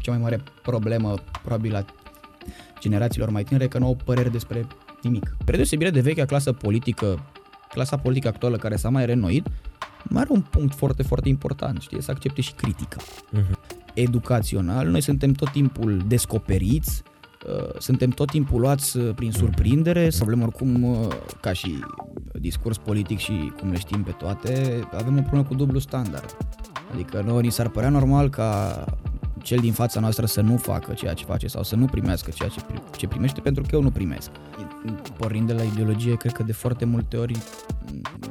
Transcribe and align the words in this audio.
cea 0.00 0.10
mai 0.10 0.20
mare 0.20 0.42
problemă 0.62 1.14
probabil 1.42 1.74
a 1.74 1.84
generațiilor 2.80 3.30
mai 3.30 3.44
tinere 3.44 3.68
că 3.68 3.78
nu 3.78 3.86
au 3.86 3.96
păreri 4.04 4.30
despre 4.30 4.66
nimic. 5.02 5.36
Spre 5.40 5.56
deosebire 5.56 5.90
de 5.90 6.00
vechea 6.00 6.24
clasă 6.24 6.52
politică, 6.52 7.30
clasa 7.68 7.96
politică 7.96 8.28
actuală 8.28 8.56
care 8.56 8.76
s-a 8.76 8.88
mai 8.88 9.06
renoit, 9.06 9.46
mai 10.04 10.22
are 10.22 10.32
un 10.32 10.40
punct 10.40 10.74
foarte, 10.74 11.02
foarte 11.02 11.28
important, 11.28 11.80
știi, 11.80 12.02
să 12.02 12.10
accepte 12.10 12.40
și 12.40 12.52
critica. 12.52 12.96
Uh-huh. 13.00 13.78
Educațional, 13.94 14.86
noi 14.86 15.00
suntem 15.00 15.32
tot 15.32 15.50
timpul 15.50 16.02
descoperiți, 16.06 17.02
uh, 17.46 17.78
suntem 17.78 18.10
tot 18.10 18.30
timpul 18.30 18.60
luați 18.60 18.96
uh, 18.96 19.14
prin 19.14 19.32
surprindere, 19.32 20.10
să 20.10 20.22
avem 20.22 20.42
oricum, 20.42 20.82
uh, 20.82 21.08
ca 21.40 21.52
și 21.52 21.84
discurs 22.32 22.76
politic 22.76 23.18
și 23.18 23.52
cum 23.58 23.70
le 23.70 23.78
știm 23.78 24.02
pe 24.02 24.10
toate, 24.10 24.80
avem 24.92 25.18
o 25.18 25.20
problemă 25.20 25.44
cu 25.44 25.54
dublu 25.54 25.78
standard. 25.78 26.36
Adică 26.92 27.22
nouă 27.26 27.40
ni 27.40 27.50
s-ar 27.50 27.68
părea 27.68 27.88
normal 27.88 28.28
ca 28.28 28.84
cel 29.42 29.58
din 29.58 29.72
fața 29.72 30.00
noastră 30.00 30.26
să 30.26 30.40
nu 30.40 30.56
facă 30.56 30.92
ceea 30.92 31.14
ce 31.14 31.24
face 31.24 31.46
sau 31.46 31.62
să 31.62 31.76
nu 31.76 31.84
primească 31.84 32.30
ceea 32.30 32.48
ce, 32.48 32.60
ce 32.96 33.06
primește 33.06 33.40
pentru 33.40 33.62
că 33.62 33.68
eu 33.72 33.82
nu 33.82 33.90
primesc. 33.90 34.30
Pornind 35.16 35.46
de 35.46 35.52
la 35.52 35.62
ideologie, 35.62 36.14
cred 36.16 36.32
că 36.32 36.42
de 36.42 36.52
foarte 36.52 36.84
multe 36.84 37.16
ori 37.16 37.38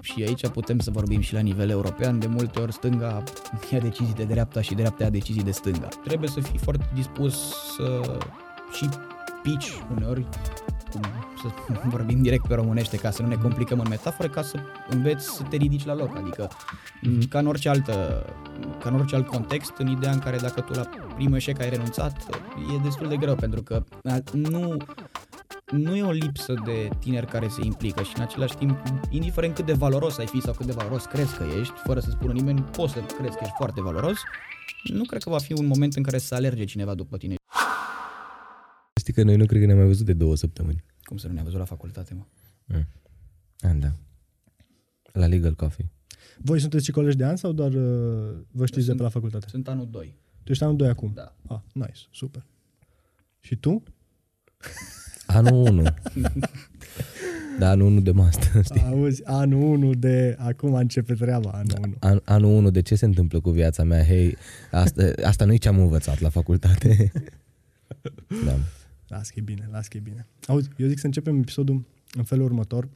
și 0.02 0.24
aici 0.24 0.48
putem 0.48 0.80
să 0.80 0.92
vorbim 0.92 1.22
și 1.22 1.34
la 1.34 1.40
nivel 1.40 1.70
european, 1.70 2.20
de 2.20 2.28
multe 2.28 2.60
ori 2.60 2.74
stânga 2.74 3.24
ia 3.72 3.80
decizii 3.80 4.14
de 4.14 4.24
dreapta 4.24 4.62
și 4.62 4.74
dreapta 4.74 5.04
ia 5.04 5.10
decizii 5.10 5.44
de 5.44 5.52
stânga. 5.52 5.88
Trebuie 6.04 6.30
să 6.30 6.40
fii 6.40 6.60
foarte 6.60 6.90
dispus 6.94 7.54
să 7.76 8.20
și 8.72 8.90
pici 9.44 9.68
uneori 9.96 10.26
cum 10.92 11.02
să 11.42 11.48
vorbim 11.96 12.22
direct 12.22 12.48
pe 12.48 12.54
românește 12.54 12.98
ca 12.98 13.12
să 13.12 13.22
nu 13.22 13.28
ne 13.28 13.36
complicăm 13.36 13.80
în 13.80 13.88
metaforă, 13.90 14.30
ca 14.30 14.42
să 14.42 14.60
înveți 14.90 15.26
să 15.26 15.44
te 15.44 15.56
ridici 15.56 15.86
la 15.86 15.96
loc, 15.96 16.16
adică 16.18 16.48
mm-hmm. 16.48 17.28
ca 17.30 17.40
în 17.40 17.48
orice 17.48 17.70
altă, 17.70 18.26
ca 18.80 18.90
în 18.90 18.96
orice 18.96 19.16
alt 19.16 19.28
context, 19.28 19.74
în 19.78 19.88
ideea 19.88 20.12
în 20.12 20.20
care 20.20 20.38
dacă 20.38 20.62
tu 20.62 20.74
la 20.74 20.90
primul 21.16 21.36
eșec 21.36 21.60
ai 21.60 21.70
renunțat, 21.70 22.26
e 22.76 22.84
destul 22.84 23.08
de 23.08 23.18
greu, 23.18 23.36
pentru 23.36 23.62
că 23.62 23.84
nu, 24.32 24.78
nu 25.72 25.96
e 25.96 26.04
o 26.04 26.12
lipsă 26.12 26.54
de 26.66 26.90
tineri 27.00 27.28
care 27.28 27.48
se 27.48 27.62
implică 27.64 28.04
și 28.04 28.14
în 28.16 28.22
același 28.22 28.56
timp, 28.56 28.82
indiferent 29.10 29.56
cât 29.56 29.66
de 29.66 29.74
valoros 29.74 30.18
ai 30.18 30.28
fi 30.28 30.42
sau 30.42 30.54
cât 30.54 30.66
de 30.66 30.72
valoros 30.72 31.06
crezi 31.06 31.36
că 31.36 31.44
ești, 31.60 31.74
fără 31.86 32.00
să 32.00 32.10
spună 32.10 32.34
nimeni, 32.34 32.62
poți 32.62 32.94
să 32.94 33.00
crezi 33.00 33.38
că 33.38 33.42
ești 33.42 33.56
foarte 33.58 33.82
valoros, 33.82 34.18
nu 34.84 35.04
cred 35.04 35.24
că 35.24 35.30
va 35.30 35.38
fi 35.38 35.54
un 35.54 35.68
moment 35.68 35.96
în 35.96 36.04
care 36.04 36.18
să 36.18 36.36
alerge 36.36 36.64
cineva 36.64 36.94
după 36.94 37.18
tine. 37.18 37.36
Știi 39.10 39.22
că 39.22 39.28
noi 39.30 39.38
nu 39.38 39.46
cred 39.46 39.60
că 39.60 39.66
ne-am 39.66 39.78
mai 39.78 39.88
văzut 39.88 40.06
de 40.06 40.14
două 40.14 40.36
săptămâni. 40.36 40.84
Cum 41.02 41.18
să 41.18 41.28
nu 41.28 41.34
ne-am 41.34 41.46
văzut 41.46 41.60
la 41.60 41.66
facultate, 41.66 42.14
mă? 42.14 42.26
Mm. 42.66 42.88
Ah, 43.60 43.78
da. 43.80 43.96
La 45.12 45.26
Legal 45.26 45.56
Coffee. 45.56 45.92
Voi 46.38 46.60
sunteți 46.60 46.86
și 46.86 46.92
colegi 46.92 47.18
de 47.18 47.26
an 47.26 47.36
sau 47.36 47.52
doar 47.52 47.74
uh, 47.74 48.38
vă 48.52 48.66
știți 48.66 48.86
sunt, 48.86 48.86
de 48.86 48.94
pe 48.96 49.02
la 49.04 49.10
facultate? 49.10 49.46
Sunt 49.50 49.68
anul 49.68 49.88
2. 49.92 50.16
Tu 50.44 50.52
ești 50.52 50.64
anul 50.64 50.76
2 50.76 50.88
acum? 50.88 51.12
Da. 51.16 51.36
Ah, 51.48 51.60
nice, 51.74 52.02
super. 52.12 52.46
Și 53.40 53.56
tu? 53.56 53.84
Anul 55.26 55.54
1. 55.54 55.84
da, 57.60 57.70
anul 57.70 57.88
1 57.88 58.00
de 58.00 58.12
master, 58.12 58.64
știi? 58.64 58.82
Auzi, 58.82 59.26
anul 59.26 59.62
1 59.62 59.94
de... 59.94 60.36
Acum 60.40 60.74
începe 60.74 61.14
treaba, 61.14 61.50
anul 61.50 61.68
da, 61.68 61.80
1. 61.84 61.96
An, 62.00 62.22
anul 62.26 62.52
1 62.52 62.70
de 62.70 62.82
ce 62.82 62.96
se 62.96 63.06
întâmplă 63.06 63.40
cu 63.40 63.50
viața 63.50 63.84
mea? 63.84 64.06
Hei, 64.06 64.38
asta, 64.72 65.12
asta 65.24 65.46
nu 65.46 65.54
e 65.54 65.58
ce 65.58 65.68
am 65.68 65.80
învățat 65.80 66.20
la 66.20 66.30
facultate. 66.30 67.12
da. 68.46 68.56
Las 69.10 69.30
că 69.30 69.40
e 69.40 69.42
bine, 69.42 69.70
las 69.72 69.88
că 69.88 69.98
e 69.98 70.00
bine. 70.00 70.28
Auzi, 70.48 70.70
eu 70.78 70.88
zic 70.88 71.00
să 71.00 71.06
începem 71.06 71.38
episodul 71.40 71.86
în 72.14 72.24
felul 72.24 72.46
următor. 72.46 72.90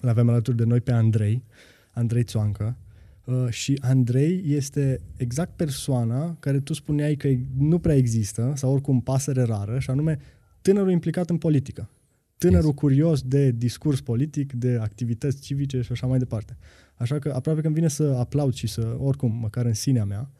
Îl 0.00 0.08
avem 0.08 0.28
alături 0.28 0.56
de 0.56 0.64
noi 0.64 0.80
pe 0.80 0.92
Andrei, 0.92 1.44
Andrei 1.90 2.22
Țoancă. 2.22 2.76
Uh, 3.24 3.48
și 3.48 3.78
Andrei 3.80 4.42
este 4.46 5.00
exact 5.16 5.56
persoana 5.56 6.36
care 6.40 6.60
tu 6.60 6.72
spuneai 6.72 7.14
că 7.14 7.28
nu 7.58 7.78
prea 7.78 7.94
există, 7.94 8.52
sau 8.56 8.72
oricum 8.72 9.00
pasăre 9.00 9.42
rară, 9.42 9.78
și 9.78 9.90
anume 9.90 10.18
tânărul 10.62 10.90
implicat 10.90 11.30
în 11.30 11.38
politică. 11.38 11.90
Tânărul 12.38 12.68
yes. 12.68 12.78
curios 12.78 13.22
de 13.22 13.50
discurs 13.50 14.00
politic, 14.00 14.52
de 14.52 14.78
activități 14.80 15.40
civice 15.40 15.80
și 15.80 15.92
așa 15.92 16.06
mai 16.06 16.18
departe. 16.18 16.56
Așa 16.94 17.18
că 17.18 17.32
aproape 17.34 17.60
că 17.60 17.66
îmi 17.66 17.74
vine 17.74 17.88
să 17.88 18.02
aplaud 18.18 18.54
și 18.54 18.66
să, 18.66 18.96
oricum, 18.98 19.38
măcar 19.40 19.64
în 19.64 19.74
sinea 19.74 20.04
mea, 20.04 20.30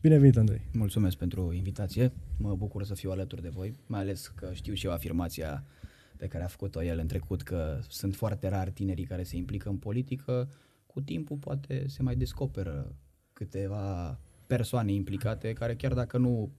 Bine 0.00 0.18
venit, 0.18 0.36
Andrei! 0.36 0.60
Mulțumesc 0.72 1.16
pentru 1.16 1.52
invitație. 1.52 2.12
Mă 2.36 2.54
bucur 2.54 2.84
să 2.84 2.94
fiu 2.94 3.10
alături 3.10 3.42
de 3.42 3.48
voi, 3.48 3.74
mai 3.86 4.00
ales 4.00 4.26
că 4.26 4.50
știu 4.52 4.74
și 4.74 4.86
eu 4.86 4.92
afirmația 4.92 5.64
pe 6.16 6.26
care 6.26 6.44
a 6.44 6.46
făcut-o 6.46 6.82
el 6.82 6.98
în 6.98 7.06
trecut, 7.06 7.42
că 7.42 7.80
sunt 7.88 8.14
foarte 8.14 8.48
rari 8.48 8.70
tinerii 8.70 9.04
care 9.04 9.22
se 9.22 9.36
implică 9.36 9.68
în 9.68 9.76
politică. 9.76 10.48
Cu 10.86 11.00
timpul 11.00 11.36
poate 11.36 11.84
se 11.88 12.02
mai 12.02 12.16
descoperă 12.16 12.94
câteva 13.32 14.18
persoane 14.46 14.92
implicate 14.92 15.52
care 15.52 15.76
chiar 15.76 15.94
dacă 15.94 16.18
nu 16.18 16.52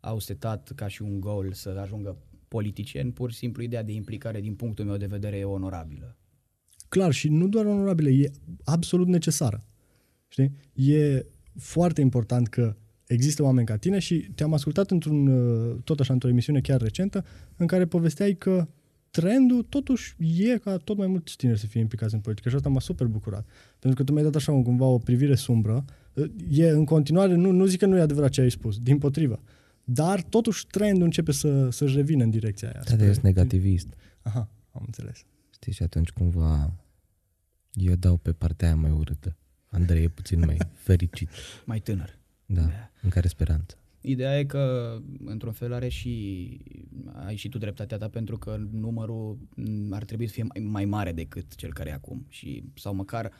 au 0.00 0.18
setat 0.18 0.72
ca 0.74 0.88
și 0.88 1.02
un 1.02 1.20
goal 1.20 1.52
să 1.52 1.68
ajungă 1.68 2.16
politicieni, 2.48 3.12
pur 3.12 3.30
și 3.30 3.36
simplu 3.36 3.62
ideea 3.62 3.82
de 3.82 3.92
implicare 3.92 4.40
din 4.40 4.54
punctul 4.54 4.84
meu 4.84 4.96
de 4.96 5.06
vedere 5.06 5.36
e 5.36 5.44
onorabilă. 5.44 6.16
Clar, 6.88 7.12
și 7.12 7.28
nu 7.28 7.48
doar 7.48 7.66
onorabilă, 7.66 8.08
e 8.08 8.30
absolut 8.64 9.06
necesară. 9.06 9.64
Știi? 10.28 10.52
E 10.74 11.24
foarte 11.56 12.00
important 12.00 12.48
că 12.48 12.76
există 13.06 13.42
oameni 13.42 13.66
ca 13.66 13.76
tine 13.76 13.98
și 13.98 14.30
te-am 14.34 14.52
ascultat 14.52 14.90
într-un, 14.90 15.26
uh, 15.26 15.76
tot 15.84 16.00
așa, 16.00 16.12
într-o 16.12 16.28
emisiune 16.28 16.60
chiar 16.60 16.80
recentă, 16.80 17.24
în 17.56 17.66
care 17.66 17.86
povesteai 17.86 18.34
că 18.34 18.68
trendul 19.10 19.62
totuși 19.62 20.16
e 20.38 20.58
ca 20.58 20.76
tot 20.76 20.96
mai 20.96 21.06
mulți 21.06 21.36
tineri 21.36 21.58
să 21.58 21.66
fie 21.66 21.80
implicați 21.80 22.14
în 22.14 22.20
politică 22.20 22.48
și 22.48 22.54
asta 22.54 22.68
m-a 22.68 22.80
super 22.80 23.06
bucurat. 23.06 23.46
Pentru 23.78 23.98
că 23.98 24.04
tu 24.04 24.12
mi-ai 24.12 24.24
dat 24.24 24.34
așa 24.34 24.52
un, 24.52 24.62
cumva 24.62 24.84
o 24.84 24.98
privire 24.98 25.34
sumbră. 25.34 25.84
Uh, 26.14 26.30
e 26.50 26.68
în 26.68 26.84
continuare, 26.84 27.34
nu, 27.34 27.50
nu 27.50 27.64
zic 27.64 27.78
că 27.78 27.86
nu 27.86 27.96
e 27.96 28.00
adevărat 28.00 28.30
ce 28.30 28.40
ai 28.40 28.50
spus, 28.50 28.78
din 28.78 28.98
potrivă. 28.98 29.42
Dar 29.84 30.22
totuși 30.22 30.66
trendul 30.66 31.04
începe 31.04 31.32
să, 31.32 31.70
să-și 31.70 31.96
revină 31.96 32.24
în 32.24 32.30
direcția 32.30 32.68
aia. 32.68 32.96
Da, 32.96 33.06
ești 33.06 33.24
negativist. 33.24 33.86
Aha, 34.22 34.48
am 34.72 34.82
înțeles. 34.86 35.24
Știi, 35.50 35.72
și 35.72 35.82
atunci 35.82 36.10
cumva 36.10 36.72
eu 37.72 37.94
dau 37.94 38.16
pe 38.16 38.32
partea 38.32 38.66
aia 38.66 38.76
mai 38.76 38.90
urâtă. 38.90 39.36
Andrei 39.74 40.02
e 40.02 40.08
puțin 40.08 40.38
mai 40.44 40.56
fericit. 40.86 41.28
Mai 41.64 41.80
tânăr. 41.80 42.18
Da, 42.46 42.60
da, 42.60 42.90
în 43.02 43.08
care 43.08 43.28
speranță. 43.28 43.78
Ideea 44.00 44.38
e 44.38 44.44
că, 44.44 44.96
într-un 45.24 45.52
fel, 45.52 45.72
are 45.72 45.88
și, 45.88 46.58
ai 47.26 47.36
și 47.36 47.48
tu 47.48 47.58
dreptatea 47.58 47.96
ta, 47.96 48.08
pentru 48.08 48.38
că 48.38 48.56
numărul 48.70 49.38
ar 49.90 50.04
trebui 50.04 50.26
să 50.26 50.32
fie 50.32 50.42
mai, 50.42 50.64
mai 50.64 50.84
mare 50.84 51.12
decât 51.12 51.54
cel 51.54 51.72
care 51.72 51.88
e 51.88 51.92
acum. 51.92 52.26
Și, 52.28 52.64
sau 52.74 52.94
măcar, 52.94 53.32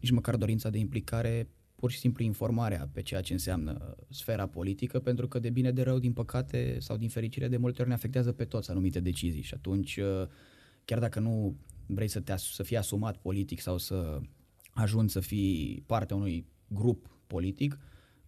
nici 0.00 0.10
măcar 0.10 0.36
dorința 0.36 0.70
de 0.70 0.78
implicare, 0.78 1.48
pur 1.74 1.90
și 1.90 1.98
simplu 1.98 2.24
informarea 2.24 2.88
pe 2.92 3.02
ceea 3.02 3.20
ce 3.20 3.32
înseamnă 3.32 3.96
sfera 4.08 4.46
politică, 4.46 4.98
pentru 5.00 5.28
că 5.28 5.38
de 5.38 5.50
bine 5.50 5.72
de 5.72 5.82
rău, 5.82 5.98
din 5.98 6.12
păcate 6.12 6.76
sau 6.80 6.96
din 6.96 7.08
fericire, 7.08 7.48
de 7.48 7.56
multe 7.56 7.80
ori 7.80 7.88
ne 7.88 7.94
afectează 7.94 8.32
pe 8.32 8.44
toți 8.44 8.70
anumite 8.70 9.00
decizii. 9.00 9.42
Și 9.42 9.54
atunci, 9.54 10.00
chiar 10.84 10.98
dacă 10.98 11.20
nu 11.20 11.56
vrei 11.86 12.08
să, 12.08 12.20
te, 12.20 12.36
să 12.36 12.62
fii 12.62 12.76
asumat 12.76 13.16
politic 13.16 13.60
sau 13.60 13.78
să 13.78 14.20
ajungi 14.76 15.12
să 15.12 15.20
fii 15.20 15.82
partea 15.86 16.16
unui 16.16 16.46
grup 16.68 17.18
politic, 17.26 17.78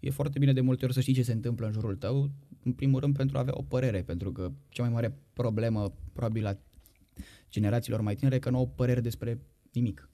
e 0.01 0.11
foarte 0.11 0.39
bine 0.39 0.53
de 0.53 0.61
multe 0.61 0.85
ori 0.85 0.95
să 0.95 1.01
știi 1.01 1.15
ce 1.15 1.23
se 1.23 1.33
întâmplă 1.33 1.67
în 1.67 1.73
jurul 1.73 1.97
tău, 1.97 2.31
în 2.65 2.73
primul 2.73 3.01
rând 3.01 3.17
pentru 3.17 3.37
a 3.37 3.41
avea 3.41 3.53
o 3.57 3.63
părere, 3.63 4.03
pentru 4.03 4.33
că 4.33 4.53
cea 4.69 4.83
mai 4.83 4.93
mare 4.93 5.19
problemă 5.33 5.95
probabil 6.13 6.47
a 6.47 6.59
generațiilor 7.51 8.01
mai 8.01 8.15
tinere 8.15 8.37
e 8.37 8.39
că 8.39 8.51
nu 8.51 8.57
au 8.57 8.69
părere 8.69 9.01
despre 9.01 9.41
nimic. 9.73 10.11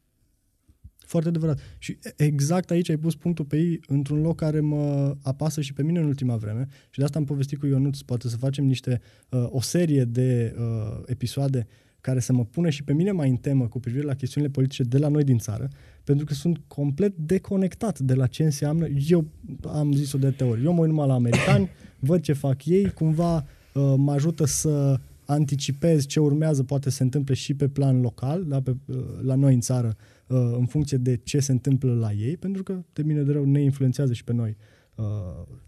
Foarte 0.97 1.29
adevărat. 1.29 1.61
Și 1.79 1.99
exact 2.17 2.71
aici 2.71 2.89
ai 2.89 2.97
pus 2.97 3.17
punctul 3.17 3.45
pe 3.45 3.57
ei 3.57 3.81
într-un 3.87 4.21
loc 4.21 4.37
care 4.37 4.61
mă 4.61 5.17
apasă 5.23 5.61
și 5.61 5.73
pe 5.73 5.83
mine 5.83 5.99
în 5.99 6.07
ultima 6.07 6.37
vreme 6.37 6.67
și 6.91 6.99
de 6.99 7.05
asta 7.05 7.19
am 7.19 7.25
povestit 7.25 7.59
cu 7.59 7.67
Ionuț, 7.67 8.01
poate 8.01 8.29
să 8.29 8.37
facem 8.37 8.65
niște, 8.65 9.01
uh, 9.29 9.47
o 9.49 9.61
serie 9.61 10.05
de 10.05 10.55
uh, 10.59 11.03
episoade 11.07 11.67
care 12.01 12.21
să 12.21 12.33
mă 12.33 12.45
pune 12.45 12.71
și 12.71 12.85
pe 12.85 12.93
mine 12.93 13.11
mai 13.11 13.29
în 13.29 13.37
temă 13.37 13.69
cu 13.69 13.81
privire 13.81 14.05
la 14.05 14.15
chestiunile 14.15 14.53
politice 14.53 14.83
de 14.83 14.99
la 14.99 15.09
noi 15.09 15.25
din 15.25 15.39
țară, 15.39 15.69
pentru 16.05 16.25
că 16.25 16.35
sunt 16.35 16.61
complet 16.67 17.17
deconectat 17.17 17.99
de 17.99 18.15
la 18.15 18.27
ce 18.27 18.45
înseamnă. 18.45 18.87
Eu 19.09 19.25
am 19.67 19.93
zis-o 19.93 20.19
de 20.19 20.31
teori. 20.31 20.65
Eu 20.65 20.73
mă 20.73 20.81
uit 20.81 20.91
numai 20.91 21.07
la 21.07 21.15
americani, 21.15 21.69
văd 21.99 22.21
ce 22.21 22.33
fac 22.33 22.67
ei, 22.67 22.91
cumva 22.91 23.37
uh, 23.37 23.95
mă 23.97 24.13
ajută 24.13 24.45
să 24.45 25.01
anticipez 25.25 26.07
ce 26.07 26.21
urmează, 26.21 26.63
poate 26.63 26.91
se 26.91 27.03
întâmple 27.03 27.35
și 27.35 27.55
pe 27.55 27.69
plan 27.69 28.01
local, 28.01 28.45
la, 28.49 28.61
pe, 28.61 28.77
uh, 28.87 28.97
la 29.23 29.35
noi 29.35 29.55
în 29.55 29.61
țară, 29.61 29.97
uh, 30.27 30.39
în 30.59 30.67
funcție 30.67 30.97
de 30.97 31.17
ce 31.17 31.39
se 31.39 31.53
întâmplă 31.53 31.95
la 31.95 32.13
ei, 32.13 32.37
pentru 32.37 32.63
că 32.63 32.83
de 32.93 33.03
bine 33.03 33.23
de 33.23 33.33
rău 33.33 33.45
ne 33.45 33.61
influențează 33.63 34.13
și 34.13 34.25
pe 34.25 34.33
noi 34.33 34.57
uh, 34.95 35.05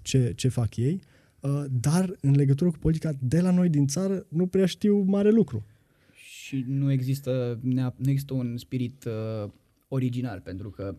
ce, 0.03 0.33
ce 0.37 0.49
fac 0.49 0.77
ei. 0.77 1.01
Uh, 1.41 1.65
dar 1.81 2.17
în 2.21 2.35
legătură 2.35 2.71
cu 2.71 2.79
politica 2.79 3.13
de 3.19 3.41
la 3.41 3.51
noi 3.51 3.69
din 3.69 3.87
țară 3.87 4.27
nu 4.29 4.47
prea 4.47 4.67
știu 4.67 5.03
mare 5.07 5.31
lucru 5.31 5.65
și 6.47 6.65
nu 6.69 6.93
există, 6.93 7.59
nu 7.63 8.11
există 8.11 8.35
un 8.35 8.57
spirit 8.57 9.05
uh, 9.05 9.51
original, 9.89 10.41
pentru 10.41 10.71
că 10.71 10.97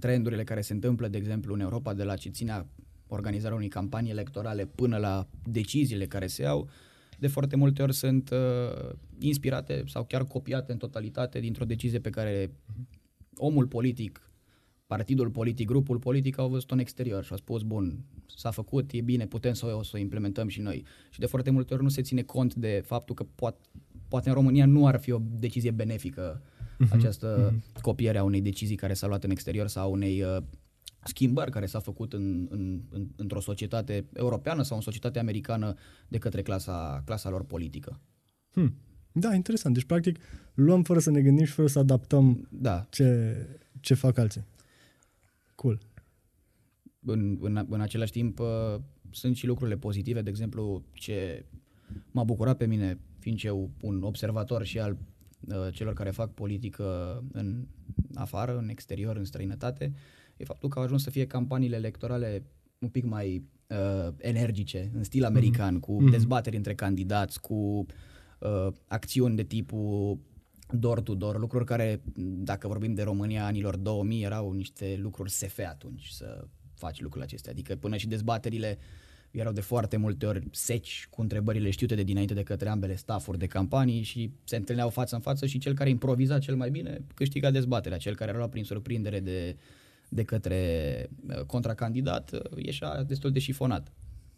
trendurile 0.00 0.44
care 0.44 0.60
se 0.60 0.72
întâmplă, 0.72 1.08
de 1.08 1.16
exemplu, 1.16 1.54
în 1.54 1.60
Europa, 1.60 1.94
de 1.94 2.02
la 2.02 2.16
ce 2.16 2.28
ține 2.28 2.66
organizarea 3.06 3.56
unei 3.56 3.68
campanii 3.68 4.10
electorale 4.10 4.66
până 4.66 4.96
la 4.96 5.28
deciziile 5.44 6.06
care 6.06 6.26
se 6.26 6.42
iau, 6.42 6.68
de 7.18 7.26
foarte 7.26 7.56
multe 7.56 7.82
ori 7.82 7.94
sunt 7.94 8.30
uh, 8.30 8.92
inspirate 9.18 9.82
sau 9.86 10.04
chiar 10.04 10.24
copiate 10.24 10.72
în 10.72 10.78
totalitate 10.78 11.40
dintr-o 11.40 11.64
decizie 11.64 11.98
pe 11.98 12.10
care 12.10 12.50
omul 13.36 13.66
politic 13.66 14.26
partidul 14.86 15.30
politic, 15.30 15.66
grupul 15.66 15.98
politic 15.98 16.38
au 16.38 16.48
văzut 16.48 16.70
în 16.70 16.78
exterior 16.78 17.24
și 17.24 17.30
au 17.30 17.36
spus, 17.36 17.62
bun, 17.62 18.04
s-a 18.36 18.50
făcut, 18.50 18.92
e 18.92 19.00
bine, 19.00 19.26
putem 19.26 19.52
să 19.52 19.66
o, 19.66 19.82
să 19.82 19.92
o 19.94 19.98
implementăm 19.98 20.48
și 20.48 20.60
noi. 20.60 20.84
Și 21.10 21.18
de 21.18 21.26
foarte 21.26 21.50
multe 21.50 21.74
ori 21.74 21.82
nu 21.82 21.88
se 21.88 22.02
ține 22.02 22.22
cont 22.22 22.54
de 22.54 22.82
faptul 22.84 23.14
că 23.14 23.24
poate, 23.34 23.58
poate 24.08 24.28
în 24.28 24.34
România 24.34 24.66
nu 24.66 24.86
ar 24.86 24.98
fi 24.98 25.12
o 25.12 25.18
decizie 25.38 25.70
benefică 25.70 26.42
uh-huh. 26.84 26.90
această 26.90 27.52
uh-huh. 27.52 27.80
copiere 27.80 28.18
a 28.18 28.24
unei 28.24 28.40
decizii 28.40 28.76
care 28.76 28.94
s-a 28.94 29.06
luat 29.06 29.24
în 29.24 29.30
exterior 29.30 29.66
sau 29.66 29.92
unei 29.92 30.22
uh, 30.22 30.42
schimbări 31.04 31.50
care 31.50 31.66
s-a 31.66 31.78
făcut 31.78 32.12
în, 32.12 32.46
în, 32.50 32.80
în, 32.90 33.08
într-o 33.16 33.40
societate 33.40 34.06
europeană 34.12 34.62
sau 34.62 34.76
în 34.76 34.82
societate 34.82 35.18
americană 35.18 35.74
de 36.08 36.18
către 36.18 36.42
clasa, 36.42 37.02
clasa 37.04 37.30
lor 37.30 37.44
politică. 37.44 38.00
Hmm. 38.50 38.74
Da, 39.12 39.34
interesant. 39.34 39.74
Deci, 39.74 39.84
practic, 39.84 40.18
luăm 40.54 40.82
fără 40.82 40.98
să 40.98 41.10
ne 41.10 41.22
gândim 41.22 41.44
și 41.44 41.52
fără 41.52 41.68
să 41.68 41.78
adaptăm 41.78 42.48
Da. 42.50 42.86
ce, 42.90 43.36
ce 43.80 43.94
fac 43.94 44.18
alții. 44.18 44.44
Cool. 45.54 45.80
În, 47.00 47.38
în, 47.40 47.66
în 47.70 47.80
același 47.80 48.12
timp, 48.12 48.38
uh, 48.38 48.46
sunt 49.10 49.36
și 49.36 49.46
lucrurile 49.46 49.76
pozitive, 49.76 50.22
de 50.22 50.30
exemplu, 50.30 50.84
ce 50.92 51.44
m-a 52.10 52.24
bucurat 52.24 52.56
pe 52.56 52.66
mine, 52.66 52.98
fiind 53.18 53.40
eu 53.42 53.70
un 53.80 54.02
observator 54.02 54.64
și 54.64 54.78
al 54.78 54.92
uh, 54.92 54.98
celor 55.72 55.92
care 55.94 56.10
fac 56.10 56.34
politică 56.34 57.22
în 57.32 57.66
afară, 58.14 58.58
în 58.58 58.68
exterior, 58.68 59.16
în 59.16 59.24
străinătate, 59.24 59.92
e 60.36 60.44
faptul 60.44 60.68
că 60.68 60.78
au 60.78 60.84
ajuns 60.84 61.02
să 61.02 61.10
fie 61.10 61.26
campaniile 61.26 61.76
electorale 61.76 62.42
un 62.78 62.88
pic 62.88 63.04
mai 63.04 63.44
uh, 63.68 64.12
energice, 64.16 64.90
în 64.94 65.04
stil 65.04 65.24
american, 65.24 65.80
cu 65.80 66.00
Mhm. 66.00 66.10
dezbateri 66.10 66.56
între 66.56 66.74
candidați, 66.74 67.40
cu 67.40 67.86
uh, 68.38 68.68
acțiuni 68.88 69.36
de 69.36 69.42
tipul 69.44 70.18
door-to-door, 70.70 71.38
lucruri 71.38 71.64
care, 71.64 72.02
dacă 72.16 72.68
vorbim 72.68 72.94
de 72.94 73.02
România 73.02 73.44
anilor 73.44 73.76
2000, 73.76 74.22
erau 74.22 74.52
niște 74.52 74.98
lucruri 75.02 75.30
SF 75.30 75.58
atunci 75.68 76.06
să 76.06 76.44
faci 76.74 77.00
lucrurile 77.00 77.24
acestea. 77.24 77.52
Adică 77.52 77.76
până 77.76 77.96
și 77.96 78.08
dezbaterile 78.08 78.78
erau 79.38 79.52
de 79.52 79.60
foarte 79.60 79.96
multe 79.96 80.26
ori 80.26 80.42
seci 80.50 81.06
cu 81.10 81.20
întrebările 81.20 81.70
știute 81.70 81.94
de 81.94 82.02
dinainte 82.02 82.34
de 82.34 82.42
către 82.42 82.68
ambele 82.68 82.96
stafuri 82.96 83.38
de 83.38 83.46
campanii 83.46 84.02
și 84.02 84.30
se 84.44 84.56
întâlneau 84.56 84.88
față 84.88 85.14
în 85.14 85.20
față 85.20 85.46
și 85.46 85.58
cel 85.58 85.74
care 85.74 85.90
improviza 85.90 86.38
cel 86.38 86.56
mai 86.56 86.70
bine 86.70 87.00
câștiga 87.14 87.50
dezbaterea. 87.50 87.98
Cel 87.98 88.14
care 88.14 88.28
era 88.28 88.38
luat 88.38 88.50
prin 88.50 88.64
surprindere 88.64 89.20
de, 89.20 89.56
de 90.08 90.22
către 90.22 90.60
uh, 91.28 91.40
contracandidat 91.40 92.32
uh, 92.32 92.64
ieșea 92.64 93.02
destul 93.02 93.30
de 93.30 93.38
șifonat. 93.38 93.92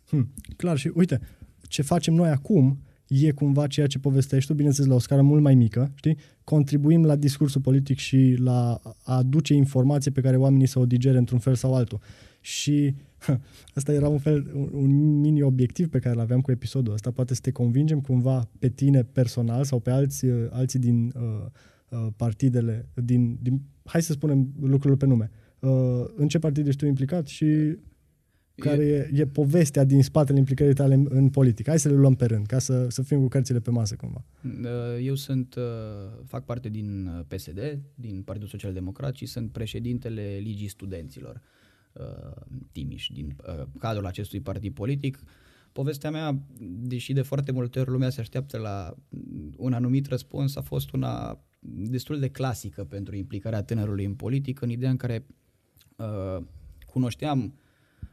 Hmm. 0.08 0.32
Clar, 0.56 0.76
și 0.76 0.90
uite, 0.94 1.20
ce 1.68 1.82
facem 1.82 2.14
noi 2.14 2.28
acum 2.28 2.82
e 3.08 3.30
cumva 3.30 3.66
ceea 3.66 3.86
ce 3.86 3.98
povestești 3.98 4.48
tu, 4.48 4.54
bineînțeles, 4.54 4.88
la 4.88 4.96
o 4.96 4.98
scară 4.98 5.22
mult 5.22 5.42
mai 5.42 5.54
mică, 5.54 5.92
știi? 5.94 6.16
Contribuim 6.44 7.04
la 7.04 7.16
discursul 7.16 7.60
politic 7.60 7.98
și 7.98 8.34
la 8.38 8.80
a 9.02 9.16
aduce 9.16 9.54
informație 9.54 10.10
pe 10.10 10.20
care 10.20 10.36
oamenii 10.36 10.66
să 10.66 10.78
o 10.78 10.86
digere 10.86 11.18
într-un 11.18 11.38
fel 11.38 11.54
sau 11.54 11.74
altul. 11.74 12.00
Și 12.40 12.94
asta 13.74 13.92
era 13.92 14.08
un 14.08 14.18
fel, 14.18 14.50
un, 14.54 14.68
un 14.72 15.20
mini-obiectiv 15.20 15.88
pe 15.88 15.98
care 15.98 16.14
îl 16.14 16.20
aveam 16.20 16.40
cu 16.40 16.50
episodul 16.50 16.92
ăsta. 16.92 17.10
Poate 17.10 17.34
să 17.34 17.40
te 17.40 17.50
convingem 17.50 18.00
cumva 18.00 18.48
pe 18.58 18.68
tine 18.68 19.02
personal 19.02 19.64
sau 19.64 19.80
pe 19.80 19.90
alții, 19.90 20.30
alții 20.50 20.78
din 20.78 21.12
uh, 21.16 21.46
uh, 21.88 22.06
partidele, 22.16 22.88
din, 22.94 23.38
din, 23.42 23.60
hai 23.84 24.02
să 24.02 24.12
spunem 24.12 24.52
lucrurile 24.60 24.96
pe 24.96 25.06
nume. 25.06 25.30
Uh, 25.58 26.04
în 26.14 26.28
ce 26.28 26.38
partid 26.38 26.66
ești 26.66 26.80
tu 26.80 26.86
implicat 26.86 27.26
și 27.26 27.76
care 28.54 28.84
e, 28.84 29.10
e 29.20 29.26
povestea 29.26 29.84
din 29.84 30.02
spatele 30.02 30.38
implicării 30.38 30.74
tale 30.74 30.94
în, 30.94 31.06
în 31.10 31.28
politică. 31.28 31.70
Hai 31.70 31.78
să 31.78 31.88
le 31.88 31.94
luăm 31.94 32.14
pe 32.14 32.24
rând, 32.24 32.46
ca 32.46 32.58
să, 32.58 32.86
să 32.88 33.02
fim 33.02 33.20
cu 33.20 33.28
cărțile 33.28 33.60
pe 33.60 33.70
masă 33.70 33.96
cumva. 33.96 34.24
Uh, 34.44 35.04
Eu 35.04 35.14
sunt, 35.14 35.54
uh, 35.54 35.62
fac 36.26 36.44
parte 36.44 36.68
din 36.68 37.06
uh, 37.06 37.24
PSD, 37.28 37.78
din 37.94 38.22
Partidul 38.22 38.48
Social 38.48 38.72
Democrat 38.72 39.16
și 39.16 39.26
sunt 39.26 39.52
președintele 39.52 40.38
Ligii 40.42 40.68
Studenților 40.68 41.34
uh, 41.34 41.40
Timiș, 42.72 43.08
din 43.12 43.36
uh, 43.46 43.64
cadrul 43.78 44.06
acestui 44.06 44.40
partid 44.40 44.74
politic. 44.74 45.18
Povestea 45.72 46.10
mea, 46.10 46.42
deși 46.60 47.12
de 47.12 47.22
foarte 47.22 47.52
multe 47.52 47.80
ori 47.80 47.90
lumea 47.90 48.10
se 48.10 48.20
așteaptă 48.20 48.58
la 48.58 48.94
un 49.56 49.72
anumit 49.72 50.06
răspuns, 50.06 50.56
a 50.56 50.60
fost 50.60 50.92
una 50.92 51.44
destul 51.60 52.18
de 52.18 52.28
clasică 52.28 52.84
pentru 52.84 53.16
implicarea 53.16 53.62
tânărului 53.62 54.04
în 54.04 54.14
politic, 54.14 54.60
în 54.60 54.70
ideea 54.70 54.90
în 54.90 54.96
care 54.96 55.26
uh, 55.96 56.44
cunoșteam 56.86 57.54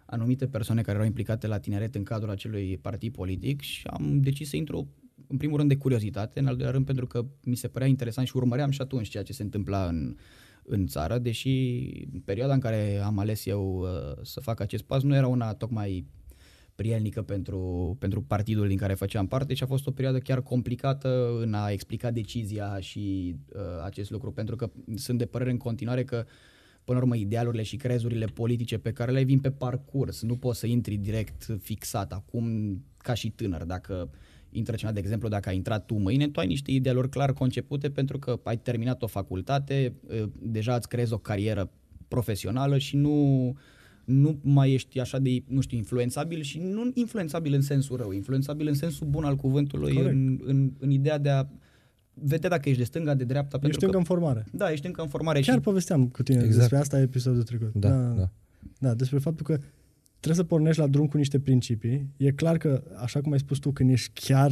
anumite 0.06 0.48
persoane 0.48 0.82
care 0.82 0.96
erau 0.96 1.08
implicate 1.08 1.48
la 1.48 1.60
tineret 1.60 1.96
în 1.96 2.04
cadrul 2.04 2.30
acelui 2.30 2.78
partid 2.78 3.14
politic 3.14 3.62
și 3.62 3.88
am 3.88 4.20
decis 4.22 4.50
să 4.50 4.56
intru 4.56 4.88
în 5.28 5.38
primul 5.38 5.58
rând 5.58 5.70
de 5.70 5.78
curiozitate, 5.78 6.40
în 6.40 6.46
al 6.46 6.54
doilea 6.54 6.72
rând 6.72 6.86
pentru 6.86 7.08
că 7.08 7.26
mi 7.44 7.56
se 7.56 7.68
părea 7.68 7.88
interesant 7.88 8.28
și 8.28 8.38
urmăream 8.38 8.70
și 8.70 8.82
atunci 8.82 9.08
ceea 9.08 9.24
ce 9.24 9.34
se 9.34 9.44
întâmpla 9.44 9.88
în, 9.88 10.18
în 10.68 10.88
țară, 10.88 11.18
deși 11.18 11.90
perioada 12.26 12.54
în 12.54 12.60
care 12.60 13.02
am 13.04 13.20
ales 13.20 13.46
eu 13.46 13.80
uh, 13.80 14.24
să 14.24 14.40
fac 14.40 14.60
acest 14.60 14.84
pas 14.84 15.04
nu 15.04 15.16
era 15.16 15.28
una 15.28 15.54
tocmai 15.54 16.08
prielnică 16.76 17.22
pentru, 17.22 17.96
pentru 18.00 18.22
partidul 18.22 18.68
din 18.68 18.78
care 18.78 18.94
făceam 18.94 19.28
parte 19.28 19.54
și 19.54 19.64
a 19.64 19.66
fost 19.66 19.88
o 19.88 19.92
perioadă 19.92 20.20
chiar 20.20 20.42
complicată 20.42 21.38
în 21.42 21.54
a 21.54 21.70
explica 21.70 22.12
decizia 22.12 22.80
și 22.80 23.36
uh, 23.54 23.62
acest 23.84 24.10
lucru, 24.10 24.32
pentru 24.32 24.56
că 24.56 24.72
sunt 24.96 25.18
de 25.18 25.26
părere 25.26 25.52
în 25.52 25.58
continuare 25.58 26.04
că 26.04 26.26
până 26.84 26.98
la 26.98 27.04
urmă 27.04 27.16
idealurile 27.16 27.64
și 27.64 27.76
crezurile 27.76 28.26
politice 28.26 28.78
pe 28.78 28.92
care 28.92 29.12
le 29.12 29.18
ai 29.18 29.26
vin 29.26 29.40
pe 29.40 29.52
parcurs, 29.52 30.22
nu 30.22 30.36
poți 30.36 30.60
să 30.60 30.68
intri 30.68 30.96
direct 30.96 31.58
fixat 31.62 32.14
acum 32.14 32.46
ca 32.98 33.14
și 33.14 33.30
tânăr, 33.30 33.64
dacă 33.64 34.10
intră 34.58 34.76
cineva, 34.76 34.94
de 34.96 35.02
exemplu, 35.02 35.28
dacă 35.28 35.50
ai 35.50 35.56
intrat 35.56 35.86
tu 35.86 35.94
mâine, 35.94 36.28
tu 36.28 36.40
ai 36.40 36.48
niște 36.48 36.72
idealuri 36.72 37.10
clar 37.10 37.34
concepute 37.34 37.90
pentru 37.90 38.20
că 38.20 38.40
ai 38.44 38.58
terminat 38.58 39.02
o 39.02 39.08
facultate, 39.08 39.94
eh, 40.08 40.24
deja 40.42 40.76
îți 40.76 40.88
creezi 40.88 41.14
o 41.14 41.18
carieră 41.18 41.70
profesională 42.08 42.78
și 42.78 42.96
nu, 42.96 43.54
nu 44.06 44.40
mai 44.42 44.74
ești 44.74 45.00
așa 45.00 45.20
de, 45.20 45.44
nu 45.48 45.62
știu, 45.62 45.78
influențabil 45.78 46.42
și 46.42 46.60
nu 46.60 46.92
influențabil 46.94 47.54
în 47.54 47.62
sensul 47.62 47.98
rău, 47.98 48.12
influențabil 48.12 48.68
în 48.68 48.74
sensul 48.74 49.08
bun 49.08 49.24
al 49.24 49.36
cuvântului, 49.36 49.94
Corect. 49.94 50.14
în, 50.14 50.40
în, 50.46 50.72
în 50.80 50.90
ideea 50.90 51.18
de 51.18 51.30
a 51.30 51.46
vedea 52.14 52.50
dacă 52.50 52.70
ești 52.70 52.82
de 52.82 52.88
stânga, 52.88 53.14
de 53.14 53.24
dreapta. 53.24 53.60
Ești 53.62 53.84
încă 53.84 53.94
că, 53.94 53.98
în 53.98 54.04
formare. 54.04 54.46
Da, 54.52 54.72
ești 54.72 54.86
încă 54.86 55.02
în 55.02 55.08
formare 55.08 55.40
Chiar 55.40 55.56
și 55.56 55.62
povesteam 55.62 56.08
cu 56.08 56.24
tine 56.24 56.38
Exact. 56.38 56.58
despre 56.58 56.78
asta 56.78 57.00
episodul 57.00 57.44
trecut. 57.44 57.74
Da, 57.74 57.90
da. 57.90 58.30
Da, 58.80 58.94
despre 58.94 59.18
faptul 59.18 59.46
că 59.46 59.60
trebuie 60.26 60.46
să 60.46 60.54
pornești 60.54 60.80
la 60.80 60.88
drum 60.88 61.08
cu 61.08 61.18
niște 61.18 61.40
principii. 61.40 62.10
E 62.18 62.32
clar 62.32 62.58
că, 62.58 62.84
așa 62.96 63.22
cum 63.22 63.32
ai 63.32 63.40
spus 63.40 63.58
tu, 63.58 63.72
când 63.72 63.90
ești 63.90 64.12
chiar 64.14 64.52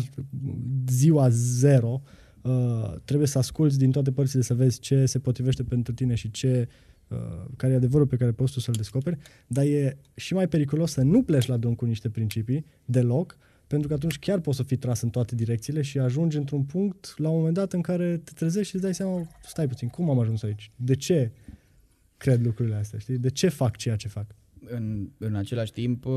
ziua 0.87 1.29
zero, 1.29 2.01
uh, 2.41 2.93
trebuie 3.05 3.27
să 3.27 3.37
asculți 3.37 3.77
din 3.77 3.91
toate 3.91 4.11
părțile 4.11 4.41
să 4.41 4.53
vezi 4.53 4.79
ce 4.79 5.05
se 5.05 5.19
potrivește 5.19 5.63
pentru 5.63 5.93
tine 5.93 6.15
și 6.15 6.31
ce 6.31 6.67
uh, 7.07 7.17
care 7.55 7.73
e 7.73 7.75
adevărul 7.75 8.07
pe 8.07 8.15
care 8.15 8.31
poți 8.31 8.53
tu 8.53 8.59
să-l 8.59 8.73
descoperi, 8.73 9.17
dar 9.47 9.65
e 9.65 9.97
și 10.15 10.33
mai 10.33 10.47
periculos 10.47 10.91
să 10.91 11.01
nu 11.01 11.23
pleci 11.23 11.45
la 11.45 11.57
drum 11.57 11.73
cu 11.73 11.85
niște 11.85 12.09
principii 12.09 12.65
deloc, 12.85 13.37
pentru 13.67 13.87
că 13.87 13.93
atunci 13.93 14.19
chiar 14.19 14.39
poți 14.39 14.57
să 14.57 14.63
fii 14.63 14.77
tras 14.77 15.01
în 15.01 15.09
toate 15.09 15.35
direcțiile 15.35 15.81
și 15.81 15.99
ajungi 15.99 16.37
într-un 16.37 16.63
punct 16.63 17.13
la 17.17 17.29
un 17.29 17.37
moment 17.37 17.55
dat 17.55 17.73
în 17.73 17.81
care 17.81 18.17
te 18.17 18.31
trezești 18.35 18.69
și 18.69 18.75
îți 18.75 18.83
dai 18.83 18.93
seama, 18.93 19.27
stai 19.43 19.67
puțin, 19.67 19.87
cum 19.87 20.09
am 20.09 20.19
ajuns 20.19 20.43
aici? 20.43 20.71
De 20.75 20.95
ce 20.95 21.31
cred 22.17 22.45
lucrurile 22.45 22.75
astea, 22.75 22.99
știi? 22.99 23.17
De 23.17 23.29
ce 23.29 23.49
fac 23.49 23.77
ceea 23.77 23.95
ce 23.95 24.07
fac? 24.07 24.35
În, 24.65 25.09
în 25.17 25.35
același 25.35 25.71
timp, 25.71 26.05
uh, 26.05 26.13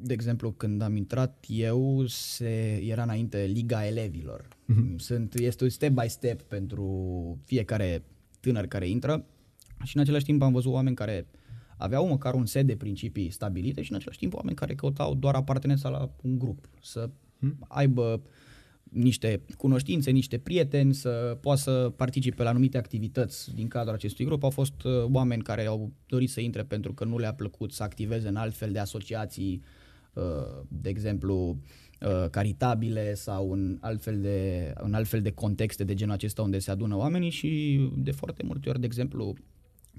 de 0.00 0.12
exemplu, 0.12 0.52
când 0.52 0.82
am 0.82 0.96
intrat 0.96 1.44
eu, 1.48 2.04
se, 2.06 2.82
era 2.86 3.02
înainte 3.02 3.44
Liga 3.44 3.86
Elevilor. 3.86 4.48
Sunt, 4.96 5.34
este 5.34 5.64
un 5.64 5.70
step 5.70 5.92
by 5.92 6.08
step 6.08 6.42
pentru 6.42 7.38
fiecare 7.44 8.02
tânăr 8.40 8.66
care 8.66 8.88
intră 8.88 9.24
și 9.84 9.96
în 9.96 10.02
același 10.02 10.24
timp 10.24 10.42
am 10.42 10.52
văzut 10.52 10.72
oameni 10.72 10.96
care 10.96 11.26
aveau 11.76 12.06
măcar 12.06 12.34
un 12.34 12.46
set 12.46 12.66
de 12.66 12.76
principii 12.76 13.30
stabilite 13.30 13.82
și 13.82 13.90
în 13.90 13.96
același 13.96 14.18
timp 14.18 14.34
oameni 14.34 14.56
care 14.56 14.74
căutau 14.74 15.14
doar 15.14 15.34
apartenența 15.34 15.88
la 15.88 16.10
un 16.22 16.38
grup, 16.38 16.68
să 16.82 17.10
aibă 17.68 18.22
niște 18.90 19.40
cunoștințe, 19.56 20.10
niște 20.10 20.38
prieteni, 20.38 20.94
să 20.94 21.38
poată 21.40 21.60
să 21.60 21.92
participe 21.96 22.42
la 22.42 22.48
anumite 22.48 22.78
activități 22.78 23.54
din 23.54 23.68
cadrul 23.68 23.94
acestui 23.94 24.24
grup. 24.24 24.42
Au 24.42 24.50
fost 24.50 24.82
uh, 24.82 25.04
oameni 25.12 25.42
care 25.42 25.66
au 25.66 25.92
dorit 26.06 26.30
să 26.30 26.40
intre 26.40 26.62
pentru 26.62 26.92
că 26.94 27.04
nu 27.04 27.18
le-a 27.18 27.34
plăcut 27.34 27.72
să 27.72 27.82
activeze 27.82 28.28
în 28.28 28.36
altfel 28.36 28.72
de 28.72 28.78
asociații, 28.78 29.62
uh, 30.12 30.22
de 30.68 30.88
exemplu, 30.88 31.56
uh, 32.00 32.28
caritabile 32.30 33.14
sau 33.14 33.52
în 33.52 33.78
altfel, 33.80 34.20
de, 34.20 34.72
în 34.76 34.94
altfel 34.94 35.20
de 35.20 35.30
contexte 35.30 35.84
de 35.84 35.94
genul 35.94 36.14
acesta 36.14 36.42
unde 36.42 36.58
se 36.58 36.70
adună 36.70 36.96
oamenii 36.96 37.30
și 37.30 37.80
de 37.96 38.10
foarte 38.10 38.42
multe 38.42 38.68
ori, 38.68 38.80
de 38.80 38.86
exemplu, 38.86 39.34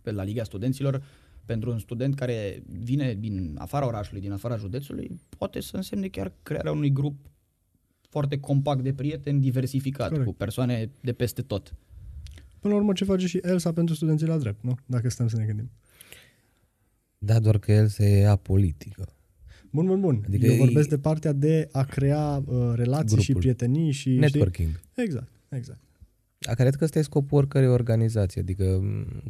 pe 0.02 0.12
la 0.12 0.24
Liga 0.24 0.44
Studenților, 0.44 1.04
pentru 1.46 1.72
un 1.72 1.80
student 1.80 2.16
care 2.16 2.64
vine 2.80 3.14
din 3.14 3.56
afara 3.58 3.86
orașului, 3.86 4.22
din 4.22 4.32
afara 4.32 4.56
județului, 4.56 5.20
poate 5.38 5.60
să 5.60 5.76
însemne 5.76 6.08
chiar 6.08 6.34
crearea 6.44 6.72
unui 6.72 6.92
grup 6.92 7.16
foarte 8.10 8.40
compact 8.40 8.82
de 8.82 8.94
prieteni, 8.94 9.40
diversificat, 9.42 10.10
Corect. 10.10 10.26
cu 10.28 10.34
persoane 10.34 10.90
de 11.02 11.14
peste 11.14 11.42
tot. 11.42 11.74
Până 12.60 12.74
la 12.74 12.80
urmă, 12.80 12.94
ce 12.94 13.04
face 13.04 13.28
și 13.28 13.40
Elsa 13.42 13.74
pentru 13.74 13.96
studenții 13.96 14.28
la 14.28 14.38
drept, 14.38 14.64
nu? 14.64 14.76
Dacă 14.86 15.10
stăm 15.10 15.28
să 15.28 15.38
ne 15.38 15.46
gândim. 15.46 15.70
Da, 17.18 17.40
doar 17.40 17.58
că 17.60 17.72
el 17.72 17.88
se 17.88 18.08
ia 18.10 18.36
politică. 18.36 19.08
Bun, 19.72 19.86
bun, 19.86 20.00
bun. 20.00 20.24
Adică 20.28 20.46
Eu 20.46 20.54
e- 20.54 20.58
vorbesc 20.58 20.90
de 20.90 20.98
partea 20.98 21.32
de 21.32 21.70
a 21.72 21.84
crea 21.84 22.44
uh, 22.46 22.72
relații 22.76 23.06
Grupul. 23.06 23.24
și 23.24 23.34
prietenii 23.34 23.92
și... 23.92 24.10
Networking. 24.10 24.70
Știi? 24.70 25.04
Exact, 25.04 25.32
exact. 25.50 25.80
Da, 26.38 26.54
cred 26.54 26.76
că 26.76 26.84
ăsta 26.84 27.00
e 27.00 27.02
scopul 27.02 27.38
oricărei 27.38 27.68
organizații, 27.68 28.42
adică 28.42 28.82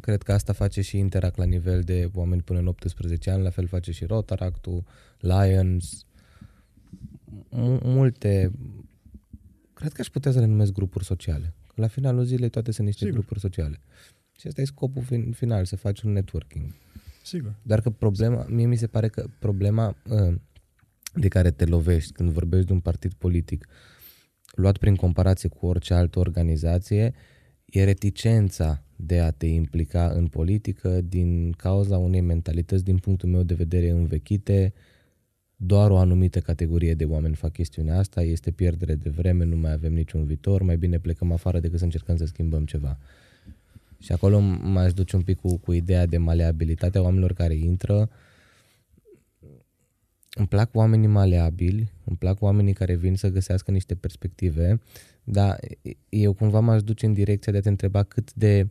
cred 0.01 0.21
că 0.24 0.31
asta 0.31 0.53
face 0.53 0.81
și 0.81 0.98
Interact 0.98 1.38
la 1.38 1.43
nivel 1.45 1.81
de 1.81 2.09
oameni 2.13 2.41
până 2.41 2.59
în 2.59 2.67
18 2.67 3.29
ani, 3.29 3.43
la 3.43 3.50
fel 3.50 3.67
face 3.67 3.91
și 3.91 4.05
Rotaract-ul, 4.05 4.83
Lions, 5.19 6.05
multe, 7.83 8.51
cred 9.74 9.91
că 9.91 10.01
aș 10.01 10.07
putea 10.07 10.31
să 10.31 10.39
le 10.39 10.45
numesc 10.45 10.71
grupuri 10.71 11.05
sociale. 11.05 11.53
La 11.75 11.88
finalul 11.88 12.24
zilei 12.24 12.50
toate 12.50 12.71
sunt 12.71 12.86
niște 12.88 13.05
Sigur. 13.05 13.19
grupuri 13.19 13.39
sociale. 13.39 13.79
Și 14.39 14.48
asta 14.48 14.62
e 14.62 14.65
scopul 14.65 15.01
fin, 15.03 15.31
final, 15.31 15.65
să 15.65 15.75
faci 15.75 16.01
un 16.01 16.12
networking. 16.12 16.75
Sigur. 17.24 17.55
Dar 17.62 17.81
că 17.81 17.89
problema, 17.89 18.45
mie 18.50 18.65
mi 18.65 18.75
se 18.75 18.88
pare 18.88 19.07
că 19.07 19.25
problema 19.39 19.95
uh, 20.09 20.36
de 21.13 21.27
care 21.27 21.51
te 21.51 21.65
lovești 21.65 22.12
când 22.12 22.29
vorbești 22.29 22.65
de 22.65 22.74
un 22.74 22.79
partid 22.79 23.13
politic, 23.13 23.67
luat 24.51 24.77
prin 24.77 24.95
comparație 24.95 25.50
cu 25.50 25.65
orice 25.65 25.93
altă 25.93 26.19
organizație, 26.19 27.13
e 27.65 27.83
reticența 27.83 28.83
de 28.95 29.19
a 29.19 29.31
te 29.31 29.45
implica 29.45 30.07
în 30.07 30.27
politică 30.27 31.01
din 31.01 31.51
cauza 31.51 31.98
unei 31.98 32.21
mentalități, 32.21 32.83
din 32.83 32.98
punctul 32.98 33.29
meu 33.29 33.43
de 33.43 33.53
vedere, 33.53 33.89
învechite, 33.89 34.74
doar 35.61 35.91
o 35.91 35.97
anumită 35.97 36.39
categorie 36.39 36.93
de 36.93 37.05
oameni 37.05 37.35
fac 37.35 37.51
chestiunea 37.51 37.97
asta, 37.97 38.21
este 38.21 38.51
pierdere 38.51 38.95
de 38.95 39.09
vreme, 39.09 39.43
nu 39.45 39.55
mai 39.55 39.71
avem 39.71 39.93
niciun 39.93 40.25
viitor, 40.25 40.61
mai 40.61 40.77
bine 40.77 40.99
plecăm 40.99 41.31
afară 41.31 41.59
decât 41.59 41.77
să 41.77 41.83
încercăm 41.83 42.17
să 42.17 42.25
schimbăm 42.25 42.65
ceva. 42.65 42.97
Și 43.99 44.11
acolo 44.11 44.39
m-aș 44.39 44.93
duce 44.93 45.15
un 45.15 45.21
pic 45.21 45.39
cu, 45.39 45.57
cu 45.57 45.71
ideea 45.71 46.05
de 46.05 46.17
maleabilitatea 46.17 47.01
oamenilor 47.01 47.33
care 47.33 47.53
intră. 47.53 48.09
Îmi 50.29 50.47
plac 50.47 50.75
oamenii 50.75 51.07
maleabili, 51.07 51.91
îmi 52.03 52.17
plac 52.17 52.41
oamenii 52.41 52.73
care 52.73 52.95
vin 52.95 53.15
să 53.15 53.29
găsească 53.29 53.71
niște 53.71 53.95
perspective, 53.95 54.81
dar 55.23 55.59
eu 56.09 56.33
cumva 56.33 56.59
m-aș 56.59 56.83
duce 56.83 57.05
în 57.05 57.13
direcția 57.13 57.51
de 57.51 57.57
a 57.57 57.61
te 57.61 57.69
întreba 57.69 58.03
cât 58.03 58.33
de 58.33 58.67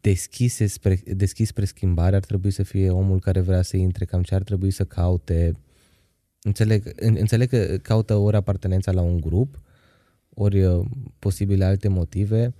deschis 0.00 0.54
spre, 0.66 1.00
deschis 1.06 1.48
spre 1.48 1.64
schimbare 1.64 2.16
ar 2.16 2.24
trebui 2.24 2.50
să 2.50 2.62
fie 2.62 2.90
omul 2.90 3.20
care 3.20 3.40
vrea 3.40 3.62
să 3.62 3.76
intre, 3.76 4.04
cam 4.04 4.22
ce 4.22 4.34
ar 4.34 4.42
trebui 4.42 4.70
să 4.70 4.84
caute. 4.84 5.52
Înțeleg, 6.42 6.92
înțeleg 6.96 7.48
că 7.48 7.76
caută 7.82 8.14
ori 8.14 8.36
apartenența 8.36 8.92
la 8.92 9.00
un 9.00 9.20
grup, 9.20 9.60
ori 10.34 10.64
uh, 10.64 10.86
posibile 11.18 11.64
alte 11.64 11.88
motive, 11.88 12.54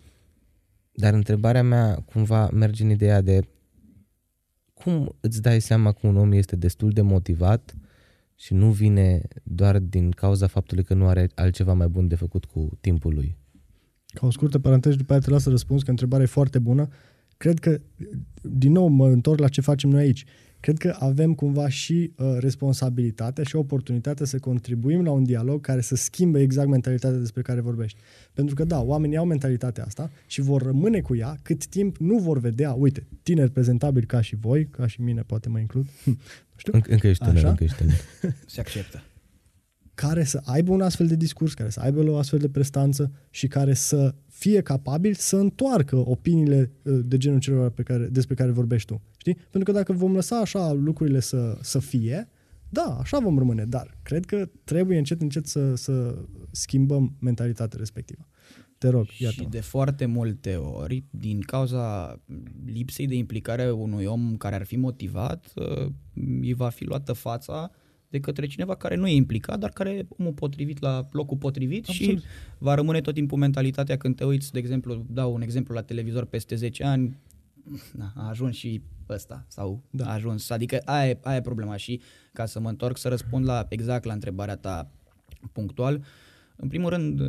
dar 0.92 1.14
întrebarea 1.14 1.62
mea 1.62 1.94
cumva 1.94 2.49
merge 2.50 2.82
în 2.82 2.90
ideea 2.90 3.20
de 3.20 3.49
cum 4.75 5.16
îți 5.20 5.42
dai 5.42 5.61
seama 5.61 5.92
că 5.92 6.06
un 6.06 6.16
om 6.16 6.32
este 6.32 6.56
destul 6.56 6.90
de 6.90 7.00
motivat 7.00 7.75
și 8.35 8.54
nu 8.54 8.70
vine 8.70 9.23
doar 9.42 9.78
din 9.78 10.11
cauza 10.11 10.46
faptului 10.46 10.85
că 10.85 10.94
nu 10.94 11.06
are 11.06 11.28
altceva 11.35 11.73
mai 11.73 11.88
bun 11.88 12.08
de 12.08 12.14
făcut 12.14 12.44
cu 12.44 12.78
timpul 12.80 13.14
lui? 13.14 13.37
Ca 14.20 14.26
o 14.26 14.30
scurtă 14.30 14.58
paranteză, 14.58 14.96
după 14.96 15.12
aia 15.12 15.20
te 15.20 15.30
las 15.30 15.42
să 15.42 15.50
răspunzi, 15.50 15.85
că 15.85 15.90
întrebarea 15.90 16.25
e 16.25 16.28
foarte 16.28 16.58
bună. 16.58 16.88
Cred 17.37 17.58
că, 17.58 17.80
din 18.42 18.73
nou, 18.73 18.87
mă 18.87 19.08
întorc 19.08 19.38
la 19.38 19.49
ce 19.49 19.61
facem 19.61 19.90
noi 19.90 20.02
aici. 20.02 20.25
Cred 20.61 20.78
că 20.78 20.96
avem 20.99 21.35
cumva 21.35 21.68
și 21.68 22.12
uh, 22.16 22.37
responsabilitatea 22.38 23.44
și 23.44 23.56
oportunitatea 23.56 24.26
să 24.26 24.38
contribuim 24.38 25.04
la 25.04 25.11
un 25.11 25.25
dialog 25.25 25.61
care 25.61 25.80
să 25.80 25.96
schimbe 25.96 26.40
exact 26.40 26.68
mentalitatea 26.68 27.18
despre 27.18 27.42
care 27.42 27.61
vorbești. 27.61 27.99
Pentru 28.32 28.54
că, 28.54 28.64
da, 28.64 28.80
oamenii 28.80 29.16
au 29.16 29.25
mentalitatea 29.25 29.85
asta 29.85 30.11
și 30.26 30.40
vor 30.40 30.62
rămâne 30.62 31.00
cu 31.00 31.16
ea 31.16 31.37
cât 31.42 31.66
timp 31.66 31.96
nu 31.96 32.18
vor 32.18 32.38
vedea, 32.38 32.73
uite, 32.73 33.06
tineri 33.23 33.50
prezentabili 33.50 34.06
ca 34.06 34.20
și 34.20 34.37
voi, 34.37 34.66
ca 34.66 34.87
și 34.87 35.00
mine, 35.00 35.23
poate 35.23 35.49
mă 35.49 35.58
includ. 35.58 35.87
știu. 36.56 36.73
Înc- 36.73 36.88
încă 36.88 37.06
ești 37.08 37.25
tânăr, 37.25 37.44
încă 37.44 37.64
ești 37.64 37.76
tânăr. 37.76 37.96
Se 38.46 38.61
acceptă 38.61 39.02
care 39.96 40.24
să 40.24 40.40
aibă 40.44 40.72
un 40.72 40.80
astfel 40.80 41.06
de 41.06 41.16
discurs, 41.16 41.54
care 41.54 41.70
să 41.70 41.80
aibă 41.80 42.10
o 42.10 42.16
astfel 42.16 42.38
de 42.38 42.48
prestanță 42.48 43.12
și 43.30 43.46
care 43.46 43.74
să 43.74 44.14
fie 44.28 44.60
capabil 44.60 45.14
să 45.14 45.36
întoarcă 45.36 45.96
opiniile 45.96 46.70
uh, 46.82 46.98
de 47.04 47.16
genul 47.16 47.38
celor 47.38 47.70
pe 47.70 47.82
care, 47.82 48.06
despre 48.06 48.34
care 48.34 48.50
vorbești 48.50 48.92
tu. 48.92 49.02
Știi? 49.16 49.34
Pentru 49.34 49.72
că 49.72 49.78
dacă 49.78 49.92
vom 49.92 50.14
lăsa 50.14 50.40
așa 50.40 50.72
lucrurile 50.72 51.20
să, 51.20 51.58
să 51.60 51.78
fie, 51.78 52.28
da, 52.68 52.98
așa 53.00 53.18
vom 53.18 53.38
rămâne, 53.38 53.64
dar 53.64 53.98
cred 54.02 54.24
că 54.24 54.48
trebuie 54.64 54.98
încet, 54.98 55.20
încet 55.20 55.46
să, 55.46 55.74
să 55.74 56.24
schimbăm 56.50 57.16
mentalitatea 57.20 57.78
respectivă. 57.78 58.28
Te 58.78 58.88
rog, 58.88 59.06
iată 59.18 59.34
Și 59.34 59.46
de 59.50 59.60
foarte 59.60 60.06
multe 60.06 60.54
ori, 60.54 61.04
din 61.10 61.40
cauza 61.40 62.16
lipsei 62.64 63.06
de 63.06 63.14
implicare 63.14 63.62
a 63.62 63.74
unui 63.74 64.04
om 64.04 64.36
care 64.36 64.54
ar 64.54 64.64
fi 64.64 64.76
motivat, 64.76 65.52
uh, 65.54 65.92
îi 66.40 66.54
va 66.54 66.68
fi 66.68 66.84
luată 66.84 67.12
fața 67.12 67.70
de 68.16 68.23
către 68.23 68.46
cineva 68.46 68.75
care 68.75 68.94
nu 68.94 69.06
e 69.06 69.14
implicat, 69.14 69.58
dar 69.58 69.70
care 69.70 69.90
e 69.90 70.06
omul 70.18 70.32
potrivit 70.32 70.80
la 70.80 71.08
locul 71.12 71.37
potrivit 71.37 71.88
Absolut. 71.88 72.20
și 72.20 72.26
va 72.58 72.75
rămâne 72.75 73.00
tot 73.00 73.14
timpul 73.14 73.38
mentalitatea 73.38 73.96
când 73.96 74.16
te 74.16 74.25
uiți, 74.25 74.52
de 74.52 74.58
exemplu, 74.58 75.04
dau 75.11 75.35
un 75.35 75.42
exemplu 75.42 75.75
la 75.75 75.82
televizor 75.82 76.25
peste 76.25 76.54
10 76.54 76.85
ani, 76.85 77.16
na, 77.92 78.12
a 78.16 78.28
ajuns 78.28 78.56
și 78.56 78.82
ăsta 79.08 79.44
sau 79.49 79.82
da. 79.90 80.06
a 80.06 80.12
ajuns, 80.12 80.50
adică 80.50 80.80
aia 80.85 81.08
e, 81.08 81.18
aia 81.23 81.37
e 81.37 81.40
problema 81.40 81.76
și 81.76 82.00
ca 82.32 82.46
să 82.46 82.61
mă 82.61 82.68
întorc 82.68 82.96
să 82.96 83.08
răspund 83.08 83.44
la 83.44 83.66
exact 83.68 84.04
la 84.04 84.12
întrebarea 84.12 84.56
ta 84.56 84.90
punctual, 85.52 86.04
în 86.56 86.68
primul 86.68 86.90
rând 86.90 87.20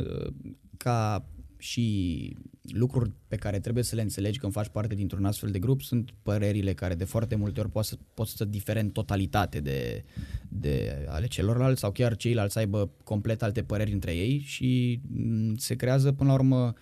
ca 0.76 1.24
și 1.58 2.36
lucruri 2.62 3.12
pe 3.28 3.36
care 3.36 3.60
trebuie 3.60 3.84
să 3.84 3.94
le 3.94 4.02
înțelegi 4.02 4.38
când 4.38 4.52
faci 4.52 4.68
parte 4.68 4.94
dintr-un 4.94 5.24
astfel 5.24 5.50
de 5.50 5.58
grup 5.58 5.82
sunt 5.82 6.10
părerile 6.22 6.74
care 6.74 6.94
de 6.94 7.04
foarte 7.04 7.34
multe 7.34 7.60
ori 7.60 7.70
pot 7.70 7.84
să, 7.84 7.98
pot 8.14 8.26
să 8.26 8.44
difere 8.44 8.80
în 8.80 8.90
totalitate 8.90 9.60
de, 9.60 10.04
de 10.48 11.04
ale 11.08 11.26
celorlalți 11.26 11.80
sau 11.80 11.92
chiar 11.92 12.16
ceilalți 12.16 12.52
să 12.52 12.58
aibă 12.58 12.90
complet 13.04 13.42
alte 13.42 13.62
păreri 13.62 13.92
între 13.92 14.16
ei 14.16 14.38
și 14.38 15.00
mm, 15.08 15.56
se 15.56 15.74
creează 15.74 16.12
până 16.12 16.28
la 16.28 16.34
urmă 16.34 16.72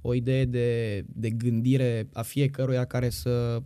o 0.00 0.14
idee 0.14 0.44
de, 0.44 1.02
de 1.08 1.30
gândire 1.30 2.08
a 2.12 2.22
fiecăruia 2.22 2.84
care 2.84 3.08
să 3.08 3.62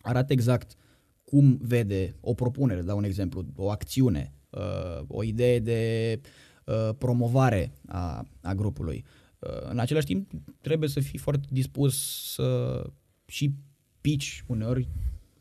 arate 0.00 0.32
exact 0.32 0.76
cum 1.24 1.58
vede 1.62 2.16
o 2.20 2.34
propunere, 2.34 2.82
dau 2.82 2.96
un 2.96 3.04
exemplu, 3.04 3.44
o 3.56 3.70
acțiune, 3.70 4.32
uh, 4.50 5.04
o 5.06 5.22
idee 5.22 5.58
de 5.58 6.20
uh, 6.66 6.94
promovare 6.98 7.72
a, 7.86 8.26
a 8.40 8.54
grupului. 8.54 9.04
Uh, 9.46 9.70
în 9.70 9.78
același 9.78 10.06
timp, 10.06 10.30
trebuie 10.60 10.88
să 10.88 11.00
fii 11.00 11.18
foarte 11.18 11.46
dispus 11.50 12.22
să 12.32 12.82
și 13.26 13.54
pici 14.00 14.44
uneori, 14.46 14.88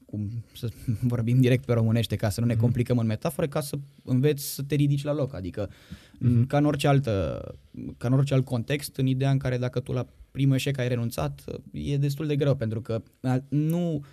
cum 0.05 0.29
să 0.53 0.69
vorbim 1.13 1.41
direct 1.41 1.65
pe 1.65 1.73
românește, 1.73 2.15
ca 2.15 2.29
să 2.29 2.39
nu 2.39 2.45
ne 2.45 2.53
mhm. 2.53 2.61
complicăm 2.61 2.97
în 2.97 3.05
metafore, 3.05 3.47
ca 3.47 3.61
să 3.61 3.77
înveți 4.03 4.53
să 4.53 4.63
te 4.63 4.75
ridici 4.75 5.03
la 5.03 5.13
loc. 5.13 5.33
Adică, 5.33 5.69
mm-hmm. 5.69 6.47
ca, 6.47 6.57
în 6.57 6.65
orice 6.65 6.87
altă, 6.87 7.41
ca 7.97 8.07
în 8.07 8.13
orice 8.13 8.33
alt 8.33 8.45
context, 8.45 8.95
în 8.95 9.05
ideea 9.05 9.31
în 9.31 9.37
care 9.37 9.57
dacă 9.57 9.79
tu 9.79 9.91
la 9.91 10.07
primul 10.31 10.55
eșec 10.55 10.77
ai 10.77 10.87
renunțat, 10.87 11.43
e 11.71 11.97
destul 11.97 12.27
de 12.27 12.35
greu, 12.35 12.55
pentru 12.55 12.81
că 12.81 13.01
nu, 13.49 14.05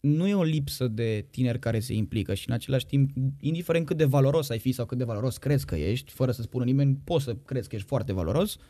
nu 0.00 0.26
e 0.26 0.34
o 0.34 0.42
lipsă 0.42 0.88
de 0.88 1.26
tineri 1.30 1.58
care 1.58 1.80
se 1.80 1.94
implică 1.94 2.34
și 2.34 2.48
în 2.48 2.54
același 2.54 2.86
timp, 2.86 3.10
indiferent 3.40 3.86
cât 3.86 3.96
de 3.96 4.04
valoros 4.04 4.48
ai 4.48 4.58
fi 4.58 4.72
sau 4.72 4.86
cât 4.86 4.98
de 4.98 5.04
valoros 5.04 5.36
crezi 5.36 5.64
că 5.66 5.74
ești, 5.74 6.12
fără 6.12 6.30
să 6.30 6.42
spună 6.42 6.64
nimeni, 6.64 6.98
poți 7.04 7.24
să 7.24 7.36
crezi 7.44 7.68
că 7.68 7.74
ești 7.74 7.88
foarte 7.88 8.12
valoros, 8.12 8.54
uh, 8.54 8.60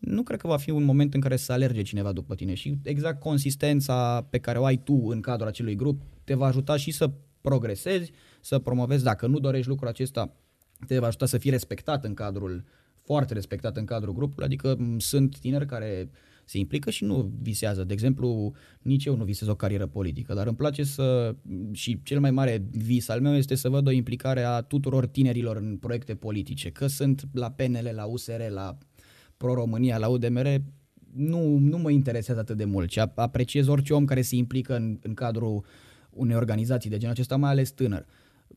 nu 0.00 0.22
cred 0.22 0.40
că 0.40 0.46
va 0.46 0.56
fi 0.56 0.70
un 0.70 0.84
moment 0.84 1.14
în 1.14 1.20
care 1.20 1.36
să 1.36 1.52
alerge 1.52 1.82
cineva 1.82 2.12
după 2.12 2.34
tine 2.34 2.54
și 2.54 2.78
exact 2.82 3.20
consistența 3.20 4.26
pe 4.30 4.38
care 4.38 4.58
o 4.58 4.64
ai 4.64 4.76
tu 4.76 4.94
în 5.08 5.20
cadrul 5.20 5.48
acelui 5.48 5.76
grup 5.76 6.00
te 6.24 6.34
va 6.34 6.46
ajuta 6.46 6.76
și 6.76 6.90
să 6.90 7.10
progresezi, 7.40 8.12
să 8.40 8.58
promovezi, 8.58 9.04
dacă 9.04 9.26
nu 9.26 9.38
dorești 9.38 9.68
lucrul 9.68 9.88
acesta, 9.88 10.36
te 10.86 10.98
va 10.98 11.06
ajuta 11.06 11.26
să 11.26 11.38
fii 11.38 11.50
respectat 11.50 12.04
în 12.04 12.14
cadrul, 12.14 12.64
foarte 13.04 13.34
respectat 13.34 13.76
în 13.76 13.84
cadrul 13.84 14.14
grupului, 14.14 14.44
adică 14.44 14.76
sunt 14.98 15.38
tineri 15.38 15.66
care 15.66 16.10
se 16.44 16.58
implică 16.58 16.90
și 16.90 17.04
nu 17.04 17.32
visează. 17.42 17.84
De 17.84 17.92
exemplu, 17.92 18.54
nici 18.82 19.04
eu 19.04 19.16
nu 19.16 19.24
visez 19.24 19.48
o 19.48 19.54
carieră 19.54 19.86
politică, 19.86 20.34
dar 20.34 20.46
îmi 20.46 20.56
place 20.56 20.84
să, 20.84 21.34
și 21.72 22.02
cel 22.02 22.20
mai 22.20 22.30
mare 22.30 22.64
vis 22.70 23.08
al 23.08 23.20
meu 23.20 23.34
este 23.34 23.54
să 23.54 23.68
văd 23.68 23.86
o 23.86 23.90
implicare 23.90 24.42
a 24.42 24.60
tuturor 24.60 25.06
tinerilor 25.06 25.56
în 25.56 25.76
proiecte 25.76 26.14
politice, 26.14 26.70
că 26.70 26.86
sunt 26.86 27.24
la 27.32 27.50
PNL, 27.50 27.90
la 27.94 28.04
USR, 28.04 28.40
la 28.48 28.78
pro-România 29.40 29.98
la 29.98 30.08
UDMR 30.08 30.60
nu, 31.14 31.58
nu 31.58 31.78
mă 31.78 31.90
interesează 31.90 32.40
atât 32.40 32.56
de 32.56 32.64
mult, 32.64 32.88
ci 32.88 32.96
apreciez 33.14 33.66
orice 33.66 33.94
om 33.94 34.04
care 34.04 34.22
se 34.22 34.36
implică 34.36 34.76
în, 34.76 34.98
în 35.02 35.14
cadrul 35.14 35.64
unei 36.10 36.36
organizații 36.36 36.90
de 36.90 36.96
genul 36.96 37.14
acesta, 37.14 37.36
mai 37.36 37.50
ales 37.50 37.70
tânăr. 37.70 38.06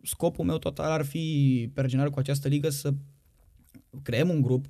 Scopul 0.02 0.46
meu 0.46 0.58
total 0.58 0.92
ar 0.92 1.06
fi, 1.06 1.70
per 1.74 1.86
general, 1.86 2.10
cu 2.10 2.20
această 2.20 2.48
ligă 2.48 2.70
să 2.70 2.94
creăm 4.02 4.30
un 4.30 4.42
grup 4.42 4.66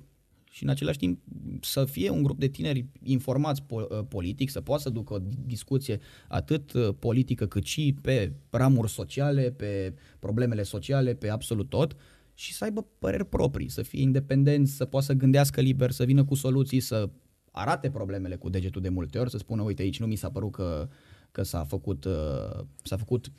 și 0.50 0.62
în 0.62 0.68
același 0.68 0.98
timp 0.98 1.20
să 1.60 1.84
fie 1.84 2.10
un 2.10 2.22
grup 2.22 2.38
de 2.38 2.48
tineri 2.48 2.86
informați 3.02 3.62
po- 3.62 4.08
politic, 4.08 4.50
să 4.50 4.60
poată 4.60 4.82
să 4.82 4.90
ducă 4.90 5.14
o 5.14 5.18
discuție 5.46 6.00
atât 6.28 6.72
politică 6.98 7.46
cât 7.46 7.64
și 7.64 7.94
pe 8.02 8.32
ramuri 8.50 8.90
sociale, 8.90 9.50
pe 9.50 9.94
problemele 10.18 10.62
sociale, 10.62 11.14
pe 11.14 11.28
absolut 11.28 11.68
tot 11.68 11.96
și 12.34 12.54
să 12.54 12.64
aibă 12.64 12.86
păreri 12.98 13.26
proprii, 13.26 13.68
să 13.68 13.82
fie 13.82 14.00
independenți, 14.00 14.72
să 14.72 14.84
poată 14.84 15.06
să 15.06 15.12
gândească 15.12 15.60
liber, 15.60 15.90
să 15.90 16.04
vină 16.04 16.24
cu 16.24 16.34
soluții, 16.34 16.80
să 16.80 17.10
arate 17.50 17.90
problemele 17.90 18.36
cu 18.36 18.48
degetul 18.48 18.82
de 18.82 18.88
multe 18.88 19.18
ori, 19.18 19.30
să 19.30 19.38
spună, 19.38 19.62
uite, 19.62 19.82
aici 19.82 20.00
nu 20.00 20.06
mi 20.06 20.16
s-a 20.16 20.30
părut 20.30 20.52
că, 20.52 20.88
că 21.30 21.42
s-a, 21.42 21.64
făcut, 21.64 22.04
uh, 22.04 22.64
s-a 22.82 22.96
făcut 22.96 23.30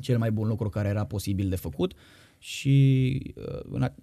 cel 0.00 0.18
mai 0.18 0.32
bun 0.32 0.48
lucru 0.48 0.68
care 0.68 0.88
era 0.88 1.04
posibil 1.04 1.48
de 1.48 1.56
făcut 1.56 1.94
și 2.38 3.18
uh, 3.36 3.60
în 3.70 3.82
a- 3.82 3.94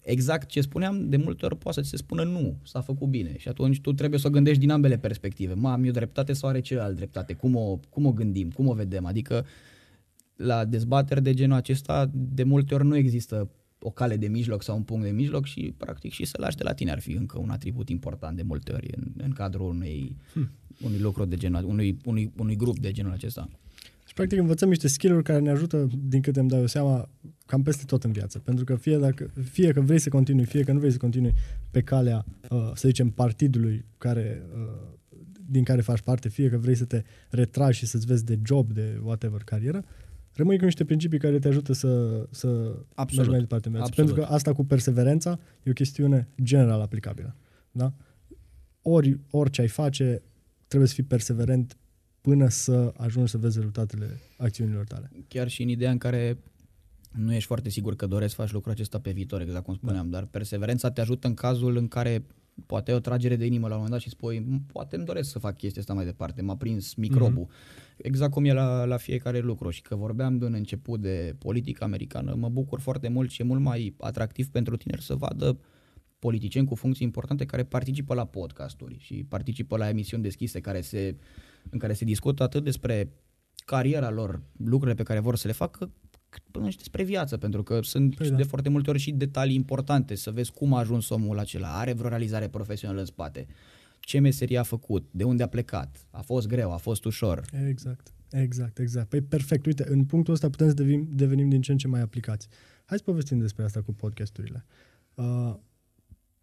exact 0.00 0.48
ce 0.48 0.60
spuneam, 0.60 1.08
de 1.08 1.16
multe 1.16 1.44
ori 1.44 1.56
poate 1.56 1.78
să 1.78 1.84
ți 1.84 1.90
se 1.90 1.96
spună 1.96 2.24
nu, 2.24 2.56
s-a 2.62 2.80
făcut 2.80 3.08
bine 3.08 3.36
și 3.38 3.48
atunci 3.48 3.80
tu 3.80 3.92
trebuie 3.92 4.20
să 4.20 4.26
o 4.26 4.30
gândești 4.30 4.60
din 4.60 4.70
ambele 4.70 4.98
perspective. 4.98 5.54
Mă, 5.54 5.70
am 5.70 5.84
eu 5.84 5.90
dreptate 5.90 6.32
sau 6.32 6.48
are 6.48 6.60
celălalt 6.60 6.96
dreptate? 6.96 7.32
Cum 7.32 7.56
o, 7.56 7.80
cum 7.88 8.06
o 8.06 8.12
gândim? 8.12 8.50
Cum 8.50 8.66
o 8.66 8.72
vedem? 8.72 9.04
Adică 9.04 9.46
la 10.36 10.64
dezbateri 10.64 11.22
de 11.22 11.34
genul 11.34 11.56
acesta 11.56 12.10
de 12.12 12.42
multe 12.42 12.74
ori 12.74 12.84
nu 12.84 12.96
există 12.96 13.50
o 13.80 13.90
cale 13.90 14.16
de 14.16 14.28
mijloc 14.28 14.62
sau 14.62 14.76
un 14.76 14.82
punct 14.82 15.04
de 15.04 15.10
mijloc 15.10 15.46
și 15.46 15.74
practic 15.76 16.12
și 16.12 16.24
să 16.24 16.36
lași 16.40 16.56
de 16.56 16.62
la 16.62 16.72
tine 16.72 16.90
ar 16.90 17.00
fi 17.00 17.12
încă 17.12 17.38
un 17.38 17.50
atribut 17.50 17.88
important 17.88 18.36
de 18.36 18.42
multe 18.42 18.72
ori 18.72 18.88
în, 18.96 19.12
în 19.16 19.30
cadrul 19.30 19.68
unei, 19.68 20.16
hmm. 20.32 20.50
unui 20.80 20.98
lucru 20.98 21.24
de 21.24 21.36
genul, 21.36 21.64
unui, 21.64 21.98
unui, 22.04 22.32
unui 22.36 22.56
grup 22.56 22.78
de 22.78 22.92
genul 22.92 23.12
acesta. 23.12 23.48
Și 24.06 24.14
practic 24.14 24.38
învățăm 24.38 24.68
niște 24.68 24.88
skill-uri 24.88 25.22
care 25.22 25.38
ne 25.38 25.50
ajută, 25.50 25.88
din 26.08 26.20
câte 26.20 26.40
îmi 26.40 26.48
dau 26.48 26.60
eu 26.60 26.66
seama, 26.66 27.08
cam 27.46 27.62
peste 27.62 27.84
tot 27.84 28.04
în 28.04 28.12
viață. 28.12 28.38
Pentru 28.38 28.64
că 28.64 28.74
fie, 28.74 28.98
dacă, 28.98 29.30
fie 29.50 29.72
că 29.72 29.80
vrei 29.80 29.98
să 29.98 30.08
continui, 30.08 30.44
fie 30.44 30.62
că 30.62 30.72
nu 30.72 30.78
vrei 30.78 30.92
să 30.92 30.98
continui 30.98 31.34
pe 31.70 31.80
calea, 31.80 32.24
uh, 32.50 32.70
să 32.74 32.88
zicem, 32.88 33.10
partidului 33.10 33.84
care, 33.98 34.42
uh, 34.54 34.96
din 35.50 35.64
care 35.64 35.80
faci 35.80 36.00
parte, 36.00 36.28
fie 36.28 36.48
că 36.48 36.56
vrei 36.56 36.74
să 36.74 36.84
te 36.84 37.02
retragi 37.30 37.78
și 37.78 37.86
să-ți 37.86 38.06
vezi 38.06 38.24
de 38.24 38.38
job, 38.44 38.72
de 38.72 39.00
whatever 39.02 39.42
carieră, 39.44 39.84
rămâi 40.38 40.58
cu 40.58 40.64
niște 40.64 40.84
principii 40.84 41.18
care 41.18 41.38
te 41.38 41.48
ajută 41.48 41.72
să, 41.72 42.22
să 42.30 42.48
Absolut. 42.94 43.08
mergi 43.14 43.30
mai 43.30 43.38
departe 43.40 43.68
în 43.68 43.74
viață. 43.74 43.88
Absolut. 43.88 44.10
Pentru 44.10 44.28
că 44.28 44.34
asta 44.34 44.52
cu 44.52 44.64
perseverența 44.64 45.38
e 45.62 45.70
o 45.70 45.72
chestiune 45.72 46.28
general 46.42 46.80
aplicabilă. 46.80 47.36
Da? 47.70 47.92
Ori, 48.82 49.18
orice 49.30 49.60
ai 49.60 49.68
face, 49.68 50.22
trebuie 50.66 50.88
să 50.88 50.94
fii 50.94 51.02
perseverent 51.02 51.76
până 52.20 52.48
să 52.48 52.92
ajungi 52.96 53.30
să 53.30 53.38
vezi 53.38 53.56
rezultatele 53.56 54.20
acțiunilor 54.36 54.84
tale. 54.84 55.10
Chiar 55.28 55.48
și 55.48 55.62
în 55.62 55.68
ideea 55.68 55.90
în 55.90 55.98
care 55.98 56.38
nu 57.12 57.32
ești 57.32 57.46
foarte 57.46 57.68
sigur 57.68 57.96
că 57.96 58.06
doresc 58.06 58.34
să 58.34 58.40
faci 58.40 58.52
lucrul 58.52 58.72
acesta 58.72 58.98
pe 58.98 59.10
viitor, 59.10 59.40
exact 59.40 59.64
cum 59.64 59.74
spuneam, 59.74 60.10
dar 60.10 60.24
perseverența 60.24 60.90
te 60.90 61.00
ajută 61.00 61.26
în 61.26 61.34
cazul 61.34 61.76
în 61.76 61.88
care 61.88 62.24
poate 62.66 62.90
ai 62.90 62.96
o 62.96 63.00
tragere 63.00 63.36
de 63.36 63.46
inimă 63.46 63.68
la 63.68 63.74
un 63.74 63.80
moment 63.80 63.92
dat 63.92 64.00
și 64.00 64.08
spui, 64.08 64.38
"M, 64.38 64.64
poate 64.72 64.96
îmi 64.96 65.04
doresc 65.04 65.30
să 65.30 65.38
fac 65.38 65.56
chestia 65.56 65.80
asta 65.80 65.94
mai 65.94 66.04
departe, 66.04 66.42
m-a 66.42 66.56
prins 66.56 66.94
microbul. 66.94 67.46
Mm-hmm. 67.46 67.96
Exact 67.96 68.32
cum 68.32 68.44
e 68.44 68.52
la, 68.52 68.84
la 68.84 68.96
fiecare 68.96 69.38
lucru 69.38 69.70
și 69.70 69.82
că 69.82 69.96
vorbeam 69.96 70.38
de 70.38 70.44
un 70.44 70.52
început 70.52 71.00
de 71.00 71.34
politică 71.38 71.84
americană, 71.84 72.34
mă 72.34 72.48
bucur 72.48 72.80
foarte 72.80 73.08
mult 73.08 73.30
și 73.30 73.40
e 73.40 73.44
mult 73.44 73.60
mai 73.60 73.94
atractiv 73.98 74.48
pentru 74.48 74.76
tineri 74.76 75.02
să 75.02 75.14
vadă 75.14 75.58
politicieni 76.18 76.66
cu 76.66 76.74
funcții 76.74 77.06
importante 77.06 77.44
care 77.44 77.64
participă 77.64 78.14
la 78.14 78.24
podcasturi 78.24 78.96
și 78.98 79.24
participă 79.28 79.76
la 79.76 79.88
emisiuni 79.88 80.22
deschise 80.22 80.60
care 80.60 80.80
se, 80.80 81.16
în 81.70 81.78
care 81.78 81.92
se 81.92 82.04
discută 82.04 82.42
atât 82.42 82.64
despre 82.64 83.12
cariera 83.64 84.10
lor, 84.10 84.42
lucrurile 84.56 84.96
pe 84.96 85.02
care 85.02 85.20
vor 85.20 85.36
să 85.36 85.46
le 85.46 85.52
facă, 85.52 85.90
cât 86.28 86.42
până 86.50 86.68
și 86.68 86.76
despre 86.76 87.04
viață, 87.04 87.36
pentru 87.36 87.62
că 87.62 87.80
sunt 87.82 88.14
Păi 88.14 88.16
păi 88.16 88.30
da. 88.30 88.36
de 88.36 88.42
foarte 88.42 88.68
multe 88.68 88.90
ori 88.90 88.98
și 88.98 89.12
detalii 89.12 89.54
importante, 89.54 90.14
să 90.14 90.30
vezi 90.30 90.52
cum 90.52 90.74
a 90.74 90.78
ajuns 90.78 91.08
omul 91.08 91.38
acela, 91.38 91.78
are 91.78 91.92
vreo 91.92 92.08
realizare 92.08 92.48
profesională 92.48 93.00
în 93.00 93.06
spate, 93.06 93.46
ce 94.00 94.18
meserie 94.18 94.58
a 94.58 94.62
făcut, 94.62 95.08
de 95.10 95.24
unde 95.24 95.42
a 95.42 95.48
plecat, 95.48 96.06
a 96.10 96.20
fost 96.20 96.46
greu, 96.46 96.72
a 96.72 96.76
fost 96.76 97.04
ușor. 97.04 97.44
Exact, 97.68 98.12
exact, 98.30 98.78
exact. 98.78 99.08
Păi 99.08 99.20
perfect, 99.20 99.66
uite, 99.66 99.84
în 99.88 100.04
punctul 100.04 100.34
ăsta 100.34 100.50
putem 100.50 100.68
să 100.68 100.74
devenim, 100.74 101.08
devenim 101.10 101.48
din 101.48 101.60
ce 101.60 101.72
în 101.72 101.78
ce 101.78 101.88
mai 101.88 102.00
aplicați. 102.00 102.48
Hai 102.84 102.98
să 102.98 103.04
povestim 103.04 103.38
despre 103.38 103.64
asta 103.64 103.82
cu 103.82 103.92
podcasturile. 103.92 104.64
Uh, 105.14 105.54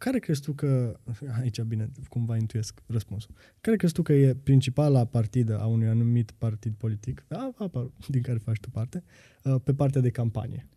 care 0.06 0.20
crezi 0.20 0.42
tu 0.42 0.54
că, 0.54 1.00
aici 1.42 1.62
bine, 1.62 1.90
cumva 2.10 2.38
intuiesc 2.38 2.82
răspunsul, 2.86 3.30
care 3.62 3.78
crezi 3.78 3.94
tu 3.94 4.02
că 4.02 4.14
e 4.14 4.36
principala 4.44 5.06
partidă 5.06 5.60
a 5.60 5.66
unui 5.66 5.88
anumit 5.88 6.32
partid 6.38 6.74
politic, 6.78 7.26
a, 7.30 7.54
a, 7.58 7.70
a, 7.74 7.92
din 8.08 8.22
care 8.22 8.38
faci 8.38 8.60
tu 8.60 8.70
parte, 8.70 9.04
uh, 9.44 9.56
pe 9.64 9.74
partea 9.74 10.02
de 10.02 10.10
campanie? 10.10 10.68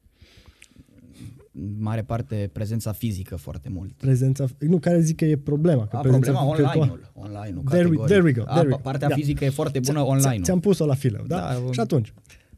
În 1.52 1.74
mare 1.78 2.02
parte 2.02 2.50
prezența 2.52 2.92
fizică 2.92 3.36
foarte 3.36 3.68
mult. 3.68 3.92
Prezența, 3.92 4.46
nu, 4.58 4.78
care 4.78 5.00
zic 5.00 5.16
că 5.16 5.24
e 5.24 5.36
problema. 5.36 5.86
Că 5.86 5.96
A, 5.96 6.00
prezența, 6.00 6.32
problema 6.32 6.54
că- 6.54 6.62
online-ul. 6.78 7.10
Online-ul 7.14 7.64
There 7.64 7.88
we- 7.88 7.96
categoric. 7.96 8.06
there 8.06 8.22
we 8.22 8.32
go, 8.32 8.42
A, 8.42 8.44
there 8.54 8.60
we 8.68 8.72
pa- 8.72 8.76
go. 8.76 8.82
Partea 8.82 9.08
Da. 9.08 9.14
fizică 9.14 9.44
e 9.44 9.50
foarte 9.50 9.78
bună 9.80 9.98
Ți- 10.00 10.06
online 10.08 10.42
Ți-am 10.42 10.60
pus-o 10.60 10.86
la 10.86 10.94
filă, 10.94 11.24
da? 11.26 11.36
Da, 11.36 11.58
um, 11.64 11.72
Și 11.72 11.80
atunci, 11.80 12.12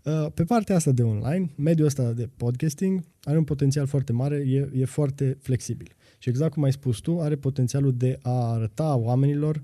uh, 0.04 0.26
pe 0.34 0.44
partea 0.44 0.76
asta 0.76 0.92
de 0.92 1.02
online, 1.02 1.50
mediul 1.56 1.86
ăsta 1.86 2.12
de 2.12 2.28
podcasting 2.36 3.02
are 3.22 3.38
un 3.38 3.44
potențial 3.44 3.86
foarte 3.86 4.12
mare, 4.12 4.36
e, 4.36 4.70
e 4.74 4.84
foarte 4.84 5.36
flexibil. 5.40 5.88
Și 6.22 6.28
exact 6.28 6.52
cum 6.52 6.62
ai 6.62 6.72
spus 6.72 6.98
tu, 6.98 7.20
are 7.20 7.36
potențialul 7.36 7.96
de 7.96 8.18
a 8.22 8.52
arăta 8.52 8.96
oamenilor 8.96 9.62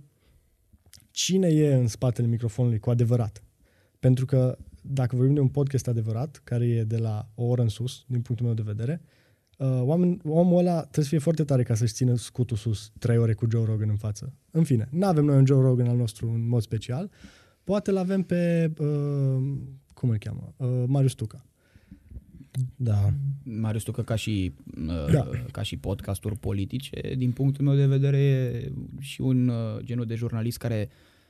cine 1.11 1.49
e 1.49 1.75
în 1.75 1.87
spatele 1.87 2.27
microfonului 2.27 2.79
cu 2.79 2.91
adevărat. 2.91 3.43
Pentru 3.99 4.27
că 4.27 4.59
dacă 4.81 5.17
vorbim 5.17 5.35
de 5.35 5.41
un 5.41 5.49
podcast 5.49 5.89
adevărat, 5.89 6.41
care 6.45 6.67
e 6.67 6.85
de 6.85 6.97
la 6.97 7.29
o 7.35 7.45
oră 7.45 7.63
în 7.63 7.69
sus, 7.69 8.05
din 8.07 8.21
punctul 8.21 8.47
meu 8.47 8.55
de 8.55 8.63
vedere, 8.63 9.01
uh, 9.59 9.81
oameni, 9.83 10.21
omul 10.25 10.59
ăla 10.59 10.81
trebuie 10.81 11.05
să 11.05 11.11
fie 11.11 11.19
foarte 11.19 11.45
tare 11.45 11.63
ca 11.63 11.75
să-și 11.75 11.93
țină 11.93 12.15
scutul 12.15 12.57
sus 12.57 12.93
trei 12.99 13.19
ore 13.19 13.35
cu 13.35 13.47
Joe 13.51 13.65
Rogan 13.65 13.89
în 13.89 13.97
față. 13.97 14.33
În 14.51 14.65
fine, 14.65 14.89
nu 14.91 15.07
avem 15.07 15.25
noi 15.25 15.37
un 15.37 15.47
Joe 15.47 15.61
Rogan 15.61 15.89
al 15.89 15.97
nostru 15.97 16.31
în 16.31 16.49
mod 16.49 16.63
special, 16.63 17.11
poate 17.65 17.91
l 17.91 17.97
avem 17.97 18.23
pe, 18.23 18.73
uh, 18.79 18.87
cum 19.95 20.09
îl 20.09 20.19
cheamă, 20.19 20.55
uh, 20.57 20.85
Marius 20.87 21.13
Tuca. 21.13 21.45
Da. 22.77 23.13
Marius 23.43 23.83
Tucă 23.83 24.03
ca 24.03 24.15
și, 24.15 24.53
Da. 24.87 25.07
da. 25.13 25.29
ca 25.53 25.63
și 25.63 25.77
podcasturi 25.77 26.37
politice, 26.39 27.15
din 27.17 27.31
punctul 27.31 27.65
meu 27.65 27.75
de 27.75 27.87
vedere 27.87 28.19
e 28.19 28.73
și 29.01 29.21
un 29.21 29.49
uh, 29.49 29.57
genul 29.85 30.07
de 30.07 30.15
jurnalist 30.15 30.59
care 30.59 30.89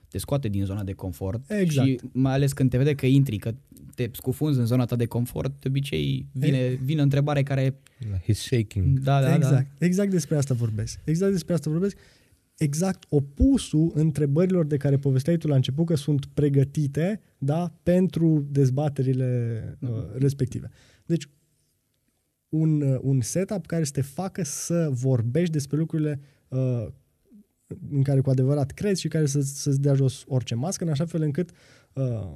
te 0.08 0.18
scoate 0.18 0.48
din 0.48 0.64
zona 0.64 0.84
de 0.84 0.92
confort 0.92 1.50
Exact. 1.50 1.88
și 1.88 2.00
mai 2.12 2.32
ales 2.32 2.52
când 2.52 2.70
te 2.70 2.76
vede 2.76 2.94
că 2.94 3.06
intri, 3.06 3.36
că 3.36 3.54
te 3.94 4.08
scufunzi 4.12 4.58
în 4.58 4.66
zona 4.66 4.84
ta 4.84 4.96
de 4.96 5.06
confort, 5.06 5.60
de 5.60 5.68
obicei 5.68 6.26
vine, 6.32 6.78
vine 6.82 7.00
o 7.00 7.02
întrebare 7.02 7.42
care, 7.42 7.76
He's 8.22 8.32
shaking. 8.38 8.98
da, 8.98 9.20
da, 9.20 9.34
exact, 9.34 9.82
exact 9.82 10.10
despre 10.10 10.36
asta 10.36 10.54
vorbesc. 10.54 11.00
Exact 11.04 11.32
despre 11.32 11.54
asta 11.54 11.70
vorbesc. 11.70 11.96
Exact 12.56 13.04
opusul 13.08 13.90
întrebărilor 13.94 14.66
de 14.66 14.76
care 14.76 14.96
povesteai 14.96 15.36
tu 15.36 15.48
la 15.48 15.54
început 15.54 15.86
că 15.86 15.94
sunt 15.94 16.26
pregătite 16.26 17.20
da, 17.38 17.72
pentru 17.82 18.46
dezbaterile 18.50 19.62
uh, 19.80 19.88
respective. 20.18 20.70
Deci, 21.06 21.28
un, 22.48 22.80
uh, 22.80 22.98
un 23.02 23.20
setup 23.20 23.66
care 23.66 23.84
să 23.84 23.92
te 23.92 24.00
facă 24.00 24.42
să 24.44 24.88
vorbești 24.92 25.52
despre 25.52 25.76
lucrurile 25.76 26.20
uh, 26.48 26.86
în 27.90 28.02
care 28.02 28.20
cu 28.20 28.30
adevărat 28.30 28.70
crezi 28.70 29.00
și 29.00 29.08
care 29.08 29.26
să, 29.26 29.40
să-ți 29.40 29.80
dea 29.80 29.94
jos 29.94 30.24
orice 30.28 30.54
mască, 30.54 30.84
în 30.84 30.90
așa 30.90 31.04
fel 31.04 31.22
încât 31.22 31.50
uh, 31.92 32.28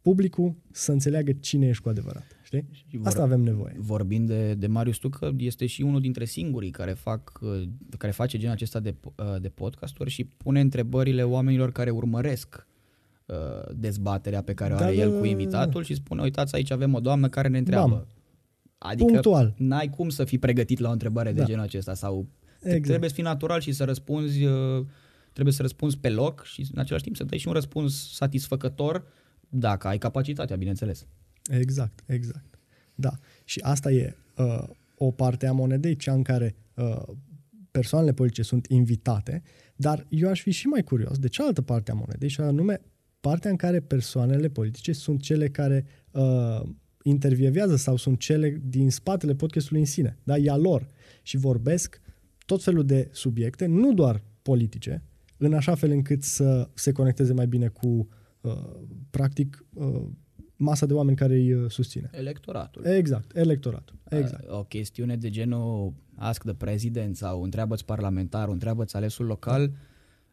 publicul 0.00 0.54
să 0.70 0.92
înțeleagă 0.92 1.32
cine 1.32 1.68
ești 1.68 1.82
cu 1.82 1.88
adevărat. 1.88 2.24
Știi? 2.42 2.68
Și 2.70 2.96
vor- 2.96 3.06
Asta 3.06 3.22
avem 3.22 3.40
nevoie. 3.40 3.74
vorbind 3.78 4.28
de, 4.28 4.54
de 4.54 4.66
Marius 4.66 4.96
Tucă, 4.96 5.34
este 5.36 5.66
și 5.66 5.82
unul 5.82 6.00
dintre 6.00 6.24
singurii 6.24 6.70
care, 6.70 6.92
fac, 6.92 7.38
uh, 7.42 7.62
care 7.98 8.12
face 8.12 8.38
genul 8.38 8.54
acesta 8.54 8.80
de, 8.80 8.94
uh, 9.02 9.40
de 9.40 9.48
podcasturi 9.48 10.10
și 10.10 10.24
pune 10.24 10.60
întrebările 10.60 11.22
oamenilor 11.22 11.72
care 11.72 11.90
urmăresc 11.90 12.54
uh, 12.56 12.69
dezbaterea 13.74 14.42
pe 14.42 14.54
care 14.54 14.72
o 14.74 14.76
Da, 14.76 14.84
are 14.84 14.94
da, 14.94 15.02
el 15.02 15.10
da, 15.10 15.16
cu 15.16 15.22
da, 15.22 15.28
invitatul 15.28 15.82
și 15.84 15.94
spune, 15.94 16.22
uitați, 16.22 16.54
aici 16.54 16.70
avem 16.70 16.94
o 16.94 17.00
doamnă 17.00 17.28
care 17.28 17.48
ne 17.48 17.58
întreabă. 17.58 17.94
Bam. 17.94 18.06
Adică 18.78 19.10
Punctual. 19.10 19.54
n-ai 19.56 19.90
cum 19.90 20.08
să 20.08 20.24
fii 20.24 20.38
pregătit 20.38 20.78
la 20.78 20.88
o 20.88 20.92
întrebare 20.92 21.32
de 21.32 21.38
Da. 21.40 21.44
genul 21.44 21.62
acesta 21.62 21.94
sau 21.94 22.26
Exact. 22.62 22.82
trebuie 22.82 23.08
să 23.08 23.14
fii 23.14 23.24
natural 23.24 23.60
și 23.60 23.72
să 23.72 23.84
răspunzi 23.84 24.44
uh, 24.44 24.86
trebuie 25.32 25.54
să 25.54 25.62
răspunzi 25.62 25.98
pe 25.98 26.08
loc 26.08 26.44
și 26.44 26.68
în 26.72 26.80
același 26.80 27.02
timp 27.04 27.16
să 27.16 27.24
dai 27.24 27.38
și 27.38 27.46
un 27.48 27.52
răspuns 27.52 28.14
satisfăcător 28.14 29.04
dacă 29.48 29.86
ai 29.88 29.98
capacitatea, 29.98 30.56
bineînțeles. 30.56 31.06
Exact, 31.50 32.00
exact. 32.06 32.58
Da. 32.94 33.10
Și 33.44 33.60
asta 33.60 33.90
e 33.90 34.16
uh, 34.36 34.62
o 34.96 35.10
parte 35.10 35.46
a 35.46 35.52
monedei, 35.52 35.96
cea 35.96 36.12
în 36.12 36.22
care 36.22 36.56
uh, 36.74 37.02
persoanele 37.70 38.12
politice 38.12 38.42
sunt 38.42 38.66
invitate, 38.66 39.42
dar 39.76 40.06
eu 40.08 40.28
aș 40.28 40.40
fi 40.40 40.50
și 40.50 40.66
mai 40.66 40.82
curios 40.82 41.18
de 41.18 41.28
cealaltă 41.28 41.62
parte 41.62 41.90
a 41.90 41.94
monedei, 41.94 42.28
și 42.28 42.40
anume 42.40 42.80
partea 43.20 43.50
în 43.50 43.56
care 43.56 43.80
persoanele 43.80 44.48
politice 44.48 44.92
sunt 44.92 45.20
cele 45.20 45.48
care 45.48 45.86
uh, 46.10 46.60
intervievează 47.02 47.76
sau 47.76 47.96
sunt 47.96 48.18
cele 48.18 48.62
din 48.64 48.90
spatele 48.90 49.34
podcastului 49.34 49.80
în 49.80 49.86
sine. 49.86 50.18
Da? 50.22 50.36
E 50.36 50.50
a 50.50 50.56
lor. 50.56 50.86
Și 51.22 51.36
vorbesc 51.36 52.00
tot 52.46 52.62
felul 52.62 52.84
de 52.84 53.08
subiecte, 53.12 53.66
nu 53.66 53.94
doar 53.94 54.22
politice, 54.42 55.02
în 55.36 55.54
așa 55.54 55.74
fel 55.74 55.90
încât 55.90 56.22
să 56.22 56.68
se 56.74 56.92
conecteze 56.92 57.32
mai 57.32 57.46
bine 57.46 57.68
cu, 57.68 58.08
uh, 58.40 58.52
practic, 59.10 59.64
uh, 59.72 60.02
masa 60.56 60.86
de 60.86 60.92
oameni 60.92 61.16
care 61.16 61.34
îi 61.34 61.52
uh, 61.52 61.70
susține. 61.70 62.10
Electoratul. 62.12 62.84
Exact, 62.84 63.36
electoratul. 63.36 63.98
Exact. 64.08 64.48
O 64.48 64.64
chestiune 64.64 65.16
de 65.16 65.30
genul 65.30 65.94
ask 66.14 66.42
the 66.42 66.54
president 66.54 67.16
sau 67.16 67.42
întreabă-ți 67.42 67.84
parlamentarul, 67.84 68.52
întreabă-ți 68.52 68.96
alesul 68.96 69.26
local, 69.26 69.72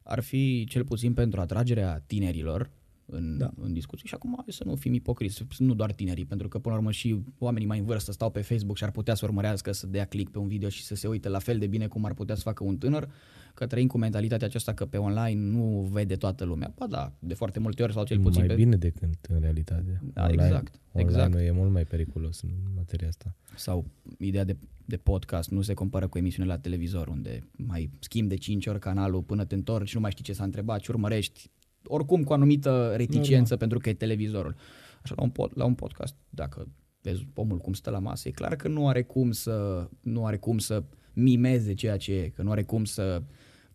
ar 0.07 0.19
fi 0.19 0.65
cel 0.69 0.83
puțin 0.83 1.13
pentru 1.13 1.39
atragerea 1.39 2.03
tinerilor, 2.07 2.69
în, 3.05 3.37
da. 3.37 3.51
în 3.61 3.73
discuții 3.73 4.07
și 4.07 4.13
acum 4.13 4.33
hai 4.35 4.45
să 4.47 4.63
nu 4.65 4.75
fim 4.75 4.93
ipocriți, 4.93 5.43
nu 5.57 5.73
doar 5.73 5.91
tinerii, 5.91 6.25
pentru 6.25 6.47
că 6.47 6.59
până 6.59 6.73
la 6.73 6.79
urmă 6.79 6.91
și 6.91 7.19
oamenii 7.37 7.67
mai 7.67 7.79
în 7.79 7.85
vârstă 7.85 8.11
stau 8.11 8.31
pe 8.31 8.41
Facebook 8.41 8.77
și 8.77 8.83
ar 8.83 8.91
putea 8.91 9.15
să 9.15 9.25
urmărească, 9.25 9.71
să 9.71 9.87
dea 9.87 10.05
click 10.05 10.31
pe 10.31 10.39
un 10.39 10.47
video 10.47 10.69
și 10.69 10.83
să 10.83 10.95
se 10.95 11.07
uite 11.07 11.29
la 11.29 11.39
fel 11.39 11.57
de 11.57 11.67
bine 11.67 11.87
cum 11.87 12.05
ar 12.05 12.13
putea 12.13 12.35
să 12.35 12.41
facă 12.41 12.63
un 12.63 12.77
tânăr, 12.77 13.09
că 13.57 13.67
trăim 13.67 13.87
cu 13.87 13.97
mentalitatea 13.97 14.47
aceasta 14.47 14.73
că 14.73 14.85
pe 14.85 14.97
online 14.97 15.41
nu 15.41 15.89
vede 15.91 16.15
toată 16.15 16.43
lumea. 16.43 16.73
Ba 16.75 16.87
da, 16.87 17.13
de 17.19 17.33
foarte 17.33 17.59
multe 17.59 17.83
ori 17.83 17.93
sau 17.93 18.03
cel 18.03 18.19
puțin 18.19 18.39
Mai 18.39 18.47
pe... 18.47 18.55
bine 18.55 18.75
decât 18.75 19.25
în 19.29 19.39
realitate. 19.39 20.01
Da, 20.13 20.23
online, 20.23 20.43
exact, 20.43 20.79
Online 20.91 21.11
exact. 21.11 21.35
e 21.35 21.51
mult 21.51 21.71
mai 21.71 21.83
periculos 21.83 22.41
în 22.41 22.49
materia 22.75 23.07
asta. 23.07 23.35
Sau 23.55 23.85
ideea 24.17 24.43
de, 24.43 24.57
de 24.85 24.97
podcast 24.97 25.49
nu 25.49 25.61
se 25.61 25.73
compară 25.73 26.07
cu 26.07 26.17
emisiunile 26.17 26.53
la 26.53 26.59
televizor, 26.59 27.07
unde 27.07 27.49
mai 27.51 27.89
schimbi 27.99 28.29
de 28.29 28.35
5 28.35 28.67
ori 28.67 28.79
canalul 28.79 29.21
până 29.21 29.45
te 29.45 29.55
întorci, 29.55 29.93
nu 29.93 29.99
mai 29.99 30.11
știi 30.11 30.23
ce 30.23 30.33
s-a 30.33 30.43
întrebat 30.43 30.81
și 30.81 30.91
urmărești 30.91 31.51
oricum 31.83 32.23
cu 32.23 32.33
anumită 32.33 32.93
reticență 32.95 33.35
Normal. 33.35 33.57
pentru 33.57 33.79
că 33.79 33.89
e 33.89 33.93
televizorul. 33.93 34.55
Așa 35.01 35.13
la 35.17 35.23
un, 35.23 35.29
pod, 35.29 35.51
la 35.55 35.65
un 35.65 35.73
podcast, 35.73 36.15
dacă 36.29 36.67
vezi 37.01 37.27
omul 37.33 37.57
cum 37.57 37.73
stă 37.73 37.89
la 37.89 37.99
masă, 37.99 38.27
e 38.27 38.31
clar 38.31 38.55
că 38.55 38.67
nu 38.67 38.87
are 38.87 39.03
cum 39.03 39.31
să 39.31 39.87
nu 40.01 40.25
are 40.25 40.37
cum 40.37 40.57
să 40.57 40.83
mimeze 41.13 41.73
ceea 41.73 41.97
ce 41.97 42.13
e, 42.13 42.29
că 42.29 42.41
nu 42.41 42.51
are 42.51 42.63
cum 42.63 42.85
să 42.85 43.23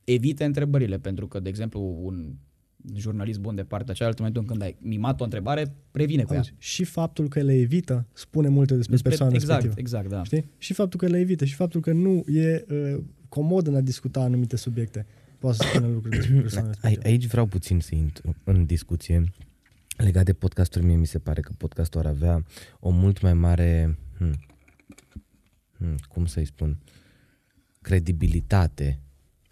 evite 0.05 0.45
întrebările, 0.45 0.99
pentru 0.99 1.27
că, 1.29 1.41
de 1.41 1.49
exemplu, 1.49 1.99
un 2.03 2.35
jurnalist 2.95 3.39
bun 3.39 3.55
de 3.55 3.63
partea 3.65 3.95
cealaltă, 3.95 4.23
în 4.23 4.29
momentul 4.29 4.57
când 4.57 4.69
ai 4.69 4.77
mimat 4.91 5.21
o 5.21 5.25
întrebare, 5.25 5.75
previne 5.91 6.23
cu 6.23 6.33
ea. 6.33 6.39
Auzi, 6.39 6.55
și 6.59 6.85
faptul 6.85 7.29
că 7.29 7.41
le 7.41 7.55
evită 7.55 8.07
spune 8.13 8.49
multe 8.49 8.75
despre, 8.75 8.93
Despre- 8.93 9.09
persoana 9.11 9.35
exact, 9.35 9.63
respectivă. 9.63 9.99
exact, 9.99 10.09
da. 10.17 10.25
Știi? 10.25 10.51
Și 10.59 10.73
faptul 10.73 10.99
că 10.99 11.07
le 11.07 11.19
evită 11.19 11.45
și 11.45 11.55
faptul 11.55 11.81
că 11.81 11.93
nu 11.93 12.25
e 12.27 12.65
uh, 12.69 13.03
comod 13.29 13.67
în 13.67 13.75
a 13.75 13.81
discuta 13.81 14.21
anumite 14.21 14.57
subiecte. 14.57 15.07
Poate 15.39 15.57
să 15.57 15.69
spună 15.69 15.87
lucruri 15.87 16.17
despre 16.17 16.41
persoana 16.47 16.67
Ai, 16.67 16.75
respectivă. 16.81 17.09
aici 17.09 17.27
vreau 17.27 17.47
puțin 17.47 17.81
să 17.81 17.95
intru 17.95 18.35
în 18.45 18.65
discuție. 18.67 19.25
Legat 19.97 20.25
de 20.25 20.33
podcasturi, 20.33 20.85
mie 20.85 20.97
mi 20.97 21.07
se 21.07 21.19
pare 21.19 21.41
că 21.41 21.53
podcastul 21.57 22.01
ar 22.01 22.07
avea 22.07 22.45
o 22.81 22.91
mult 22.91 23.21
mai 23.23 23.35
mare, 23.35 23.99
hmm, 24.19 24.35
hmm, 25.79 25.95
cum 26.09 26.27
să-i 26.27 26.45
spun, 26.45 26.79
credibilitate 27.81 29.01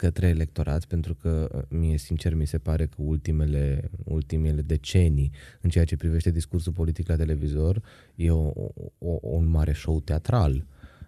către 0.01 0.27
electorat, 0.27 0.85
pentru 0.85 1.15
că 1.15 1.49
uh, 1.53 1.61
mie, 1.69 1.97
sincer, 1.97 2.33
mi 2.33 2.45
se 2.47 2.57
pare 2.57 2.85
că 2.85 2.95
ultimele, 2.95 3.89
ultimele 4.03 4.61
decenii, 4.61 5.31
în 5.61 5.69
ceea 5.69 5.85
ce 5.85 5.95
privește 5.95 6.31
discursul 6.31 6.73
politic 6.73 7.07
la 7.07 7.15
televizor, 7.15 7.81
e 8.15 8.31
o, 8.31 8.51
o, 8.97 9.19
un 9.21 9.49
mare 9.49 9.73
show 9.73 9.99
teatral. 9.99 10.65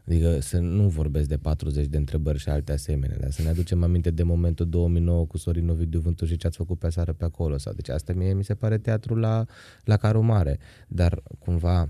Adică 0.08 0.40
să 0.40 0.58
nu 0.60 0.88
vorbesc 0.88 1.28
de 1.28 1.38
40 1.38 1.88
de 1.88 1.98
întrebări 1.98 2.40
și 2.40 2.50
alte 2.50 2.72
asemenea, 2.72 3.18
dar 3.20 3.32
să 3.32 3.42
ne 3.42 3.50
aducem 3.50 3.84
aminte 3.84 4.12
de 4.12 4.24
momentul 4.24 4.70
2009 4.70 5.26
cu 5.26 5.38
Sorin 5.38 5.70
Ovidiu 5.70 6.00
Vântu 6.00 6.26
și 6.26 6.38
ce 6.38 6.48
ați 6.48 6.58
făcut 6.58 6.80
pe 6.80 6.90
seară 6.90 7.14
pe 7.14 7.26
acolo. 7.26 7.58
Sau, 7.58 7.74
deci 7.74 7.90
asta 7.90 8.14
mie 8.14 8.34
mi 8.34 8.44
se 8.44 8.56
pare 8.56 8.78
teatru 8.78 9.16
la, 9.16 9.46
la 9.84 9.98
carul 9.98 10.24
mare. 10.24 10.60
Dar 10.88 11.24
cumva 11.40 11.90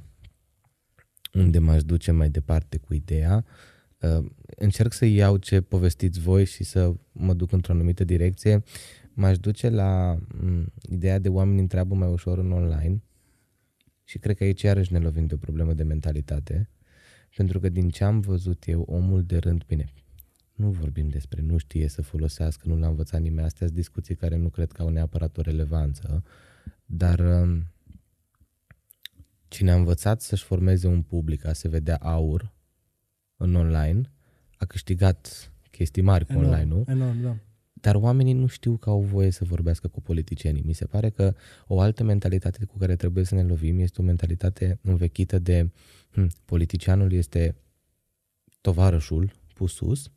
unde 1.34 1.60
m-aș 1.60 1.84
duce 1.84 2.12
mai 2.12 2.30
departe 2.30 2.78
cu 2.78 2.94
ideea, 2.94 3.46
uh, 3.46 3.73
încerc 4.56 4.94
să 4.94 5.06
iau 5.06 5.38
ce 5.38 5.62
povestiți 5.62 6.20
voi 6.20 6.46
și 6.46 6.63
să 6.63 6.94
mă 7.12 7.34
duc 7.34 7.52
într-o 7.52 7.74
anumită 7.74 8.04
direcție. 8.04 8.63
M-aș 9.13 9.38
duce 9.38 9.70
la 9.70 10.18
m, 10.28 10.74
ideea 10.82 11.20
de 11.20 11.30
oameni 11.30 11.60
întreabă 11.60 11.96
mai 11.96 12.12
ușor 12.12 12.38
în 12.38 12.52
online 12.52 13.04
și 14.04 14.18
cred 14.18 14.38
că 14.38 14.44
aici 14.44 14.62
iarăși 14.62 14.94
ne 14.94 15.00
lovim 15.00 15.26
de 15.26 15.34
o 15.34 15.38
problemă 15.38 15.74
de 15.74 15.84
mentalitate, 15.84 16.70
pentru 17.36 17.60
că 17.60 17.70
din 17.70 17.89
ce 17.89 18.04
am 18.04 18.20
văzut 18.20 18.68
eu, 18.68 18.82
omul 18.82 19.24
de 19.24 19.38
rând, 19.38 19.63
bine, 19.68 19.94
nu 20.54 20.70
vorbim 20.70 21.10
despre 21.10 21.42
nu 21.42 21.58
știe 21.58 21.88
să 21.88 22.02
folosească, 22.02 22.68
nu 22.68 22.78
l-a 22.78 22.88
învățat 22.88 23.22
nimeni, 23.22 23.46
astea 23.46 23.68
sunt 23.68 23.80
discuții 23.80 24.16
care 24.16 24.36
nu 24.36 24.50
cred 24.50 24.72
că 24.72 24.82
au 24.82 24.89
neapărat 24.89 25.38
o 25.38 25.42
relevanță, 25.42 26.24
dar 26.86 27.20
um, 27.20 27.68
cine 29.48 29.72
a 29.72 29.76
învățat 29.76 30.22
să-și 30.22 30.44
formeze 30.44 30.88
un 30.88 31.02
public, 31.02 31.46
a 31.46 31.54
se 31.54 31.68
vedea 31.68 31.96
aur 31.96 32.54
în 33.43 33.56
online, 33.56 34.01
a 34.58 34.65
câștigat 34.65 35.51
chestii 35.71 36.01
mari 36.01 36.25
cu 36.25 36.34
online, 36.38 36.63
nu? 36.63 36.86
Enorm, 36.88 37.21
da. 37.21 37.36
Dar 37.73 37.95
oamenii 37.95 38.34
nu 38.34 38.47
știu 38.47 38.77
că 38.77 38.89
au 38.89 39.01
voie 39.01 39.29
să 39.29 39.43
vorbească 39.43 39.88
cu 39.88 40.01
politicienii. 40.01 40.63
Mi 40.65 40.73
se 40.73 40.86
pare 40.86 41.10
că 41.10 41.36
o 41.67 41.79
altă 41.79 42.03
mentalitate 42.03 42.65
cu 42.65 42.77
care 42.77 42.95
trebuie 42.95 43.23
să 43.23 43.36
ne 43.36 43.43
lovim 43.43 43.79
este 43.79 44.01
o 44.01 44.03
mentalitate 44.03 44.79
învechită 44.82 45.39
de 45.39 45.69
hm, 46.12 46.32
politicianul 46.45 47.12
este 47.12 47.56
tovarășul 48.62 49.32
pus 49.53 49.73
sus 49.73 50.12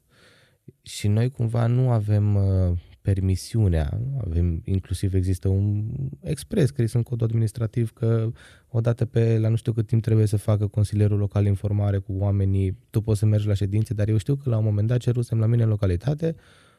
și 0.82 1.08
noi 1.08 1.30
cumva 1.30 1.66
nu 1.66 1.90
avem 1.90 2.34
uh, 2.34 2.78
permisiunea, 3.06 4.00
avem, 4.24 4.62
inclusiv 4.64 5.14
există 5.14 5.48
un 5.48 5.84
expres 6.20 6.66
scris 6.66 6.92
în 6.92 7.02
codul 7.02 7.26
administrativ 7.26 7.92
că 7.92 8.30
odată 8.68 9.04
pe 9.04 9.38
la 9.38 9.48
nu 9.48 9.56
știu 9.56 9.72
cât 9.72 9.86
timp 9.86 10.02
trebuie 10.02 10.26
să 10.26 10.36
facă 10.36 10.66
consilierul 10.66 11.18
local 11.18 11.46
informare 11.46 11.98
cu 11.98 12.12
oamenii, 12.12 12.78
tu 12.90 13.00
poți 13.00 13.18
să 13.18 13.26
mergi 13.26 13.46
la 13.46 13.54
ședințe, 13.54 13.94
dar 13.94 14.08
eu 14.08 14.16
știu 14.16 14.34
că 14.34 14.48
la 14.48 14.56
un 14.56 14.64
moment 14.64 14.88
dat 14.88 14.98
cerusem 14.98 15.38
la 15.38 15.46
mine 15.46 15.62
în 15.62 15.68
localitate 15.68 16.34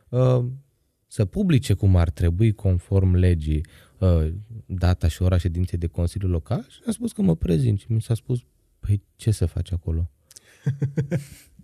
uh, 0.09 0.45
să 1.07 1.25
publice 1.25 1.73
cum 1.73 1.95
ar 1.95 2.09
trebui 2.09 2.51
conform 2.51 3.13
legii 3.13 3.65
uh, 3.99 4.33
data 4.65 5.07
și 5.07 5.21
ora 5.21 5.37
ședinței 5.37 5.77
de 5.77 5.87
Consiliu 5.87 6.27
Local 6.27 6.65
și 6.69 6.79
mi-a 6.83 6.93
spus 6.93 7.11
că 7.11 7.21
mă 7.21 7.35
prezint 7.35 7.79
și 7.79 7.91
mi 7.91 8.01
s-a 8.01 8.13
spus, 8.13 8.39
păi 8.79 9.01
ce 9.15 9.31
să 9.31 9.45
faci 9.45 9.71
acolo? 9.71 10.11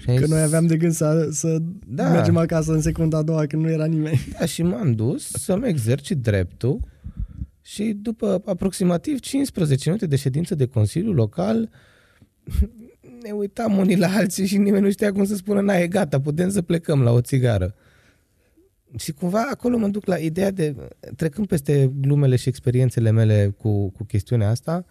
Și 0.00 0.10
am 0.10 0.14
Că 0.16 0.20
zis, 0.20 0.30
noi 0.30 0.42
aveam 0.42 0.66
de 0.66 0.76
gând 0.76 0.92
să, 0.92 1.28
să 1.30 1.58
Da. 1.86 2.08
mergem 2.08 2.36
acasă 2.36 2.72
în 2.72 2.80
secunda 2.80 3.18
a 3.18 3.22
doua 3.22 3.46
când 3.46 3.62
nu 3.62 3.70
era 3.70 3.84
nimeni. 3.84 4.20
Da, 4.38 4.46
și 4.46 4.62
m-am 4.62 4.92
dus 4.92 5.30
să-mi 5.30 5.68
exercit 5.68 6.18
dreptul 6.18 6.80
și 7.62 7.96
după 8.02 8.42
aproximativ 8.44 9.18
15 9.20 9.88
minute 9.88 10.06
de 10.06 10.16
ședință 10.16 10.54
de 10.54 10.66
Consiliu 10.66 11.12
Local 11.12 11.70
ne 13.22 13.30
uitam 13.30 13.78
unii 13.78 13.96
la 13.96 14.08
alții 14.14 14.46
și 14.46 14.56
nimeni 14.56 14.84
nu 14.84 14.90
știa 14.90 15.12
cum 15.12 15.24
să 15.24 15.34
spună, 15.34 15.60
na, 15.60 15.74
e 15.78 15.86
gata, 15.86 16.20
putem 16.20 16.50
să 16.50 16.62
plecăm 16.62 17.02
la 17.02 17.10
o 17.10 17.20
țigară. 17.20 17.74
Și 18.98 19.12
cumva 19.12 19.48
acolo 19.52 19.76
mă 19.76 19.88
duc 19.88 20.06
la 20.06 20.16
ideea 20.16 20.50
de, 20.50 20.74
trecând 21.16 21.46
peste 21.46 21.92
glumele 22.00 22.36
și 22.36 22.48
experiențele 22.48 23.10
mele 23.10 23.54
cu, 23.58 23.90
cu 23.90 24.04
chestiunea 24.04 24.48
asta, 24.50 24.84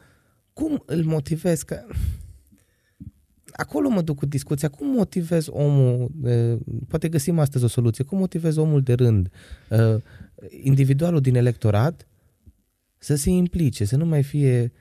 cum 0.53 0.83
îl 0.85 1.03
motivez 1.03 1.61
că... 1.61 1.85
Acolo 3.55 3.89
mă 3.89 4.01
duc 4.01 4.17
cu 4.17 4.25
discuția, 4.25 4.69
cum 4.69 4.87
motivez 4.87 5.47
omul, 5.49 6.11
eh, 6.23 6.57
poate 6.87 7.09
găsim 7.09 7.39
astăzi 7.39 7.63
o 7.63 7.67
soluție, 7.67 8.03
cum 8.03 8.17
motivez 8.17 8.55
omul 8.55 8.81
de 8.81 8.93
rând, 8.93 9.29
eh, 9.69 9.95
individualul 10.63 11.21
din 11.21 11.35
electorat 11.35 12.07
să 12.97 13.15
se 13.15 13.29
implice, 13.29 13.85
să 13.85 13.95
nu 13.95 14.05
mai 14.05 14.23
fie 14.23 14.71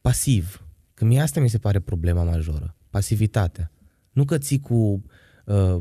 pasiv. 0.00 0.66
Că 0.94 1.04
mie 1.04 1.20
asta 1.20 1.40
mi 1.40 1.48
se 1.48 1.58
pare 1.58 1.80
problema 1.80 2.22
majoră, 2.22 2.76
pasivitatea. 2.90 3.70
Nu 4.12 4.24
că 4.24 4.38
ții 4.38 4.60
cu 4.60 5.02
uh, 5.44 5.76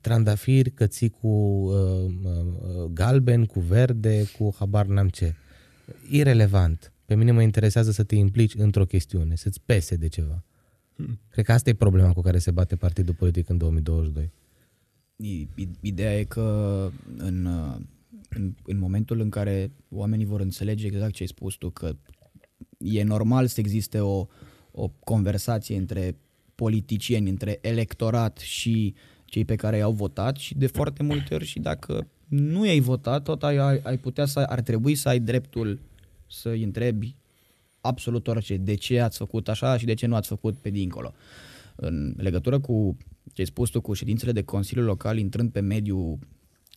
trandafiri, 0.00 0.70
că 0.70 0.86
ții 0.86 1.08
cu 1.08 1.28
uh, 1.28 2.04
uh, 2.22 2.84
galben, 2.92 3.44
cu 3.44 3.60
verde, 3.60 4.24
cu 4.38 4.54
habar 4.58 4.86
n-am 4.86 5.08
ce. 5.08 5.34
Irelevant. 6.10 6.92
Pe 7.04 7.14
mine 7.14 7.30
mă 7.30 7.42
interesează 7.42 7.90
să 7.90 8.02
te 8.02 8.14
implici 8.14 8.54
într-o 8.54 8.84
chestiune, 8.84 9.34
să-ți 9.36 9.60
pese 9.64 9.96
de 9.96 10.08
ceva. 10.08 10.44
Cred 11.28 11.44
că 11.44 11.52
asta 11.52 11.70
e 11.70 11.74
problema 11.74 12.12
cu 12.12 12.20
care 12.20 12.38
se 12.38 12.50
bate 12.50 12.76
partidul 12.76 13.14
politic 13.14 13.48
în 13.48 13.56
2022. 13.58 14.30
I- 15.16 15.48
i- 15.54 15.68
Ideea 15.80 16.18
e 16.18 16.24
că 16.24 16.90
în, 17.16 17.44
uh, 17.44 17.76
în, 18.28 18.54
în 18.66 18.78
momentul 18.78 19.20
în 19.20 19.30
care 19.30 19.70
oamenii 19.88 20.24
vor 20.24 20.40
înțelege 20.40 20.86
exact 20.86 21.12
ce 21.12 21.22
ai 21.22 21.28
spus 21.28 21.54
tu, 21.54 21.70
că 21.70 21.96
e 22.78 23.02
normal 23.02 23.46
să 23.46 23.60
existe 23.60 24.00
o, 24.00 24.26
o 24.70 24.88
conversație 24.88 25.76
între 25.76 26.16
politicieni, 26.54 27.28
între 27.30 27.58
electorat 27.60 28.38
și 28.38 28.94
cei 29.24 29.44
pe 29.44 29.54
care 29.56 29.76
i-au 29.76 29.92
votat 29.92 30.36
și 30.36 30.54
de 30.54 30.66
foarte 30.66 31.02
multe 31.02 31.34
ori 31.34 31.44
și 31.44 31.58
dacă 31.58 32.06
nu 32.28 32.66
i-ai 32.66 32.80
votat, 32.80 33.22
tot 33.22 33.42
ai, 33.42 33.56
ai, 33.56 33.80
ai 33.82 33.98
putea 33.98 34.24
să, 34.26 34.38
ar 34.40 34.60
trebui 34.60 34.94
să 34.94 35.08
ai 35.08 35.20
dreptul 35.20 35.78
să 36.26 36.48
îi 36.48 36.62
întrebi 36.62 37.16
absolut 37.80 38.28
orice, 38.28 38.56
de 38.56 38.74
ce 38.74 39.00
ați 39.00 39.16
făcut 39.16 39.48
așa 39.48 39.76
și 39.76 39.84
de 39.84 39.94
ce 39.94 40.06
nu 40.06 40.14
ați 40.14 40.28
făcut 40.28 40.58
pe 40.58 40.70
dincolo. 40.70 41.12
În 41.76 42.14
legătură 42.16 42.60
cu 42.60 42.96
ce 43.32 43.40
ai 43.40 43.46
spus 43.46 43.70
tu 43.70 43.80
cu 43.80 43.92
ședințele 43.92 44.32
de 44.32 44.42
Consiliu 44.42 44.84
Local 44.84 45.18
intrând 45.18 45.52
pe 45.52 45.60
mediul 45.60 46.18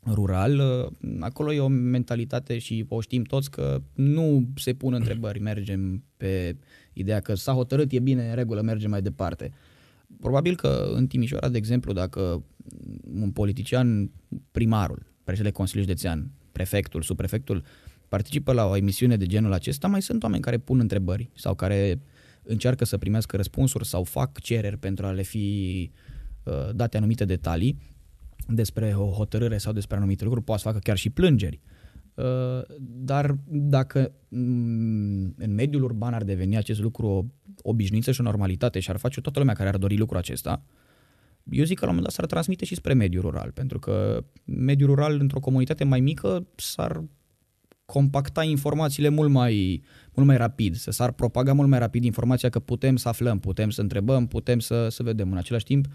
rural, 0.05 0.59
uh, 0.59 1.17
acolo 1.19 1.53
e 1.53 1.59
o 1.59 1.67
mentalitate 1.67 2.57
și 2.57 2.85
o 2.87 3.01
știm 3.01 3.23
toți 3.23 3.51
că 3.51 3.81
nu 3.93 4.47
se 4.55 4.73
pun 4.73 4.93
întrebări, 4.93 5.39
mergem 5.51 6.03
pe 6.17 6.57
ideea 6.93 7.19
că 7.19 7.33
s-a 7.33 7.53
hotărât, 7.53 7.91
e 7.91 7.99
bine, 7.99 8.29
în 8.29 8.35
regulă, 8.35 8.61
mergem 8.61 8.89
mai 8.89 9.01
departe. 9.01 9.51
Probabil 10.19 10.55
că 10.55 10.91
în 10.95 11.07
Timișoara, 11.07 11.49
de 11.49 11.57
exemplu, 11.57 11.93
dacă 11.93 12.43
un 13.21 13.31
politician, 13.31 14.11
primarul, 14.51 15.05
președintele 15.23 15.57
Consiliului 15.57 15.93
Județean, 15.93 16.31
prefectul, 16.51 17.01
subprefectul, 17.01 17.63
participă 18.11 18.53
la 18.53 18.65
o 18.65 18.75
emisiune 18.75 19.17
de 19.17 19.25
genul 19.25 19.53
acesta, 19.53 19.87
mai 19.87 20.01
sunt 20.01 20.23
oameni 20.23 20.41
care 20.41 20.57
pun 20.57 20.79
întrebări 20.79 21.29
sau 21.35 21.55
care 21.55 22.01
încearcă 22.43 22.85
să 22.85 22.97
primească 22.97 23.35
răspunsuri 23.35 23.87
sau 23.87 24.03
fac 24.03 24.39
cereri 24.39 24.77
pentru 24.77 25.05
a 25.05 25.11
le 25.11 25.21
fi 25.21 25.91
uh, 26.43 26.69
date 26.73 26.97
anumite 26.97 27.25
detalii 27.25 27.77
despre 28.47 28.93
o 28.95 29.09
hotărâre 29.09 29.57
sau 29.57 29.73
despre 29.73 29.97
anumite 29.97 30.23
lucruri, 30.23 30.45
poate 30.45 30.61
să 30.61 30.67
facă 30.67 30.79
chiar 30.79 30.97
și 30.97 31.09
plângeri. 31.09 31.59
Uh, 32.13 32.25
dar 32.79 33.35
dacă 33.47 34.11
mm, 34.27 35.33
în 35.37 35.53
mediul 35.53 35.83
urban 35.83 36.13
ar 36.13 36.23
deveni 36.23 36.57
acest 36.57 36.79
lucru 36.79 37.07
o 37.07 37.25
obișnuință 37.61 38.11
și 38.11 38.21
o 38.21 38.23
normalitate 38.23 38.79
și 38.79 38.89
ar 38.89 38.97
face 38.97 39.21
toată 39.21 39.39
lumea 39.39 39.53
care 39.53 39.69
ar 39.69 39.77
dori 39.77 39.97
lucrul 39.97 40.17
acesta, 40.17 40.63
eu 41.51 41.63
zic 41.63 41.77
că 41.79 41.85
la 41.85 41.91
un 41.91 41.95
moment 41.95 42.03
dat 42.03 42.13
s-ar 42.13 42.25
transmite 42.25 42.65
și 42.65 42.75
spre 42.75 42.93
mediul 42.93 43.23
rural, 43.23 43.51
pentru 43.51 43.79
că 43.79 44.23
mediul 44.43 44.89
rural 44.89 45.19
într-o 45.19 45.39
comunitate 45.39 45.83
mai 45.83 45.99
mică 45.99 46.47
s-ar 46.55 47.03
compacta 47.91 48.43
informațiile 48.43 49.09
mult 49.09 49.29
mai, 49.29 49.81
mult 50.13 50.27
mai 50.27 50.37
rapid, 50.37 50.75
să 50.75 50.91
s-ar 50.91 51.11
propaga 51.11 51.53
mult 51.53 51.69
mai 51.69 51.79
rapid 51.79 52.03
informația 52.03 52.49
că 52.49 52.59
putem 52.59 52.95
să 52.95 53.07
aflăm, 53.07 53.39
putem 53.39 53.69
să 53.69 53.81
întrebăm, 53.81 54.27
putem 54.27 54.59
să, 54.59 54.87
să 54.89 55.03
vedem. 55.03 55.31
În 55.31 55.37
același 55.37 55.65
timp, 55.65 55.85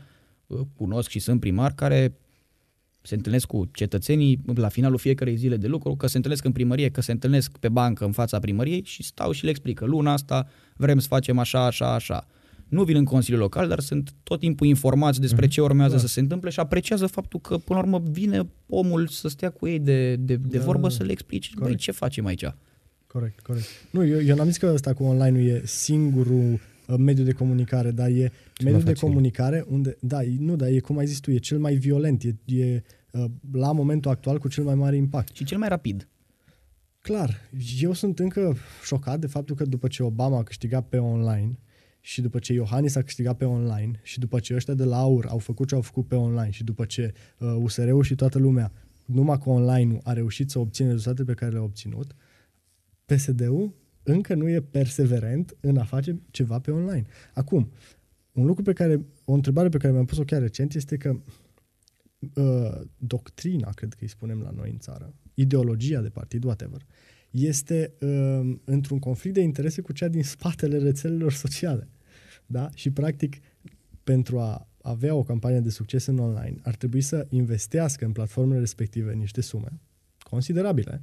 uh, 0.46 0.61
cunosc 0.76 1.09
și 1.09 1.18
sunt 1.18 1.40
primar 1.40 1.72
care 1.72 2.18
se 3.02 3.14
întâlnesc 3.14 3.46
cu 3.46 3.68
cetățenii 3.72 4.40
la 4.54 4.68
finalul 4.68 4.98
fiecarei 4.98 5.37
zile 5.37 5.56
de 5.56 5.66
lucru, 5.66 5.96
că 5.96 6.06
se 6.06 6.16
întâlnesc 6.16 6.44
în 6.44 6.52
primărie, 6.52 6.90
că 6.90 7.00
se 7.00 7.12
întâlnesc 7.12 7.56
pe 7.56 7.68
bancă 7.68 8.04
în 8.04 8.12
fața 8.12 8.38
primăriei 8.38 8.82
și 8.85 9.02
stau 9.02 9.32
și 9.32 9.44
le 9.44 9.50
explică. 9.50 9.85
Luna 9.85 10.12
asta 10.12 10.48
vrem 10.76 10.98
să 10.98 11.09
facem 11.09 11.38
așa, 11.38 11.64
așa, 11.64 11.94
așa. 11.94 12.26
Nu 12.68 12.85
vin 12.85 12.96
în 12.96 13.05
Consiliul 13.05 13.40
Local, 13.40 13.68
dar 13.68 13.81
sunt 13.81 14.14
tot 14.22 14.40
timpul 14.40 14.66
informați 14.66 15.20
despre 15.20 15.46
mm-hmm. 15.46 15.50
ce 15.50 15.61
urmează 15.61 15.94
da. 15.94 16.00
să 16.00 16.07
se 16.07 16.20
întâmple 16.20 16.50
și 16.50 16.61
apreciază 16.61 17.07
faptul 17.07 17.40
că, 17.40 17.59
până 17.59 17.79
la 17.79 17.85
urmă, 17.85 18.02
vine 18.11 18.48
omul 18.66 19.07
să 19.07 19.29
stea 19.29 19.50
cu 19.50 19.66
ei 19.66 19.79
de, 19.79 20.16
de, 20.16 20.37
de 20.37 20.59
da, 20.59 20.64
vorbă, 20.64 20.88
să 20.88 21.02
le 21.02 21.12
explice, 21.12 21.50
băi, 21.59 21.76
ce 21.76 21.90
facem 21.90 22.26
aici? 22.26 22.44
Corect, 23.07 23.40
corect. 23.40 23.66
Nu, 23.90 24.05
eu, 24.05 24.22
eu 24.22 24.37
n-am 24.37 24.46
zis 24.46 24.57
că 24.57 24.70
ăsta 24.74 24.94
cu 24.94 25.02
online-ul 25.02 25.46
e 25.46 25.62
singurul 25.64 26.52
uh, 26.52 26.94
mediu 26.98 27.24
de 27.24 27.33
comunicare, 27.33 27.90
dar 27.90 28.09
e 28.09 28.33
mediu 28.64 28.81
de 28.81 28.92
comunicare 28.92 29.64
unde, 29.68 29.96
da, 30.00 30.20
nu, 30.38 30.57
dar 30.57 30.68
e 30.68 30.79
cum 30.79 30.98
ai 30.98 31.07
zis 31.07 31.20
tu, 31.20 31.31
e 31.31 31.38
cel 31.38 31.59
mai 31.59 31.74
violent, 31.74 32.22
e, 32.22 32.37
e 32.44 32.83
uh, 33.11 33.24
la 33.52 33.72
momentul 33.72 34.11
actual 34.11 34.38
cu 34.38 34.48
cel 34.48 34.64
mai 34.64 34.74
mare 34.74 34.96
impact. 34.96 35.37
Și 35.37 35.44
cel 35.44 35.59
mai 35.59 35.68
rapid. 35.68 36.09
Clar, 37.00 37.40
eu 37.81 37.92
sunt 37.92 38.18
încă 38.18 38.57
șocat 38.85 39.18
de 39.20 39.26
faptul 39.26 39.57
că 39.57 39.64
după 39.64 39.88
ce 39.88 40.02
Obama 40.02 40.38
a 40.38 40.42
câștigat 40.42 40.88
pe 40.88 40.96
online 40.96 41.59
și 42.07 42.21
după 42.21 42.38
ce 42.38 42.53
Iohannis 42.53 42.95
a 42.95 43.03
câștigat 43.03 43.37
pe 43.37 43.45
online 43.45 44.01
și 44.03 44.19
după 44.19 44.40
ce 44.40 44.55
ăștia 44.55 44.75
de 44.75 44.85
la 44.85 44.97
AUR 44.97 45.27
au 45.27 45.38
făcut 45.38 45.69
ce 45.69 45.75
au 45.75 45.81
făcut 45.81 46.07
pe 46.07 46.14
online 46.14 46.51
și 46.51 46.64
după 46.64 46.85
ce 46.85 47.12
uh, 47.38 47.57
USR-ul 47.59 48.03
și 48.03 48.14
toată 48.14 48.38
lumea 48.38 48.73
numai 49.05 49.38
cu 49.38 49.51
online 49.51 49.99
a 50.03 50.12
reușit 50.12 50.51
să 50.51 50.59
obțină 50.59 50.90
rezultate 50.90 51.25
pe 51.25 51.35
care 51.35 51.53
le-a 51.53 51.62
obținut, 51.62 52.14
PSD-ul 53.05 53.75
încă 54.03 54.35
nu 54.35 54.49
e 54.49 54.61
perseverent 54.61 55.57
în 55.61 55.77
a 55.77 55.85
face 55.85 56.21
ceva 56.31 56.59
pe 56.59 56.71
online. 56.71 57.07
Acum, 57.35 57.73
un 58.33 58.47
lucru 58.47 58.62
pe 58.62 58.73
care, 58.73 59.05
o 59.25 59.33
întrebare 59.33 59.69
pe 59.69 59.79
care 59.79 59.92
mi-am 59.92 60.05
pus-o 60.05 60.25
chiar 60.25 60.40
recent 60.40 60.75
este 60.75 60.97
că 60.97 61.16
uh, 62.35 62.81
doctrina, 62.99 63.71
cred 63.71 63.92
că 63.92 63.99
îi 64.01 64.09
spunem 64.09 64.40
la 64.40 64.51
noi 64.51 64.71
în 64.71 64.79
țară, 64.79 65.14
ideologia 65.35 66.01
de 66.01 66.09
partid, 66.09 66.45
whatever, 66.45 66.87
este 67.31 67.92
uh, 68.01 68.57
într-un 68.64 68.99
conflict 68.99 69.35
de 69.35 69.40
interese 69.40 69.81
cu 69.81 69.92
cea 69.92 70.09
din 70.09 70.23
spatele 70.23 70.79
rețelelor 70.79 71.33
sociale. 71.33 71.88
Da? 72.46 72.68
Și, 72.74 72.90
practic, 72.90 73.37
pentru 74.04 74.38
a 74.38 74.68
avea 74.82 75.14
o 75.14 75.22
campanie 75.22 75.61
de 75.61 75.70
succes 75.70 76.06
în 76.06 76.18
online, 76.18 76.56
ar 76.62 76.74
trebui 76.74 77.00
să 77.00 77.26
investească 77.30 78.04
în 78.04 78.12
platformele 78.12 78.59
respective 78.59 79.12
niște 79.12 79.40
sume 79.40 79.80
considerabile. 80.30 81.02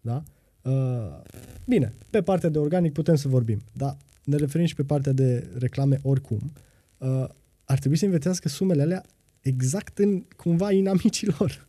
Da? 0.00 0.22
Uh, 0.62 1.22
bine, 1.66 1.92
pe 2.10 2.22
partea 2.22 2.48
de 2.48 2.58
organic 2.58 2.92
putem 2.92 3.14
să 3.14 3.28
vorbim, 3.28 3.60
dar 3.72 3.96
ne 4.24 4.36
referim 4.36 4.66
și 4.66 4.74
pe 4.74 4.84
partea 4.84 5.12
de 5.12 5.48
reclame 5.58 5.98
oricum. 6.02 6.52
Uh, 6.98 7.28
ar 7.64 7.78
trebui 7.78 7.96
să 7.96 8.04
investească 8.04 8.48
sumele 8.48 8.82
alea 8.82 9.02
exact 9.40 9.98
în 9.98 10.24
cumva 10.36 10.72
inamicilor. 10.72 11.68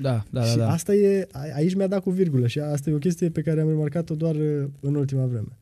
Da, 0.00 0.24
da, 0.30 0.44
și 0.44 0.56
da, 0.56 0.64
da. 0.64 0.70
asta 0.70 0.94
e, 0.94 1.28
aici 1.54 1.74
mi-a 1.74 1.86
dat 1.86 2.02
cu 2.02 2.10
virgulă 2.10 2.46
și 2.46 2.58
asta 2.58 2.90
e 2.90 2.94
o 2.94 2.98
chestie 2.98 3.30
pe 3.30 3.42
care 3.42 3.60
am 3.60 3.68
remarcat-o 3.68 4.14
doar 4.14 4.34
uh, 4.34 4.64
în 4.80 4.94
ultima 4.94 5.26
vreme. 5.26 5.58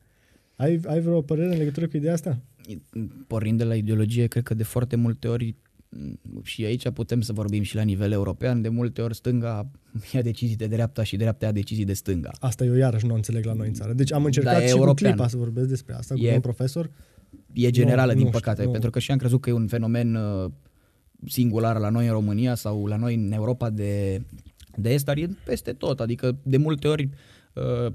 Ai, 0.55 0.79
ai 0.85 0.99
vreo 0.99 1.21
părere 1.21 1.51
în 1.51 1.57
legătură 1.57 1.87
cu 1.87 1.97
ideea 1.97 2.13
asta? 2.13 2.41
Pornind 3.27 3.57
de 3.57 3.63
la 3.63 3.75
ideologie, 3.75 4.27
cred 4.27 4.43
că 4.43 4.53
de 4.53 4.63
foarte 4.63 4.95
multe 4.95 5.27
ori 5.27 5.55
și 6.43 6.63
aici 6.63 6.89
putem 6.89 7.21
să 7.21 7.33
vorbim 7.33 7.63
și 7.63 7.75
la 7.75 7.81
nivel 7.81 8.11
european, 8.11 8.61
de 8.61 8.69
multe 8.69 9.01
ori 9.01 9.15
stânga 9.15 9.71
ia 10.13 10.21
decizii 10.21 10.55
de 10.55 10.67
dreapta 10.67 11.03
și 11.03 11.15
dreapta 11.15 11.45
ia 11.45 11.51
decizii 11.51 11.85
de 11.85 11.93
stânga. 11.93 12.31
Asta 12.39 12.65
eu 12.65 12.73
iarăși 12.73 13.05
nu 13.05 13.13
înțeleg 13.13 13.45
la 13.45 13.53
noi 13.53 13.67
în 13.67 13.73
țară. 13.73 13.93
Deci 13.93 14.13
am 14.13 14.25
încercat 14.25 14.53
da, 14.53 14.59
și 14.59 14.69
european. 14.69 14.93
cu 14.93 15.17
clipa 15.17 15.27
să 15.27 15.37
vorbesc 15.37 15.67
despre 15.67 15.93
asta 15.93 16.13
e, 16.17 16.27
cu 16.27 16.33
un 16.33 16.39
profesor. 16.39 16.91
E 17.53 17.69
generală, 17.69 18.11
nu, 18.11 18.17
din 18.17 18.25
nu 18.25 18.31
păcate, 18.31 18.59
știu, 18.59 18.71
pentru 18.71 18.89
că 18.89 18.99
și 18.99 19.11
am 19.11 19.17
crezut 19.17 19.41
că 19.41 19.49
e 19.49 19.53
un 19.53 19.67
fenomen 19.67 20.15
uh, 20.15 20.51
singular 21.25 21.77
la 21.77 21.89
noi 21.89 22.05
în 22.05 22.11
România 22.11 22.55
sau 22.55 22.85
la 22.85 22.95
noi 22.95 23.15
în 23.15 23.31
Europa 23.31 23.69
de, 23.69 24.21
de 24.75 24.93
est, 24.93 25.05
dar 25.05 25.17
e 25.17 25.29
peste 25.45 25.73
tot. 25.73 25.99
Adică 25.99 26.37
de 26.43 26.57
multe 26.57 26.87
ori 26.87 27.09
uh, 27.53 27.93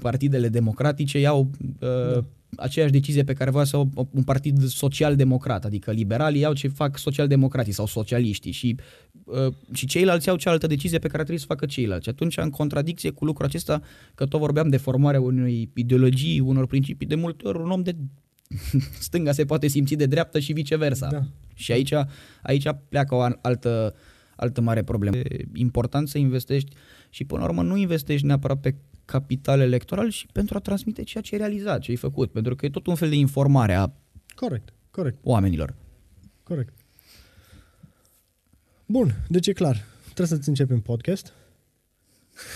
partidele 0.00 0.48
democratice 0.48 1.18
iau 1.18 1.50
uh, 1.60 1.88
da. 2.12 2.24
aceeași 2.56 2.92
decizie 2.92 3.24
pe 3.24 3.32
care 3.32 3.50
vrea 3.50 3.64
să 3.64 3.76
o 3.76 3.86
un 4.10 4.22
partid 4.22 4.62
social-democrat, 4.64 5.64
adică 5.64 5.90
liberalii 5.90 6.40
iau 6.40 6.52
ce 6.52 6.68
fac 6.68 6.98
social-democrații 6.98 7.72
sau 7.72 7.86
socialiștii 7.86 8.52
și, 8.52 8.76
uh, 9.24 9.52
și 9.72 9.86
ceilalți 9.86 10.28
iau 10.28 10.36
cealaltă 10.36 10.66
decizie 10.66 10.98
pe 10.98 11.06
care 11.06 11.18
trebuie 11.18 11.38
să 11.38 11.46
facă 11.46 11.66
ceilalți. 11.66 12.08
atunci, 12.08 12.36
în 12.36 12.50
contradicție 12.50 13.10
cu 13.10 13.24
lucrul 13.24 13.46
acesta, 13.46 13.82
că 14.14 14.26
tot 14.26 14.40
vorbeam 14.40 14.68
de 14.68 14.76
formarea 14.76 15.20
unei 15.20 15.70
ideologii, 15.74 16.40
unor 16.40 16.66
principii, 16.66 17.06
de 17.06 17.14
multe 17.14 17.48
ori 17.48 17.58
un 17.58 17.70
om 17.70 17.82
de 17.82 17.96
stânga 19.06 19.32
se 19.32 19.44
poate 19.44 19.66
simți 19.66 19.94
de 19.94 20.06
dreaptă 20.06 20.38
și 20.38 20.52
viceversa. 20.52 21.08
Da. 21.10 21.22
Și 21.54 21.72
aici, 21.72 21.92
aici 22.42 22.66
pleacă 22.88 23.14
o 23.14 23.20
altă, 23.42 23.94
altă 24.36 24.60
mare 24.60 24.82
problemă. 24.82 25.16
E 25.16 25.44
important 25.54 26.08
să 26.08 26.18
investești 26.18 26.76
și 27.10 27.24
până 27.24 27.40
la 27.40 27.48
urmă 27.48 27.62
nu 27.62 27.76
investești 27.76 28.26
neapărat 28.26 28.60
pe 28.60 28.74
capital 29.04 29.60
electoral 29.60 30.10
și 30.10 30.26
pentru 30.32 30.56
a 30.56 30.60
transmite 30.60 31.02
ceea 31.02 31.22
ce 31.22 31.34
ai 31.34 31.40
realizat, 31.40 31.80
ce 31.80 31.90
ai 31.90 31.96
făcut, 31.96 32.32
pentru 32.32 32.54
că 32.54 32.66
e 32.66 32.70
tot 32.70 32.86
un 32.86 32.94
fel 32.94 33.08
de 33.08 33.16
informare 33.16 33.74
a 33.74 33.92
corect, 34.34 34.72
corect. 34.90 35.18
oamenilor. 35.22 35.74
Corect. 36.42 36.74
Bun, 38.86 39.14
deci 39.28 39.46
e 39.46 39.52
clar. 39.52 39.84
Trebuie 40.02 40.26
să-ți 40.26 40.48
începem 40.48 40.80
podcast. 40.80 41.32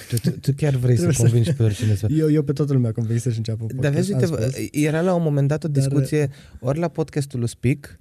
Tu, 0.09 0.16
tu, 0.16 0.30
tu 0.30 0.52
chiar 0.52 0.74
vrei 0.74 0.96
să 0.96 1.12
convingi 1.16 1.52
pe 1.52 1.62
oricine 1.62 1.94
să... 1.94 2.06
Eu, 2.11 2.30
eu 2.30 2.42
pe 2.42 2.52
toată 2.52 2.72
lumea 2.72 2.92
convins 2.92 3.22
să-și 3.22 3.37
înceapă 3.37 3.62
un 3.62 3.68
podcast. 3.68 3.94
Dar 3.94 4.02
vezi, 4.02 4.12
uite, 4.12 4.78
era 4.78 5.00
la 5.00 5.14
un 5.14 5.22
moment 5.22 5.48
dat 5.48 5.64
o 5.64 5.68
discuție 5.68 6.26
Dar... 6.26 6.37
ori 6.61 6.78
la 6.78 6.88
podcastul 6.88 7.38
lui 7.38 7.48
Speak, 7.48 7.98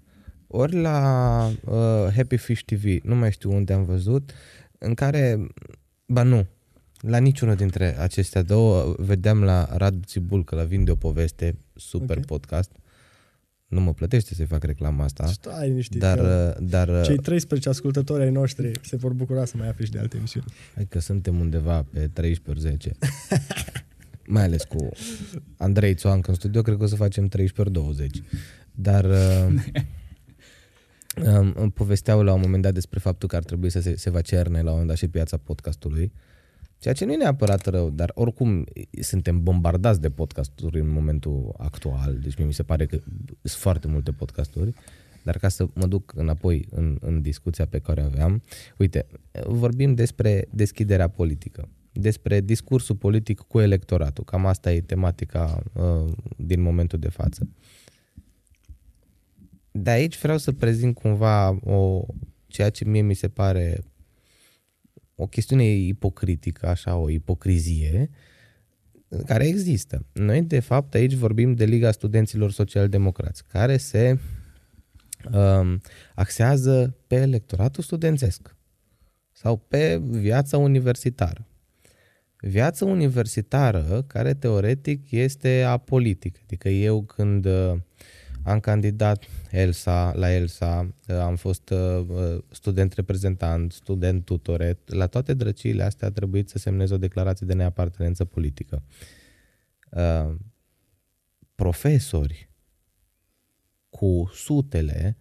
ori 0.48 0.82
la 0.82 1.50
uh, 1.66 2.14
Happy 2.16 2.38
Fish 2.38 2.64
TV, 2.66 2.84
nu 3.04 3.16
mai 3.16 3.32
știu 3.32 3.52
unde 3.54 3.74
am 3.74 3.84
văzut, 3.84 4.32
în 4.78 4.94
care, 4.94 5.48
ba 6.06 6.24
nu, 6.24 6.48
la 7.00 7.18
niciunul 7.18 7.56
dintre 7.56 8.00
acestea 8.00 8.42
două 8.42 8.96
vedeam 8.98 9.44
la 9.44 9.78
Radu 9.78 10.00
Țibul 10.06 10.44
că 10.44 10.56
la 10.56 10.64
vinde 10.64 10.92
o 10.92 10.96
poveste, 10.96 11.58
super 11.76 12.18
okay. 12.18 12.24
podcast. 12.28 12.72
Nu 13.68 13.82
mă 13.82 13.94
plătește 13.94 14.34
să-i 14.34 14.46
fac 14.46 14.64
reclama 14.64 15.04
asta. 15.04 15.26
Stai 15.26 15.68
liniștit. 15.68 16.00
Dar, 16.00 16.20
dar, 16.60 17.06
cei 17.06 17.18
13 17.18 17.70
ascultători 17.70 18.24
ai 18.24 18.32
noștri 18.32 18.72
se 18.82 18.96
vor 18.96 19.14
bucura 19.14 19.46
să 19.46 19.58
mai 19.58 19.68
afli 19.68 19.86
și 19.86 19.92
de 19.92 20.00
alte 20.00 20.18
emisiuni. 20.18 20.46
Hai 20.76 20.86
că 20.90 21.00
suntem 21.00 21.40
undeva 21.40 21.86
pe 21.92 22.08
13 22.08 22.68
10. 22.68 22.92
mai 24.28 24.44
ales 24.44 24.64
cu 24.64 24.90
Andrei 25.58 25.94
Țoancă 25.96 26.30
în 26.30 26.36
studio, 26.36 26.62
cred 26.62 26.78
că 26.78 26.84
o 26.84 26.88
să 26.88 26.96
facem 26.96 27.28
13 27.28 27.74
20. 27.74 28.22
Dar 28.72 29.06
um, 31.60 31.70
povesteau 31.70 32.24
la 32.24 32.34
un 32.34 32.42
moment 32.42 32.62
dat 32.62 32.74
despre 32.74 33.00
faptul 33.00 33.28
că 33.28 33.36
ar 33.36 33.44
trebui 33.44 33.70
să 33.70 33.82
se, 33.82 33.96
se 33.96 34.10
va 34.10 34.22
cerne 34.22 34.56
la 34.56 34.64
un 34.64 34.70
moment 34.70 34.88
dat 34.88 34.98
și 34.98 35.08
piața 35.08 35.38
podcastului. 35.38 36.12
Ceea 36.78 36.94
ce 36.94 37.06
nu 37.06 37.12
e 37.12 37.16
neapărat 37.16 37.66
rău, 37.66 37.90
dar 37.90 38.12
oricum 38.14 38.66
suntem 39.00 39.44
bombardați 39.44 40.02
de 40.02 40.10
podcasturi 40.10 40.80
în 40.80 40.90
momentul 40.90 41.56
actual, 41.58 42.20
deci 42.20 42.38
mi 42.38 42.54
se 42.54 42.64
pare 42.64 42.86
că 42.86 42.98
sunt 43.42 43.62
foarte 43.62 43.88
multe 43.88 44.12
podcasturi, 44.12 44.74
dar 45.24 45.38
ca 45.38 45.48
să 45.48 45.68
mă 45.74 45.88
duc 45.88 46.14
înapoi 46.16 46.68
în, 46.70 46.98
în 47.02 47.22
discuția 47.22 47.66
pe 47.66 47.80
care 47.80 48.02
o 48.02 48.06
aveam, 48.06 48.42
uite, 48.78 49.06
vorbim 49.46 49.94
despre 49.94 50.48
deschiderea 50.52 51.08
politică, 51.08 51.70
despre 51.92 52.42
discursul 52.42 52.96
politic 52.96 53.40
cu 53.40 53.60
electoratul, 53.60 54.24
cam 54.24 54.46
asta 54.46 54.72
e 54.72 54.82
tematica 54.82 55.64
uh, 55.74 56.12
din 56.38 56.62
momentul 56.62 57.00
de 57.00 57.10
față. 57.10 57.50
De 59.72 59.90
aici 59.90 60.20
vreau 60.20 60.38
să 60.38 60.52
prezint 60.52 60.96
cumva 60.96 61.60
o, 61.64 62.06
ceea 62.48 62.70
ce 62.70 62.86
mie 62.86 63.02
mi 63.02 63.14
se 63.14 63.28
pare 63.28 63.84
o 65.16 65.28
chestiune 65.28 65.66
ipocritică, 65.66 66.68
așa, 66.68 66.96
o 66.96 67.10
ipocrizie 67.10 68.10
care 69.26 69.48
există. 69.48 70.06
Noi, 70.14 70.42
de 70.42 70.60
fapt, 70.60 70.94
aici 70.94 71.14
vorbim 71.14 71.54
de 71.54 71.66
Liga 71.66 71.92
Studenților 71.92 72.52
Social-Democrați, 72.52 73.44
care 73.48 73.78
se 73.78 74.20
um, 75.34 75.82
axează 76.16 76.98
pe 77.08 77.16
electoratul 77.16 77.84
studențesc 77.84 78.56
sau 79.32 79.58
pe 79.58 79.98
viața 79.98 80.58
universitară. 80.58 81.48
Viața 82.40 82.86
universitară 82.86 84.04
care 84.08 84.34
teoretic 84.34 85.12
este 85.12 85.62
apolitică, 85.62 86.40
adică 86.44 86.70
eu 86.70 87.04
când 87.04 87.46
uh, 87.46 87.74
am 88.46 88.60
candidat 88.60 89.26
ELSA, 89.52 90.14
la 90.16 90.32
ELSA, 90.32 90.94
uh, 91.08 91.16
am 91.16 91.36
fost 91.36 91.70
uh, 91.70 92.06
uh, 92.08 92.44
student 92.52 92.94
reprezentant, 92.94 93.72
student 93.72 94.26
tutoret. 94.26 94.94
La 94.94 95.08
toate 95.08 95.34
drăciile 95.34 95.84
astea 95.84 96.08
a 96.08 96.12
trebuit 96.12 96.50
să 96.50 96.58
semnez 96.58 96.92
o 96.92 96.98
declarație 96.98 97.48
de 97.48 97.54
neapartenență 97.54 98.26
politică. 98.26 98.84
Profesori 101.56 102.50
cu 103.90 104.32
sutele 104.34 105.18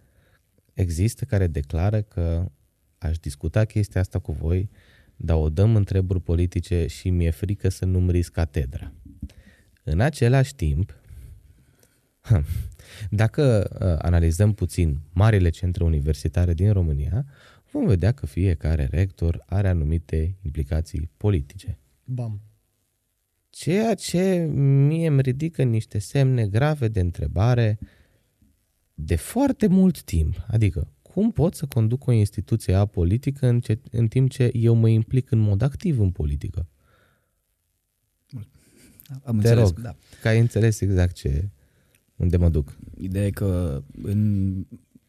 există 0.73 1.25
care 1.25 1.47
declară 1.47 2.03
că 2.03 2.51
aș 2.99 3.19
discuta 3.19 3.65
chestia 3.65 4.01
asta 4.01 4.19
cu 4.19 4.33
voi, 4.33 4.71
dar 5.17 5.37
o 5.37 5.49
dăm 5.49 5.77
întreburi 5.77 6.21
politice 6.21 6.87
și 6.87 7.11
mi-e 7.11 7.31
frică 7.31 7.69
să 7.69 7.85
nu-mi 7.85 8.11
risc 8.11 8.33
catedra. 8.33 8.93
În 9.83 10.01
același 10.01 10.55
timp, 10.55 11.04
dacă 13.11 13.71
uh, 13.73 14.05
analizăm 14.05 14.53
puțin 14.53 15.01
marile 15.13 15.51
centre 15.51 15.85
universitare 15.85 16.55
din 16.55 16.73
România, 16.73 17.27
vom 17.71 17.87
vedea 17.87 18.13
că 18.13 18.27
fiecare 18.27 18.89
rector 18.91 19.43
are 19.47 19.69
anumite 19.69 20.37
implicații 20.43 21.11
politice. 21.17 21.79
Bam. 22.05 22.41
Ceea 23.51 23.95
ce 23.95 24.45
mie 24.87 25.07
îmi 25.07 25.21
ridică 25.21 25.63
niște 25.63 25.99
semne 25.99 26.47
grave 26.47 26.89
de 26.89 27.01
întrebare 27.01 27.79
de 28.95 29.17
foarte 29.17 29.67
mult 29.67 30.03
timp. 30.03 30.45
Adică, 30.47 30.89
cum 31.03 31.33
pot 31.33 31.55
să 31.55 31.67
conduc 31.67 32.07
o 32.07 32.13
instituție 32.13 32.75
apolitică 32.75 33.47
în, 33.47 33.61
ce, 33.61 33.79
în 33.91 34.09
timp 34.09 34.31
ce 34.31 34.51
eu 34.53 34.75
mă 34.75 34.89
implic 34.89 35.31
în 35.31 35.39
mod 35.39 35.63
activ 35.63 36.01
în 36.01 36.11
politică? 36.11 36.69
Am 39.25 39.39
Te 39.39 39.49
înțeles, 39.49 39.65
rog, 39.69 39.81
da. 39.81 39.97
că 40.21 40.29
ai 40.29 40.39
înțeles 40.39 40.81
exact 40.81 41.15
ce, 41.15 41.49
unde 42.17 42.37
mă 42.37 42.49
duc. 42.49 42.77
Ideea 42.97 43.27
e 43.27 43.31
că 43.31 43.83
în, 44.03 44.53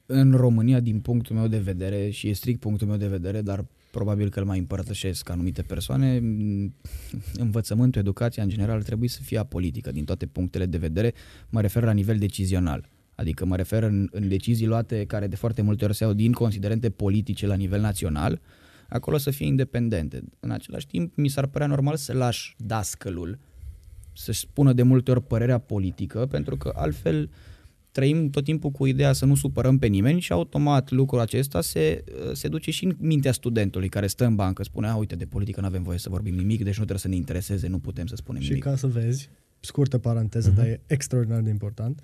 în 0.06 0.32
România, 0.32 0.80
din 0.80 1.00
punctul 1.00 1.36
meu 1.36 1.48
de 1.48 1.58
vedere, 1.58 2.10
și 2.10 2.28
e 2.28 2.34
strict 2.34 2.60
punctul 2.60 2.88
meu 2.88 2.98
de 2.98 3.08
vedere, 3.08 3.42
dar 3.42 3.66
probabil 3.92 4.30
că 4.30 4.40
îl 4.40 4.46
mai 4.46 4.60
împărtășesc 4.60 5.30
anumite 5.30 5.62
persoane, 5.62 6.16
învățământul, 7.46 8.02
educația 8.02 8.44
în 8.44 8.50
general 8.50 8.84
trebuie 8.84 9.10
să 9.10 9.22
fie 9.22 9.38
apolitică 9.38 9.92
din 9.92 10.06
toate 10.06 10.26
punctele 10.26 10.66
de 10.66 10.78
vedere, 10.78 11.14
mă 11.50 11.62
refer 11.62 11.84
la 11.84 11.92
nivel 11.92 12.18
decizional. 12.18 12.90
Adică 13.16 13.46
mă 13.46 13.56
refer 13.56 13.84
în, 13.84 14.08
în 14.12 14.28
decizii 14.28 14.68
luate 14.68 15.06
care 15.06 15.28
de 15.28 15.36
foarte 15.36 15.62
multe 15.62 15.86
ori 15.86 15.96
se 15.96 16.04
iau 16.04 16.14
din 16.14 16.32
considerente 16.32 16.90
politice 16.90 17.48
la 17.48 17.56
nivel 17.56 17.82
național, 17.82 18.42
acolo 18.90 19.18
să 19.18 19.32
fie 19.32 19.46
independente. 19.46 20.24
În 20.40 20.52
același 20.52 20.88
timp, 20.88 21.16
mi 21.16 21.28
s-ar 21.28 21.48
părea 21.48 21.68
normal 21.68 21.96
să 21.96 22.14
lași 22.14 22.56
dascălul 22.58 23.40
să-și 24.16 24.40
spună 24.40 24.74
de 24.74 24.84
multe 24.84 25.12
ori 25.12 25.24
părerea 25.24 25.58
politică, 25.58 26.26
pentru 26.26 26.58
că 26.58 26.72
altfel 26.76 27.30
trăim 27.92 28.30
tot 28.30 28.44
timpul 28.44 28.70
cu 28.70 28.86
ideea 28.86 29.14
să 29.14 29.26
nu 29.26 29.36
supărăm 29.36 29.78
pe 29.78 29.88
nimeni 29.88 30.20
și 30.20 30.32
automat 30.32 30.92
lucrul 30.92 31.20
acesta 31.20 31.62
se, 31.62 32.04
se 32.34 32.48
duce 32.48 32.72
și 32.72 32.86
în 32.86 32.96
mintea 33.00 33.32
studentului 33.32 33.90
care 33.90 34.08
stă 34.08 34.26
în 34.26 34.36
bancă, 34.36 34.64
spune, 34.64 34.88
a, 34.88 34.96
uite, 34.96 35.16
de 35.16 35.26
politică 35.26 35.60
nu 35.60 35.66
avem 35.66 35.84
voie 35.84 35.98
să 35.98 36.10
vorbim 36.10 36.36
nimic, 36.36 36.58
deci 36.58 36.68
nu 36.68 36.74
trebuie 36.74 37.00
să 37.00 37.08
ne 37.08 37.16
intereseze, 37.16 37.68
nu 37.68 37.80
putem 37.80 38.06
să 38.06 38.16
spunem 38.16 38.42
și 38.42 38.48
nimic. 38.48 38.64
Și 38.64 38.70
ca 38.70 38.76
să 38.76 38.88
vezi, 38.88 39.30
scurtă 39.60 39.98
paranteză, 39.98 40.52
uh-huh. 40.52 40.56
dar 40.56 40.66
e 40.66 40.82
extraordinar 40.88 41.42
de 41.42 41.50
important, 41.50 42.02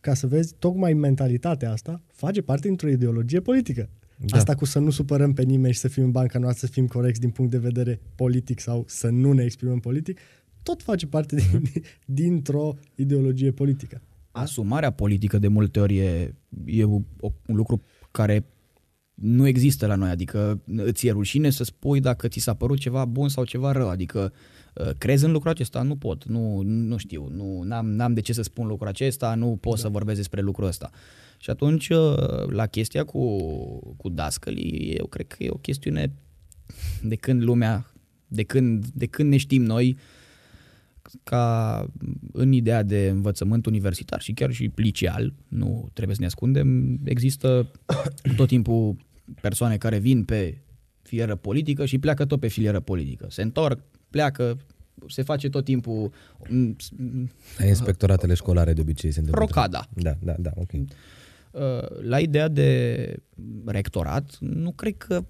ca 0.00 0.14
să 0.14 0.26
vezi, 0.26 0.54
tocmai 0.58 0.92
mentalitatea 0.92 1.72
asta 1.72 2.02
face 2.12 2.42
parte 2.42 2.66
dintr-o 2.66 2.88
ideologie 2.88 3.40
politică. 3.40 3.88
Da. 4.16 4.36
Asta 4.36 4.54
cu 4.54 4.64
să 4.64 4.78
nu 4.78 4.90
supărăm 4.90 5.32
pe 5.32 5.42
nimeni 5.42 5.72
și 5.72 5.78
să 5.78 5.88
fim 5.88 6.04
în 6.04 6.10
banca 6.10 6.38
noastră, 6.38 6.66
să 6.66 6.72
fim 6.72 6.86
corecți 6.86 7.20
din 7.20 7.30
punct 7.30 7.50
de 7.50 7.58
vedere 7.58 8.00
politic 8.14 8.60
sau 8.60 8.84
să 8.88 9.08
nu 9.08 9.32
ne 9.32 9.42
exprimăm 9.42 9.78
politic, 9.78 10.18
tot 10.64 10.82
face 10.82 11.06
parte 11.06 11.36
din, 11.36 11.62
uh-huh. 11.62 11.82
dintr-o 12.20 12.74
ideologie 12.94 13.50
politică. 13.50 14.02
Asumarea 14.30 14.90
politică 14.90 15.38
de 15.38 15.48
multe 15.48 15.80
ori 15.80 15.98
e, 15.98 16.34
e 16.64 16.84
un, 16.84 17.04
un 17.46 17.56
lucru 17.56 17.82
care 18.10 18.46
nu 19.14 19.46
există 19.46 19.86
la 19.86 19.94
noi, 19.94 20.10
adică 20.10 20.62
îți 20.76 21.06
e 21.06 21.10
rușine 21.10 21.50
să 21.50 21.64
spui 21.64 22.00
dacă 22.00 22.28
ți 22.28 22.38
s-a 22.38 22.54
părut 22.54 22.78
ceva 22.78 23.04
bun 23.04 23.28
sau 23.28 23.44
ceva 23.44 23.72
rău, 23.72 23.88
adică 23.88 24.32
uh, 24.74 24.90
crezi 24.98 25.24
în 25.24 25.32
lucrul 25.32 25.50
acesta? 25.50 25.82
Nu 25.82 25.96
pot, 25.96 26.24
nu, 26.24 26.60
nu 26.64 26.96
știu, 26.96 27.28
nu 27.30 27.62
n-am, 27.62 27.86
n-am 27.86 28.14
de 28.14 28.20
ce 28.20 28.32
să 28.32 28.42
spun 28.42 28.66
lucrul 28.66 28.88
acesta, 28.88 29.34
nu 29.34 29.56
pot 29.60 29.74
da. 29.74 29.80
să 29.80 29.88
vorbesc 29.88 30.16
despre 30.16 30.40
lucrul 30.40 30.66
ăsta. 30.66 30.90
Și 31.38 31.50
atunci, 31.50 31.88
uh, 31.88 32.46
la 32.46 32.66
chestia 32.66 33.04
cu, 33.04 33.38
cu 33.96 34.08
dascălii, 34.08 34.94
eu 34.98 35.06
cred 35.06 35.26
că 35.26 35.42
e 35.42 35.50
o 35.50 35.56
chestiune 35.56 36.12
de 37.02 37.16
când 37.16 37.42
lumea, 37.42 37.92
de 38.26 38.42
când, 38.42 38.86
de 38.86 39.06
când 39.06 39.30
ne 39.30 39.36
știm 39.36 39.62
noi, 39.62 39.88
uh, 39.88 40.13
ca 41.22 41.86
în 42.32 42.52
ideea 42.52 42.82
de 42.82 43.08
învățământ 43.08 43.66
universitar 43.66 44.20
și 44.20 44.32
chiar 44.32 44.52
și 44.52 44.70
liceal, 44.74 45.34
nu 45.48 45.90
trebuie 45.92 46.14
să 46.14 46.20
ne 46.20 46.26
ascundem, 46.26 46.98
există 47.04 47.70
tot 48.36 48.48
timpul 48.48 48.96
persoane 49.40 49.76
care 49.76 49.98
vin 49.98 50.24
pe 50.24 50.58
filieră 51.02 51.36
politică 51.36 51.84
și 51.84 51.98
pleacă 51.98 52.24
tot 52.24 52.40
pe 52.40 52.48
filieră 52.48 52.80
politică. 52.80 53.26
Se 53.30 53.42
întorc, 53.42 53.80
pleacă, 54.10 54.58
se 55.08 55.22
face 55.22 55.48
tot 55.48 55.64
timpul... 55.64 56.12
Inspectoratele 57.66 58.34
școlare 58.34 58.72
de 58.72 58.80
obicei 58.80 59.10
se 59.10 59.18
întâmplă. 59.18 59.44
Rocada. 59.44 59.88
Da, 59.92 60.14
da, 60.22 60.34
da, 60.38 60.50
ok. 60.54 60.72
Uh, 60.72 62.00
la 62.00 62.18
ideea 62.18 62.48
de 62.48 63.22
rectorat, 63.64 64.36
nu 64.40 64.72
cred 64.72 64.96
că 64.96 65.24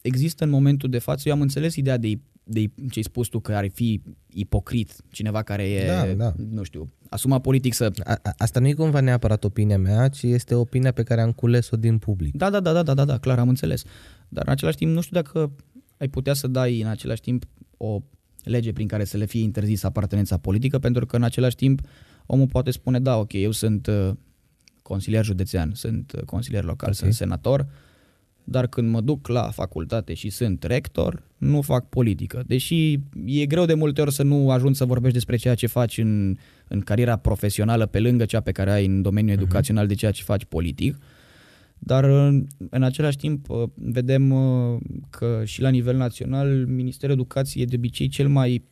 există 0.00 0.44
în 0.44 0.50
momentul 0.50 0.90
de 0.90 0.98
față, 0.98 1.28
eu 1.28 1.34
am 1.34 1.40
înțeles 1.40 1.76
ideea 1.76 1.96
de 1.96 2.18
de 2.44 2.60
ce 2.60 2.92
ai 2.96 3.02
spus 3.02 3.28
tu 3.28 3.40
că 3.40 3.54
ar 3.54 3.66
fi 3.72 4.02
ipocrit 4.26 4.94
cineva 5.10 5.42
care 5.42 5.62
e, 5.62 5.86
da, 5.86 6.06
da. 6.06 6.34
nu 6.50 6.62
știu, 6.62 6.92
asuma 7.08 7.38
politic 7.38 7.74
să... 7.74 7.90
A, 8.04 8.18
a, 8.22 8.32
asta 8.36 8.60
nu 8.60 8.68
e 8.68 8.72
cumva 8.72 9.00
neapărat 9.00 9.44
opinia 9.44 9.78
mea, 9.78 10.08
ci 10.08 10.22
este 10.22 10.54
opinia 10.54 10.92
pe 10.92 11.02
care 11.02 11.20
am 11.20 11.32
cules-o 11.32 11.76
din 11.76 11.98
public. 11.98 12.34
Da, 12.34 12.50
da, 12.50 12.60
da, 12.60 12.72
da, 12.72 12.82
da, 12.82 12.94
da, 12.94 13.04
da, 13.04 13.18
clar, 13.18 13.38
am 13.38 13.48
înțeles. 13.48 13.82
Dar 14.28 14.46
în 14.46 14.52
același 14.52 14.76
timp 14.76 14.92
nu 14.92 15.00
știu 15.00 15.20
dacă 15.20 15.52
ai 15.96 16.08
putea 16.08 16.34
să 16.34 16.46
dai 16.46 16.80
în 16.80 16.88
același 16.88 17.20
timp 17.20 17.44
o 17.76 18.02
lege 18.42 18.72
prin 18.72 18.86
care 18.86 19.04
să 19.04 19.16
le 19.16 19.24
fie 19.24 19.42
interzisă 19.42 19.86
apartenența 19.86 20.36
politică, 20.36 20.78
pentru 20.78 21.06
că 21.06 21.16
în 21.16 21.22
același 21.22 21.56
timp 21.56 21.80
omul 22.26 22.46
poate 22.46 22.70
spune, 22.70 23.00
da, 23.00 23.16
ok, 23.16 23.32
eu 23.32 23.50
sunt 23.50 23.86
uh, 23.86 24.10
consilier 24.82 25.24
județean, 25.24 25.72
sunt 25.74 26.12
uh, 26.12 26.22
consilier 26.22 26.62
local, 26.62 26.88
okay. 26.88 26.94
sunt 26.94 27.12
senator, 27.12 27.60
uh, 27.60 27.66
dar 28.44 28.66
când 28.66 28.90
mă 28.90 29.00
duc 29.00 29.28
la 29.28 29.50
facultate 29.50 30.14
și 30.14 30.30
sunt 30.30 30.62
rector, 30.62 31.22
nu 31.36 31.60
fac 31.60 31.88
politică. 31.88 32.42
Deși 32.46 32.98
e 33.24 33.46
greu 33.46 33.64
de 33.64 33.74
multe 33.74 34.00
ori 34.00 34.12
să 34.12 34.22
nu 34.22 34.50
ajungi 34.50 34.78
să 34.78 34.84
vorbești 34.84 35.14
despre 35.14 35.36
ceea 35.36 35.54
ce 35.54 35.66
faci 35.66 35.98
în, 35.98 36.36
în 36.68 36.80
cariera 36.80 37.16
profesională 37.16 37.86
pe 37.86 38.00
lângă 38.00 38.24
cea 38.24 38.40
pe 38.40 38.52
care 38.52 38.72
ai 38.72 38.86
în 38.86 39.02
domeniul 39.02 39.36
uh-huh. 39.36 39.40
educațional 39.40 39.86
de 39.86 39.94
ceea 39.94 40.10
ce 40.10 40.22
faci 40.22 40.44
politic. 40.44 40.96
Dar 41.78 42.04
în, 42.04 42.46
în 42.70 42.82
același 42.82 43.16
timp 43.16 43.48
uh, 43.48 43.68
vedem 43.74 44.30
uh, 44.30 44.80
că 45.10 45.42
și 45.44 45.60
la 45.60 45.68
nivel 45.68 45.96
național 45.96 46.66
Ministerul 46.66 47.14
Educației 47.14 47.62
e 47.62 47.66
de 47.66 47.76
obicei 47.76 48.08
cel 48.08 48.28
mai 48.28 48.64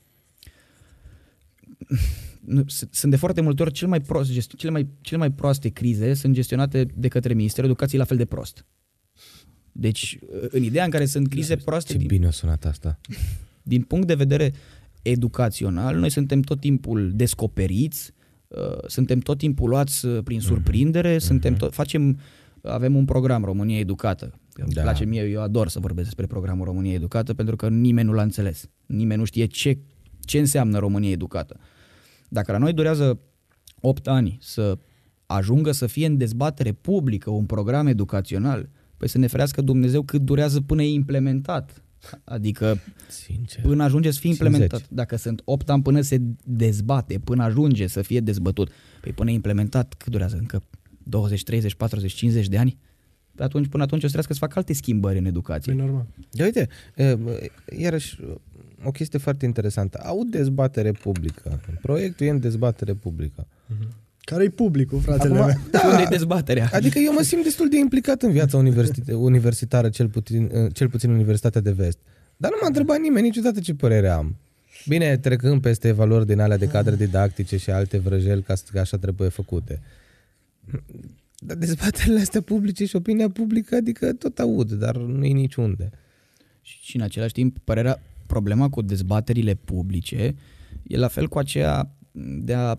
sunt 2.91 3.11
de 3.11 3.17
foarte 3.17 3.41
multe 3.41 3.63
ori 3.63 3.73
cel 3.73 3.89
mai 3.89 4.01
prost, 4.01 4.55
cele 4.57 4.73
mai, 4.73 4.89
cele 5.01 5.19
mai 5.19 5.31
proaste 5.31 5.69
crize 5.69 6.15
sunt 6.15 6.35
gestionate 6.35 6.87
de 6.95 7.09
către 7.09 7.35
Ministerul 7.35 7.69
Educației 7.69 8.01
la 8.01 8.07
fel 8.07 8.17
de 8.17 8.25
prost. 8.25 8.67
Deci, 9.73 10.19
în 10.49 10.63
ideea 10.63 10.85
în 10.85 10.91
care 10.91 11.05
sunt 11.05 11.29
crize 11.29 11.55
da, 11.55 11.63
proaste... 11.65 11.93
Ce 11.93 11.99
din, 11.99 12.07
bine 12.07 12.27
a 12.27 12.31
sunat 12.31 12.65
asta. 12.65 12.99
Din 13.63 13.83
punct 13.83 14.07
de 14.07 14.15
vedere 14.15 14.53
educațional, 15.03 15.97
noi 15.97 16.11
suntem 16.11 16.41
tot 16.41 16.61
timpul 16.61 17.11
descoperiți, 17.15 18.13
uh, 18.49 18.87
suntem 18.87 19.19
tot 19.19 19.39
timpul 19.39 19.69
luați 19.69 20.07
uh, 20.07 20.23
prin 20.25 20.37
mhm. 20.37 20.47
surprindere, 20.47 21.17
uh-huh. 21.17 21.21
suntem 21.21 21.55
tot, 21.55 21.73
facem, 21.73 22.19
avem 22.63 22.97
un 22.97 23.05
program 23.05 23.45
România 23.45 23.79
Educată. 23.79 24.33
Da. 24.55 24.65
Îmi 24.65 24.73
place 24.73 25.05
mie, 25.05 25.23
eu 25.23 25.43
ador 25.43 25.69
să 25.69 25.81
vorbesc 25.81 26.07
despre 26.07 26.27
programul 26.27 26.65
România 26.65 26.93
Educată 26.93 27.35
pentru 27.35 27.57
că 27.57 27.69
nimeni 27.69 28.09
nu 28.09 28.15
l-a 28.15 28.23
înțeles. 28.23 28.69
Nimeni 28.87 29.19
nu 29.19 29.25
știe 29.25 29.47
ce, 29.47 29.79
ce 30.21 30.39
înseamnă 30.39 30.79
România 30.79 31.11
Educată. 31.11 31.57
Dacă 32.29 32.53
la 32.53 32.59
noi 32.59 32.73
durează 32.73 33.21
8 33.81 34.09
ani 34.09 34.39
să 34.41 34.79
ajungă 35.27 35.73
să 35.73 35.87
fie 35.87 36.07
în 36.07 36.17
dezbatere 36.17 36.73
publică 36.73 37.31
un 37.31 37.47
program 37.47 37.87
educațional, 37.87 38.69
Păi 39.03 39.11
să 39.11 39.19
ne 39.19 39.27
ferească 39.27 39.63
Dumnezeu 39.63 40.03
cât 40.03 40.21
durează 40.21 40.61
până 40.61 40.83
e 40.83 40.93
implementat. 40.93 41.83
Adică 42.25 42.79
Sincer. 43.09 43.63
până 43.63 43.83
ajunge 43.83 44.11
să 44.11 44.19
fie 44.21 44.31
implementat. 44.31 44.69
50. 44.69 44.89
Dacă 44.91 45.17
sunt 45.17 45.43
8 45.45 45.71
ani 45.71 45.83
până 45.83 46.01
se 46.01 46.21
dezbate, 46.45 47.19
până 47.19 47.43
ajunge 47.43 47.87
să 47.87 48.03
fie 48.03 48.21
dezbătut, 48.21 48.71
păi 49.01 49.13
până 49.13 49.31
e 49.31 49.35
implementat, 49.35 49.95
cât 49.95 50.13
durează? 50.13 50.37
Încă 50.37 50.63
20, 51.03 51.43
30, 51.43 51.75
40, 51.75 52.13
50 52.13 52.49
de 52.49 52.59
ani? 52.59 52.79
Pe 53.35 53.43
atunci, 53.43 53.67
până 53.67 53.83
atunci 53.83 54.03
o 54.03 54.07
să 54.07 54.13
trebuie 54.13 54.39
să 54.39 54.45
fac 54.45 54.57
alte 54.57 54.73
schimbări 54.73 55.19
în 55.19 55.25
educație. 55.25 55.73
Păi 55.73 55.85
normal. 55.85 56.07
De 56.31 56.45
uite, 56.45 56.69
iarăși 57.79 58.19
o 58.85 58.91
chestie 58.91 59.19
foarte 59.19 59.45
interesantă. 59.45 60.01
Aud 60.05 60.31
dezbatere 60.31 60.93
publică. 60.93 61.61
Proiectul 61.81 62.27
e 62.27 62.31
în 62.31 62.41
dezbatere 62.41 62.95
publică. 62.95 63.47
Uh-huh. 63.47 64.02
Care-i 64.25 64.49
publicul, 64.49 65.01
fratele 65.01 65.39
Acum, 65.39 65.63
Da, 65.71 65.81
unde 65.91 66.07
dezbaterea? 66.11 66.71
Adică 66.73 66.99
eu 66.99 67.13
mă 67.13 67.23
simt 67.23 67.43
destul 67.43 67.69
de 67.69 67.79
implicat 67.79 68.23
în 68.23 68.31
viața 68.31 68.63
universitară, 69.07 69.89
cel 69.89 70.09
puțin, 70.09 70.51
cel 70.73 70.89
puțin 70.89 71.09
în 71.11 71.15
Universitatea 71.15 71.61
de 71.61 71.71
Vest. 71.71 71.99
Dar 72.37 72.51
nu 72.51 72.57
m-a 72.61 72.67
întrebat 72.67 72.99
nimeni 72.99 73.27
niciodată 73.27 73.61
ce 73.61 73.75
părere 73.75 74.09
am. 74.09 74.37
Bine, 74.87 75.17
trecând 75.17 75.61
peste 75.61 75.93
valori 75.93 76.27
din 76.27 76.41
alea 76.41 76.57
de 76.57 76.67
cadre 76.67 76.97
didactice 76.97 77.57
și 77.57 77.71
alte 77.71 77.99
vrăjeli 77.99 78.43
ca 78.43 78.55
că 78.73 78.79
așa 78.79 78.97
trebuie 78.97 79.29
făcute. 79.29 79.81
Dar 81.39 81.57
dezbaterile 81.57 82.21
astea 82.21 82.41
publice 82.41 82.85
și 82.85 82.97
opinia 82.97 83.31
publică, 83.31 83.77
adică 83.77 84.13
tot 84.13 84.39
aud, 84.39 84.73
dar 84.73 84.97
nu 84.97 85.25
e 85.25 85.33
niciunde. 85.33 85.91
Și, 86.61 86.79
și 86.83 86.97
în 86.97 87.03
același 87.03 87.33
timp, 87.33 87.59
părerea, 87.65 88.03
problema 88.27 88.69
cu 88.69 88.83
dezbaterile 88.83 89.55
publice 89.55 90.35
e 90.83 90.97
la 90.97 91.09
fel 91.09 91.29
cu 91.29 91.39
aceea 91.39 91.91
de 92.39 92.55
a 92.55 92.77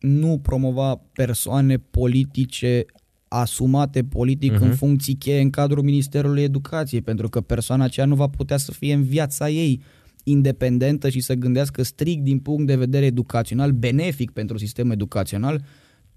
nu 0.00 0.38
promova 0.38 1.00
persoane 1.12 1.78
politice 1.78 2.84
asumate 3.28 4.04
politic 4.04 4.52
uh-huh. 4.52 4.60
în 4.60 4.74
funcții 4.74 5.14
cheie 5.14 5.40
în 5.40 5.50
cadrul 5.50 5.82
Ministerului 5.82 6.42
Educației, 6.42 7.02
pentru 7.02 7.28
că 7.28 7.40
persoana 7.40 7.84
aceea 7.84 8.06
nu 8.06 8.14
va 8.14 8.28
putea 8.28 8.56
să 8.56 8.72
fie 8.72 8.94
în 8.94 9.02
viața 9.02 9.50
ei 9.50 9.82
independentă 10.24 11.08
și 11.08 11.20
să 11.20 11.34
gândească 11.34 11.82
strict 11.82 12.22
din 12.22 12.38
punct 12.38 12.66
de 12.66 12.76
vedere 12.76 13.04
educațional, 13.04 13.72
benefic 13.72 14.30
pentru 14.30 14.58
sistemul 14.58 14.92
educațional, 14.92 15.64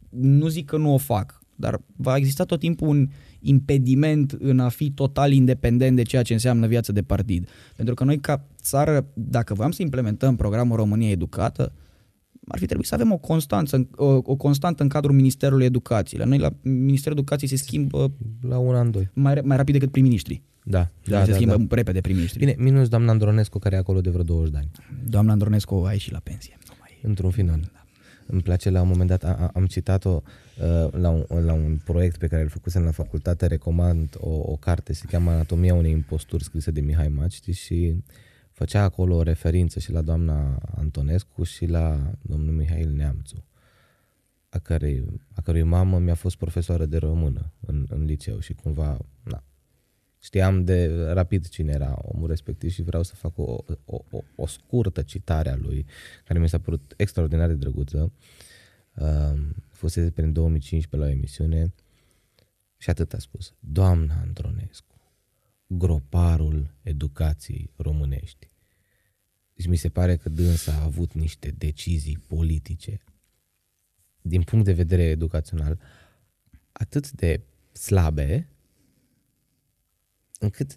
nu 0.09 0.47
zic 0.47 0.65
că 0.65 0.77
nu 0.77 0.93
o 0.93 0.97
fac, 0.97 1.41
dar 1.55 1.81
va 1.95 2.15
exista 2.15 2.43
tot 2.43 2.59
timpul 2.59 2.87
un 2.87 3.09
impediment 3.39 4.31
în 4.31 4.59
a 4.59 4.69
fi 4.69 4.91
total 4.91 5.31
independent 5.31 5.95
de 5.95 6.01
ceea 6.01 6.21
ce 6.21 6.33
înseamnă 6.33 6.67
viață 6.67 6.91
de 6.91 7.01
partid. 7.01 7.49
Pentru 7.75 7.93
că 7.93 8.03
noi 8.03 8.19
ca 8.19 8.45
țară, 8.61 9.07
dacă 9.13 9.53
voiam 9.53 9.71
să 9.71 9.81
implementăm 9.81 10.35
programul 10.35 10.75
România 10.75 11.09
Educată, 11.09 11.73
ar 12.47 12.59
fi 12.59 12.65
trebuit 12.65 12.87
să 12.87 12.93
avem 12.93 13.11
o 13.11 13.17
constanță, 13.17 13.87
o, 13.95 14.05
o 14.05 14.35
constantă 14.35 14.83
în 14.83 14.89
cadrul 14.89 15.15
Ministerului 15.15 15.65
Educației. 15.65 16.19
La 16.19 16.25
noi, 16.25 16.37
la 16.37 16.53
Ministerul 16.61 17.17
Educației 17.17 17.49
se 17.49 17.55
schimbă 17.55 18.11
la 18.41 18.57
un 18.57 18.75
an, 18.75 18.91
doi. 18.91 19.09
Mai, 19.13 19.39
mai 19.43 19.57
rapid 19.57 19.73
decât 19.73 19.91
prim-ministrii. 19.91 20.43
Da, 20.63 20.79
da, 20.79 21.17
da, 21.17 21.23
se 21.23 21.29
da, 21.29 21.35
schimbă 21.35 21.57
da. 21.57 21.75
repede 21.75 22.01
prim-ministrii. 22.01 22.45
Bine, 22.45 22.55
minus 22.63 22.87
doamna 22.87 23.11
Andronescu, 23.11 23.59
care 23.59 23.75
e 23.75 23.77
acolo 23.77 24.01
de 24.01 24.09
vreo 24.09 24.23
20 24.23 24.51
de 24.51 24.57
ani. 24.57 24.71
Doamna 25.07 25.31
Andronescu 25.31 25.83
a 25.87 25.91
ieșit 25.91 26.11
la 26.11 26.19
pensie. 26.23 26.57
Nu 26.67 26.73
mai... 26.79 26.99
Într-un 27.01 27.31
final. 27.31 27.59
Da. 27.73 27.85
Îmi 28.25 28.41
place, 28.41 28.69
la 28.69 28.81
un 28.81 28.87
moment 28.87 29.09
dat, 29.09 29.23
a, 29.23 29.37
a, 29.39 29.51
am 29.53 29.65
citat-o 29.65 30.09
uh, 30.09 30.91
la, 30.91 31.09
un, 31.09 31.25
la 31.45 31.53
un 31.53 31.79
proiect 31.83 32.17
pe 32.17 32.27
care 32.27 32.41
îl 32.41 32.49
făcusem 32.49 32.83
la 32.83 32.91
facultate, 32.91 33.47
recomand 33.47 34.15
o, 34.19 34.29
o 34.29 34.55
carte, 34.55 34.93
se 34.93 35.05
cheamă 35.09 35.31
Anatomia 35.31 35.73
unei 35.73 35.91
imposturi, 35.91 36.43
scrisă 36.43 36.71
de 36.71 36.81
Mihai 36.81 37.07
Maci 37.07 37.39
și 37.51 37.95
făcea 38.63 38.83
acolo 38.83 39.15
o 39.15 39.21
referință 39.21 39.79
și 39.79 39.91
la 39.91 40.01
doamna 40.01 40.55
Antonescu 40.75 41.43
și 41.43 41.65
la 41.65 42.11
domnul 42.21 42.53
Mihail 42.53 42.89
Neamțu, 42.89 43.45
a 44.49 44.59
cărei, 44.59 45.05
a 45.33 45.41
cărui 45.41 45.63
mamă 45.63 45.99
mi-a 45.99 46.15
fost 46.15 46.35
profesoară 46.35 46.85
de 46.85 46.97
română 46.97 47.51
în, 47.59 47.85
în 47.89 48.05
liceu 48.05 48.39
și 48.39 48.53
cumva, 48.53 48.97
na, 49.23 49.43
știam 50.19 50.63
de 50.63 51.03
rapid 51.11 51.47
cine 51.47 51.71
era 51.71 51.99
omul 52.01 52.27
respectiv 52.27 52.71
și 52.71 52.81
vreau 52.81 53.03
să 53.03 53.15
fac 53.15 53.37
o, 53.37 53.63
o, 53.85 53.97
o, 54.11 54.23
o 54.35 54.47
scurtă 54.47 55.01
citare 55.01 55.49
a 55.49 55.55
lui, 55.55 55.85
care 56.25 56.39
mi 56.39 56.49
s-a 56.49 56.59
părut 56.59 56.93
extraordinar 56.97 57.47
de 57.47 57.55
drăguță. 57.55 58.11
Uh, 58.95 59.39
fusese 59.69 60.11
prin 60.11 60.33
2015 60.33 60.95
la 60.97 61.05
o 61.05 61.17
emisiune 61.17 61.73
și 62.77 62.89
atât 62.89 63.13
a 63.13 63.19
spus. 63.19 63.53
Doamna 63.59 64.15
Andronescu, 64.21 64.95
groparul 65.67 66.73
educației 66.81 67.69
românești. 67.75 68.51
Deci 69.63 69.71
mi 69.71 69.77
se 69.77 69.89
pare 69.89 70.15
că 70.15 70.29
dânsa 70.29 70.71
a 70.71 70.83
avut 70.83 71.13
niște 71.13 71.53
decizii 71.57 72.23
politice 72.27 73.01
din 74.21 74.41
punct 74.41 74.65
de 74.65 74.73
vedere 74.73 75.03
educațional 75.03 75.79
atât 76.71 77.11
de 77.11 77.41
slabe 77.71 78.47
încât 80.39 80.73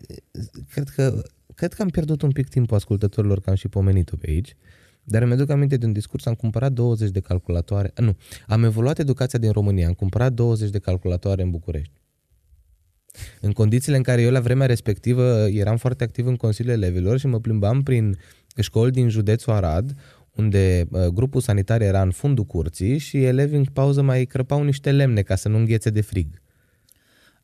cred 0.71 0.89
că, 0.89 1.23
cred 1.55 1.73
că 1.73 1.83
am 1.83 1.89
pierdut 1.89 2.23
un 2.23 2.33
pic 2.33 2.49
timpul 2.49 2.77
ascultătorilor 2.77 3.41
că 3.41 3.51
am 3.51 3.57
și 3.57 3.69
pomenit-o 3.69 4.17
pe 4.17 4.31
aici, 4.31 4.57
dar 5.03 5.23
îmi 5.23 5.33
aduc 5.33 5.51
aminte 5.51 5.77
de 5.77 5.87
un 5.87 5.93
discurs, 5.93 6.27
am 6.27 6.35
cumpărat 6.35 6.73
20 6.73 7.11
de 7.11 7.21
calculatoare, 7.21 7.93
nu, 7.97 8.17
am 8.47 8.65
evoluat 8.65 8.99
educația 8.99 9.39
din 9.39 9.51
România, 9.51 9.87
am 9.87 9.95
cumpărat 9.95 10.33
20 10.33 10.71
de 10.71 10.79
calculatoare 10.79 11.43
în 11.43 11.51
București. 11.51 12.01
În 13.41 13.53
condițiile 13.53 13.97
în 13.97 14.03
care 14.03 14.23
eu 14.23 14.31
la 14.31 14.41
vremea 14.41 14.67
respectivă 14.67 15.49
eram 15.49 15.77
foarte 15.77 16.05
activ 16.05 16.27
în 16.27 16.37
Consiliul 16.37 16.75
Elevilor 16.75 17.19
și 17.19 17.27
mă 17.27 17.41
plimbam 17.41 17.83
prin 17.83 18.19
școli 18.63 18.93
din 18.93 19.09
județul 19.09 19.53
Arad, 19.53 19.95
unde 20.35 20.87
uh, 20.91 21.07
grupul 21.07 21.41
sanitar 21.41 21.81
era 21.81 22.03
în 22.03 22.11
fundul 22.11 22.45
curții 22.45 22.99
și 22.99 23.25
elevii 23.25 23.57
în 23.57 23.65
pauză 23.65 24.03
mai 24.03 24.25
crăpau 24.25 24.63
niște 24.63 24.93
lemne 24.93 25.23
ca 25.23 25.35
să 25.35 25.49
nu 25.49 25.57
înghețe 25.57 25.91
de 25.91 26.01
frig. 26.01 26.43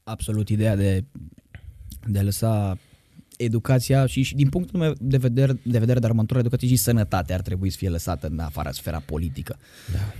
Absolut, 0.05 0.49
ideea 0.49 0.77
de, 0.77 1.05
de 2.07 2.19
a 2.19 2.23
lăsa 2.23 2.79
educația 3.37 4.07
și, 4.07 4.23
și 4.23 4.35
din 4.35 4.49
punctul 4.49 4.79
meu 4.79 4.93
de 4.99 5.17
vedere, 5.17 5.53
de 5.63 5.79
vedere 5.79 5.99
de 5.99 6.07
armătură, 6.07 6.39
educație 6.39 6.69
și 6.69 6.77
sănătate 6.77 7.33
ar 7.33 7.41
trebui 7.41 7.71
să 7.71 7.77
fie 7.77 7.89
lăsată 7.89 8.27
în 8.27 8.39
afara 8.39 8.73
sfera 8.73 8.99
politică. 8.99 9.57
Da. 9.93 10.13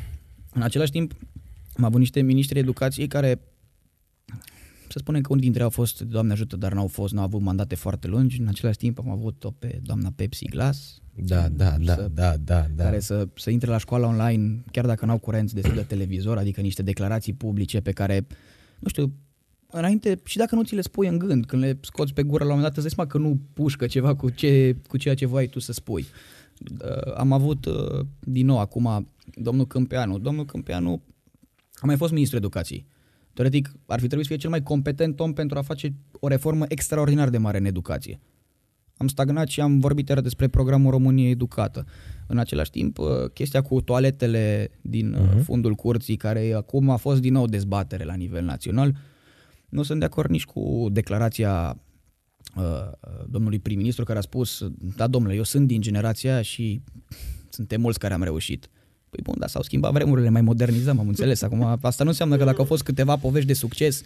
În 0.53 0.63
același 0.63 0.91
timp, 0.91 1.13
am 1.77 1.85
avut 1.85 1.99
niște 1.99 2.21
miniștri 2.21 2.59
educației 2.59 3.07
care 3.07 3.41
să 4.93 4.99
spunem 4.99 5.21
că 5.21 5.29
unii 5.31 5.43
dintre 5.43 5.61
ei 5.61 5.65
au 5.65 5.71
fost, 5.71 6.01
Doamne 6.01 6.33
ajută, 6.33 6.57
dar 6.57 6.73
n-au 6.73 6.87
fost, 6.87 7.13
n-au 7.13 7.25
avut 7.25 7.41
mandate 7.41 7.75
foarte 7.75 8.07
lungi. 8.07 8.41
În 8.41 8.49
același 8.49 8.79
timp 8.79 8.99
am 8.99 9.11
avut-o 9.11 9.51
pe 9.51 9.81
doamna 9.83 10.13
Pepsi 10.17 10.45
Glass. 10.45 11.01
Da, 11.15 11.49
da, 11.49 11.77
da, 11.79 11.95
să, 11.95 12.11
da, 12.15 12.37
da, 12.37 12.67
da. 12.75 12.85
Care 12.85 13.01
să, 13.01 13.29
să 13.35 13.51
intre 13.51 13.71
la 13.71 13.79
școala 13.79 14.07
online, 14.07 14.63
chiar 14.71 14.87
dacă 14.87 15.07
n-au 15.07 15.19
curenți 15.19 15.55
destul 15.55 15.75
de 15.75 15.83
televizor, 15.83 16.39
adică 16.39 16.61
niște 16.61 16.83
declarații 16.83 17.33
publice 17.33 17.81
pe 17.81 17.93
care, 17.93 18.27
nu 18.79 18.89
știu, 18.89 19.13
înainte, 19.71 20.21
și 20.25 20.37
dacă 20.37 20.55
nu 20.55 20.63
ți 20.63 20.75
le 20.75 20.81
spui 20.81 21.09
în 21.09 21.19
gând, 21.19 21.47
când 21.47 21.63
le 21.63 21.79
scoți 21.81 22.15
pe 22.15 22.23
gură 22.23 22.45
la 22.45 22.51
un 22.51 22.57
moment 22.57 22.75
dat, 22.75 22.85
îți 22.85 22.97
dai 22.97 23.07
că 23.07 23.19
nu 23.19 23.41
pușcă 23.53 23.87
ceva 23.87 24.15
cu, 24.15 24.31
ce, 24.31 24.77
cu 24.89 24.97
ceea 24.97 25.15
ce 25.15 25.27
voiai 25.27 25.47
tu 25.47 25.59
să 25.59 25.73
spui. 25.73 26.07
Uh, 26.85 27.15
am 27.17 27.33
avut, 27.33 27.65
uh, 27.65 28.07
din 28.21 28.47
nou, 28.47 28.59
acum, 28.59 29.09
domnul 29.35 29.67
Câmpeanu. 29.67 30.19
Domnul 30.19 30.45
Câmpeanu 30.45 31.03
a 31.75 31.87
mai 31.87 31.97
fost 31.97 32.13
ministru 32.13 32.37
educației. 32.37 32.87
Teoretic, 33.35 33.73
ar 33.87 34.01
fi 34.01 34.07
trebuit 34.07 34.27
să 34.27 34.33
fie 34.33 34.41
cel 34.41 34.51
mai 34.51 34.63
competent 34.63 35.21
om 35.21 35.33
pentru 35.33 35.59
a 35.59 35.63
face 35.63 35.95
o 36.13 36.29
reformă 36.29 36.65
extraordinar 36.69 37.29
de 37.29 37.39
mare 37.39 37.59
în 37.59 37.65
educație. 37.65 38.21
Am 38.97 39.09
stagnat 39.09 39.49
și 39.49 39.61
am 39.61 39.79
vorbit 39.79 40.09
iar 40.09 40.21
despre 40.21 40.49
programul 40.49 40.91
România 40.91 41.29
Educată. 41.29 41.87
În 42.27 42.39
același 42.39 42.71
timp, 42.71 42.99
chestia 43.33 43.61
cu 43.61 43.81
toaletele 43.81 44.71
din 44.81 45.17
uh-huh. 45.17 45.43
fundul 45.43 45.75
curții, 45.75 46.17
care 46.17 46.53
acum 46.53 46.91
a 46.91 46.97
fost 46.97 47.21
din 47.21 47.33
nou 47.33 47.47
dezbatere 47.47 48.05
la 48.05 48.15
nivel 48.15 48.45
național, 48.45 48.97
nu 49.69 49.83
sunt 49.83 49.99
de 49.99 50.05
acord 50.05 50.31
nici 50.31 50.45
cu 50.45 50.87
declarația 50.91 51.81
uh, 52.57 52.63
domnului 53.29 53.59
prim-ministru 53.59 54.05
care 54.05 54.19
a 54.19 54.23
spus, 54.23 54.69
da 54.97 55.07
domnule, 55.07 55.35
eu 55.35 55.43
sunt 55.43 55.67
din 55.67 55.81
generația 55.81 56.43
și 56.43 56.83
suntem 57.49 57.81
mulți 57.81 57.99
care 57.99 58.15
am 58.15 58.23
reușit. 58.23 58.71
Păi 59.13 59.21
bun, 59.23 59.35
dar 59.39 59.49
s-au 59.49 59.63
schimbat 59.63 59.93
vremurile, 59.93 60.29
mai 60.29 60.41
modernizăm, 60.41 60.99
am 60.99 61.09
înțeles. 61.09 61.43
Acum, 61.43 61.79
asta 61.81 62.05
nu 62.05 62.11
înseamnă 62.11 62.37
că 62.37 62.45
dacă 62.45 62.59
au 62.59 62.65
fost 62.65 62.83
câteva 62.83 63.17
povești 63.17 63.47
de 63.47 63.53
succes 63.53 64.03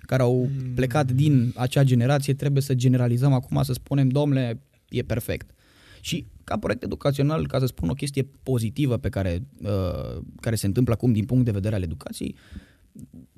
care 0.00 0.22
au 0.22 0.48
plecat 0.74 1.10
din 1.10 1.52
acea 1.56 1.82
generație, 1.82 2.34
trebuie 2.34 2.62
să 2.62 2.74
generalizăm 2.74 3.32
acum, 3.32 3.62
să 3.62 3.72
spunem, 3.72 4.08
domnule, 4.08 4.60
e 4.88 5.02
perfect. 5.02 5.50
Și 6.00 6.26
ca 6.44 6.58
proiect 6.58 6.82
educațional, 6.82 7.46
ca 7.46 7.58
să 7.58 7.66
spun 7.66 7.88
o 7.88 7.92
chestie 7.92 8.28
pozitivă 8.42 8.96
pe 8.96 9.08
care, 9.08 9.42
uh, 9.62 10.22
care 10.40 10.54
se 10.54 10.66
întâmplă 10.66 10.92
acum 10.92 11.12
din 11.12 11.24
punct 11.24 11.44
de 11.44 11.50
vedere 11.50 11.74
al 11.74 11.82
educației, 11.82 12.34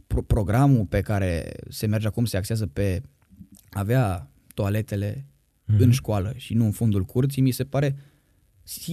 pro- 0.06 0.22
programul 0.22 0.84
pe 0.84 1.00
care 1.00 1.52
se 1.68 1.86
merge 1.86 2.06
acum 2.06 2.24
se 2.24 2.36
axează 2.36 2.66
pe 2.66 3.02
avea 3.70 4.30
toaletele 4.54 5.26
mm-hmm. 5.26 5.78
în 5.78 5.90
școală 5.90 6.32
și 6.36 6.54
nu 6.54 6.64
în 6.64 6.72
fundul 6.72 7.04
curții, 7.04 7.42
mi 7.42 7.50
se 7.50 7.64
pare 7.64 7.96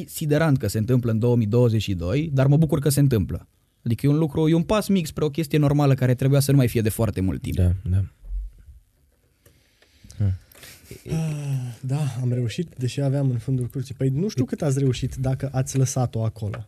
siderant 0.05 0.57
că 0.57 0.67
se 0.67 0.77
întâmplă 0.77 1.11
în 1.11 1.19
2022, 1.19 2.29
dar 2.33 2.47
mă 2.47 2.57
bucur 2.57 2.79
că 2.79 2.89
se 2.89 2.99
întâmplă. 2.99 3.47
Adică 3.85 4.05
e 4.05 4.09
un 4.09 4.17
lucru, 4.17 4.49
e 4.49 4.53
un 4.53 4.63
pas 4.63 4.87
mic 4.87 5.05
spre 5.05 5.23
o 5.23 5.29
chestie 5.29 5.57
normală 5.57 5.93
care 5.93 6.13
trebuia 6.13 6.39
să 6.39 6.51
nu 6.51 6.57
mai 6.57 6.67
fie 6.67 6.81
de 6.81 6.89
foarte 6.89 7.21
mult 7.21 7.41
timp. 7.41 7.55
Da, 7.55 7.71
da. 7.83 8.03
Ah, 11.09 11.77
da, 11.81 12.01
am 12.21 12.31
reușit, 12.33 12.67
deși 12.77 13.01
aveam 13.01 13.29
în 13.29 13.37
fundul 13.37 13.65
curții. 13.65 13.95
Păi 13.97 14.09
nu 14.09 14.27
știu 14.27 14.45
cât 14.45 14.61
ați 14.61 14.79
reușit 14.79 15.15
dacă 15.15 15.49
ați 15.51 15.77
lăsat-o 15.77 16.23
acolo. 16.23 16.65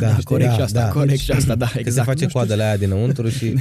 Da, 0.00 0.10
Știi? 0.10 0.24
corect 0.24 0.48
da, 0.48 0.54
și 0.54 0.60
asta, 0.60 0.80
da. 0.80 0.88
corect 0.88 1.20
și 1.20 1.30
asta, 1.30 1.54
da, 1.54 1.66
exact. 1.66 1.84
Că 1.84 1.90
se 1.90 2.02
face 2.02 2.26
coadele 2.26 2.62
aia 2.62 2.76
dinăuntru 2.76 3.28
și... 3.28 3.54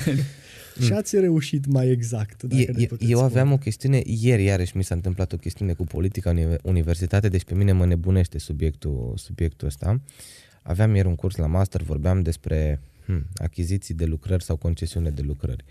și 0.81 0.93
ați 0.93 1.19
reușit 1.19 1.65
mai 1.65 1.89
exact. 1.89 2.43
Dacă 2.43 2.61
e, 2.61 2.75
eu 2.77 2.85
spune. 2.97 3.21
aveam 3.21 3.51
o 3.51 3.57
chestiune, 3.57 4.01
ieri 4.05 4.43
iarăși 4.43 4.77
mi 4.77 4.83
s-a 4.83 4.95
întâmplat 4.95 5.33
o 5.33 5.37
chestiune 5.37 5.73
cu 5.73 5.83
politica 5.83 6.29
în 6.29 6.57
universitate, 6.63 7.29
deci 7.29 7.43
pe 7.43 7.53
mine 7.53 7.71
mă 7.71 7.85
nebunește 7.85 8.37
subiectul, 8.37 9.13
subiectul 9.15 9.67
ăsta. 9.67 10.01
Aveam 10.61 10.95
ieri 10.95 11.07
un 11.07 11.15
curs 11.15 11.35
la 11.35 11.47
master, 11.47 11.81
vorbeam 11.81 12.21
despre 12.21 12.81
hmm, 13.05 13.25
achiziții 13.35 13.93
de 13.93 14.05
lucrări 14.05 14.43
sau 14.43 14.55
concesiune 14.55 15.09
de 15.09 15.21
lucrări. 15.21 15.63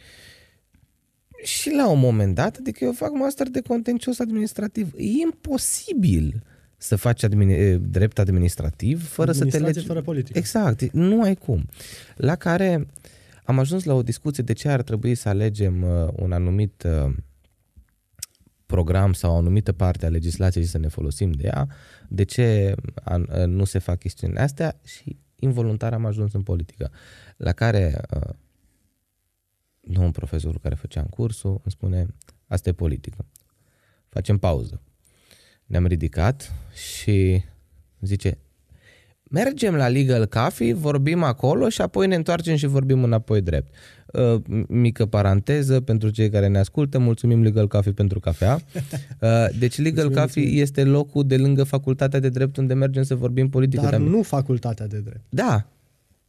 Și 1.43 1.71
la 1.71 1.91
un 1.91 1.99
moment 1.99 2.35
dat, 2.35 2.57
adică 2.57 2.85
eu 2.85 2.93
fac 2.93 3.11
master 3.11 3.49
de 3.49 3.61
contencios 3.61 4.19
administrativ, 4.19 4.93
e 4.97 5.03
imposibil 5.23 6.43
să 6.77 6.97
faci 6.97 7.25
admini- 7.25 7.79
drept 7.91 8.19
administrativ 8.19 9.09
fără 9.09 9.33
să 9.33 9.45
te 9.45 9.59
legi... 9.59 9.87
fără 9.87 10.03
politică. 10.03 10.39
Exact, 10.39 10.93
nu 10.93 11.23
ai 11.23 11.35
cum. 11.35 11.69
La 12.17 12.37
care 12.37 12.87
am 13.45 13.59
ajuns 13.59 13.85
la 13.85 13.95
o 13.95 14.03
discuție 14.03 14.43
de 14.43 14.53
ce 14.53 14.69
ar 14.69 14.83
trebui 14.83 15.15
să 15.15 15.29
alegem 15.29 15.83
uh, 15.83 16.09
un 16.17 16.33
anumit 16.33 16.83
uh, 16.83 17.15
program 18.67 19.13
sau 19.13 19.33
o 19.33 19.37
anumită 19.37 19.73
parte 19.73 20.07
a 20.07 20.09
legislației 20.09 20.65
și 20.65 20.71
să 20.71 20.79
ne 20.79 20.89
folosim 20.89 21.33
de 21.33 21.47
ea, 21.47 21.69
de 22.09 22.25
ce 22.25 22.75
uh, 23.07 23.45
nu 23.47 23.65
se 23.65 23.79
fac 23.79 23.99
chestiunile 23.99 24.41
astea 24.41 24.81
și 24.85 25.17
involuntar 25.35 25.93
am 25.93 26.07
ajuns 26.07 26.33
în 26.33 26.43
politică, 26.43 26.91
la 27.37 27.53
care 27.53 28.01
domnul 29.81 30.13
profesor 30.13 30.59
care 30.59 30.75
făceam 30.75 31.07
cursul 31.07 31.51
îmi 31.51 31.61
spune, 31.67 32.07
asta 32.47 32.69
e 32.69 32.73
politică. 32.73 33.27
Facem 34.09 34.39
pauză. 34.39 34.83
Ne-am 35.67 35.87
ridicat 35.87 36.53
și 36.73 37.45
zice, 38.01 38.39
mergem 39.31 39.75
la 39.75 39.89
Legal 39.89 40.27
Coffee, 40.27 40.75
vorbim 40.75 41.23
acolo 41.23 41.69
și 41.69 41.81
apoi 41.81 42.07
ne 42.07 42.15
întoarcem 42.15 42.57
și 42.57 42.67
vorbim 42.67 43.03
înapoi 43.03 43.41
drept. 43.41 43.75
Uh, 44.13 44.43
mică 44.69 45.07
paranteză 45.07 45.81
pentru 45.81 46.09
cei 46.09 46.31
care 46.31 46.47
ne 46.47 46.59
ascultă, 46.59 46.99
mulțumim 46.99 47.43
Legal 47.43 47.69
Coffee 47.69 47.93
pentru 47.93 48.21
cafea. 48.21 48.59
Uh, 49.21 49.47
deci 49.59 49.79
Legal 49.79 50.11
Coffee 50.11 50.45
este 50.45 50.85
locul 50.85 51.27
de 51.27 51.37
lângă 51.37 51.65
facultatea 51.65 52.21
de 52.21 52.29
drept 52.29 52.57
unde 52.57 52.75
mergem 52.75 53.03
să 53.03 53.15
vorbim 53.15 53.49
politică. 53.49 53.83
Dar 53.91 53.97
nu 53.97 54.23
facultatea 54.23 54.87
de 54.87 54.99
drept. 54.99 55.21
Da, 55.29 55.67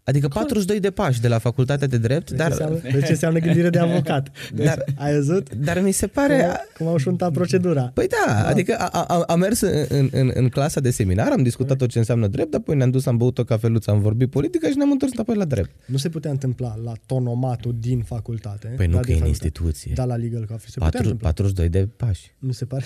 Adică 0.08 0.28
42 0.28 0.80
de 0.80 0.91
pași 0.91 1.22
de 1.22 1.28
la 1.28 1.38
facultatea 1.38 1.88
de 1.88 1.97
drept, 1.97 2.30
De 2.30 2.36
dar... 2.36 2.47
ce 2.47 2.64
înseamnă, 2.64 2.80
de 2.91 3.01
ce 3.06 3.12
înseamnă 3.12 3.39
gândire 3.39 3.70
de 3.70 3.80
avocat? 3.80 4.32
Deci, 4.53 4.66
Dar- 4.66 4.84
ai 4.95 5.14
văzut? 5.14 5.53
Dar 5.56 5.82
mi 5.82 5.91
se 5.91 6.08
pare... 6.08 6.41
Cum, 6.41 6.56
cum 6.78 6.88
au 6.88 6.97
șuntat 6.97 7.32
procedura. 7.32 7.91
Păi 7.93 8.08
da, 8.08 8.47
adică 8.47 8.76
a, 8.80 9.01
a, 9.08 9.24
am 9.28 9.39
mers 9.39 9.62
în, 9.62 9.86
în, 9.89 10.10
în, 10.12 10.32
în 10.34 10.49
clasa 10.49 10.80
de 10.80 10.89
seminar, 10.91 11.32
am 11.32 11.43
discutat 11.43 11.78
tot 11.78 11.89
ce 11.89 11.97
înseamnă 11.97 12.28
drept, 12.28 12.53
apoi 12.53 12.76
ne-am 12.76 12.89
dus, 12.91 13.06
am 13.06 13.18
băut 13.18 13.38
o 13.38 13.43
cafeluță, 13.43 13.91
am 13.91 13.99
vorbit 14.01 14.30
politică 14.30 14.70
și 14.70 14.78
ne-am 14.78 14.91
întors 14.91 15.12
înapoi 15.12 15.36
la 15.36 15.45
drept. 15.45 15.70
Nu 15.86 15.97
se 15.97 16.10
putea 16.10 16.32
întâmpla 16.32 16.76
la 16.84 16.93
tonomatul 17.06 17.76
din 17.80 18.01
facultate. 18.01 18.74
Păi 18.76 18.88
nu 18.88 18.93
la 18.93 18.99
că 18.99 19.06
de 19.06 19.12
e 19.12 19.16
în 19.16 19.20
facultate. 19.22 19.45
instituție. 19.45 19.91
Da, 19.95 20.06
la 20.06 20.16
Legal 20.16 20.39
Coffee. 20.45 20.70
Se 20.70 20.80
putea 20.80 20.89
4, 20.89 20.99
întâmpla. 21.01 21.28
42 21.30 21.70
de 21.70 21.88
pași. 22.06 22.32
Mi 22.39 22.53
se 22.53 22.66
pare. 22.66 22.86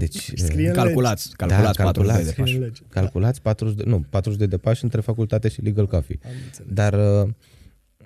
Deci, 0.00 0.32
Scrie 0.46 0.66
în 0.68 0.74
Calculați, 0.74 1.24
lege. 1.26 1.36
calculați 1.36 1.76
Da, 1.76 1.82
42 1.84 2.24
de 2.24 2.30
calculați. 2.32 2.40
pași. 2.40 2.50
Scrie 2.52 2.56
în 2.56 2.62
lege. 2.62 2.82
calculați 2.88 3.42
42, 3.42 3.84
nu, 3.92 4.04
42 4.10 4.46
de 4.48 4.56
pași 4.56 4.84
între 4.84 5.00
facultate 5.00 5.48
și 5.48 5.60
legal 5.62 5.86
coffee. 5.86 6.18
Am 6.24 6.30
înțeles. 6.44 6.72
Dar, 6.72 7.22
uh, 7.24 7.30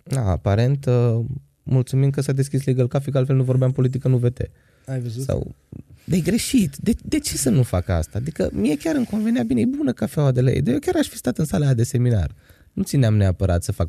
na, 0.05 0.31
aparent, 0.31 0.87
uh, 0.87 1.19
mulțumim 1.63 2.11
că 2.11 2.21
s-a 2.21 2.33
deschis 2.33 2.65
legal 2.65 2.89
coffee, 2.89 3.13
că 3.13 3.19
altfel 3.19 3.37
nu 3.37 3.43
vorbeam 3.43 3.73
politică, 3.73 4.09
nu 4.09 4.17
VT. 4.17 4.39
Ai 4.87 5.01
văzut? 5.01 5.23
Sau, 5.23 5.55
de 6.05 6.17
e 6.17 6.21
greșit. 6.21 6.77
De, 6.77 6.95
de 7.05 7.19
ce 7.19 7.37
să 7.37 7.51
nu 7.51 7.63
fac 7.63 7.89
asta? 7.89 8.19
Adică 8.19 8.49
mie 8.53 8.77
chiar 8.77 8.95
îmi 8.95 9.07
convenea 9.07 9.43
bine, 9.43 9.61
e 9.61 9.67
bună 9.77 9.93
cafeaua 9.93 10.33
de 10.33 10.41
la 10.41 10.51
ei, 10.51 10.63
dar 10.63 10.73
eu 10.73 10.79
chiar 10.79 10.95
aș 10.99 11.07
fi 11.09 11.17
stat 11.17 11.39
în 11.39 11.45
sala 11.45 11.65
aia 11.65 11.75
de 11.75 11.83
seminar. 11.83 12.35
Nu 12.73 12.83
țineam 12.83 13.17
neapărat 13.17 13.63
să 13.63 13.73
fac 13.73 13.89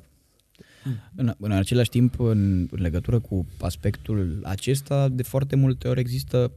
În, 1.16 1.34
în 1.40 1.52
același 1.52 1.90
timp, 1.90 2.20
în, 2.20 2.68
în 2.72 2.82
legătură 2.82 3.20
cu 3.20 3.46
aspectul 3.60 4.40
acesta, 4.44 5.10
de 5.10 5.24
foarte 5.24 5.56
multe 5.56 5.88
ori 5.88 6.00
există, 6.00 6.52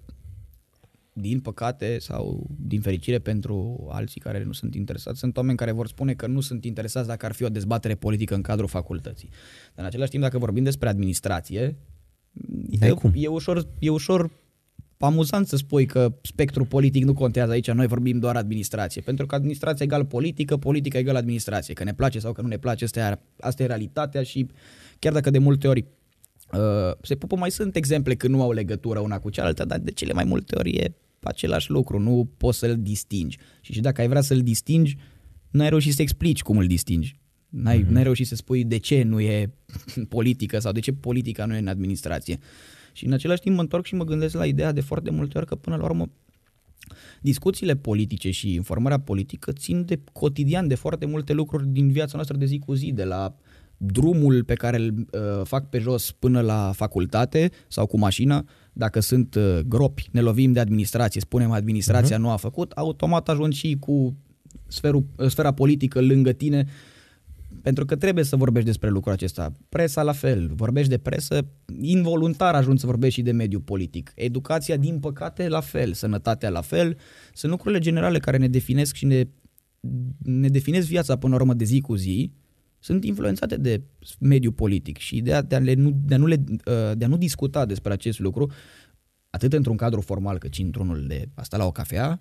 din 1.12 1.40
păcate 1.40 1.98
sau 1.98 2.46
din 2.58 2.80
fericire 2.80 3.18
pentru 3.18 3.88
alții 3.90 4.20
care 4.20 4.44
nu 4.44 4.52
sunt 4.52 4.74
interesați, 4.74 5.18
sunt 5.18 5.36
oameni 5.36 5.56
care 5.56 5.72
vor 5.72 5.86
spune 5.86 6.14
că 6.14 6.26
nu 6.26 6.40
sunt 6.40 6.64
interesați 6.64 7.08
dacă 7.08 7.26
ar 7.26 7.32
fi 7.32 7.44
o 7.44 7.48
dezbatere 7.48 7.94
politică 7.94 8.34
în 8.34 8.42
cadrul 8.42 8.68
facultății. 8.68 9.28
Dar 9.74 9.74
în 9.74 9.84
același 9.84 10.10
timp, 10.10 10.22
dacă 10.22 10.38
vorbim 10.38 10.62
despre 10.62 10.88
administrație, 10.88 11.76
N-ai 12.78 12.88
e, 12.88 12.92
cum. 12.92 13.12
e, 13.14 13.26
ușor, 13.26 13.68
e 13.78 13.90
ușor 13.90 14.30
amuzant 14.98 15.46
să 15.46 15.56
spui 15.56 15.86
că 15.86 16.14
spectrul 16.22 16.66
politic 16.66 17.04
nu 17.04 17.12
contează 17.12 17.52
aici, 17.52 17.70
noi 17.70 17.86
vorbim 17.86 18.18
doar 18.18 18.36
administrație, 18.36 19.00
pentru 19.00 19.26
că 19.26 19.34
administrație 19.34 19.84
egal 19.84 20.04
politică, 20.04 20.56
politică 20.56 20.98
egal 20.98 21.16
administrație, 21.16 21.74
că 21.74 21.84
ne 21.84 21.94
place 21.94 22.18
sau 22.18 22.32
că 22.32 22.40
nu 22.40 22.48
ne 22.48 22.58
place, 22.58 22.84
asta 22.84 23.00
e, 23.00 23.18
asta 23.40 23.62
e 23.62 23.66
realitatea 23.66 24.22
și 24.22 24.46
chiar 24.98 25.12
dacă 25.12 25.30
de 25.30 25.38
multe 25.38 25.68
ori 25.68 25.84
uh, 26.53 26.94
se 27.03 27.14
pupă, 27.14 27.36
mai 27.36 27.50
sunt 27.50 27.76
exemple 27.76 28.14
când 28.14 28.34
nu 28.34 28.42
au 28.42 28.53
legătură 28.53 28.98
una 28.98 29.18
cu 29.18 29.30
cealaltă, 29.30 29.64
dar 29.64 29.78
de 29.78 29.90
cele 29.90 30.12
mai 30.12 30.24
multe 30.24 30.57
ori 30.57 30.70
e 30.70 30.94
același 31.22 31.70
lucru, 31.70 31.98
nu 31.98 32.30
poți 32.36 32.59
să-l 32.59 32.76
distingi. 32.82 33.38
Și, 33.61 33.72
și 33.72 33.80
dacă 33.80 34.00
ai 34.00 34.09
vrea 34.09 34.20
să-l 34.20 34.40
distingi, 34.42 34.96
n-ai 35.50 35.68
reușit 35.68 35.94
să 35.94 36.03
explici 36.03 36.42
cum 36.42 36.59
îl 36.59 36.66
distingi. 36.66 37.20
N-ai, 37.48 37.82
mm-hmm. 37.82 37.88
n-ai 37.88 38.03
reușit 38.03 38.26
să 38.26 38.34
spui 38.34 38.64
de 38.64 38.76
ce 38.76 39.03
nu 39.03 39.20
e 39.20 39.50
politică 40.09 40.59
sau 40.59 40.72
de 40.72 40.80
ce 40.80 40.92
politica 40.92 41.44
nu 41.44 41.55
e 41.55 41.59
în 41.59 41.68
administrație. 41.68 42.38
Și 42.92 43.07
în 43.07 43.12
același 43.12 43.40
timp 43.40 43.55
mă 43.55 43.61
întorc 43.61 43.84
și 43.84 43.94
mă 43.94 44.05
gândesc 44.05 44.34
la 44.34 44.46
ideea 44.46 44.72
de 44.72 44.80
foarte 44.80 45.11
multe 45.11 45.38
ori 45.38 45.46
că 45.46 45.55
până 45.55 45.76
la 45.76 45.84
urmă 45.84 46.11
discuțiile 47.20 47.76
politice 47.76 48.30
și 48.30 48.55
informarea 48.55 49.00
politică 49.00 49.53
țin 49.53 49.84
de 49.84 50.00
cotidian 50.12 50.68
de 50.68 50.74
foarte 50.74 51.07
multe 51.07 51.32
lucruri 51.32 51.66
din 51.66 51.90
viața 51.90 52.12
noastră 52.14 52.36
de 52.36 52.44
zi 52.44 52.59
cu 52.59 52.74
zi, 52.74 52.92
de 52.92 53.05
la 53.05 53.36
drumul 53.85 54.45
pe 54.45 54.55
care 54.55 54.76
îl 54.76 54.95
uh, 54.97 55.45
fac 55.45 55.68
pe 55.68 55.78
jos 55.78 56.11
până 56.11 56.41
la 56.41 56.72
facultate 56.74 57.51
sau 57.68 57.87
cu 57.87 57.99
mașina, 57.99 58.45
dacă 58.72 59.01
sunt 59.01 59.35
uh, 59.35 59.59
gropi, 59.66 60.09
ne 60.11 60.20
lovim 60.20 60.53
de 60.53 60.61
administrație, 60.61 61.20
spunem 61.20 61.51
administrația 61.51 62.16
uh-huh. 62.16 62.20
nu 62.20 62.30
a 62.30 62.37
făcut, 62.37 62.72
automat 62.72 63.28
ajungi 63.28 63.59
și 63.59 63.76
cu 63.80 64.16
sferul, 64.66 65.05
sfera 65.28 65.53
politică 65.53 66.01
lângă 66.01 66.33
tine, 66.33 66.66
pentru 67.62 67.85
că 67.85 67.97
trebuie 67.97 68.24
să 68.24 68.37
vorbești 68.37 68.68
despre 68.68 68.89
lucrul 68.89 69.12
acesta. 69.12 69.53
Presa 69.68 70.03
la 70.03 70.12
fel, 70.12 70.51
vorbești 70.55 70.91
de 70.91 70.99
presă, 70.99 71.47
involuntar 71.80 72.55
ajungi 72.55 72.80
să 72.80 72.87
vorbești 72.87 73.14
și 73.18 73.22
de 73.22 73.33
mediul 73.33 73.61
politic. 73.61 74.12
Educația, 74.14 74.76
din 74.76 74.99
păcate, 74.99 75.49
la 75.49 75.61
fel, 75.61 75.93
sănătatea 75.93 76.51
la 76.51 76.61
fel. 76.61 76.97
Sunt 77.33 77.53
lucrurile 77.53 77.80
generale 77.80 78.18
care 78.18 78.37
ne 78.37 78.49
definesc 78.49 78.95
și 78.95 79.05
ne, 79.05 79.22
ne 80.18 80.49
definesc 80.49 80.87
viața 80.87 81.16
până 81.16 81.35
la 81.35 81.41
urmă 81.41 81.55
de 81.55 81.64
zi 81.64 81.80
cu 81.80 81.95
zi, 81.95 82.33
sunt 82.83 83.05
influențate 83.05 83.57
de 83.57 83.83
mediul 84.18 84.53
politic 84.53 84.99
și 84.99 85.16
ideea 85.16 85.43
de 85.43 85.55
a, 85.55 85.59
le, 85.59 85.74
nu, 85.74 86.01
de, 86.05 86.14
a 86.14 86.16
nu 86.16 86.26
le, 86.26 86.37
de 86.95 87.05
a 87.05 87.09
nu 87.09 87.16
discuta 87.16 87.66
despre 87.66 87.93
acest 87.93 88.18
lucru, 88.18 88.51
atât 89.30 89.53
într-un 89.53 89.76
cadru 89.76 90.01
formal 90.01 90.39
cât 90.39 90.53
și 90.53 90.62
într-unul 90.62 91.07
de 91.07 91.28
a 91.35 91.43
sta 91.43 91.57
la 91.57 91.64
o 91.64 91.70
cafea, 91.70 92.20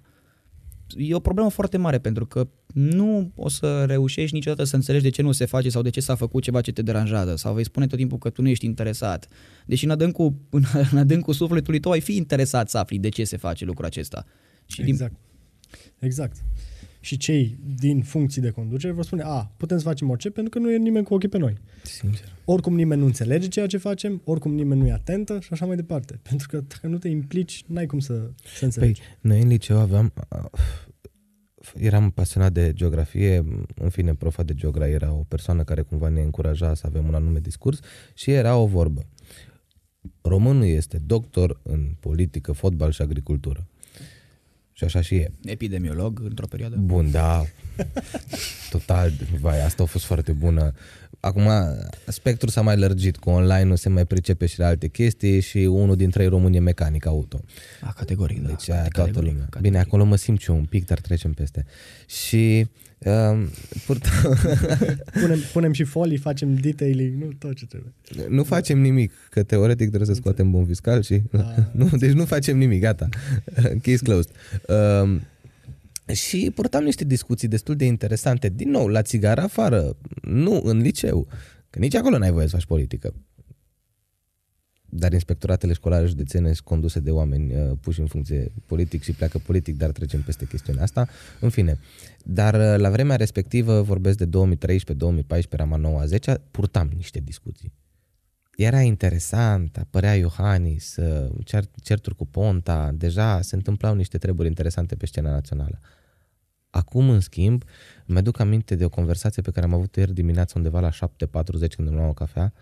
e 0.97 1.15
o 1.15 1.19
problemă 1.19 1.49
foarte 1.49 1.77
mare 1.77 1.99
pentru 1.99 2.25
că 2.25 2.49
nu 2.73 3.31
o 3.35 3.49
să 3.49 3.85
reușești 3.85 4.35
niciodată 4.35 4.63
să 4.63 4.75
înțelegi 4.75 5.03
de 5.03 5.09
ce 5.09 5.21
nu 5.21 5.31
se 5.31 5.45
face 5.45 5.69
sau 5.69 5.81
de 5.81 5.89
ce 5.89 5.99
s-a 5.99 6.15
făcut 6.15 6.43
ceva 6.43 6.61
ce 6.61 6.71
te 6.71 6.81
deranjează 6.81 7.35
sau 7.35 7.53
vei 7.53 7.63
spune 7.63 7.87
tot 7.87 7.97
timpul 7.97 8.17
că 8.17 8.29
tu 8.29 8.41
nu 8.41 8.47
ești 8.47 8.65
interesat. 8.65 9.27
Deși 9.65 9.83
în 9.83 9.91
adâncul, 9.91 10.35
în 10.91 10.97
adâncul 10.97 11.33
sufletului 11.33 11.79
tău 11.79 11.91
ai 11.91 12.01
fi 12.01 12.15
interesat 12.15 12.69
să 12.69 12.77
afli 12.77 12.99
de 12.99 13.09
ce 13.09 13.23
se 13.23 13.37
face 13.37 13.65
lucrul 13.65 13.85
acesta. 13.85 14.25
Și 14.65 14.81
din, 14.81 14.93
Exact. 15.99 16.35
Exact. 17.01 17.05
Și 17.05 17.17
cei 17.17 17.57
din 17.77 18.01
funcții 18.01 18.41
de 18.41 18.49
conducere 18.49 18.93
vor 18.93 19.03
spune, 19.03 19.21
a, 19.25 19.51
putem 19.57 19.77
să 19.77 19.83
facem 19.83 20.09
orice 20.09 20.29
pentru 20.29 20.59
că 20.59 20.59
nu 20.59 20.71
e 20.71 20.77
nimeni 20.77 21.05
cu 21.05 21.13
ochii 21.13 21.29
pe 21.29 21.37
noi. 21.37 21.57
Sincer. 21.83 22.27
Oricum 22.45 22.75
nimeni 22.75 22.99
nu 22.99 23.05
înțelege 23.05 23.47
ceea 23.47 23.67
ce 23.67 23.77
facem, 23.77 24.21
oricum 24.23 24.53
nimeni 24.53 24.81
nu 24.81 24.87
e 24.87 24.91
atentă 24.91 25.39
și 25.39 25.49
așa 25.51 25.65
mai 25.65 25.75
departe. 25.75 26.19
Pentru 26.29 26.47
că 26.47 26.63
dacă 26.67 26.87
nu 26.87 26.97
te 26.97 27.07
implici, 27.07 27.63
n-ai 27.67 27.85
cum 27.85 27.99
să, 27.99 28.13
să 28.13 28.29
Păi, 28.43 28.59
înțelegi. 28.61 29.01
noi 29.21 29.41
în 29.41 29.47
liceu 29.47 29.77
aveam... 29.77 30.13
Eram 31.75 32.09
pasionat 32.09 32.53
de 32.53 32.73
geografie, 32.73 33.45
în 33.75 33.89
fine, 33.89 34.15
profa 34.15 34.43
de 34.43 34.53
geogra 34.53 34.87
era 34.87 35.13
o 35.13 35.23
persoană 35.27 35.63
care 35.63 35.81
cumva 35.81 36.09
ne 36.09 36.21
încuraja 36.21 36.73
să 36.73 36.83
avem 36.85 37.07
un 37.07 37.13
anume 37.13 37.39
discurs 37.39 37.79
și 38.13 38.31
era 38.31 38.55
o 38.57 38.65
vorbă. 38.65 39.05
Românul 40.21 40.63
este 40.65 40.97
doctor 41.05 41.59
în 41.63 41.95
politică, 41.99 42.51
fotbal 42.51 42.91
și 42.91 43.01
agricultură. 43.01 43.67
Și 44.81 44.87
așa 44.87 45.01
și 45.01 45.15
e. 45.15 45.31
epidemiolog 45.45 46.21
într-o 46.23 46.47
perioadă. 46.47 46.75
Bun, 46.75 47.11
da, 47.11 47.43
total, 48.69 49.11
vai, 49.39 49.65
asta 49.65 49.83
a 49.83 49.85
fost 49.85 50.05
foarte 50.05 50.31
bună. 50.31 50.73
Acum, 51.19 51.49
spectrul 52.07 52.49
s-a 52.49 52.61
mai 52.61 52.77
lărgit, 52.77 53.17
cu 53.17 53.29
online-ul 53.29 53.75
se 53.75 53.89
mai 53.89 54.05
pricepe 54.05 54.45
și 54.45 54.59
la 54.59 54.67
alte 54.67 54.87
chestii 54.87 55.39
și 55.39 55.57
unul 55.57 55.95
dintre 55.95 56.23
ei 56.23 56.29
român 56.29 56.53
e 56.53 56.59
mecanic 56.59 57.05
auto. 57.05 57.41
A, 57.81 57.93
categoric, 57.93 58.41
da. 58.41 58.47
Deci 58.47 58.69
aia 58.69 58.79
toată 58.79 58.99
categoric, 58.99 59.31
lumea. 59.31 59.43
categoric. 59.43 59.71
Bine, 59.71 59.79
acolo 59.79 60.03
mă 60.03 60.15
simt 60.15 60.39
și 60.39 60.49
eu 60.49 60.55
un 60.55 60.65
pic, 60.65 60.85
dar 60.85 60.99
trecem 60.99 61.33
peste. 61.33 61.65
Și 62.05 62.67
um, 63.05 63.49
purtam, 63.85 64.37
Punem, 65.21 65.39
punem 65.53 65.71
și 65.71 65.83
folii, 65.83 66.17
facem 66.17 66.55
detailing, 66.55 67.23
nu 67.23 67.29
tot 67.39 67.55
ce 67.55 67.65
trebuie. 67.65 67.93
nu 68.29 68.43
facem 68.43 68.79
nimic, 68.79 69.11
că 69.29 69.43
teoretic 69.43 69.87
trebuie 69.87 70.07
să 70.07 70.13
scoatem 70.13 70.51
bun 70.51 70.65
fiscal 70.65 71.01
și... 71.01 71.21
Nu, 71.71 71.89
deci 71.97 72.11
nu 72.11 72.25
facem 72.25 72.57
nimic, 72.57 72.81
gata. 72.81 73.09
Case 73.81 74.03
closed. 74.03 74.31
Um, 74.67 75.21
și 76.13 76.51
purtam 76.55 76.83
niște 76.83 77.03
discuții 77.03 77.47
destul 77.47 77.75
de 77.75 77.85
interesante, 77.85 78.49
din 78.49 78.69
nou, 78.69 78.87
la 78.87 79.01
țigară 79.01 79.41
afară, 79.41 79.97
nu 80.21 80.61
în 80.63 80.77
liceu, 80.77 81.27
că 81.69 81.79
nici 81.79 81.95
acolo 81.95 82.17
n-ai 82.17 82.31
voie 82.31 82.47
să 82.47 82.55
faci 82.55 82.65
politică. 82.65 83.13
Dar 84.93 85.13
inspectoratele 85.13 85.73
școlare 85.73 86.05
județene 86.05 86.45
sunt 86.45 86.59
conduse 86.59 86.99
de 86.99 87.11
oameni 87.11 87.55
uh, 87.55 87.71
puși 87.81 87.99
în 87.99 88.07
funcție 88.07 88.51
politic 88.65 89.03
și 89.03 89.11
pleacă 89.11 89.37
politic, 89.37 89.77
dar 89.77 89.91
trecem 89.91 90.21
peste 90.21 90.45
chestiunea 90.45 90.83
asta. 90.83 91.07
În 91.39 91.49
fine, 91.49 91.79
dar 92.23 92.53
uh, 92.53 92.81
la 92.81 92.89
vremea 92.89 93.15
respectivă, 93.15 93.81
vorbesc 93.81 94.17
de 94.17 94.27
2013-2014, 94.27 95.49
eram 95.49 95.73
a 95.73 95.75
9 95.75 96.03
10 96.05 96.41
purtam 96.51 96.89
niște 96.95 97.19
discuții. 97.19 97.71
Era 98.55 98.81
interesant, 98.81 99.77
apărea 99.77 100.15
Iohannis, 100.15 100.95
uh, 100.95 101.31
cer, 101.43 101.63
certuri 101.83 102.15
cu 102.15 102.25
Ponta, 102.25 102.91
deja 102.93 103.41
se 103.41 103.55
întâmplau 103.55 103.95
niște 103.95 104.17
treburi 104.17 104.47
interesante 104.47 104.95
pe 104.95 105.05
scena 105.05 105.31
națională. 105.31 105.79
Acum, 106.69 107.09
în 107.09 107.19
schimb, 107.19 107.63
îmi 108.05 108.17
aduc 108.17 108.39
aminte 108.39 108.75
de 108.75 108.85
o 108.85 108.89
conversație 108.89 109.41
pe 109.41 109.51
care 109.51 109.65
am 109.65 109.73
avut 109.73 109.95
ieri 109.95 110.13
dimineața 110.13 110.53
undeva 110.55 110.79
la 110.79 110.89
7.40 110.89 110.97
când 111.75 111.87
îmi 111.87 111.95
luam 111.95 112.09
o 112.09 112.13
cafea. 112.13 112.53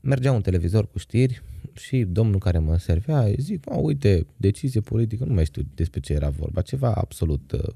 Mergea 0.00 0.32
un 0.32 0.40
televizor 0.42 0.88
cu 0.90 0.98
știri 0.98 1.42
și 1.72 2.04
domnul 2.04 2.38
care 2.38 2.58
mă 2.58 2.78
servea, 2.78 3.20
îi 3.22 3.36
zic, 3.38 3.66
"Mă, 3.70 3.76
uite, 3.76 4.26
decizie 4.36 4.80
politică, 4.80 5.24
nu 5.24 5.34
mai 5.34 5.44
știu 5.44 5.62
despre 5.74 6.00
ce 6.00 6.12
era 6.12 6.28
vorba, 6.28 6.60
ceva 6.62 6.92
absolut, 6.94 7.52
uh, 7.52 7.74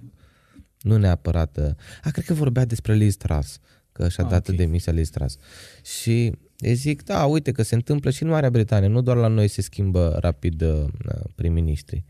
nu 0.81 0.97
neapărat... 0.97 1.57
uh, 1.57 1.71
A, 2.05 2.11
cred 2.11 2.25
că 2.25 2.35
vorbea 2.35 2.65
despre 2.65 2.95
Liz 2.95 3.17
Truss, 3.17 3.59
că 3.93 4.09
și-a 4.09 4.25
Ah, 4.25 4.31
dat 4.31 4.49
ok. 4.49 4.57
demisia 4.57 4.93
Liz 4.93 5.09
Truss. 5.11 5.37
Și 6.03 6.33
Deci 6.57 6.77
zic, 6.77 7.05
da, 7.05 7.25
uite 7.25 7.53
că 7.53 7.63
se 7.63 7.75
întâmplă 7.75 8.11
și 8.11 8.23
în 8.23 8.29
Marea 8.29 8.51
Britanie, 8.51 8.89
nu 8.89 9.01
doar 9.03 9.17
la 9.17 9.27
noi 9.27 9.49
se 9.49 9.63
schimbă 9.63 10.17
rapid 10.21 10.63
uh, 10.63 10.85
prim-ministrii. 11.35 12.05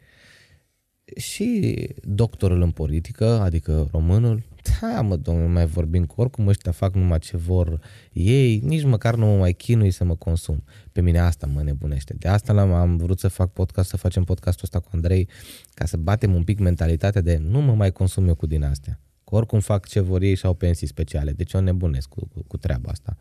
Și 1.16 1.74
doctorul 2.02 2.62
în 2.62 2.70
politică, 2.70 3.24
adică 3.40 3.88
românul, 3.92 4.42
da, 4.80 5.00
mă, 5.00 5.16
domnule, 5.16 5.48
mai 5.48 5.66
vorbim 5.66 6.04
cu 6.04 6.20
oricum 6.20 6.46
ăștia 6.46 6.72
fac 6.72 6.94
numai 6.94 7.18
ce 7.18 7.36
vor 7.36 7.80
ei, 8.12 8.58
nici 8.58 8.84
măcar 8.84 9.14
nu 9.14 9.26
mă 9.26 9.36
mai 9.36 9.52
chinui 9.52 9.90
să 9.90 10.04
mă 10.04 10.16
consum. 10.16 10.64
Pe 10.92 11.00
mine 11.00 11.18
asta 11.18 11.46
mă 11.46 11.62
nebunește. 11.62 12.14
De 12.18 12.28
asta 12.28 12.52
l-am, 12.52 12.72
am 12.72 12.96
vrut 12.96 13.18
să 13.18 13.28
fac 13.28 13.52
podcast, 13.52 13.88
să 13.88 13.96
facem 13.96 14.24
podcastul 14.24 14.64
ăsta 14.64 14.80
cu 14.80 14.90
Andrei, 14.92 15.28
ca 15.74 15.84
să 15.84 15.96
batem 15.96 16.34
un 16.34 16.44
pic 16.44 16.58
mentalitatea 16.58 17.20
de 17.20 17.36
nu 17.36 17.60
mă 17.60 17.74
mai 17.74 17.92
consum 17.92 18.28
eu 18.28 18.34
cu 18.34 18.46
din 18.46 18.64
astea. 18.64 19.00
Că 19.24 19.34
oricum 19.34 19.60
fac 19.60 19.86
ce 19.86 20.00
vor 20.00 20.22
ei 20.22 20.34
și 20.34 20.46
au 20.46 20.54
pensii 20.54 20.86
speciale. 20.86 21.32
Deci 21.32 21.52
eu 21.52 21.60
nebunesc 21.60 22.08
cu, 22.08 22.28
cu, 22.28 22.44
cu 22.46 22.56
treaba 22.56 22.90
asta. 22.90 23.16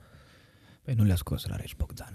Păi 0.81 0.93
nu 0.93 1.03
le-a 1.03 1.15
scos 1.15 1.45
la 1.45 1.55
Regi 1.55 1.75
Bogdan. 1.77 2.13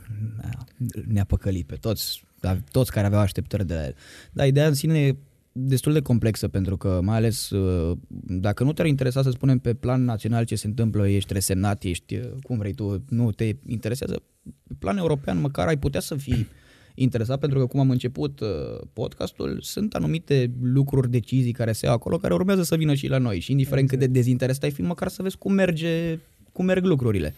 Ne-a 1.06 1.24
păcălit 1.24 1.66
pe 1.66 1.74
toți, 1.74 2.24
toți 2.70 2.90
care 2.90 3.06
aveau 3.06 3.20
așteptări 3.20 3.66
de 3.66 3.74
la 3.74 3.84
el. 3.84 3.94
Dar 4.32 4.46
ideea 4.46 4.66
în 4.66 4.74
sine 4.74 5.06
e 5.06 5.16
destul 5.56 5.92
de 5.92 6.00
complexă 6.00 6.48
pentru 6.48 6.76
că 6.76 7.00
mai 7.02 7.16
ales 7.16 7.50
uh, 7.50 7.96
dacă 8.26 8.64
nu 8.64 8.72
te-ar 8.72 8.86
interesa 8.86 9.22
să 9.22 9.30
spunem 9.30 9.58
pe 9.58 9.74
plan 9.74 10.04
național 10.04 10.44
ce 10.44 10.54
se 10.54 10.66
întâmplă, 10.66 11.08
ești 11.08 11.32
resemnat, 11.32 11.82
ești 11.82 12.14
uh, 12.14 12.30
cum 12.42 12.58
vrei 12.58 12.72
tu, 12.72 13.04
nu 13.08 13.32
te 13.32 13.56
interesează, 13.66 14.22
pe 14.66 14.74
plan 14.78 14.96
european 14.96 15.40
măcar 15.40 15.66
ai 15.66 15.78
putea 15.78 16.00
să 16.00 16.14
fii 16.14 16.46
interesat 16.94 17.38
pentru 17.38 17.58
că 17.58 17.66
cum 17.66 17.80
am 17.80 17.90
început 17.90 18.40
uh, 18.40 18.48
podcastul, 18.92 19.58
sunt 19.62 19.94
anumite 19.94 20.50
lucruri, 20.62 21.10
decizii 21.10 21.52
care 21.52 21.72
se 21.72 21.86
iau 21.86 21.94
acolo 21.94 22.16
care 22.16 22.34
urmează 22.34 22.62
să 22.62 22.76
vină 22.76 22.94
și 22.94 23.06
la 23.06 23.18
noi 23.18 23.40
și 23.40 23.50
indiferent 23.50 23.88
cât 23.88 23.98
de 23.98 24.06
dezinteresat 24.06 24.62
ai 24.62 24.70
fi, 24.70 24.82
măcar 24.82 25.08
să 25.08 25.22
vezi 25.22 25.36
cum 25.36 25.52
merge, 25.52 26.18
cum 26.52 26.64
merg 26.64 26.84
lucrurile. 26.84 27.34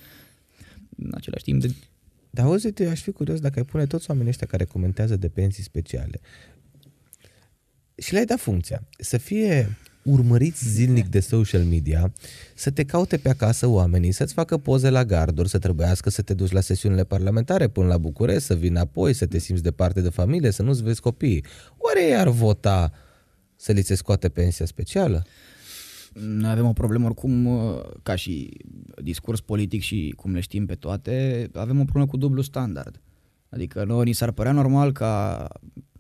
În 0.97 1.11
același 1.15 1.45
timp, 1.45 1.61
de... 1.61 1.75
Dar 2.31 2.45
auzi, 2.45 2.83
aș 2.83 3.01
fi 3.01 3.13
curios 3.13 3.41
dacă 3.41 3.59
ai 3.59 3.65
pune 3.65 3.87
toți 3.87 4.11
oamenii 4.11 4.31
ăștia 4.31 4.47
care 4.47 4.65
comentează 4.65 5.17
de 5.17 5.29
pensii 5.29 5.63
speciale 5.63 6.21
și 7.97 8.13
le-ai 8.13 8.25
dat 8.25 8.39
funcția 8.39 8.83
să 8.99 9.17
fie 9.17 9.77
urmăriți 10.03 10.69
zilnic 10.69 11.07
de 11.07 11.21
social 11.21 11.63
media, 11.63 12.13
să 12.55 12.71
te 12.71 12.85
caute 12.85 13.17
pe 13.17 13.29
acasă 13.29 13.67
oamenii, 13.67 14.13
să-ți 14.13 14.35
facă 14.35 14.59
poze 14.59 14.91
la 14.91 15.05
garduri, 15.05 15.49
să 15.49 15.59
trebuiască 15.59 16.11
să 16.11 16.23
te 16.23 16.35
duci 16.35 16.51
la 16.51 16.61
sesiunile 16.61 17.05
parlamentare 17.05 17.69
până 17.69 17.87
la 17.87 17.99
București, 17.99 18.43
să 18.43 18.55
vină 18.55 18.81
apoi, 18.81 19.13
să 19.13 19.27
te 19.27 19.39
simți 19.39 19.63
departe 19.63 20.01
de 20.01 20.09
familie, 20.09 20.51
să 20.51 20.63
nu-ți 20.63 20.83
vezi 20.83 21.01
copiii. 21.01 21.45
Oare 21.77 22.05
ei 22.05 22.17
ar 22.17 22.29
vota 22.29 22.93
să 23.57 23.73
li 23.73 23.83
se 23.83 23.95
scoate 23.95 24.29
pensia 24.29 24.67
specială? 24.67 25.27
Noi 26.13 26.51
avem 26.51 26.67
o 26.67 26.73
problemă 26.73 27.05
oricum, 27.05 27.49
ca 28.03 28.15
și 28.15 28.51
discurs 29.03 29.41
politic 29.41 29.81
și 29.81 30.13
cum 30.17 30.35
le 30.35 30.41
știm 30.41 30.67
pe 30.67 30.75
toate, 30.75 31.49
avem 31.53 31.81
o 31.81 31.83
problemă 31.83 32.07
cu 32.07 32.17
dublu 32.17 32.43
standard. 32.43 33.01
Adică 33.57 33.85
nouă 33.85 34.05
ni 34.05 34.13
s-ar 34.13 34.31
părea 34.31 34.53
normal 34.53 34.93
ca 34.93 35.49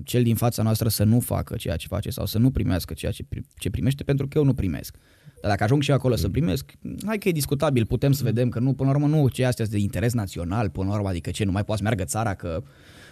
cel 0.04 0.22
din 0.22 0.34
fața 0.34 0.62
noastră 0.62 0.88
să 0.88 1.04
nu 1.04 1.20
facă 1.20 1.56
ceea 1.56 1.76
ce 1.76 1.86
face 1.86 2.10
sau 2.10 2.26
să 2.26 2.38
nu 2.38 2.50
primească 2.50 2.94
ceea 2.94 3.12
ce, 3.12 3.24
ce 3.58 3.70
primește 3.70 4.02
pentru 4.02 4.28
că 4.28 4.38
eu 4.38 4.44
nu 4.44 4.54
primesc. 4.54 4.96
Dar 5.40 5.50
dacă 5.50 5.64
ajung 5.64 5.82
și 5.82 5.92
acolo 5.92 6.16
să 6.16 6.28
primesc, 6.28 6.72
hai 7.06 7.18
că 7.18 7.28
e 7.28 7.32
discutabil, 7.32 7.86
putem 7.86 8.12
să 8.12 8.24
vedem 8.24 8.48
că 8.48 8.58
nu, 8.58 8.72
până 8.72 8.90
la 8.90 8.96
urmă 8.96 9.16
nu, 9.16 9.28
ce 9.28 9.44
astea 9.44 9.66
de 9.66 9.78
interes 9.78 10.12
național, 10.12 10.70
până 10.70 10.88
la 10.88 10.94
urmă, 10.94 11.08
adică 11.08 11.30
ce, 11.30 11.44
nu 11.44 11.52
mai 11.52 11.64
poate 11.64 11.82
să 11.82 11.88
meargă 11.88 12.04
țara, 12.04 12.34
că 12.34 12.62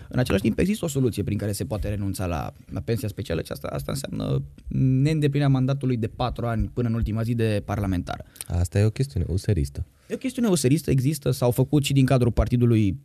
în 0.09 0.18
același 0.18 0.42
timp 0.42 0.59
există 0.59 0.84
o 0.84 0.88
soluție 0.88 1.22
prin 1.22 1.38
care 1.38 1.53
se 1.53 1.64
poate 1.64 1.88
renunța 1.88 2.26
la, 2.26 2.53
la 2.70 2.80
pensia 2.80 3.09
specială 3.09 3.42
și 3.42 3.53
asta, 3.53 3.68
asta 3.68 3.92
înseamnă 3.92 4.42
neîndeplinirea 4.78 5.49
mandatului 5.49 5.97
de 5.97 6.07
patru 6.07 6.47
ani 6.47 6.70
până 6.72 6.88
în 6.88 6.95
ultima 6.95 7.22
zi 7.22 7.34
de 7.34 7.62
parlamentar. 7.64 8.24
Asta 8.47 8.78
e 8.78 8.84
o 8.84 8.90
chestiune 8.90 9.26
useristă. 9.28 9.86
E 10.09 10.14
o 10.14 10.18
chestiune 10.18 10.49
useristă, 10.49 10.90
există, 10.90 11.30
s-au 11.30 11.51
făcut 11.51 11.84
și 11.84 11.92
din 11.92 12.05
cadrul 12.05 12.32
partidului 12.32 13.01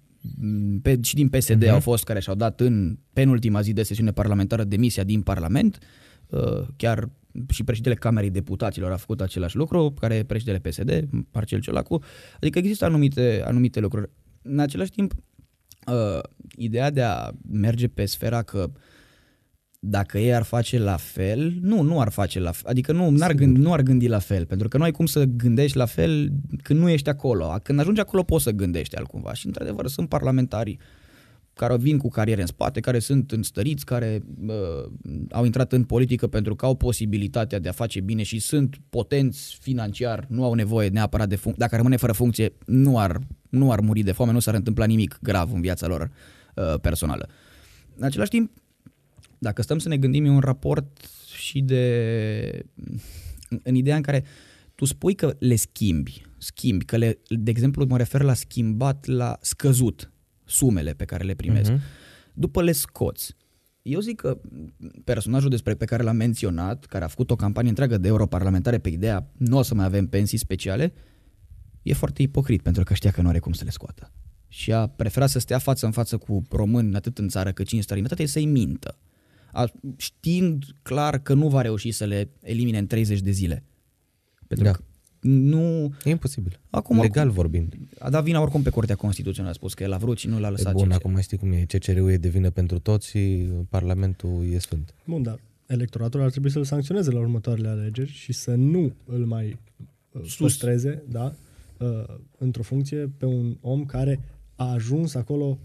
pe, 0.81 0.99
și 1.01 1.15
din 1.15 1.29
PSD 1.29 1.55
uh-huh. 1.55 1.65
Mhm. 1.65 1.73
au 1.73 1.79
fost 1.79 2.03
care 2.03 2.19
și-au 2.19 2.35
dat 2.35 2.59
în 2.59 2.97
penultima 3.13 3.61
zi 3.61 3.73
de 3.73 3.83
sesiune 3.83 4.11
parlamentară 4.11 4.63
demisia 4.63 5.03
din 5.03 5.21
Parlament, 5.21 5.77
uh, 6.29 6.67
chiar 6.75 7.09
și 7.49 7.63
președintele 7.63 7.99
Camerei 7.99 8.29
Deputaților 8.29 8.91
a 8.91 8.97
făcut 8.97 9.21
același 9.21 9.55
lucru, 9.55 9.93
care 9.99 10.15
e 10.15 10.23
președintele 10.23 10.69
PSD, 10.69 11.09
Marcel 11.31 11.59
Ciolacu, 11.59 12.03
adică 12.35 12.57
există 12.57 12.85
anumite, 12.85 13.43
anumite 13.45 13.79
lucruri. 13.79 14.09
În 14.41 14.59
același 14.59 14.91
timp, 14.91 15.13
uh, 15.87 16.19
ideea 16.55 16.91
de 16.91 17.01
a 17.01 17.31
merge 17.51 17.87
pe 17.87 18.05
sfera 18.05 18.41
că 18.41 18.69
uh, 18.73 18.79
dacă 19.79 20.17
ei 20.17 20.33
ar 20.33 20.43
face 20.43 20.79
la 20.79 20.95
fel, 20.95 21.53
nu, 21.61 21.81
nu 21.81 21.99
ar 21.99 22.09
face 22.09 22.39
la 22.39 22.51
fel. 22.51 22.69
Adică 22.69 22.91
nu, 22.91 23.09
n-ar 23.09 23.33
gândi, 23.33 23.59
nu 23.59 23.73
ar 23.73 23.81
gândi 23.81 24.07
la 24.07 24.19
fel, 24.19 24.45
pentru 24.45 24.67
că 24.67 24.77
nu 24.77 24.83
ai 24.83 24.91
cum 24.91 25.05
să 25.05 25.23
gândești 25.23 25.77
la 25.77 25.85
fel 25.85 26.31
când 26.63 26.79
nu 26.79 26.89
ești 26.89 27.09
acolo. 27.09 27.59
Când 27.63 27.79
ajungi 27.79 27.99
acolo 27.99 28.23
poți 28.23 28.43
să 28.43 28.51
gândești 28.51 28.95
altcumva. 28.95 29.33
Și 29.33 29.45
într-adevăr 29.45 29.87
sunt 29.87 30.09
parlamentari 30.09 30.77
care 31.53 31.77
vin 31.77 31.97
cu 31.97 32.09
cariere 32.09 32.41
în 32.41 32.47
spate, 32.47 32.79
care 32.79 32.99
sunt 32.99 33.31
înstăriți, 33.31 33.85
care 33.85 34.23
uh, 34.47 34.91
au 35.31 35.45
intrat 35.45 35.71
în 35.71 35.83
politică 35.83 36.27
pentru 36.27 36.55
că 36.55 36.65
au 36.65 36.75
posibilitatea 36.75 37.59
de 37.59 37.69
a 37.69 37.71
face 37.71 37.99
bine 37.99 38.23
și 38.23 38.39
sunt 38.39 38.81
potenți 38.89 39.57
financiar, 39.61 40.25
nu 40.29 40.43
au 40.43 40.53
nevoie 40.53 40.89
neapărat 40.89 41.29
de 41.29 41.35
funcție. 41.35 41.65
Dacă 41.65 41.75
rămâne 41.75 41.95
fără 41.95 42.11
funcție, 42.11 42.53
nu 42.65 42.99
ar, 42.99 43.19
nu 43.49 43.71
ar 43.71 43.79
muri 43.79 44.01
de 44.01 44.11
foame, 44.11 44.31
nu 44.31 44.39
s-ar 44.39 44.53
întâmpla 44.53 44.85
nimic 44.85 45.17
grav 45.21 45.53
în 45.53 45.61
viața 45.61 45.87
lor 45.87 46.11
uh, 46.55 46.79
personală. 46.81 47.29
În 47.95 48.03
același 48.03 48.29
timp, 48.29 48.51
dacă 49.39 49.61
stăm 49.61 49.79
să 49.79 49.87
ne 49.87 49.97
gândim, 49.97 50.25
e 50.25 50.29
un 50.29 50.39
raport 50.39 51.09
și 51.35 51.61
de... 51.61 52.65
în 53.63 53.75
ideea 53.75 53.95
în 53.95 54.01
care 54.01 54.23
tu 54.75 54.85
spui 54.85 55.15
că 55.15 55.35
le 55.39 55.55
schimbi, 55.55 56.25
schimbi, 56.37 56.85
că 56.85 56.97
le, 56.97 57.19
de 57.27 57.51
exemplu 57.51 57.85
mă 57.85 57.97
refer 57.97 58.21
la 58.21 58.33
schimbat, 58.33 59.05
la 59.05 59.37
scăzut 59.41 60.11
sumele 60.45 60.93
pe 60.93 61.05
care 61.05 61.23
le 61.23 61.33
primesc. 61.33 61.71
Uh-huh. 61.71 61.79
După 62.33 62.61
le 62.61 62.71
scoți. 62.71 63.35
Eu 63.81 63.99
zic 63.99 64.15
că 64.15 64.39
personajul 65.03 65.49
despre 65.49 65.75
pe 65.75 65.85
care 65.85 66.03
l-am 66.03 66.15
menționat, 66.15 66.85
care 66.85 67.03
a 67.03 67.07
făcut 67.07 67.31
o 67.31 67.35
campanie 67.35 67.69
întreagă 67.69 67.97
de 67.97 68.07
europarlamentare 68.07 68.77
pe 68.77 68.89
ideea 68.89 69.31
nu 69.37 69.57
o 69.57 69.61
să 69.61 69.75
mai 69.75 69.85
avem 69.85 70.07
pensii 70.07 70.37
speciale, 70.37 70.93
e 71.81 71.93
foarte 71.93 72.21
ipocrit 72.21 72.61
pentru 72.61 72.83
că 72.83 72.93
știa 72.93 73.11
că 73.11 73.21
nu 73.21 73.27
are 73.27 73.39
cum 73.39 73.53
să 73.53 73.63
le 73.63 73.69
scoată. 73.69 74.11
Și 74.47 74.73
a 74.73 74.87
preferat 74.87 75.29
să 75.29 75.39
stea 75.39 75.57
față 75.57 75.85
în 75.85 75.91
față 75.91 76.17
cu 76.17 76.43
români, 76.49 76.95
atât 76.95 77.17
în 77.17 77.27
țară 77.27 77.51
cât 77.51 77.67
și 77.67 77.75
în 77.75 77.81
străinătate, 77.81 78.25
să-i 78.25 78.45
mintă 78.45 78.97
știind 79.97 80.63
clar 80.81 81.19
că 81.19 81.33
nu 81.33 81.47
va 81.47 81.61
reuși 81.61 81.91
să 81.91 82.05
le 82.05 82.29
elimine 82.41 82.77
în 82.77 82.87
30 82.87 83.19
de 83.19 83.31
zile. 83.31 83.63
Pentru 84.47 84.65
da. 84.65 84.71
că 84.71 84.83
nu... 85.21 85.93
E 86.03 86.09
imposibil. 86.09 86.59
Acum, 86.69 86.95
Legal 86.95 87.27
oricum, 87.27 87.41
vorbind. 87.41 87.75
A 87.99 88.09
dat 88.09 88.23
vina 88.23 88.41
oricum 88.41 88.61
pe 88.61 88.69
Curtea 88.69 88.95
Constituțională, 88.95 89.51
a 89.51 89.57
spus 89.57 89.73
că 89.73 89.83
el 89.83 89.93
a 89.93 89.97
vrut 89.97 90.17
și 90.17 90.27
nu 90.27 90.39
l-a 90.39 90.49
lăsat. 90.49 90.71
E 90.71 90.73
bun, 90.73 90.91
acum 90.91 91.19
știi 91.19 91.37
cum 91.37 91.51
e. 91.51 91.65
CCR-ul 91.67 92.11
e 92.11 92.17
de 92.17 92.29
vină 92.29 92.49
pentru 92.49 92.79
toți 92.79 93.09
și 93.09 93.49
Parlamentul 93.69 94.45
e 94.51 94.57
sfânt. 94.57 94.93
Bun, 95.05 95.23
dar 95.23 95.39
electoratul 95.65 96.21
ar 96.21 96.29
trebui 96.29 96.49
să-l 96.49 96.63
sancționeze 96.63 97.11
la 97.11 97.19
următoarele 97.19 97.67
alegeri 97.67 98.11
și 98.11 98.33
să 98.33 98.55
nu 98.55 98.93
îl 99.05 99.25
mai 99.25 99.57
uh, 100.11 100.35
păstreze, 100.37 101.03
da, 101.09 101.33
uh, 101.77 102.03
într-o 102.37 102.63
funcție 102.63 103.11
pe 103.17 103.25
un 103.25 103.57
om 103.61 103.85
care 103.85 104.19
a 104.55 104.71
ajuns 104.71 105.15
acolo 105.15 105.57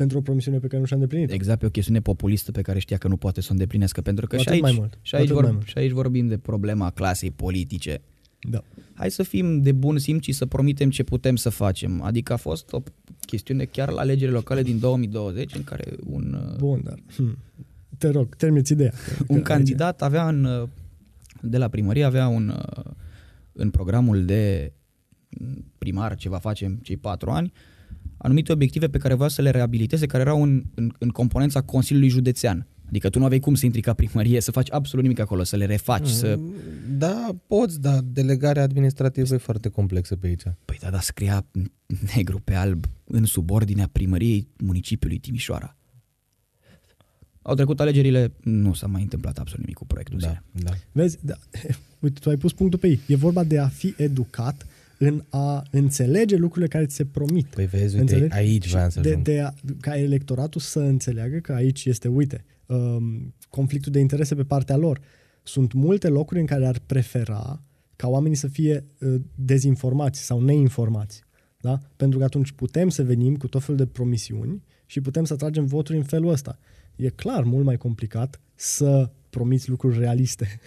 pentru 0.00 0.18
o 0.18 0.20
promisiune 0.20 0.58
pe 0.58 0.66
care 0.66 0.80
nu 0.80 0.86
și-a 0.86 0.96
îndeplinit. 0.96 1.32
Exact, 1.32 1.58
pe 1.58 1.66
o 1.66 1.70
chestiune 1.70 2.00
populistă 2.00 2.52
pe 2.52 2.62
care 2.62 2.78
știa 2.78 2.96
că 2.96 3.08
nu 3.08 3.16
poate 3.16 3.40
să 3.40 3.46
o 3.50 3.52
îndeplinească, 3.52 4.00
pentru 4.00 4.26
că 4.26 4.36
și 4.36 4.48
aici, 4.48 4.60
mai 4.60 4.74
mult. 4.76 4.98
Și, 5.02 5.14
aici 5.14 5.28
vor, 5.28 5.42
mai 5.42 5.52
mult. 5.52 5.66
și 5.66 5.78
aici 5.78 5.90
vorbim 5.90 6.28
de 6.28 6.38
problema 6.38 6.90
clasei 6.90 7.30
politice. 7.30 8.00
Da. 8.40 8.62
Hai 8.94 9.10
să 9.10 9.22
fim 9.22 9.62
de 9.62 9.72
bun 9.72 9.98
simț 9.98 10.24
și 10.24 10.32
să 10.32 10.46
promitem 10.46 10.90
ce 10.90 11.02
putem 11.02 11.36
să 11.36 11.48
facem. 11.48 12.02
Adică 12.02 12.32
a 12.32 12.36
fost 12.36 12.72
o 12.72 12.82
chestiune 13.20 13.64
chiar 13.64 13.90
la 13.90 14.00
alegerile 14.00 14.36
locale 14.36 14.62
din 14.62 14.78
2020 14.78 15.54
în 15.54 15.64
care 15.64 15.84
un... 16.04 16.38
Uh, 16.50 16.56
bun, 16.56 16.80
dar 16.84 16.98
hm, 17.16 17.38
te 17.98 18.08
rog, 18.08 18.36
termiți 18.36 18.72
ideea. 18.72 18.92
Un 19.28 19.42
candidat 19.42 20.02
avea 20.02 20.28
în, 20.28 20.44
uh, 20.44 20.68
de 21.40 21.58
la 21.58 21.68
primărie 21.68 22.04
avea 22.04 22.28
un, 22.28 22.48
uh, 22.48 22.84
în 23.52 23.70
programul 23.70 24.24
de 24.24 24.72
primar 25.78 26.16
ce 26.16 26.28
va 26.28 26.38
face 26.38 26.64
în 26.64 26.76
cei 26.76 26.96
patru 26.96 27.30
ani, 27.30 27.52
anumite 28.22 28.52
obiective 28.52 28.88
pe 28.88 28.98
care 28.98 29.14
voia 29.14 29.28
să 29.28 29.42
le 29.42 29.50
reabiliteze, 29.50 30.06
care 30.06 30.22
erau 30.22 30.42
în, 30.42 30.62
în, 30.74 30.92
în 30.98 31.08
componența 31.08 31.60
Consiliului 31.60 32.10
Județean. 32.10 32.66
Adică 32.88 33.10
tu 33.10 33.18
nu 33.18 33.24
aveai 33.24 33.40
cum 33.40 33.54
să 33.54 33.64
intri 33.64 33.80
ca 33.80 33.92
primărie, 33.92 34.40
să 34.40 34.50
faci 34.50 34.70
absolut 34.70 35.04
nimic 35.04 35.20
acolo, 35.20 35.42
să 35.42 35.56
le 35.56 35.66
refaci, 35.66 36.06
mm, 36.06 36.12
să... 36.12 36.38
Da, 36.98 37.36
poți, 37.46 37.80
dar 37.80 38.00
delegarea 38.00 38.62
administrativă 38.62 39.34
e 39.34 39.36
foarte 39.36 39.68
complexă 39.68 40.16
pe 40.16 40.26
aici. 40.26 40.42
Păi 40.64 40.76
da, 40.80 40.90
dar 40.90 41.00
scria 41.00 41.46
negru 42.16 42.40
pe 42.44 42.54
alb 42.54 42.84
în 43.04 43.24
subordinea 43.24 43.88
primăriei 43.92 44.48
municipiului 44.64 45.18
Timișoara. 45.18 45.76
Au 47.42 47.54
trecut 47.54 47.80
alegerile, 47.80 48.32
nu 48.42 48.72
s-a 48.72 48.86
mai 48.86 49.02
întâmplat 49.02 49.38
absolut 49.38 49.60
nimic 49.60 49.76
cu 49.76 49.86
proiectul 49.86 50.18
da, 50.18 50.42
da. 50.52 50.70
Vezi, 50.92 51.18
da. 51.20 51.34
uite, 52.00 52.20
tu 52.20 52.28
ai 52.28 52.36
pus 52.36 52.52
punctul 52.52 52.78
pe 52.78 52.88
ei. 52.88 53.00
E 53.06 53.16
vorba 53.16 53.44
de 53.44 53.58
a 53.58 53.68
fi 53.68 53.94
educat 53.96 54.66
în 55.02 55.24
a 55.28 55.62
înțelege 55.70 56.36
lucrurile 56.36 56.68
care 56.68 56.86
ți 56.86 56.94
se 56.94 57.04
promit. 57.04 57.46
Păi 57.46 57.66
vezi, 57.66 57.84
uite, 57.84 58.00
Înțelegi? 58.00 58.34
aici 58.34 58.70
vreau 58.70 58.90
să 58.90 59.00
de, 59.00 59.14
de 59.14 59.40
a, 59.40 59.52
Ca 59.80 59.98
electoratul 59.98 60.60
să 60.60 60.78
înțeleagă 60.78 61.38
că 61.38 61.52
aici 61.52 61.84
este, 61.84 62.08
uite, 62.08 62.44
um, 62.66 63.34
conflictul 63.48 63.92
de 63.92 63.98
interese 63.98 64.34
pe 64.34 64.44
partea 64.44 64.76
lor. 64.76 65.00
Sunt 65.42 65.72
multe 65.72 66.08
locuri 66.08 66.40
în 66.40 66.46
care 66.46 66.66
ar 66.66 66.78
prefera 66.86 67.62
ca 67.96 68.08
oamenii 68.08 68.36
să 68.36 68.46
fie 68.46 68.84
uh, 69.00 69.14
dezinformați 69.34 70.24
sau 70.24 70.40
neinformați. 70.40 71.22
Da? 71.60 71.78
Pentru 71.96 72.18
că 72.18 72.24
atunci 72.24 72.52
putem 72.52 72.88
să 72.88 73.02
venim 73.02 73.36
cu 73.36 73.48
tot 73.48 73.62
felul 73.62 73.76
de 73.76 73.86
promisiuni 73.86 74.62
și 74.86 75.00
putem 75.00 75.24
să 75.24 75.36
tragem 75.36 75.66
voturi 75.66 75.98
în 75.98 76.04
felul 76.04 76.30
ăsta. 76.30 76.58
E 76.96 77.08
clar 77.08 77.44
mult 77.44 77.64
mai 77.64 77.76
complicat 77.76 78.40
să 78.54 79.10
promiți 79.30 79.68
lucruri 79.68 79.98
realiste. 79.98 80.48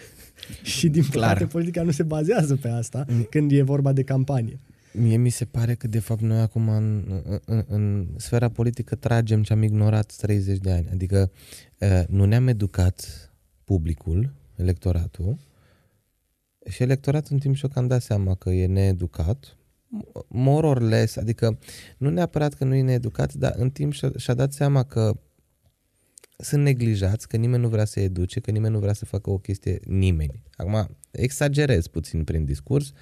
și 0.62 0.88
din 0.88 1.02
păcate 1.02 1.34
Clar. 1.34 1.46
politica 1.46 1.82
nu 1.82 1.90
se 1.90 2.02
bazează 2.02 2.56
pe 2.56 2.68
asta 2.68 3.06
când 3.30 3.52
e 3.52 3.62
vorba 3.62 3.92
de 3.92 4.02
campanie. 4.02 4.58
Mie 4.92 5.16
mi 5.16 5.30
se 5.30 5.44
pare 5.44 5.74
că, 5.74 5.88
de 5.88 5.98
fapt, 5.98 6.20
noi 6.20 6.40
acum 6.40 6.68
în, 6.68 7.04
în, 7.44 7.64
în 7.68 8.06
sfera 8.16 8.48
politică 8.48 8.94
tragem 8.94 9.42
ce 9.42 9.52
am 9.52 9.62
ignorat 9.62 10.14
30 10.16 10.58
de 10.58 10.70
ani. 10.70 10.88
Adică 10.92 11.30
uh, 11.78 12.02
nu 12.08 12.24
ne-am 12.24 12.48
educat 12.48 13.30
publicul, 13.64 14.32
electoratul, 14.56 15.38
și 16.68 16.82
electoratul 16.82 17.32
în 17.32 17.38
timp 17.38 17.54
și-o 17.54 17.68
cam 17.68 17.86
dat 17.86 18.02
seama 18.02 18.34
că 18.34 18.50
e 18.50 18.66
needucat, 18.66 19.56
more 20.28 20.66
or 20.66 20.80
less, 20.80 21.16
adică 21.16 21.58
nu 21.98 22.10
neapărat 22.10 22.54
că 22.54 22.64
nu 22.64 22.74
e 22.74 22.82
needucat, 22.82 23.34
dar 23.34 23.54
în 23.56 23.70
timp 23.70 23.92
și-a, 23.92 24.10
și-a 24.16 24.34
dat 24.34 24.52
seama 24.52 24.82
că 24.82 25.16
sunt 26.36 26.62
neglijați, 26.62 27.28
că 27.28 27.36
nimeni 27.36 27.62
nu 27.62 27.68
vrea 27.68 27.84
să 27.84 28.00
educe, 28.00 28.40
că 28.40 28.50
nimeni 28.50 28.72
nu 28.72 28.80
vrea 28.80 28.92
să 28.92 29.04
facă 29.04 29.30
o 29.30 29.38
chestie, 29.38 29.80
nimeni. 29.84 30.42
Acum, 30.56 30.96
exagerez 31.10 31.86
puțin 31.86 32.24
prin 32.24 32.44
discurs, 32.44 32.92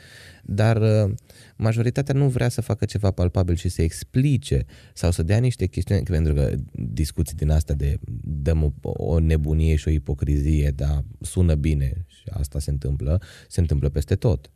dar 0.45 1.07
uh, 1.07 1.15
majoritatea 1.57 2.15
nu 2.15 2.29
vrea 2.29 2.49
să 2.49 2.61
facă 2.61 2.85
ceva 2.85 3.11
palpabil 3.11 3.55
și 3.55 3.69
să 3.69 3.83
explice 3.83 4.65
sau 4.95 5.11
să 5.11 5.23
dea 5.23 5.39
niște 5.39 5.67
chestiuni, 5.67 6.03
pentru 6.03 6.35
că 6.35 6.55
discuții 6.73 7.37
din 7.37 7.51
astea 7.51 7.75
de 7.75 7.99
dăm 8.23 8.63
o, 8.63 8.73
o 8.83 9.19
nebunie 9.19 9.77
și 9.77 9.89
o 9.89 9.91
ipocrizie, 9.91 10.71
dar 10.71 11.05
sună 11.21 11.55
bine 11.55 12.05
și 12.07 12.23
asta 12.31 12.59
se 12.59 12.71
întâmplă, 12.71 13.23
se 13.49 13.61
întâmplă 13.61 13.89
peste 13.89 14.15
tot. 14.15 14.51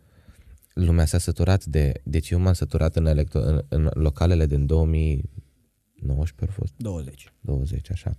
Lumea 0.72 1.04
s-a 1.04 1.18
săturat 1.18 1.64
de, 1.64 1.92
deci 2.04 2.30
eu 2.30 2.38
m-am 2.38 2.52
săturat 2.52 2.96
în, 2.96 3.06
electo, 3.06 3.38
în, 3.38 3.64
în 3.68 3.90
localele 3.92 4.46
din 4.46 4.66
2019 4.66 6.34
au 6.40 6.64
fost 6.64 6.72
20. 6.76 7.32
20, 7.40 7.90
așa, 7.90 8.16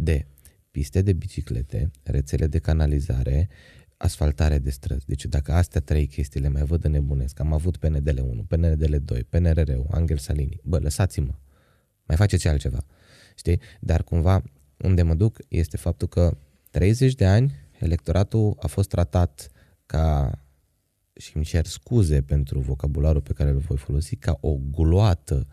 de 0.00 0.26
piste 0.70 1.02
de 1.02 1.12
biciclete, 1.12 1.90
rețele 2.02 2.46
de 2.46 2.58
canalizare, 2.58 3.48
asfaltare 3.96 4.58
de 4.58 4.70
străzi. 4.70 5.06
Deci 5.06 5.24
dacă 5.24 5.52
astea 5.52 5.80
trei 5.80 6.06
chestii 6.06 6.40
le 6.40 6.48
mai 6.48 6.62
văd 6.62 6.80
de 6.80 6.88
nebunesc, 6.88 7.40
am 7.40 7.52
avut 7.52 7.76
PNDL 7.76 8.20
1, 8.20 8.42
PNDL 8.42 8.96
2, 9.04 9.24
PNRR, 9.24 9.72
Angel 9.90 10.18
Salini, 10.18 10.60
bă, 10.62 10.78
lăsați-mă, 10.78 11.34
mai 12.06 12.16
faceți 12.16 12.48
altceva, 12.48 12.84
știi? 13.34 13.60
Dar 13.80 14.02
cumva 14.02 14.42
unde 14.76 15.02
mă 15.02 15.14
duc 15.14 15.38
este 15.48 15.76
faptul 15.76 16.08
că 16.08 16.36
30 16.70 17.14
de 17.14 17.26
ani 17.26 17.54
electoratul 17.78 18.56
a 18.60 18.66
fost 18.66 18.88
tratat 18.88 19.50
ca 19.86 20.38
și 21.12 21.36
îmi 21.36 21.44
cer 21.44 21.66
scuze 21.66 22.22
pentru 22.22 22.60
vocabularul 22.60 23.20
pe 23.20 23.32
care 23.32 23.50
îl 23.50 23.58
voi 23.58 23.76
folosi, 23.76 24.16
ca 24.16 24.38
o 24.40 24.54
guloată 24.70 25.46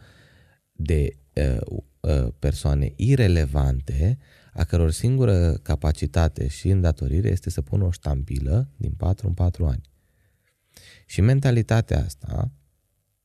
de 0.71 1.09
uh, 1.11 1.15
uh, 1.15 1.26
persoane 2.39 2.93
irelevante, 2.95 4.17
a 4.53 4.63
căror 4.63 4.91
singură 4.91 5.53
capacitate 5.53 6.47
și 6.47 6.69
îndatorire 6.69 7.29
este 7.29 7.49
să 7.49 7.61
pună 7.61 7.83
o 7.83 7.91
ștampilă 7.91 8.69
din 8.77 8.91
4 8.91 9.27
în 9.27 9.33
4 9.33 9.65
ani. 9.65 9.81
Și 11.05 11.21
mentalitatea 11.21 12.03
asta, 12.03 12.51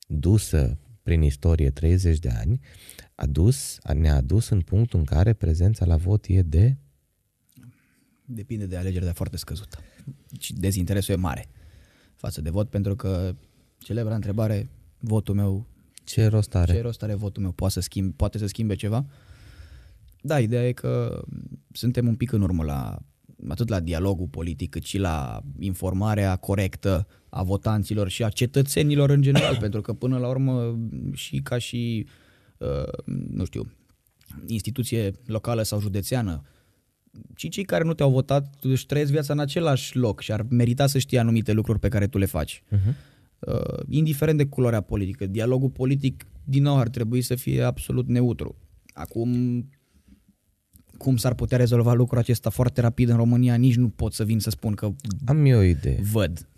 dusă 0.07 0.79
prin 1.03 1.23
istorie 1.23 1.71
30 1.71 2.19
de 2.19 2.29
ani, 2.29 2.61
a 3.15 3.27
dus, 3.27 3.79
ne-a 3.95 4.21
dus 4.21 4.49
în 4.49 4.61
punctul 4.61 4.99
în 4.99 5.05
care 5.05 5.33
prezența 5.33 5.85
la 5.85 5.97
vot 5.97 6.27
e 6.29 6.43
de 6.43 6.77
Depinde 8.25 8.67
de 8.67 8.77
alegeri, 8.77 9.05
dar 9.05 9.15
foarte 9.15 9.37
scăzută. 9.37 9.79
Și 10.41 10.55
dezinteresul 10.55 11.15
e 11.15 11.17
mare 11.17 11.47
față 12.15 12.41
de 12.41 12.51
vot, 12.51 12.71
pentru 12.71 12.97
că 12.97 13.35
celebra 13.79 14.15
întrebare, 14.15 14.69
votul 14.99 15.35
meu, 15.35 15.67
ce 16.05 16.27
rost 16.27 16.55
are? 16.55 16.73
ce 16.73 16.81
rost 16.81 17.03
are 17.03 17.15
votul 17.15 17.43
meu, 17.43 17.53
poate 17.53 17.73
să, 17.73 17.81
schimb, 17.81 18.15
poate 18.15 18.39
să 18.39 18.47
schimbe 18.47 18.75
ceva? 18.75 19.07
Da, 20.21 20.41
ideea 20.41 20.69
e 20.69 20.73
că 20.73 21.23
suntem 21.73 22.07
un 22.07 22.15
pic 22.15 22.33
în 22.33 22.43
urmă 22.43 22.65
la 22.65 22.99
atât 23.49 23.69
la 23.69 23.81
dialogul 23.81 24.27
politic, 24.27 24.71
cât 24.71 24.83
și 24.83 24.99
la 24.99 25.43
informarea 25.59 26.37
corectă 26.37 27.07
a 27.29 27.43
votanților 27.43 28.09
și 28.09 28.25
a 28.25 28.29
cetățenilor 28.29 29.11
în 29.11 29.23
general, 29.23 29.57
pentru 29.67 29.81
că 29.81 29.93
până 29.93 30.19
la 30.19 30.29
urmă 30.29 30.79
și 31.13 31.41
ca 31.41 31.59
și, 31.59 32.07
uh, 32.59 33.15
nu 33.31 33.45
știu, 33.45 33.73
instituție 34.47 35.13
locală 35.27 35.63
sau 35.63 35.81
județeană, 35.81 36.43
și 37.37 37.49
cei 37.49 37.65
care 37.65 37.85
nu 37.85 37.95
te-au 37.95 38.11
votat 38.11 38.55
își 38.61 38.87
trăiesc 38.87 39.11
viața 39.11 39.33
în 39.33 39.39
același 39.39 39.97
loc 39.97 40.21
și 40.21 40.33
ar 40.33 40.47
merita 40.49 40.87
să 40.87 40.99
știe 40.99 41.19
anumite 41.19 41.53
lucruri 41.53 41.79
pe 41.79 41.89
care 41.89 42.07
tu 42.07 42.19
le 42.19 42.25
faci. 42.25 42.63
Uh-huh. 42.63 42.95
Uh, 43.47 43.79
indiferent 43.89 44.39
de 44.39 44.47
culoarea 44.47 44.81
politică, 44.81 45.27
dialogul 45.27 45.71
politic, 45.71 46.27
din 46.45 46.63
nou, 46.63 46.77
ar 46.79 46.89
trebui 46.89 47.23
să 47.23 47.35
fie 47.35 47.63
absolut 47.63 48.09
neutru. 48.09 48.57
Acum, 48.93 49.31
cum 50.97 51.17
s-ar 51.17 51.35
putea 51.35 51.59
rezolva 51.59 51.93
lucrul 51.93 52.19
acesta 52.19 52.51
foarte 52.51 52.81
rapid 52.81 53.09
în 53.09 53.17
România, 53.17 53.55
nici 53.55 53.77
nu 53.77 53.89
pot 53.89 54.13
să 54.13 54.25
vin 54.25 54.39
să 54.39 54.51
spun 54.51 54.75
că 54.75 54.91
Am 55.25 55.45
eu 55.45 55.59
o 55.59 55.63
idee. 55.63 55.99
văd. 56.13 56.49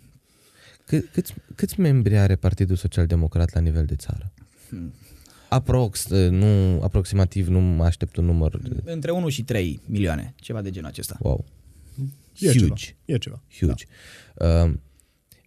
C- 0.85 1.11
câți, 1.11 1.33
câți 1.55 1.79
membri 1.79 2.17
are 2.17 2.35
Partidul 2.35 2.75
Social 2.75 3.05
Democrat 3.05 3.53
la 3.53 3.59
nivel 3.59 3.85
de 3.85 3.95
țară? 3.95 4.33
Aprox, 5.49 6.07
nu, 6.29 6.81
aproximativ, 6.81 7.47
nu 7.47 7.59
mă 7.59 7.83
aștept 7.83 8.15
un 8.15 8.25
număr. 8.25 8.59
Între 8.83 9.11
1 9.11 9.29
și 9.29 9.43
3 9.43 9.79
milioane, 9.85 10.33
ceva 10.35 10.61
de 10.61 10.69
genul 10.69 10.89
acesta. 10.89 11.17
Wow. 11.19 11.45
E 12.39 12.47
Huge. 12.47 12.59
ceva. 12.59 12.75
E 13.05 13.17
ceva. 13.17 13.41
Huge. 13.59 13.85
Da. 14.35 14.63
Uh, 14.63 14.73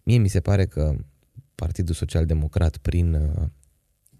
mie 0.03 0.17
mi 0.17 0.27
se 0.27 0.39
pare 0.39 0.65
că 0.65 0.95
Partidul 1.59 1.95
Social 1.95 2.25
Democrat, 2.25 2.77
prin 2.77 3.13
uh, 3.13 3.47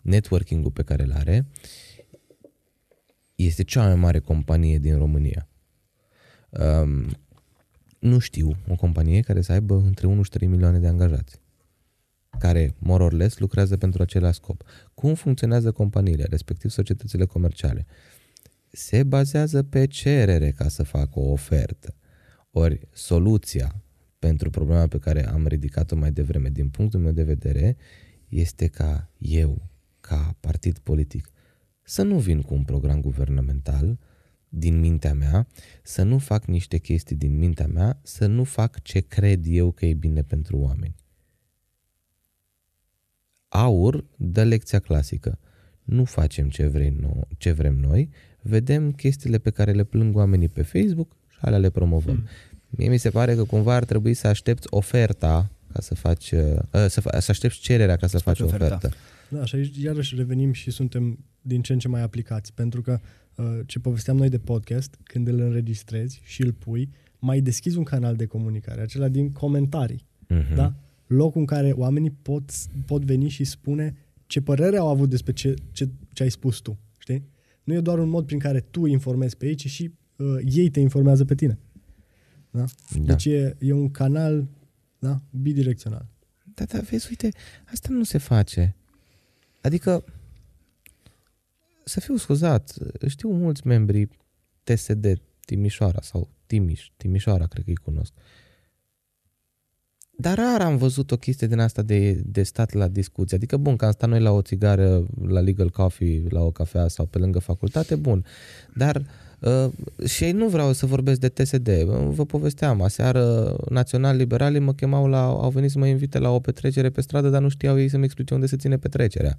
networking-ul 0.02 0.72
pe 0.72 0.84
care 0.84 1.04
îl 1.04 1.12
are, 1.12 1.48
este 3.36 3.64
cea 3.64 3.86
mai 3.86 3.96
mare 3.96 4.20
companie 4.20 4.78
din 4.78 4.98
România. 4.98 5.48
Um, 6.50 7.18
nu 8.00 8.20
știu 8.20 8.56
o 8.68 8.76
companie 8.76 9.22
care 9.22 9.42
să 9.42 9.52
aibă 9.52 9.76
între 9.76 10.08
1 10.08 10.22
și 10.22 10.30
3 10.30 10.48
milioane 10.48 10.80
de 10.80 10.88
angajați 10.88 11.40
care, 12.40 12.76
more 12.78 13.04
or 13.04 13.14
less, 13.14 13.38
lucrează 13.38 13.78
pentru 13.78 14.02
același 14.02 14.36
scop. 14.38 14.64
Cum 14.94 15.14
funcționează 15.14 15.72
companiile, 15.72 16.26
respectiv 16.30 16.72
societățile 16.72 17.26
comerciale? 17.26 17.86
Se 18.72 19.04
bazează 19.04 19.64
pe 19.64 19.86
cerere 19.86 20.52
ca 20.52 20.68
să 20.68 20.84
facă 20.84 21.20
o 21.20 21.32
ofertă. 21.32 21.96
Ori 22.52 22.88
soluția 22.92 23.84
pentru 24.20 24.50
problema 24.50 24.88
pe 24.88 25.00
care 25.00 25.28
am 25.28 25.48
ridicat-o 25.48 25.96
mai 25.96 26.12
devreme, 26.12 26.50
din 26.50 26.70
punctul 26.70 27.00
meu 27.00 27.12
de 27.12 27.24
vedere, 27.24 27.78
este 28.28 28.68
ca 28.68 29.10
eu, 29.18 29.70
ca 30.00 30.38
partid 30.40 30.78
politic, 30.78 31.32
să 31.82 32.04
nu 32.04 32.18
vin 32.18 32.42
cu 32.42 32.54
un 32.54 32.64
program 32.64 33.02
guvernamental 33.02 34.00
din 34.50 34.80
mintea 34.80 35.14
mea, 35.14 35.48
să 35.84 36.04
nu 36.04 36.18
fac 36.18 36.46
niște 36.46 36.78
chestii 36.78 37.16
din 37.16 37.38
mintea 37.38 37.68
mea, 37.68 38.00
să 38.04 38.26
nu 38.26 38.44
fac 38.44 38.82
ce 38.82 39.00
cred 39.00 39.46
eu 39.48 39.72
că 39.72 39.86
e 39.86 39.94
bine 39.94 40.22
pentru 40.22 40.58
oameni. 40.58 40.96
Aur 43.48 44.06
dă 44.16 44.44
lecția 44.44 44.80
clasică. 44.80 45.40
Nu 45.84 46.04
facem 46.04 46.50
ce, 46.50 46.68
vrei 46.68 46.98
no- 47.02 47.38
ce 47.38 47.52
vrem 47.52 47.76
noi, 47.76 48.10
vedem 48.42 48.92
chestiile 48.92 49.38
pe 49.38 49.50
care 49.50 49.72
le 49.72 49.84
plâng 49.84 50.16
oamenii 50.16 50.50
pe 50.50 50.62
Facebook 50.62 51.16
și 51.28 51.38
alea 51.42 51.60
le 51.60 51.70
promovăm. 51.70 52.16
Hmm. 52.16 52.28
Mie 52.70 52.90
mi 52.90 52.98
se 52.98 53.10
pare 53.10 53.36
că 53.36 53.44
cumva 53.44 53.76
ar 53.76 53.84
trebui 53.86 54.14
să 54.14 54.28
aștepți 54.28 54.68
oferta 54.70 55.50
ca 55.74 55.82
să 55.82 55.96
faci, 55.96 56.32
uh, 56.32 56.40
să, 56.88 57.02
fa- 57.02 57.18
să 57.20 57.28
aștepți 57.32 57.60
cererea 57.60 57.96
ca 57.96 58.08
să, 58.08 58.18
să 58.18 58.24
faci 58.24 58.40
oferta. 58.40 58.66
ofertă. 58.76 58.92
Da, 59.30 59.46
și 59.46 59.56
aici 59.56 59.78
iarăși 59.78 60.16
revenim 60.16 60.52
și 60.54 60.72
suntem 60.72 61.20
din 61.42 61.62
ce 61.62 61.74
în 61.74 61.80
ce 61.80 61.88
mai 61.88 62.02
aplicați, 62.02 62.54
pentru 62.54 62.82
că 62.82 63.00
uh, 63.36 63.46
ce 63.66 63.80
povesteam 63.80 64.18
noi 64.18 64.30
de 64.30 64.38
podcast, 64.38 64.98
când 65.04 65.28
îl 65.28 65.40
înregistrezi 65.40 66.22
și 66.24 66.42
îl 66.42 66.52
pui, 66.54 66.90
mai 67.20 67.42
deschizi 67.42 67.78
un 67.78 67.84
canal 67.84 68.16
de 68.16 68.26
comunicare, 68.26 68.82
acela 68.82 69.08
din 69.08 69.32
comentarii, 69.32 70.06
Mhm. 70.28 70.56
da? 70.56 70.74
Locul 71.08 71.40
în 71.40 71.46
care 71.48 71.72
oamenii 71.72 72.12
pot, 72.22 72.52
pot 72.86 73.04
veni 73.06 73.30
și 73.30 73.44
spune 73.44 73.96
ce 74.28 74.42
părere 74.42 74.78
au 74.78 74.88
avut 74.88 75.10
despre 75.10 75.34
ce, 75.34 75.54
ce, 75.72 75.90
ce 76.14 76.24
ai 76.24 76.30
spus 76.32 76.58
tu, 76.60 76.78
știi? 76.98 77.24
Nu 77.64 77.74
e 77.74 77.80
doar 77.80 78.00
un 78.00 78.10
mod 78.10 78.26
prin 78.26 78.40
care 78.40 78.60
tu 78.72 78.86
informezi 78.86 79.38
pe 79.38 79.48
ei, 79.48 79.56
ci 79.56 79.68
și 79.68 79.92
uh, 80.16 80.26
ei 80.46 80.70
te 80.70 80.80
informează 80.80 81.26
pe 81.26 81.36
tine. 81.36 81.58
Da? 82.52 82.66
Da. 82.95 83.14
Deci 83.14 83.26
e, 83.26 83.56
e 83.60 83.72
un 83.72 83.91
canal 83.91 84.47
da? 85.00 85.22
bidirecțional. 85.30 86.06
Da, 86.54 86.66
da, 86.66 86.80
vezi, 86.80 87.08
uite, 87.10 87.30
asta 87.72 87.88
nu 87.91 88.04
se 88.04 88.18
face. 88.18 88.76
Adică, 89.62 90.04
să 91.84 92.00
fiu 92.00 92.16
scuzat, 92.16 92.74
știu 93.08 93.30
mulți 93.30 93.68
membri 93.68 94.10
TSD 94.64 95.22
Timișoara 95.45 96.02
sau 96.02 96.30
Timiș, 96.45 96.89
Timișoara, 96.97 97.47
cred 97.47 97.64
că 97.64 97.70
îi 97.70 97.76
cunosc. 97.76 98.14
Dar 100.18 100.38
rar 100.38 100.62
am 100.62 100.78
văzut 100.78 101.12
o 101.12 101.18
chestie 101.18 101.47
din 101.47 101.60
asta 101.60 101.82
de, 101.82 102.14
de 102.14 102.43
stat 102.43 102.74
la 102.74 102.88
discuție. 102.88 103.38
Adică, 103.38 103.58
bun, 103.58 103.76
că 103.76 103.86
am 103.86 103.91
stat 103.91 104.10
noi 104.10 104.20
la 104.20 104.32
o 104.32 104.41
țigară, 104.41 105.06
la 105.28 105.39
Legal 105.39 105.70
Coffee, 105.70 106.24
la 106.30 106.41
o 106.41 106.52
cafea 106.52 106.88
sau 106.88 107.06
pe 107.06 107.18
lângă 107.18 107.39
facultate, 107.39 107.95
bun. 107.95 108.26
Dar 108.76 108.95
Uh, 108.95 109.29
și 110.06 110.32
nu 110.32 110.48
vreau 110.48 110.74
să 110.74 110.86
vorbesc 110.86 111.20
de 111.20 111.30
TSD. 111.30 111.70
Vă 111.84 112.26
povesteam, 112.26 112.82
aseară 112.82 113.56
național-liberalii 113.70 114.60
mă 114.60 114.74
chemau 114.74 115.08
la, 115.08 115.24
au 115.26 115.50
venit 115.50 115.72
să 115.72 115.80
mă 115.80 115.88
invite 115.88 116.20
la 116.20 116.30
o 116.30 116.40
petrecere 116.40 116.90
pe 116.90 117.02
stradă, 117.02 117.30
dar 117.30 117.42
nu 117.42 117.50
știau 117.50 117.80
ei 117.80 117.90
să-mi 117.90 118.04
explice 118.04 118.34
unde 118.34 118.46
se 118.46 118.58
ține 118.58 118.78
petrecerea. 118.78 119.38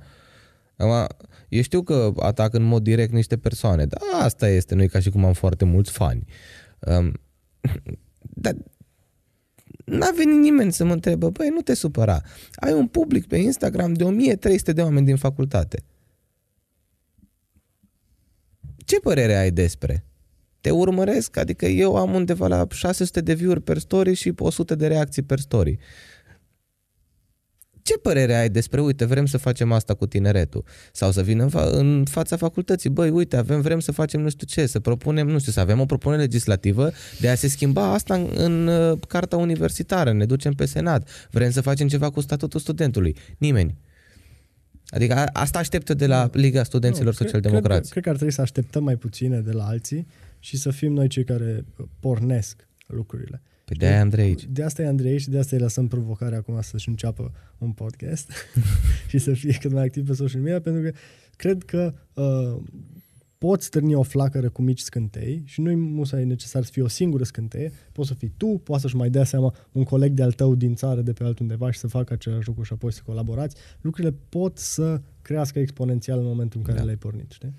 Acum, 0.76 1.06
eu 1.48 1.62
știu 1.62 1.82
că 1.82 2.12
atac 2.16 2.54
în 2.54 2.62
mod 2.62 2.82
direct 2.82 3.12
niște 3.12 3.36
persoane, 3.36 3.86
dar 3.86 4.00
asta 4.22 4.48
este, 4.48 4.74
nu 4.74 4.82
e 4.82 4.86
ca 4.86 5.00
și 5.00 5.10
cum 5.10 5.24
am 5.24 5.32
foarte 5.32 5.64
mulți 5.64 5.90
fani. 5.90 6.24
Um, 6.78 7.12
dar 8.42 8.54
n-a 9.84 10.10
venit 10.16 10.40
nimeni 10.40 10.72
să 10.72 10.84
mă 10.84 10.92
întrebe, 10.92 11.28
băi, 11.28 11.48
nu 11.48 11.60
te 11.60 11.74
supăra. 11.74 12.20
Ai 12.54 12.72
un 12.72 12.86
public 12.86 13.26
pe 13.26 13.36
Instagram 13.36 13.92
de 13.92 14.04
1300 14.04 14.72
de 14.72 14.82
oameni 14.82 15.06
din 15.06 15.16
facultate. 15.16 15.82
Ce 18.90 19.00
părere 19.00 19.36
ai 19.36 19.50
despre? 19.50 20.04
Te 20.60 20.70
urmăresc, 20.70 21.36
adică 21.36 21.66
eu 21.66 21.96
am 21.96 22.14
undeva 22.14 22.46
la 22.46 22.66
600 22.70 23.20
de 23.20 23.34
view-uri 23.34 23.62
per 23.62 23.78
story 23.78 24.14
și 24.14 24.32
100 24.38 24.74
de 24.74 24.86
reacții 24.86 25.22
per 25.22 25.38
story. 25.38 25.78
Ce 27.82 27.98
părere 27.98 28.34
ai 28.34 28.48
despre, 28.48 28.80
uite, 28.80 29.04
vrem 29.04 29.26
să 29.26 29.38
facem 29.38 29.72
asta 29.72 29.94
cu 29.94 30.06
tineretul? 30.06 30.64
Sau 30.92 31.10
să 31.10 31.22
vină 31.22 31.42
în, 31.42 31.50
fa- 31.50 31.70
în 31.72 32.04
fața 32.10 32.36
facultății, 32.36 32.90
băi, 32.90 33.10
uite, 33.10 33.36
avem, 33.36 33.60
vrem 33.60 33.80
să 33.80 33.92
facem 33.92 34.20
nu 34.20 34.30
știu 34.30 34.46
ce, 34.46 34.66
să 34.66 34.80
propunem, 34.80 35.28
nu 35.28 35.38
știu, 35.38 35.52
să 35.52 35.60
avem 35.60 35.80
o 35.80 35.84
propunere 35.84 36.20
legislativă 36.20 36.90
de 37.20 37.28
a 37.28 37.34
se 37.34 37.48
schimba 37.48 37.92
asta 37.92 38.14
în, 38.14 38.30
în 38.34 38.66
uh, 38.66 38.98
carta 39.08 39.36
universitară, 39.36 40.12
ne 40.12 40.24
ducem 40.24 40.52
pe 40.52 40.66
senat, 40.66 41.08
vrem 41.30 41.50
să 41.50 41.60
facem 41.60 41.88
ceva 41.88 42.10
cu 42.10 42.20
statutul 42.20 42.60
studentului. 42.60 43.16
Nimeni. 43.38 43.78
Adică 44.90 45.14
a, 45.14 45.28
asta 45.32 45.58
așteptă 45.58 45.94
de 45.94 46.06
la 46.06 46.30
Liga 46.32 46.62
Studenților 46.62 47.06
Nu, 47.06 47.24
Social-Democrați. 47.24 47.80
Cred, 47.80 47.90
cred 47.90 48.02
că 48.02 48.08
ar 48.08 48.14
trebui 48.14 48.34
să 48.34 48.40
așteptăm 48.40 48.84
mai 48.84 48.96
puține 48.96 49.40
de 49.40 49.52
la 49.52 49.66
alții 49.66 50.06
și 50.38 50.56
să 50.56 50.70
fim 50.70 50.92
noi 50.92 51.08
cei 51.08 51.24
care 51.24 51.64
pornesc 52.00 52.68
lucrurile. 52.86 53.42
Păi 53.64 53.76
de 53.76 53.86
aia 53.86 54.00
Andrei 54.00 54.24
aici. 54.24 54.46
De 54.48 54.62
asta 54.62 54.82
e 54.82 54.86
Andrei 54.86 55.18
și 55.18 55.28
de 55.28 55.38
asta 55.38 55.56
îi 55.56 55.62
lăsăm 55.62 55.88
provocarea 55.88 56.38
acum 56.38 56.60
să-și 56.60 56.88
înceapă 56.88 57.32
un 57.58 57.72
podcast 57.72 58.32
și 59.10 59.18
să 59.18 59.32
fie 59.32 59.56
cât 59.60 59.72
mai 59.72 59.84
activ 59.84 60.06
pe 60.06 60.14
social 60.14 60.40
media, 60.40 60.60
pentru 60.60 60.82
că 60.82 60.92
cred 61.36 61.62
că 61.62 61.94
uh, 62.14 62.62
poți 63.40 63.66
stârni 63.66 63.94
o 63.94 64.02
flacără 64.02 64.48
cu 64.50 64.62
mici 64.62 64.80
scântei 64.80 65.42
și 65.44 65.60
nu-i 65.60 65.74
musai 65.74 66.24
necesar 66.24 66.64
să 66.64 66.70
fie 66.72 66.82
o 66.82 66.88
singură 66.88 67.24
scânteie, 67.24 67.72
poți 67.92 68.08
să 68.08 68.14
fii 68.14 68.32
tu, 68.36 68.46
poți 68.64 68.80
să-și 68.80 68.96
mai 68.96 69.10
dea 69.10 69.24
seama 69.24 69.54
un 69.72 69.82
coleg 69.84 70.12
de-al 70.12 70.32
tău 70.32 70.54
din 70.54 70.74
țară 70.74 71.00
de 71.00 71.12
pe 71.12 71.24
altundeva 71.24 71.70
și 71.70 71.78
să 71.78 71.86
facă 71.86 72.12
același 72.12 72.46
lucru 72.46 72.62
și 72.62 72.72
apoi 72.72 72.92
să 72.92 73.00
colaborați. 73.04 73.56
Lucrurile 73.80 74.14
pot 74.28 74.58
să 74.58 75.00
crească 75.22 75.58
exponențial 75.58 76.18
în 76.18 76.24
momentul 76.24 76.58
în 76.58 76.64
care 76.64 76.78
Da. 76.78 76.84
le-ai 76.84 76.96
pornit, 76.96 77.30
știi? 77.30 77.54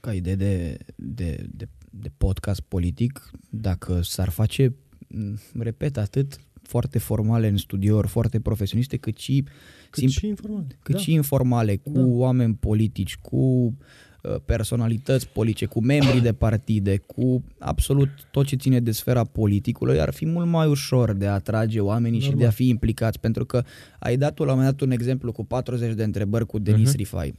Ca 0.00 0.12
idee 0.12 0.34
de, 0.34 0.76
de, 0.96 1.46
de, 1.56 1.68
de 1.90 2.10
podcast 2.16 2.60
politic, 2.60 3.30
dacă 3.50 4.00
s-ar 4.02 4.28
face, 4.28 4.74
m, 5.08 5.60
repet, 5.62 5.96
atât 5.96 6.40
foarte 6.62 6.98
formale 6.98 7.48
în 7.48 7.56
studiouri, 7.56 8.08
foarte 8.08 8.40
profesioniste, 8.40 8.96
cât 8.96 9.16
și, 9.16 9.44
Cât 9.90 10.02
sim- 10.02 10.06
și 10.12 10.26
informal. 10.26 10.66
cât 10.82 10.94
da. 10.94 11.00
și 11.00 11.12
informale, 11.12 11.76
cu 11.76 11.90
Da. 11.90 12.04
oameni 12.06 12.54
politici, 12.54 13.16
cu 13.16 13.36
uh, 13.36 13.72
personalități 14.44 15.28
politice, 15.28 15.66
cu 15.66 15.80
membrii 15.84 16.20
de 16.20 16.32
partide, 16.32 16.96
cu 16.96 17.44
absolut 17.58 18.08
tot 18.30 18.46
ce 18.46 18.56
ține 18.56 18.80
de 18.80 18.90
sfera 18.92 19.24
politicului, 19.24 20.00
ar 20.00 20.12
fi 20.12 20.26
mult 20.26 20.46
mai 20.46 20.66
ușor 20.68 21.12
de 21.12 21.26
a 21.26 21.32
atrage 21.32 21.80
oamenii 21.80 22.18
și 22.20 22.24
Normal. 22.26 22.42
de 22.44 22.48
a 22.50 22.54
fi 22.54 22.68
implicați, 22.68 23.20
pentru 23.20 23.44
că 23.44 23.62
ai 23.98 24.16
dat 24.16 24.34
tu 24.34 24.44
la 24.44 24.50
un 24.52 24.56
moment 24.58 24.76
dat 24.78 24.86
un 24.88 24.92
exemplu 24.94 25.32
cu 25.32 25.44
40 25.44 25.94
de 25.94 26.04
întrebări 26.04 26.46
cu 26.46 26.58
Denis 26.58 26.80
Mhm. 26.88 26.94
uh-huh. 26.94 26.96
Rifai. 26.98 27.34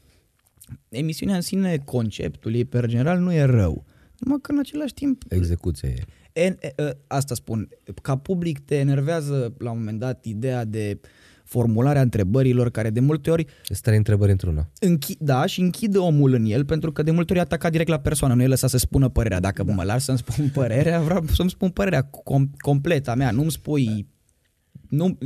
Emisiunea 0.89 1.35
în 1.35 1.41
sine, 1.41 1.77
conceptul 1.85 2.55
ei 2.55 2.65
per 2.65 2.85
general 2.85 3.19
nu 3.19 3.33
e 3.33 3.43
rău, 3.43 3.85
numai 4.19 4.37
că 4.41 4.51
în 4.51 4.59
același 4.59 4.93
timp 4.93 5.23
Execuția 5.29 5.89
e. 5.89 6.03
En, 6.33 6.57
e, 6.61 6.73
e, 6.83 6.97
asta 7.07 7.35
spun, 7.35 7.69
ca 8.01 8.17
public 8.17 8.59
te 8.59 8.75
enervează 8.75 9.53
la 9.57 9.71
un 9.71 9.77
moment 9.77 9.99
dat 9.99 10.25
ideea 10.25 10.65
de 10.65 10.99
formularea 11.47 12.01
întrebărilor 12.01 12.69
care 12.69 12.89
de 12.89 12.99
multe 12.99 13.29
ori 13.29 13.45
Îți 13.67 13.81
trei 13.81 13.97
întrebări 13.97 14.31
într-una. 14.31 14.69
închi, 14.79 15.15
da, 15.19 15.45
și 15.45 15.61
închide 15.61 15.97
omul 15.97 16.33
în 16.33 16.45
el 16.45 16.65
pentru 16.65 16.91
că 16.91 17.03
de 17.03 17.11
multe 17.11 17.33
ori 17.33 17.41
ataca 17.41 17.69
direct 17.69 17.89
la 17.89 17.99
persoană, 17.99 18.33
nu 18.33 18.41
e 18.41 18.47
lăsat 18.47 18.69
să 18.69 18.77
spună 18.77 19.09
părerea. 19.09 19.39
Dacă 19.39 19.63
da. 19.63 19.73
mă 19.73 19.83
las 19.83 20.03
să-mi 20.03 20.17
spun 20.17 20.49
părerea, 20.59 21.01
vreau 21.01 21.23
să-mi 21.33 21.49
spun 21.49 21.69
părerea 21.69 22.09
com- 22.09 22.57
completă 22.57 23.11
a 23.11 23.15
mea, 23.15 23.31
nu-mi 23.31 23.51
spui 23.51 24.07
nu, 24.89 25.17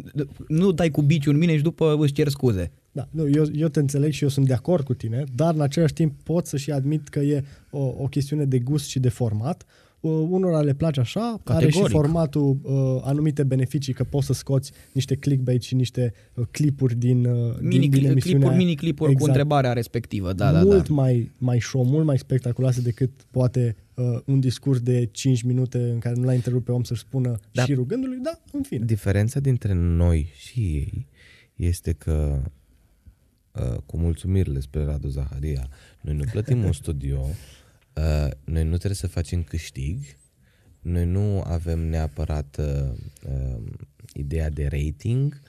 nu 0.48 0.72
dai 0.72 0.90
cu 0.90 1.02
biciul 1.02 1.34
în 1.34 1.40
mine 1.40 1.56
și 1.56 1.64
după 1.64 1.98
îți 2.00 2.14
cer 2.14 2.28
scuze. 2.28 2.72
Da, 2.92 3.08
nu, 3.12 3.30
eu, 3.30 3.46
eu 3.54 3.68
te 3.68 3.80
înțeleg 3.80 4.12
și 4.12 4.24
eu 4.24 4.30
sunt 4.30 4.48
de 4.48 4.54
acord 4.54 4.84
cu 4.84 4.94
tine, 4.94 5.24
dar 5.36 5.54
în 5.54 5.62
același 5.62 5.94
timp 5.94 6.14
pot 6.24 6.46
să 6.46 6.58
și 6.58 6.72
admit 6.72 7.08
că 7.08 7.20
e 7.20 7.44
o, 7.70 7.80
o 7.98 8.08
chestiune 8.08 8.46
de 8.46 8.60
gust 8.60 8.88
și 8.88 9.00
de 9.00 9.10
format. 9.10 9.66
Uh, 10.02 10.28
unora 10.30 10.62
le 10.62 10.74
place 10.74 11.00
așa, 11.00 11.22
are 11.30 11.42
Categoric. 11.44 11.86
și 11.86 11.92
formatul 11.92 12.58
uh, 12.62 13.02
anumite 13.04 13.44
beneficii, 13.44 13.94
că 13.94 14.04
poți 14.04 14.26
să 14.26 14.34
scoți 14.34 14.72
niște 14.92 15.16
clickbait 15.16 15.62
și 15.62 15.76
niște 15.76 16.14
uh, 16.34 16.46
clipuri 16.52 16.96
din, 16.96 17.26
uh, 17.26 17.56
Mini, 17.60 17.80
din, 17.80 17.90
din 17.90 18.06
emisiunea 18.06 18.20
clipuri, 18.20 18.48
aia. 18.48 18.58
mini 18.58 18.76
clipuri 18.76 19.12
exact. 19.12 19.20
cu 19.32 19.38
întrebarea 19.38 19.74
respectivă. 19.74 20.34
Da, 20.34 20.52
da, 20.52 20.62
mult 20.64 20.88
da. 20.88 20.94
mai, 20.94 21.32
mai 21.38 21.60
show, 21.60 21.84
mult 21.84 22.06
mai 22.06 22.18
spectaculoase 22.18 22.82
decât 22.82 23.10
poate 23.32 23.76
uh, 23.94 24.20
un 24.26 24.40
discurs 24.40 24.80
de 24.80 25.06
5 25.12 25.42
minute 25.42 25.78
în 25.78 26.00
care 26.00 26.16
nu 26.16 26.24
l-ai 26.24 26.36
întrerupt 26.36 26.66
pe 26.66 26.72
om 26.72 26.84
să-și 26.84 27.02
spună 27.02 27.30
Da. 27.30 27.38
da. 27.52 27.64
șirul 27.64 27.86
gândului, 27.86 28.18
da, 28.18 28.40
în 28.52 28.62
fine. 28.62 28.86
Diferența 28.86 29.40
dintre 29.40 29.74
noi 29.74 30.32
și 30.36 30.60
ei 30.60 31.08
este 31.56 31.92
că 31.92 32.42
uh, 33.52 33.78
cu 33.86 33.98
mulțumirile 33.98 34.60
spre 34.60 34.84
Radu 34.84 35.08
Zaharia, 35.08 35.68
noi 36.02 36.16
nu 36.16 36.24
plătim 36.32 36.64
un 36.64 36.72
studio, 36.82 37.20
uh, 37.96 38.32
noi 38.44 38.64
nu 38.64 38.78
trebuie 38.78 38.96
să 38.96 39.08
facem 39.08 39.44
câștig, 39.44 40.04
noi 40.82 41.06
nu 41.06 41.42
avem 41.42 41.80
neapărat 41.80 42.58
uh, 42.60 42.92
uh, 43.28 43.64
ideea 44.14 44.50
de 44.50 44.68
rating, 44.68 45.42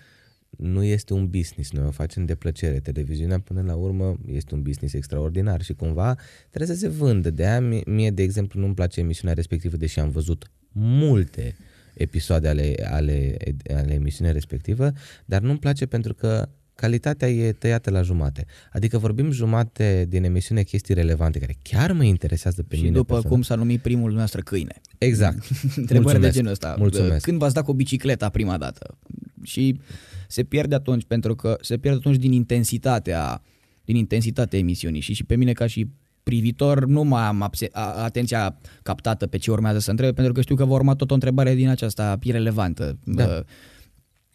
nu 0.56 0.82
este 0.82 1.12
un 1.12 1.28
business, 1.28 1.70
noi 1.70 1.86
o 1.86 1.90
facem 1.90 2.24
de 2.24 2.34
plăcere. 2.34 2.80
Televiziunea 2.80 3.40
până 3.40 3.62
la 3.62 3.74
urmă 3.74 4.18
este 4.26 4.54
un 4.54 4.62
business 4.62 4.94
extraordinar 4.94 5.62
și 5.62 5.72
cumva 5.72 6.18
trebuie 6.50 6.76
să 6.76 6.82
se 6.82 6.88
vândă. 6.88 7.30
De 7.30 7.46
aia 7.46 7.60
mie, 7.60 7.82
mie 7.86 8.10
de 8.10 8.22
exemplu, 8.22 8.60
nu-mi 8.60 8.74
place 8.74 9.00
emisiunea 9.00 9.34
respectivă, 9.34 9.76
deși 9.76 9.98
am 9.98 10.10
văzut 10.10 10.50
multe 10.72 11.56
episoade 11.94 12.48
ale, 12.48 12.74
ale, 12.84 13.36
ale 13.74 13.92
emisiunii 13.92 14.32
respectivă, 14.32 14.92
dar 15.24 15.40
nu-mi 15.40 15.58
place 15.58 15.86
pentru 15.86 16.14
că 16.14 16.48
calitatea 16.74 17.28
e 17.30 17.52
tăiată 17.52 17.90
la 17.90 18.02
jumate. 18.02 18.46
Adică 18.72 18.98
vorbim 18.98 19.30
jumate 19.30 20.06
din 20.08 20.24
emisiune 20.24 20.62
chestii 20.62 20.94
relevante 20.94 21.38
care 21.38 21.56
chiar 21.62 21.92
mă 21.92 22.04
interesează 22.04 22.62
pe 22.62 22.76
Și 22.76 22.82
mine. 22.82 22.94
după 22.94 23.12
personal. 23.12 23.32
cum 23.36 23.42
s-a 23.42 23.54
numit 23.54 23.80
primul 23.80 24.00
dumneavoastră 24.00 24.40
câine. 24.40 24.80
Exact. 24.98 25.36
Întrebări 25.76 25.86
de 25.88 25.98
Mulțumesc. 25.98 26.34
genul 26.34 26.50
ăsta. 26.50 26.74
Mulțumesc. 26.78 27.24
Când 27.24 27.38
v-ați 27.38 27.54
dat 27.54 27.64
cu 27.64 27.72
bicicleta 27.72 28.28
prima 28.28 28.58
dată? 28.58 28.98
Și 29.42 29.80
se 30.28 30.42
pierde 30.44 30.74
atunci, 30.74 31.04
pentru 31.04 31.34
că 31.34 31.56
se 31.60 31.76
pierde 31.78 31.98
atunci 31.98 32.16
din 32.16 32.32
intensitatea, 32.32 33.42
din 33.84 33.96
intensitatea 33.96 34.58
emisiunii. 34.58 35.00
Și, 35.00 35.12
și 35.12 35.24
pe 35.24 35.36
mine 35.36 35.52
ca 35.52 35.66
și 35.66 35.86
privitor 36.22 36.86
nu 36.86 37.02
mai 37.02 37.22
am 37.22 37.42
abse- 37.42 37.68
a- 37.72 38.02
atenția 38.02 38.58
captată 38.82 39.26
pe 39.26 39.36
ce 39.38 39.50
urmează 39.50 39.78
să 39.78 39.90
întrebe, 39.90 40.12
pentru 40.12 40.32
că 40.32 40.40
știu 40.40 40.54
că 40.54 40.64
va 40.64 40.74
urma 40.74 40.94
tot 40.94 41.10
o 41.10 41.14
întrebare 41.14 41.54
din 41.54 41.68
aceasta 41.68 42.18
irelevantă. 42.22 42.98
Da. 43.04 43.44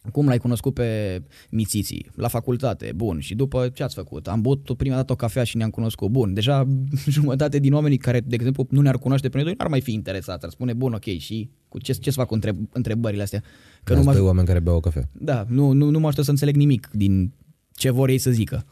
Uh, 0.08 0.12
Cum 0.12 0.26
l-ai 0.26 0.38
cunoscut 0.38 0.74
pe 0.74 1.22
Mițiții? 1.50 2.06
La 2.14 2.28
facultate, 2.28 2.92
bun. 2.96 3.20
Și 3.20 3.34
după 3.34 3.68
ce 3.68 3.82
ați 3.82 3.94
făcut? 3.94 4.28
Am 4.28 4.40
băut 4.40 4.76
prima 4.76 4.94
dată 4.94 5.12
o 5.12 5.16
cafea 5.16 5.44
și 5.44 5.56
ne-am 5.56 5.70
cunoscut. 5.70 6.10
Bun. 6.10 6.34
Deja 6.34 6.66
jumătate 7.08 7.58
din 7.58 7.72
oamenii 7.72 7.98
care, 7.98 8.20
de 8.20 8.34
exemplu, 8.34 8.66
nu 8.70 8.80
ne-ar 8.80 8.98
cunoaște 8.98 9.28
pe 9.28 9.36
noi 9.36 9.44
doi, 9.44 9.54
n-ar 9.58 9.68
mai 9.68 9.80
fi 9.80 9.92
interesați. 9.92 10.44
Ar 10.44 10.50
spune, 10.50 10.72
bun, 10.72 10.92
ok, 10.92 11.04
și 11.04 11.50
cu 11.68 11.78
ce, 11.78 11.92
ce 11.92 12.10
să 12.10 12.16
fac 12.18 12.26
cu 12.26 12.34
întreb, 12.34 12.56
întrebările 12.72 13.22
astea? 13.22 13.42
Că 13.84 13.94
nu 13.94 14.02
mă, 14.02 14.12
doi 14.12 14.20
oameni 14.20 14.46
care 14.46 14.60
beau 14.60 14.76
o 14.76 14.80
cafea. 14.80 15.08
da, 15.12 15.46
nu, 15.48 15.72
nu, 15.72 15.90
nu 15.90 15.98
mă 15.98 16.06
aștept 16.06 16.24
să 16.24 16.30
înțeleg 16.30 16.56
nimic 16.56 16.90
din 16.92 17.32
ce 17.74 17.90
vor 17.90 18.08
ei 18.08 18.18
să 18.18 18.30
zică. 18.30 18.66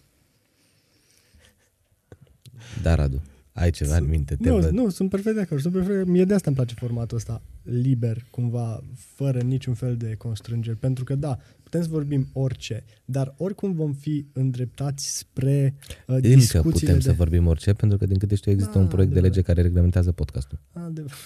Da, 2.82 2.95
Radu, 2.95 3.22
ai 3.57 3.71
ceva 3.71 3.97
în 3.97 4.09
minte, 4.09 4.37
te 4.37 4.49
Nu, 4.49 4.59
văd. 4.59 4.71
nu, 4.71 4.89
sunt 4.89 5.11
perfect 5.11 5.35
de 5.35 5.41
acord. 5.41 5.61
Sunt 5.61 5.73
perfect, 5.73 6.07
mie 6.07 6.25
de 6.25 6.35
asta 6.35 6.45
îmi 6.47 6.57
place 6.57 6.75
formatul 6.75 7.17
ăsta 7.17 7.43
liber, 7.63 8.27
cumva, 8.31 8.83
fără 8.95 9.41
niciun 9.41 9.75
fel 9.75 9.97
de 9.97 10.15
constrângeri. 10.15 10.77
Pentru 10.77 11.05
că, 11.05 11.15
da, 11.15 11.39
putem 11.63 11.83
să 11.83 11.89
vorbim 11.89 12.29
orice, 12.33 12.85
dar 13.05 13.35
oricum 13.37 13.73
vom 13.73 13.93
fi 13.93 14.27
îndreptați 14.33 15.17
spre 15.19 15.75
uh, 15.81 16.15
Încă 16.15 16.29
discuțiile 16.29 16.71
putem 16.73 16.95
de... 16.95 17.01
să 17.01 17.13
vorbim 17.13 17.47
orice, 17.47 17.73
pentru 17.73 17.99
că 17.99 18.07
din 18.07 18.19
câte 18.19 18.35
știu 18.35 18.51
există 18.51 18.73
Da, 18.75 18.79
un 18.81 18.87
proiect 18.87 19.13
de 19.13 19.21
lege 19.21 19.29
adevărat. 19.29 19.55
care 19.57 19.67
reglementează 19.67 20.13
podcastul. 20.13 20.59
Adevărat. 20.73 21.17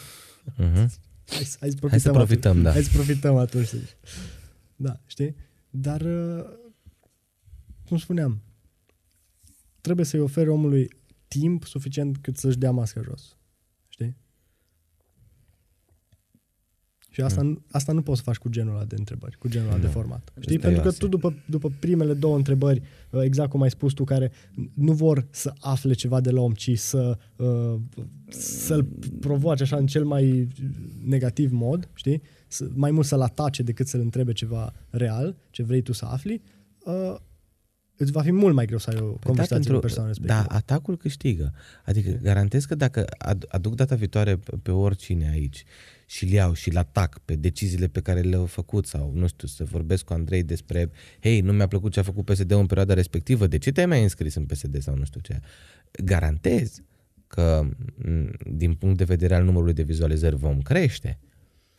Uh-huh. 0.59 0.87
Hai, 1.27 1.45
să- 1.45 1.57
hai 1.61 1.71
să 1.71 1.77
profităm, 1.77 1.89
Hai 1.91 2.01
să 2.01 2.11
profităm, 2.11 2.51
atunci. 2.51 2.65
da. 2.65 2.71
Hai 2.73 2.83
să 2.83 2.91
profităm 2.93 3.37
atunci. 3.37 3.67
să 3.67 3.77
zici. 3.77 3.97
Da, 4.77 5.01
știi? 5.07 5.35
Dar, 5.71 6.01
uh, 6.01 6.45
cum 7.89 7.99
spuneam, 7.99 8.43
trebuie 9.81 10.07
să-i 10.07 10.21
oferi 10.21 10.49
omului 10.49 10.91
timp 11.39 11.65
suficient 11.65 12.19
cât 12.19 12.37
să-și 12.37 12.59
dea 12.59 12.71
masca 12.71 13.01
jos. 13.03 13.37
Știi? 13.89 14.17
Și 16.99 17.21
Și 17.21 17.27
asta, 17.27 17.43
mm. 17.43 17.65
asta 17.71 17.93
nu 17.93 18.03
poți 18.03 18.19
să 18.19 18.25
faci 18.25 18.37
cu 18.37 18.49
genul 18.49 18.75
ăla 18.75 18.85
de 18.85 18.95
întrebări, 18.99 19.39
cu 19.39 19.49
genul 19.49 19.67
ăla 19.67 19.77
Nu. 19.77 19.83
de 19.83 19.89
format. 19.89 20.33
Știi? 20.41 20.61
Serioase. 20.61 20.81
Pentru 20.81 20.91
că 20.91 20.97
tu 20.97 21.09
după, 21.09 21.43
după 21.47 21.71
primele 21.81 22.15
două 22.15 22.37
întrebări, 22.37 22.83
uh, 23.11 23.23
exact 23.23 23.51
cum 23.51 23.63
ai 23.63 23.71
spus 23.71 23.93
tu, 23.93 24.05
care 24.05 24.33
nu 24.75 24.93
vor 24.93 25.27
să 25.31 25.53
afle 25.61 25.93
ceva 25.93 26.21
de 26.21 26.31
la 26.31 26.41
om, 26.41 26.53
ci 26.53 26.79
să, 26.79 27.19
uh, 27.37 27.75
să-l 28.29 28.89
provoace 29.21 29.63
așa 29.63 29.77
în 29.77 29.87
cel 29.87 30.05
mai 30.05 30.49
negativ 31.05 31.53
mod, 31.53 31.89
știi? 31.95 32.23
Să, 32.47 32.69
mai 32.75 32.91
mult 32.91 33.07
să-l 33.07 33.21
atace 33.21 33.63
decât 33.63 33.87
să-l 33.87 34.01
întrebe 34.01 34.33
ceva 34.33 34.73
real, 34.91 35.37
ce 35.51 35.63
vrei 35.63 35.83
tu 35.83 35.93
să 35.93 36.05
afli, 36.05 36.43
uh, 36.85 37.17
îți 38.01 38.13
va 38.13 38.23
fi 38.23 38.33
mult 38.33 38.55
mai 38.55 38.67
greu 38.67 38.79
să 38.79 38.91
ai 38.91 38.97
o 38.97 39.05
Păi 39.05 39.13
da, 39.21 39.27
conversație 39.27 39.57
pentru- 39.57 39.75
cu 39.75 39.81
persoana 39.81 40.09
respectivă. 40.09 40.39
Da, 40.49 40.55
atacul 40.57 40.97
câștigă. 40.97 41.53
Adică 41.85 42.11
garantez 42.23 42.65
că 42.65 42.75
dacă 42.75 43.05
ad- 43.29 43.49
aduc 43.49 43.75
data 43.75 43.95
viitoare 43.95 44.37
pe- 44.37 44.57
pe 44.63 44.71
oricine 44.71 45.29
aici 45.33 45.65
și 46.07 46.25
îl 46.25 46.31
iau 46.31 46.53
și 46.53 46.69
îl 46.69 46.77
atac 46.77 47.19
pe 47.25 47.35
deciziile 47.35 47.87
pe 47.87 48.01
care 48.01 48.21
le-au 48.21 48.47
făcut 48.47 48.87
sau, 48.87 49.13
nu 49.15 49.27
știu, 49.27 49.49
să 49.49 49.65
vorbesc 49.65 50.05
cu 50.05 50.13
Andrei 50.13 50.43
despre 50.43 50.91
hei, 51.21 51.41
nu 51.41 51.53
mi-a 51.53 51.67
plăcut 51.67 51.93
ce 51.93 52.01
a 52.01 52.03
făcut 52.03 52.25
PSD-ul 52.25 52.61
în 52.61 52.67
perioada 52.67 52.95
respectivă, 52.95 53.47
de 53.47 53.59
ce 53.59 53.73
te-ai 53.73 53.87
mai 53.87 54.03
înscris 54.03 54.35
în 54.35 54.45
PSD 54.45 54.83
sau 54.83 54.95
nu 54.95 55.05
știu 55.05 55.21
ce. 55.21 55.41
Garantez 56.05 56.83
că 57.27 57.67
m, 57.97 58.31
din 58.53 58.75
punct 58.75 58.97
de 58.99 59.05
vedere 59.05 59.35
al 59.35 59.45
numărului 59.45 59.75
de 59.75 59.83
vizualizări 59.83 60.37
vom 60.37 60.61
crește 60.61 61.19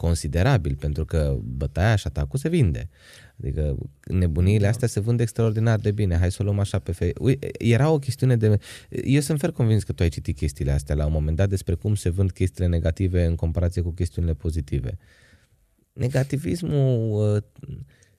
considerabil, 0.02 0.76
pentru 0.76 1.06
că 1.06 1.38
bătaia 1.44 1.96
și 1.96 2.08
atacul 2.08 2.40
se 2.40 2.50
vinde. 2.50 2.90
Adică 3.40 3.78
nebuniile 4.06 4.68
astea 4.68 4.88
se 4.88 5.00
vând 5.00 5.20
extraordinar 5.20 5.80
de 5.80 5.92
bine. 5.92 6.18
Hai 6.18 6.32
să 6.32 6.38
o 6.42 6.44
luăm 6.44 6.60
așa 6.60 6.80
pe 6.80 6.92
fe... 6.92 7.14
Ui, 7.20 7.40
Era 7.58 7.90
o 7.90 8.00
chestiune 8.00 8.36
de... 8.36 8.58
Eu 8.90 9.22
sunt 9.22 9.40
fer 9.40 9.52
convins 9.52 9.84
că 9.84 9.94
tu 9.94 10.04
ai 10.04 10.10
citit 10.10 10.36
chestiile 10.36 10.72
astea 10.72 10.96
la 10.96 11.06
un 11.06 11.12
moment 11.12 11.38
dat 11.38 11.50
despre 11.50 11.74
cum 11.74 11.96
se 11.96 12.10
vând 12.10 12.32
chestiile 12.32 12.70
negative 12.70 13.26
în 13.26 13.36
comparație 13.36 13.82
cu 13.82 13.92
chestiunile 13.92 14.34
pozitive. 14.34 14.98
Negativismul... 15.94 17.34
uh, 17.36 17.42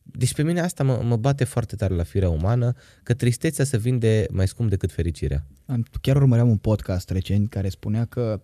Deci 0.02 0.34
pe 0.34 0.42
mine 0.42 0.60
asta 0.60 0.84
mă, 0.84 1.00
mă 1.04 1.16
bate 1.16 1.44
foarte 1.44 1.76
tare 1.76 1.94
la 1.94 2.02
firea 2.02 2.28
umană, 2.28 2.74
că 3.02 3.14
tristețea 3.14 3.64
se 3.64 3.76
vinde 3.76 4.26
mai 4.30 4.48
scump 4.48 4.70
decât 4.70 4.92
fericirea. 4.92 5.46
Am, 5.66 5.86
chiar 6.00 6.16
urmăream 6.16 6.48
un 6.48 6.56
podcast 6.56 7.10
recent 7.10 7.48
care 7.48 7.68
spunea 7.68 8.04
că 8.04 8.42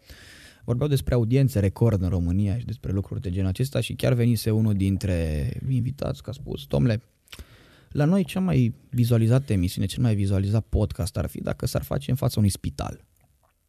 vorbeau 0.69 0.89
despre 0.89 1.15
audiențe 1.15 1.59
record 1.59 2.03
în 2.03 2.09
România 2.09 2.59
și 2.59 2.65
despre 2.65 2.93
lucruri 2.93 3.21
de 3.21 3.31
genul 3.31 3.49
acesta 3.49 3.81
și 3.81 3.95
chiar 3.95 4.13
venise 4.13 4.51
unul 4.51 4.75
dintre 4.75 5.51
invitați 5.69 6.23
că 6.23 6.31
a 6.31 6.33
spus, 6.33 6.67
domnule, 6.67 7.03
la 7.89 8.05
noi 8.05 8.25
cea 8.25 8.41
mai 8.41 8.75
vizualizată 8.91 9.53
emisiune, 9.53 9.87
cel 9.87 10.03
mai 10.03 10.15
vizualizat 10.15 10.65
podcast 10.69 11.17
ar 11.17 11.27
fi 11.27 11.41
dacă 11.41 11.67
s-ar 11.67 11.83
face 11.83 12.11
în 12.11 12.17
fața 12.17 12.35
unui 12.39 12.51
spital 12.51 13.05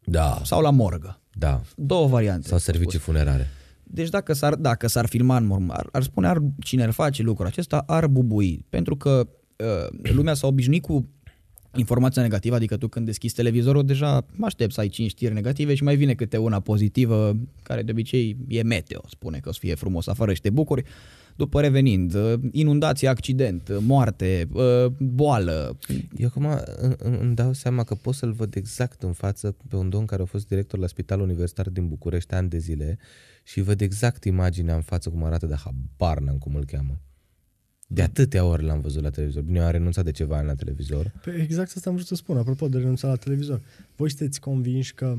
Da. 0.04 0.40
sau 0.44 0.60
la 0.60 0.70
morgă. 0.70 1.20
Da. 1.32 1.60
Două 1.76 2.06
variante. 2.06 2.48
Sau 2.48 2.58
servicii 2.58 2.98
funerare. 2.98 3.48
Deci 3.82 4.08
dacă 4.08 4.32
s-ar, 4.32 4.54
dacă 4.54 4.86
s-ar 4.86 5.06
filma 5.06 5.36
în 5.36 5.46
mormânt, 5.46 5.70
ar, 5.70 5.88
ar 5.92 6.02
spune 6.02 6.26
ar, 6.26 6.38
cine 6.58 6.82
ar 6.82 6.90
face 6.90 7.22
lucrul 7.22 7.46
acesta, 7.46 7.82
ar 7.86 8.06
bubui. 8.06 8.64
Pentru 8.68 8.96
că 8.96 9.28
uh, 9.56 10.10
lumea 10.12 10.34
s-a 10.34 10.46
obișnuit 10.46 10.82
cu 10.82 11.08
informația 11.76 12.22
negativă, 12.22 12.54
adică 12.54 12.76
tu 12.76 12.88
când 12.88 13.06
deschizi 13.06 13.34
televizorul 13.34 13.84
deja 13.84 14.24
mă 14.32 14.46
aștept 14.46 14.72
să 14.72 14.80
ai 14.80 14.88
5 14.88 15.10
știri 15.10 15.34
negative 15.34 15.74
și 15.74 15.82
mai 15.82 15.96
vine 15.96 16.14
câte 16.14 16.36
una 16.36 16.60
pozitivă, 16.60 17.36
care 17.62 17.82
de 17.82 17.90
obicei 17.90 18.36
e 18.48 18.62
meteo, 18.62 19.02
spune 19.08 19.38
că 19.38 19.48
o 19.48 19.52
să 19.52 19.58
fie 19.60 19.74
frumos 19.74 20.06
afară 20.06 20.32
și 20.34 20.40
te 20.40 20.50
bucuri. 20.50 20.84
După 21.36 21.60
revenind, 21.60 22.14
uh, 22.14 22.34
inundație, 22.52 23.08
accident, 23.08 23.68
uh, 23.68 23.76
moarte, 23.80 24.48
uh, 24.52 24.86
boală. 24.98 25.78
Eu 26.16 26.26
acum 26.26 26.46
î- 26.46 26.96
î- 26.96 27.20
îmi 27.20 27.34
dau 27.34 27.52
seama 27.52 27.84
că 27.84 27.94
pot 27.94 28.14
să-l 28.14 28.32
văd 28.32 28.54
exact 28.56 29.02
în 29.02 29.12
față 29.12 29.56
pe 29.68 29.76
un 29.76 29.88
domn 29.88 30.06
care 30.06 30.22
a 30.22 30.24
fost 30.24 30.48
director 30.48 30.78
la 30.78 30.86
Spitalul 30.86 31.24
Universitar 31.24 31.68
din 31.68 31.88
București 31.88 32.34
ani 32.34 32.48
de 32.48 32.58
zile 32.58 32.98
și 33.44 33.60
văd 33.60 33.80
exact 33.80 34.24
imaginea 34.24 34.74
în 34.74 34.82
față 34.82 35.10
cum 35.10 35.24
arată, 35.24 35.46
de 35.46 35.54
habar 35.64 36.18
n-am 36.18 36.38
cum 36.38 36.54
îl 36.54 36.64
cheamă. 36.64 37.00
De 37.92 38.02
atâtea 38.02 38.44
ori 38.44 38.64
l-am 38.64 38.80
văzut 38.80 39.02
la 39.02 39.10
televizor. 39.10 39.42
Bine, 39.42 39.58
eu 39.58 39.64
am 39.64 39.70
renunțat 39.70 40.04
de 40.04 40.10
ceva 40.10 40.36
ani 40.36 40.46
la 40.46 40.54
televizor. 40.54 41.12
Pe 41.24 41.30
exact 41.42 41.72
asta 41.76 41.88
am 41.88 41.94
vrut 41.94 42.06
să 42.06 42.14
spun, 42.14 42.36
apropo 42.36 42.68
de 42.68 42.78
renunța 42.78 43.08
la 43.08 43.16
televizor. 43.16 43.60
Voi 43.96 44.08
sunteți 44.08 44.40
convinși 44.40 44.94
că, 44.94 45.18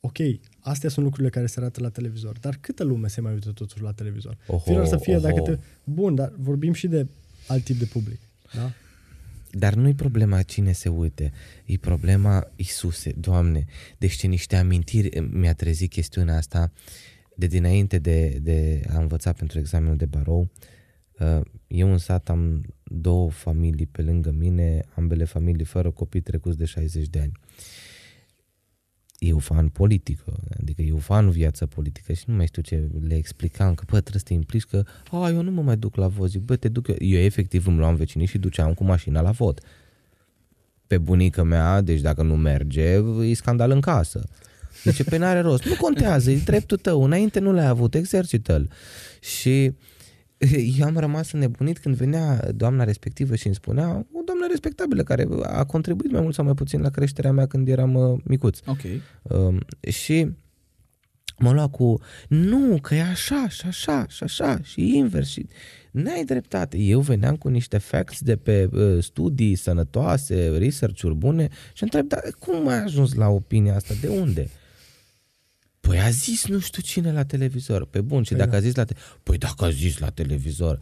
ok, 0.00 0.16
astea 0.60 0.88
sunt 0.88 1.04
lucrurile 1.04 1.30
care 1.30 1.46
se 1.46 1.60
arată 1.60 1.80
la 1.80 1.88
televizor, 1.88 2.38
dar 2.38 2.58
câtă 2.60 2.84
lume 2.84 3.08
se 3.08 3.20
mai 3.20 3.32
uită 3.32 3.50
totuși 3.50 3.82
la 3.82 3.92
televizor? 3.92 4.36
Oho, 4.46 4.58
Firar 4.58 4.86
să 4.86 4.96
fie 4.96 5.16
oho. 5.16 5.22
dacă 5.22 5.40
te... 5.40 5.58
Bun, 5.84 6.14
dar 6.14 6.32
vorbim 6.38 6.72
și 6.72 6.86
de 6.86 7.06
alt 7.46 7.64
tip 7.64 7.78
de 7.78 7.84
public. 7.84 8.18
Da? 8.54 8.72
Dar 9.50 9.74
nu-i 9.74 9.94
problema 9.94 10.42
cine 10.42 10.72
se 10.72 10.88
uite, 10.88 11.32
e 11.64 11.76
problema 11.76 12.50
Isuse, 12.56 13.12
Doamne. 13.20 13.64
Deci 13.98 14.14
ce 14.14 14.26
niște 14.26 14.56
amintiri 14.56 15.28
mi-a 15.30 15.54
trezit 15.54 15.90
chestiunea 15.90 16.36
asta 16.36 16.72
de 17.36 17.46
dinainte 17.46 17.98
de, 17.98 18.38
de 18.42 18.84
a 18.88 18.98
învăța 18.98 19.32
pentru 19.32 19.58
examenul 19.58 19.96
de 19.96 20.04
barou. 20.06 20.40
Uh, 20.40 20.80
Eu 21.66 21.90
în 21.90 21.98
sat 21.98 22.28
am 22.28 22.62
două 22.84 23.30
familii 23.30 23.86
pe 23.86 24.02
lângă 24.02 24.30
mine, 24.30 24.84
ambele 24.94 25.24
familii 25.24 25.64
fără 25.64 25.90
copii 25.90 26.20
trecuți 26.20 26.58
de 26.58 26.64
60 26.64 27.08
de 27.08 27.18
ani. 27.18 27.32
Eu 29.18 29.38
fan 29.38 29.68
politică, 29.68 30.40
adică 30.60 30.82
eu 30.82 30.96
fan 30.96 31.30
viață 31.30 31.66
politică 31.66 32.12
și 32.12 32.24
nu 32.26 32.34
mai 32.34 32.46
știu 32.46 32.62
ce 32.62 32.88
le 33.06 33.14
explicam, 33.14 33.74
că 33.74 33.84
bă, 33.86 34.00
trebuie 34.00 34.20
să 34.20 34.26
te 34.26 34.32
implici 34.32 34.64
că 34.64 34.84
a, 35.10 35.28
eu 35.28 35.42
nu 35.42 35.50
mă 35.50 35.62
mai 35.62 35.76
duc 35.76 35.96
la 35.96 36.06
vot, 36.06 36.30
zic, 36.30 36.40
bă, 36.40 36.56
te 36.56 36.68
duc 36.68 36.88
eu. 36.88 36.96
Eu 36.98 37.20
efectiv 37.20 37.66
îmi 37.66 37.78
luam 37.78 37.94
vecinii 37.94 38.26
și 38.26 38.38
duceam 38.38 38.74
cu 38.74 38.84
mașina 38.84 39.20
la 39.20 39.30
vot. 39.30 39.60
Pe 40.86 40.98
bunica 40.98 41.42
mea, 41.42 41.80
deci 41.80 42.00
dacă 42.00 42.22
nu 42.22 42.36
merge, 42.36 42.82
e 43.22 43.34
scandal 43.34 43.70
în 43.70 43.80
casă. 43.80 44.24
Zice, 44.82 45.04
pe 45.04 45.16
n-are 45.16 45.40
rost. 45.40 45.64
Nu 45.64 45.74
contează, 45.74 46.30
e 46.30 46.36
dreptul 46.36 46.76
tău. 46.76 47.04
Înainte 47.04 47.38
nu 47.38 47.52
l-ai 47.52 47.66
avut, 47.66 47.94
exercită-l. 47.94 48.70
Și 49.20 49.72
eu 50.78 50.86
am 50.86 50.96
rămas 50.96 51.32
înnebunit 51.32 51.78
când 51.78 51.96
venea 51.96 52.50
doamna 52.54 52.84
respectivă 52.84 53.36
și 53.36 53.46
îmi 53.46 53.54
spunea, 53.54 54.06
o 54.12 54.20
doamnă 54.24 54.46
respectabilă 54.48 55.02
care 55.02 55.26
a 55.42 55.64
contribuit 55.64 56.10
mai 56.10 56.20
mult 56.20 56.34
sau 56.34 56.44
mai 56.44 56.54
puțin 56.54 56.80
la 56.80 56.90
creșterea 56.90 57.32
mea 57.32 57.46
când 57.46 57.68
eram 57.68 57.94
uh, 57.94 58.18
micuț. 58.24 58.58
Ok. 58.66 58.80
Um, 59.22 59.58
și 59.88 60.30
mă 61.38 61.52
lua 61.52 61.68
cu, 61.68 62.00
nu, 62.28 62.78
că 62.82 62.94
e 62.94 63.02
așa 63.02 63.48
și 63.48 63.66
așa 63.66 64.06
și 64.08 64.22
așa 64.22 64.58
și 64.62 64.96
invers 64.96 65.28
și 65.28 65.46
n-ai 65.90 66.24
dreptate. 66.24 66.78
Eu 66.78 67.00
veneam 67.00 67.36
cu 67.36 67.48
niște 67.48 67.78
facts 67.78 68.20
de 68.20 68.36
pe 68.36 68.68
uh, 68.72 69.02
studii 69.02 69.54
sănătoase, 69.54 70.56
research-uri 70.58 71.14
bune 71.14 71.48
și 71.72 71.82
întreb, 71.82 72.08
dar 72.08 72.20
cum 72.38 72.68
ai 72.68 72.82
ajuns 72.82 73.14
la 73.14 73.28
opinia 73.28 73.74
asta? 73.74 73.94
De 74.00 74.08
unde? 74.08 74.48
Păi 75.88 76.00
a 76.00 76.10
zis 76.10 76.46
nu 76.46 76.58
știu 76.58 76.82
cine 76.82 77.12
la 77.12 77.24
televizor. 77.24 77.86
Pe 77.86 78.00
bun, 78.00 78.22
și 78.22 78.28
Păi 78.28 78.38
dacă 78.38 78.50
da. 78.50 78.56
a 78.56 78.60
zis 78.60 78.74
la 78.74 78.84
te- 78.84 78.94
Păi 79.22 79.38
dacă 79.38 79.64
a 79.64 79.70
zis 79.70 79.98
la 79.98 80.10
televizor. 80.10 80.80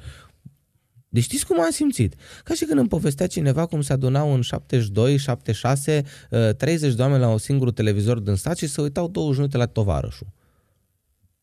Deci 1.09 1.23
știți 1.23 1.47
cum 1.47 1.61
am 1.61 1.71
simțit? 1.71 2.15
Ca 2.45 2.55
și 2.55 2.65
când 2.65 2.79
îmi 2.79 2.89
povestea 2.89 3.27
cineva 3.27 3.67
cum 3.67 3.81
se 3.81 3.93
adunau 3.93 4.35
în 4.35 4.41
72, 4.43 5.17
76, 5.17 6.05
uh, 6.31 6.55
30 6.57 6.95
de 6.95 7.03
oameni 7.03 7.21
la 7.21 7.29
un 7.29 7.39
singur 7.39 7.73
televizor 7.73 8.19
din 8.19 8.35
stat 8.35 8.57
și 8.57 8.67
se 8.67 8.81
uitau 8.81 9.09
20 9.09 9.37
minute 9.37 9.57
la 9.57 9.67
tovarășul. 9.67 10.27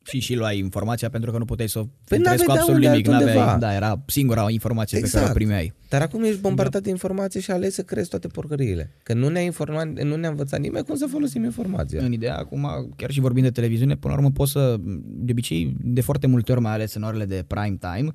Și 0.10 0.20
și 0.20 0.36
luai 0.36 0.58
informația 0.58 1.10
pentru 1.10 1.32
că 1.32 1.38
nu 1.38 1.46
puteai 1.46 1.70
să 1.70 1.80
o 1.80 1.82
Păi 1.84 2.18
filtrezi 2.18 2.44
cu 2.44 2.50
n-aveai 2.50 2.56
de 2.56 2.60
absolut 2.60 2.76
unde 2.76 2.90
nimic. 2.90 3.08
altundeva. 3.08 3.40
N-aveai, 3.40 3.60
da, 3.60 3.76
era 3.76 4.04
singura 4.06 4.46
informație 4.50 5.00
pe 5.00 5.10
care 5.10 5.26
o 5.26 5.34
primeai. 5.34 5.74
Dar 5.90 6.02
acum 6.02 6.24
ești 6.24 6.40
bombardat 6.40 6.82
de 6.82 6.90
informații 6.90 7.42
și 7.42 7.52
alegi 7.52 7.74
să 7.74 7.82
crezi 7.82 8.10
toate 8.10 8.28
porcăriile. 8.28 8.92
Că 9.04 9.14
nu 9.14 9.28
ne-a, 9.30 9.42
informat, 9.42 9.88
nu 9.88 10.16
ne-a 10.16 10.30
învățat 10.30 10.60
nimeni 10.60 10.86
cum 10.86 10.96
să 10.96 11.06
folosim 11.10 11.44
informația. 11.44 12.04
În 12.04 12.12
ideea, 12.12 12.38
acum, 12.38 12.90
chiar 12.96 13.12
și 13.12 13.20
vorbind 13.20 13.46
de 13.46 13.52
televiziune, 13.52 13.96
până 13.96 14.14
la 14.14 14.20
urmă 14.20 14.32
poți 14.32 14.52
să, 14.52 14.76
de 15.04 15.32
obicei, 15.32 15.76
de 15.82 16.02
foarte 16.02 16.28
multe 16.28 16.52
ori, 16.52 16.62
mai 16.62 16.74
ales 16.74 16.94
în 16.94 17.04
orele 17.04 17.26
de 17.26 17.44
prime 17.48 17.78
time, 17.80 18.12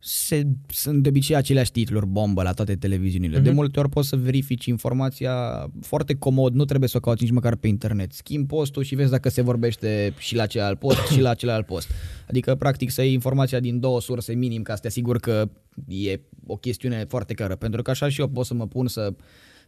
se, 0.00 0.46
sunt 0.68 1.02
de 1.02 1.08
obicei 1.08 1.36
aceleași 1.36 1.70
titluri 1.70 2.06
bombă 2.06 2.42
la 2.42 2.52
toate 2.52 2.76
televiziunile. 2.76 3.38
Mm-hmm. 3.38 3.42
De 3.42 3.50
multe 3.50 3.80
ori 3.80 3.88
poți 3.88 4.08
să 4.08 4.16
verifici 4.16 4.66
informația 4.66 5.34
foarte 5.80 6.14
comod, 6.14 6.54
nu 6.54 6.64
trebuie 6.64 6.88
să 6.88 6.96
o 6.96 7.00
cauți 7.00 7.22
nici 7.22 7.32
măcar 7.32 7.56
pe 7.56 7.68
internet. 7.68 8.12
Schimbi 8.12 8.46
postul 8.46 8.82
și 8.82 8.94
vezi 8.94 9.10
dacă 9.10 9.28
se 9.28 9.42
vorbește 9.42 10.14
și 10.18 10.34
la 10.34 10.46
celălalt 10.46 10.78
post 10.78 10.98
și 11.12 11.20
la 11.20 11.34
celălalt 11.34 11.66
post. 11.66 11.88
Adică, 12.28 12.54
practic, 12.54 12.90
să 12.90 13.02
iei 13.02 13.12
informația 13.12 13.60
din 13.60 13.80
două 13.80 14.00
surse 14.00 14.34
minim 14.34 14.62
ca 14.62 14.74
să 14.74 14.80
te 14.80 14.86
asiguri 14.86 15.20
că 15.20 15.48
e 15.86 16.20
o 16.46 16.56
chestiune 16.56 17.04
foarte 17.08 17.34
clară. 17.34 17.56
Pentru 17.56 17.82
că 17.82 17.90
așa 17.90 18.08
și 18.08 18.20
eu 18.20 18.28
pot 18.28 18.46
să 18.46 18.54
mă 18.54 18.66
pun 18.66 18.88
să 18.88 19.12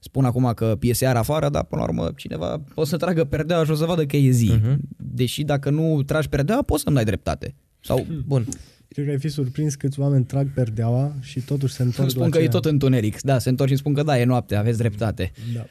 spun 0.01 0.25
acum 0.25 0.53
că 0.55 0.77
piese 0.79 1.05
iar 1.05 1.17
afară, 1.17 1.49
dar 1.49 1.65
până 1.65 1.81
la 1.81 1.89
urmă 1.89 2.13
cineva 2.17 2.63
o 2.75 2.85
să 2.85 2.97
tragă 2.97 3.25
perdeaua 3.25 3.65
și 3.65 3.71
o 3.71 3.75
să 3.75 3.85
vadă 3.85 4.07
că 4.07 4.17
e 4.17 4.31
zi. 4.31 4.53
Uh-huh. 4.57 4.77
Deși 4.97 5.43
dacă 5.43 5.71
nu 5.71 6.03
tragi 6.03 6.29
perdeaua, 6.29 6.63
poți 6.63 6.83
să-mi 6.83 6.95
dai 6.95 7.05
dreptate. 7.05 7.55
Sau, 7.81 8.07
bun, 8.27 8.47
Cred 8.95 9.05
că 9.05 9.11
ai 9.11 9.19
fi 9.19 9.29
surprins 9.29 9.75
câți 9.75 10.01
oameni 10.01 10.25
trag 10.25 10.53
perdeaua 10.53 11.15
și 11.21 11.41
totuși 11.41 11.75
se 11.75 11.83
îmi 11.83 11.91
întorc 11.91 12.11
spun 12.11 12.23
la 12.23 12.29
că 12.29 12.37
e 12.37 12.41
aceea- 12.41 12.61
tot 12.61 12.65
întuneric. 12.71 13.21
Da, 13.21 13.39
se 13.39 13.49
întorc 13.49 13.69
și 13.69 13.73
îmi 13.73 13.81
spun 13.83 13.95
că 13.95 14.03
da, 14.03 14.21
e 14.21 14.25
noapte, 14.25 14.55
aveți 14.55 14.79
dreptate. 14.79 15.33
Da, 15.55 15.67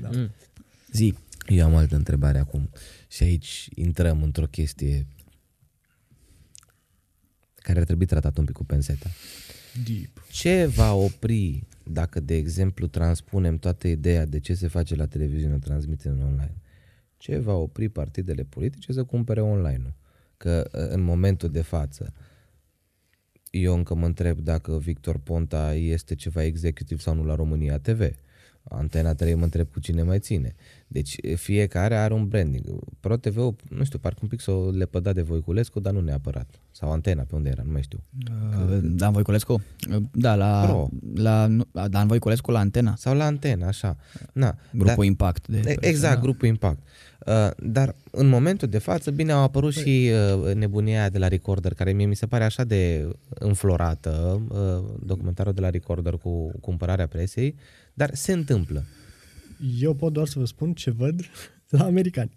da. 0.00 0.08
Mm. 0.12 0.30
Zi. 0.92 1.14
Eu 1.46 1.64
am 1.66 1.74
altă 1.74 1.96
întrebare 1.96 2.38
acum. 2.38 2.70
Și 3.08 3.22
aici 3.22 3.68
intrăm 3.74 4.22
într-o 4.22 4.46
chestie 4.46 5.06
care 7.54 7.78
ar 7.78 7.84
trebui 7.84 8.06
tratat 8.06 8.38
un 8.38 8.44
pic 8.44 8.54
cu 8.54 8.64
penseta. 8.64 9.10
Deep. 9.86 10.26
Ce 10.30 10.66
va 10.66 10.92
opri 10.94 11.66
dacă, 11.82 12.20
de 12.20 12.34
exemplu, 12.34 12.86
transpunem 12.86 13.58
toată 13.58 13.88
ideea 13.88 14.26
de 14.26 14.40
ce 14.40 14.54
se 14.54 14.68
face 14.68 14.94
la 14.94 15.06
televiziune, 15.06 15.58
transmitem 15.58 16.12
în 16.12 16.22
online? 16.22 16.54
Ce 17.16 17.38
va 17.38 17.54
opri 17.54 17.88
partidele 17.88 18.42
politice 18.42 18.92
să 18.92 19.04
cumpere 19.04 19.40
online-ul? 19.40 19.96
că 20.38 20.70
uh, 20.72 20.86
în 20.88 21.00
momentul 21.00 21.50
de 21.50 21.62
față 21.62 22.12
eu 23.50 23.74
încă 23.74 23.94
mă 23.94 24.06
întreb 24.06 24.38
dacă 24.38 24.78
Victor 24.78 25.18
Ponta 25.18 25.74
este 25.74 26.14
ceva 26.14 26.44
executiv 26.44 27.00
sau 27.00 27.14
nu 27.14 27.24
la 27.24 27.34
România 27.34 27.78
TV. 27.78 28.00
Antena 28.70 29.14
3 29.14 29.34
mă 29.34 29.44
întreb 29.44 29.68
cu 29.72 29.80
cine 29.80 30.02
mai 30.02 30.18
ține. 30.18 30.54
Deci 30.86 31.16
fiecare 31.34 31.96
are 31.96 32.14
un 32.14 32.28
branding. 32.28 32.64
Pro 33.00 33.16
TV, 33.16 33.36
nu 33.68 33.84
știu, 33.84 33.98
parcă 33.98 34.18
un 34.22 34.28
pic 34.28 34.40
s-o 34.40 34.70
lepădat 34.70 35.14
de 35.14 35.22
Voiculescu, 35.22 35.80
dar 35.80 35.92
nu 35.92 36.00
neapărat. 36.00 36.60
Sau 36.70 36.92
Antena, 36.92 37.22
pe 37.22 37.34
unde 37.34 37.48
era, 37.48 37.62
nu 37.62 37.72
mai 37.72 37.82
știu. 37.82 37.98
Uh, 38.28 38.78
Dan 38.82 39.12
Voiculescu? 39.12 39.52
Uh, 39.90 39.96
Da, 40.12 40.34
la, 40.34 40.64
Pro. 40.66 40.88
la 41.14 41.46
nu, 41.46 41.64
Dan 41.90 42.06
Voiculescu 42.06 42.50
la 42.50 42.58
Antena. 42.58 42.94
Sau 42.96 43.14
la 43.16 43.24
Antena, 43.24 43.66
așa. 43.66 43.96
Na, 44.32 44.58
Grupul 44.70 44.86
dar- 44.96 45.04
Impact. 45.04 45.48
De 45.48 45.62
E- 45.66 45.86
Exact, 45.86 46.20
grupul 46.20 46.48
Impact. 46.48 46.78
Uh, 46.78 46.84
dar 47.56 47.94
în 48.10 48.28
momentul 48.28 48.68
de 48.68 48.78
față, 48.78 49.10
bine, 49.10 49.32
au 49.32 49.42
apărut 49.42 49.72
și 49.72 50.10
uh, 50.44 50.54
nebunia 50.54 51.00
aia 51.00 51.08
de 51.08 51.18
la 51.18 51.28
Recorder, 51.28 51.74
care 51.74 51.92
mie 51.92 52.06
mi 52.06 52.16
se 52.16 52.26
pare 52.26 52.44
așa 52.44 52.64
de 52.64 53.08
înflorată, 53.28 54.42
uh, 54.48 54.98
documentarul 55.04 55.52
de 55.52 55.60
la 55.60 55.70
Recorder 55.70 56.12
cu 56.14 56.50
cumpărarea 56.60 57.06
presei, 57.06 57.54
dar 57.94 58.14
se 58.14 58.32
întâmplă. 58.32 58.84
Eu 59.80 59.94
pot 59.94 60.12
doar 60.12 60.26
să 60.26 60.38
vă 60.38 60.44
spun 60.44 60.72
ce 60.72 60.90
văd 60.90 61.20
la 61.68 61.84
americani. 61.84 62.36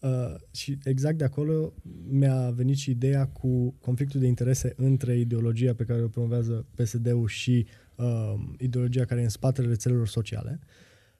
Uh, 0.00 0.34
și 0.50 0.78
exact 0.84 1.18
de 1.18 1.24
acolo 1.24 1.72
mi-a 2.08 2.50
venit 2.50 2.76
și 2.76 2.90
ideea 2.90 3.26
cu 3.26 3.74
conflictul 3.80 4.20
de 4.20 4.26
interese 4.26 4.74
între 4.76 5.18
ideologia 5.18 5.74
pe 5.74 5.84
care 5.84 6.02
o 6.02 6.08
promovează 6.08 6.66
PSD-ul 6.74 7.28
și 7.28 7.66
uh, 7.94 8.34
ideologia 8.58 9.04
care 9.04 9.20
e 9.20 9.24
în 9.24 9.28
spatele 9.28 9.68
rețelelor 9.68 10.08
sociale. 10.08 10.60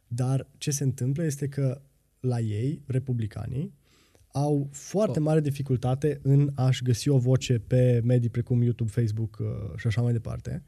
Dar 0.08 0.48
ce 0.58 0.70
se 0.70 0.84
întâmplă 0.84 1.24
este 1.24 1.48
că 1.48 1.80
la 2.26 2.40
ei, 2.40 2.82
republicanii, 2.86 3.72
au 4.32 4.68
foarte 4.72 5.20
mare 5.20 5.40
dificultate 5.40 6.20
în 6.22 6.50
a-și 6.54 6.82
găsi 6.82 7.08
o 7.08 7.18
voce 7.18 7.58
pe 7.66 8.00
medii 8.04 8.28
precum 8.30 8.62
YouTube, 8.62 8.90
Facebook 8.90 9.38
uh, 9.40 9.46
și 9.76 9.86
așa 9.86 10.00
mai 10.00 10.12
departe. 10.12 10.62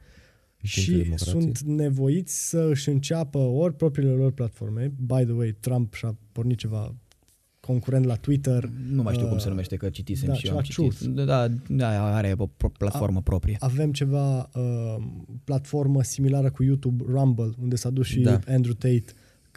timpul 0.57 0.83
Și 0.83 0.91
democrației. 0.91 1.41
sunt 1.43 1.61
nevoiți 1.61 2.49
să 2.49 2.67
își 2.71 2.89
înceapă 2.89 3.39
ori 3.39 3.75
propriile 3.75 4.13
lor 4.13 4.33
platforme. 4.33 4.93
By 4.97 5.23
the 5.25 5.33
way, 5.33 5.57
Trump 5.61 5.95
și-a 5.95 6.17
pornit 6.33 6.59
ceva 6.59 6.95
concurent 7.61 8.05
la 8.05 8.15
Twitter. 8.15 8.71
Nu 8.91 9.03
mai 9.03 9.15
știu 9.15 9.27
cum 9.27 9.37
Uh, 9.37 9.43
se 9.43 9.49
numește, 9.49 9.77
că 9.77 9.91
citisem 9.91 10.29
da, 10.29 10.35
și 10.35 10.47
eu 10.47 10.57
am 10.57 10.63
ceva 10.63 10.89
citit. 10.89 11.09
Da, 11.09 11.49
da, 11.69 12.15
are 12.15 12.35
o 12.37 12.47
pro- 12.47 12.69
platformă 12.69 13.23
proprie. 13.23 13.57
Avem 13.59 13.93
ceva 13.93 14.51
uh, 14.55 14.97
platformă 15.45 16.03
similară 16.03 16.51
cu 16.51 16.63
YouTube, 16.63 17.05
Rumble, 17.07 17.51
unde 17.61 17.77
s-a 17.77 17.91
dus 17.91 18.07
și 18.07 18.21
Da. 18.21 18.41
Andrew 18.47 18.75
Tate, 18.75 19.05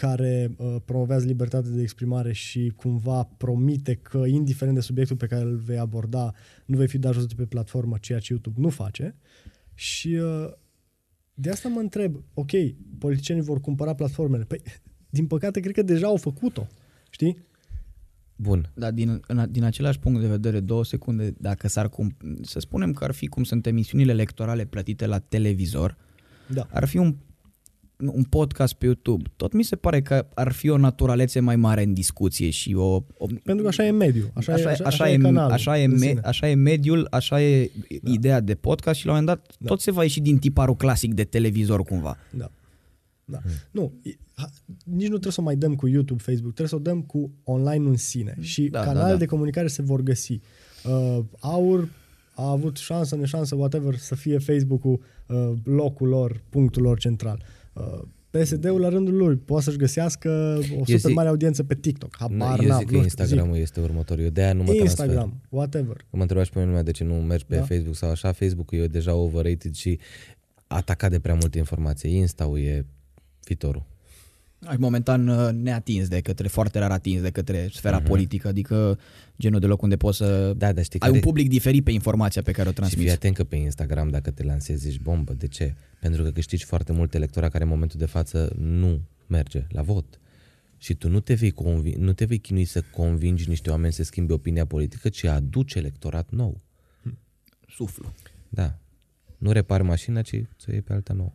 care 0.02 0.56
uh, 0.58 0.76
promovează 0.86 1.26
libertatea 1.26 1.72
de 1.72 1.82
exprimare 1.82 2.34
și 2.34 2.74
cumva 2.76 3.24
promite 3.24 3.95
că, 3.95 4.24
indiferent 4.28 4.76
de 4.76 4.82
subiectul 4.82 5.16
pe 5.16 5.28
care 5.28 5.43
îl 5.43 5.56
vei 5.56 5.78
aborda, 5.78 6.34
nu 6.66 6.78
vei 6.78 6.88
fi 6.88 6.97
dat 6.97 7.14
jos 7.14 7.26
de 7.26 7.34
pe 7.38 7.45
platformă, 7.45 7.97
ceea 8.02 8.20
ce 8.20 8.32
YouTube 8.32 8.60
nu 8.62 8.70
face. 8.70 9.16
Și 9.74 10.08
uh, 10.08 10.52
de 11.34 11.49
asta 11.49 11.70
mă 11.70 11.80
întreb, 11.80 12.24
ok, 12.34 12.52
politicienii 12.97 13.43
vor 13.43 13.60
cumpăra 13.60 13.93
platformele. 13.93 14.43
Păi, 14.43 14.62
din 15.10 15.28
păcate, 15.28 15.60
cred 15.60 15.74
că 15.74 15.82
deja 15.82 16.08
au 16.08 16.16
făcut-o. 16.16 16.68
Știi? 17.10 17.38
Bun. 18.36 18.72
Dar 18.74 18.91
din, 18.91 19.22
în, 19.28 19.47
din 19.52 19.64
același 19.64 19.99
punct 19.99 20.22
de 20.22 20.28
vedere, 20.28 20.60
două 20.60 20.84
secunde, 20.84 21.34
dacă 21.38 21.68
s-ar 21.68 21.89
cum, 21.89 22.18
să 22.41 22.60
spunem 22.60 22.93
că 22.93 23.04
ar 23.04 23.12
fi 23.12 23.28
cum 23.28 23.43
sunt 23.43 23.66
emisiunile 23.66 24.12
electorale 24.12 24.66
plătite 24.66 25.06
la 25.06 25.20
televizor, 25.20 25.97
Da. 26.47 26.68
ar 26.70 26.88
fi 26.88 26.97
un, 26.97 27.16
un 28.08 28.24
podcast 28.24 28.74
pe 28.74 28.86
YouTube. 28.86 29.30
Tot 29.36 29.54
mi 29.54 29.64
se 29.64 29.76
pare 29.76 30.02
că 30.02 30.28
ar 30.34 30.52
fi 30.52 30.70
o 30.70 30.78
naturalețe 30.78 31.39
mai 31.39 31.56
mare 31.56 31.84
în 31.84 31.93
discuție 31.93 32.49
și 32.49 32.74
o... 32.74 32.84
o 33.18 33.26
Pentru 33.43 33.62
că 33.64 33.68
așa 33.68 33.86
e 33.86 33.91
mediul, 33.91 34.32
așa, 34.34 34.54
așa, 34.54 34.70
e, 34.70 34.72
așa, 34.72 34.84
așa, 34.86 35.10
e, 35.10 35.14
e, 35.14 35.18
canalul. 35.18 35.52
așa, 35.52 35.80
e 35.80 35.84
în 35.84 35.91
me, 35.91 35.97
sine. 35.97 36.20
așa 36.24 36.49
e 36.49 36.54
mediul, 36.54 37.08
așa 37.12 37.41
e 37.43 37.72
ideea 38.04 38.39
de 38.39 38.56
podcast 38.56 38.99
și 38.99 39.06
la 39.06 39.12
un 39.14 39.18
moment 39.20 39.38
dat 39.38 39.56
Da. 39.60 39.68
tot 39.68 39.82
se 39.82 39.91
va 39.91 40.04
ieși 40.04 40.22
din 40.22 40.38
tiparul 40.38 40.76
clasic 40.76 41.14
de 41.14 41.24
televizor 41.24 41.84
cumva. 41.84 42.18
Da. 42.38 42.52
Da. 43.26 43.39
Nu, 43.72 43.93
e- 44.04 44.10
ha- 44.36 44.49
nici 44.84 45.02
nu 45.08 45.10
trebuie 45.10 45.32
să 45.32 45.41
o 45.41 45.43
mai 45.43 45.56
dăm 45.56 45.76
cu 45.76 45.88
YouTube, 45.88 46.22
Facebook, 46.22 46.54
trebuie 46.54 46.68
să 46.68 46.76
o 46.76 46.91
dăm 46.91 47.02
cu 47.02 47.32
online 47.43 47.88
în 47.88 47.97
sine. 47.97 48.38
Și 48.39 48.62
Da, 48.68 48.80
da, 48.80 48.86
da, 48.86 48.91
canalele 48.91 49.14
da. 49.14 49.20
de 49.20 49.26
comunicare 49.26 49.68
se 49.68 49.82
vor 49.82 50.02
găsi. 50.02 50.39
Uh, 50.84 51.20
Aur 51.39 51.89
a 52.36 52.49
avut 52.49 52.78
șansă, 52.78 53.16
neșansă, 53.16 53.56
whatever, 53.56 53.95
să 53.95 54.16
fie 54.16 54.38
Facebook-ul 54.38 55.02
uh, 55.28 55.52
locul 55.64 56.08
lor, 56.08 56.43
punctul 56.49 56.82
lor 56.82 56.99
central. 56.99 57.38
Uh, 57.41 57.61
PSD-ul 58.29 58.79
la 58.79 58.89
rândul 58.89 59.15
lui 59.15 59.36
poate 59.36 59.63
să-și 59.63 59.77
găsească 59.77 60.57
o 60.79 60.86
super 60.86 60.97
zic- 61.11 61.13
mare 61.13 61.27
audiență 61.27 61.63
pe 61.63 61.75
TikTok. 61.75 62.15
Habar 62.19 62.59
eu 62.61 62.67
n-am, 62.67 62.77
zic 62.79 62.88
că 62.88 62.95
nu 62.95 63.03
știu, 63.03 63.23
Instagramul 63.23 63.55
este 63.57 63.79
următorul. 63.79 64.23
Eu 64.23 64.29
de-aia 64.29 64.53
nu 64.53 64.63
mă 64.63 64.71
zic. 64.71 64.75
transfer. 64.77 65.05
Instagram, 65.05 65.41
whatever. 65.49 65.95
Că 65.95 66.15
mă 66.15 66.21
întreba 66.21 66.43
și 66.43 66.49
pe 66.49 66.55
mine 66.57 66.69
lumea 66.69 66.84
de 66.84 66.91
ce 66.91 67.03
nu 67.03 67.13
mergi 67.13 67.45
pe 67.45 67.55
Da. 67.55 67.61
Facebook 67.61 67.95
sau 67.95 68.09
așa. 68.09 68.32
Facebook-ul 68.32 68.79
e 68.79 68.88
deja 68.88 69.13
overrated 69.13 69.73
și 69.73 69.99
atacat 70.67 71.11
de 71.11 71.19
prea 71.19 71.34
multe 71.34 71.57
informații. 71.57 72.15
Insta-ul 72.15 72.59
e 72.59 72.86
viitorul. 73.45 73.84
Ai 74.66 74.76
momentan 74.80 75.28
uh, 75.28 75.49
neatins 75.53 76.07
de 76.07 76.20
către, 76.22 76.47
foarte 76.47 76.80
rar 76.80 76.91
atins 76.91 77.22
de 77.22 77.30
către 77.32 77.70
sfera 77.74 77.97
Mhm. 77.97 78.07
politică, 78.07 78.47
adică 78.47 78.99
genul 79.39 79.59
de 79.59 79.66
loc 79.66 79.82
unde 79.82 79.97
poți 79.97 80.18
să 80.18 80.53
Da, 80.57 80.74
dar 80.74 80.84
știi 80.84 80.99
ai 80.99 81.07
care... 81.07 81.12
un 81.12 81.20
public 81.20 81.49
diferit 81.49 81.84
pe 81.84 81.91
informația 81.91 82.41
pe 82.41 82.51
care 82.51 82.68
o 82.68 82.72
Și 82.72 82.76
fii 82.78 82.84
transmiți. 82.88 83.14
atent 83.14 83.36
că 83.36 83.43
pe 83.43 83.55
Instagram 83.55 84.09
dacă 84.09 84.32
te 84.32 84.43
lansezi 84.43 84.88
ești 84.88 85.01
bombă. 85.01 85.34
De 85.34 85.47
ce? 85.47 85.76
Pentru 85.99 86.24
că 86.24 86.32
câștigi 86.32 86.66
foarte 86.66 86.91
mult 86.91 87.14
electorat 87.14 87.51
care 87.51 87.64
în 87.64 87.70
momentul 87.70 87.99
de 87.99 88.05
față 88.05 88.53
nu 88.59 89.01
merge 89.28 89.66
la 89.70 89.82
vot. 89.82 90.20
Și 90.78 90.93
tu 90.93 91.09
nu 91.09 91.20
te 91.20 91.34
vei, 91.34 91.51
convi- 91.53 91.95
nu 91.97 92.14
te 92.14 92.26
vei 92.26 92.38
chinui 92.39 92.66
să 92.66 92.82
convingi 92.82 93.49
niște 93.49 93.70
oameni 93.70 93.93
să 93.93 94.03
schimbe 94.03 94.34
opinia 94.34 94.66
politică, 94.66 95.09
ci 95.09 95.24
aduci 95.24 95.74
electorat 95.74 96.30
nou. 96.30 96.62
Suflu. 97.70 98.14
Da. 98.49 98.78
Nu 99.38 99.51
repari 99.51 99.84
mașina, 99.84 100.22
ci 100.22 100.36
să 100.57 100.72
iei 100.72 100.82
pe 100.82 100.93
alta 100.93 101.14
nouă. 101.14 101.34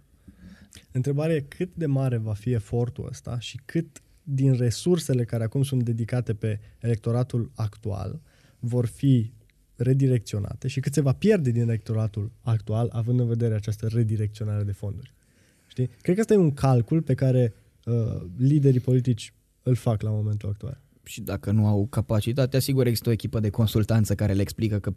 Întrebarea 0.92 1.34
e 1.34 1.40
cât 1.40 1.74
de 1.74 1.86
mare 1.86 2.16
va 2.16 2.32
fi 2.32 2.52
efortul 2.52 3.06
ăsta 3.10 3.38
și 3.38 3.60
cât 3.64 4.02
din 4.22 4.52
resursele 4.52 5.24
care 5.24 5.44
acum 5.44 5.62
sunt 5.62 5.82
dedicate 5.82 6.34
pe 6.34 6.60
electoratul 6.78 7.50
actual 7.54 8.20
vor 8.58 8.86
fi 8.86 9.32
redirecționate 9.76 10.68
și 10.68 10.80
cât 10.80 10.92
se 10.92 11.00
va 11.00 11.12
pierde 11.12 11.50
din 11.50 11.60
electoratul 11.60 12.32
actual 12.40 12.88
având 12.92 13.20
în 13.20 13.26
vedere 13.26 13.54
această 13.54 13.86
redirecționare 13.86 14.62
de 14.62 14.72
fonduri. 14.72 15.14
Știi? 15.66 15.90
Cred 16.00 16.14
că 16.14 16.20
ăsta 16.20 16.34
e 16.34 16.36
un 16.36 16.52
calcul 16.52 17.02
pe 17.02 17.14
care 17.14 17.54
uh, 17.84 17.94
liderii 18.36 18.80
politici 18.80 19.32
îl 19.62 19.74
fac 19.74 20.02
la 20.02 20.10
momentul 20.10 20.48
actual. 20.48 20.80
Și 21.02 21.20
dacă 21.20 21.50
nu 21.50 21.66
au 21.66 21.86
capacitate, 21.86 22.60
sigur 22.60 22.86
există 22.86 23.08
o 23.08 23.12
echipă 23.12 23.40
de 23.40 23.50
consultanță 23.50 24.14
care 24.14 24.32
le 24.32 24.40
explică 24.40 24.78
că 24.78 24.94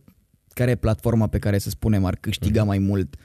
care 0.53 0.71
e 0.71 0.75
platforma 0.75 1.27
pe 1.27 1.39
care 1.39 1.57
să 1.57 1.69
spunem 1.69 2.05
ar 2.05 2.15
câștiga 2.15 2.63
mai 2.63 2.77
mult 2.77 3.15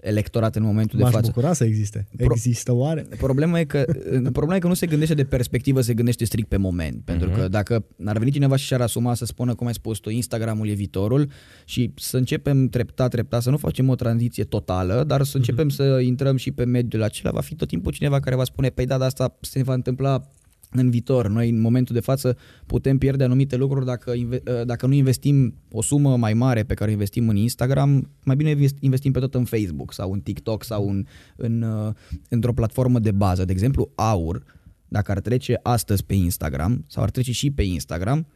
electorat 0.00 0.56
în 0.56 0.62
momentul 0.62 0.96
de 0.98 1.04
M-aș 1.04 1.12
față. 1.12 1.26
bucura 1.26 1.52
să 1.52 1.64
existe. 1.64 2.08
Pro- 2.16 2.32
Există 2.34 2.72
oare? 2.72 3.06
Problema 3.18 3.60
e, 3.60 3.64
că, 3.64 3.84
problema 4.32 4.54
e 4.56 4.58
că 4.58 4.66
nu 4.66 4.74
se 4.74 4.86
gândește 4.86 5.14
de 5.14 5.24
perspectivă, 5.24 5.80
se 5.80 5.94
gândește 5.94 6.24
strict 6.24 6.48
pe 6.48 6.56
moment. 6.56 7.02
Pentru 7.04 7.30
că 7.30 7.48
dacă 7.48 7.84
ar 8.04 8.18
veni 8.18 8.30
cineva 8.30 8.56
și 8.56 8.64
și-ar 8.66 8.80
asuma 8.80 9.14
să 9.14 9.24
spună, 9.24 9.54
cum 9.54 9.66
ai 9.66 9.74
spus 9.74 9.98
tu, 9.98 10.10
Instagramul 10.10 10.68
e 10.68 10.72
viitorul 10.72 11.30
și 11.64 11.92
să 11.96 12.16
începem 12.16 12.68
treptat, 12.68 13.10
treptat, 13.10 13.42
să 13.42 13.50
nu 13.50 13.56
facem 13.56 13.88
o 13.88 13.94
tranziție 13.94 14.44
totală, 14.44 15.04
dar 15.06 15.22
să 15.22 15.36
începem 15.36 15.68
să 15.68 15.82
intrăm 16.02 16.36
și 16.36 16.50
pe 16.50 16.64
mediul 16.64 17.02
acela, 17.02 17.30
va 17.30 17.40
fi 17.40 17.54
tot 17.54 17.68
timpul 17.68 17.92
cineva 17.92 18.20
care 18.20 18.36
va 18.36 18.44
spune, 18.44 18.68
păi 18.68 18.86
da, 18.86 18.98
dar 18.98 19.06
asta 19.06 19.36
se 19.40 19.62
va 19.62 19.74
întâmpla 19.74 20.30
în 20.70 20.90
viitor. 20.90 21.28
Noi 21.28 21.48
în 21.48 21.60
momentul 21.60 21.94
de 21.94 22.00
față 22.00 22.36
putem 22.66 22.98
pierde 22.98 23.24
anumite 23.24 23.56
lucruri 23.56 23.84
dacă, 23.84 24.12
inve- 24.12 24.42
dacă 24.64 24.86
nu 24.86 24.92
investim 24.92 25.54
o 25.70 25.82
sumă 25.82 26.16
mai 26.16 26.34
mare 26.34 26.62
pe 26.62 26.74
care 26.74 26.88
o 26.90 26.92
investim 26.92 27.28
în 27.28 27.36
Instagram, 27.36 28.10
mai 28.24 28.36
bine 28.36 28.50
invest- 28.50 28.78
investim 28.80 29.12
pe 29.12 29.18
tot 29.18 29.34
în 29.34 29.44
Facebook 29.44 29.92
sau 29.92 30.12
în 30.12 30.20
TikTok 30.20 30.64
sau 30.64 30.88
în, 30.88 31.06
în, 31.36 31.62
uh, 31.62 31.92
într-o 32.28 32.52
platformă 32.52 32.98
de 32.98 33.10
bază. 33.10 33.44
De 33.44 33.52
exemplu, 33.52 33.90
Aur, 33.94 34.42
dacă 34.88 35.10
ar 35.10 35.20
trece 35.20 35.60
astăzi 35.62 36.04
pe 36.04 36.14
Instagram 36.14 36.84
sau 36.88 37.02
ar 37.02 37.10
trece 37.10 37.32
și 37.32 37.50
pe 37.50 37.62
Instagram, 37.62 38.26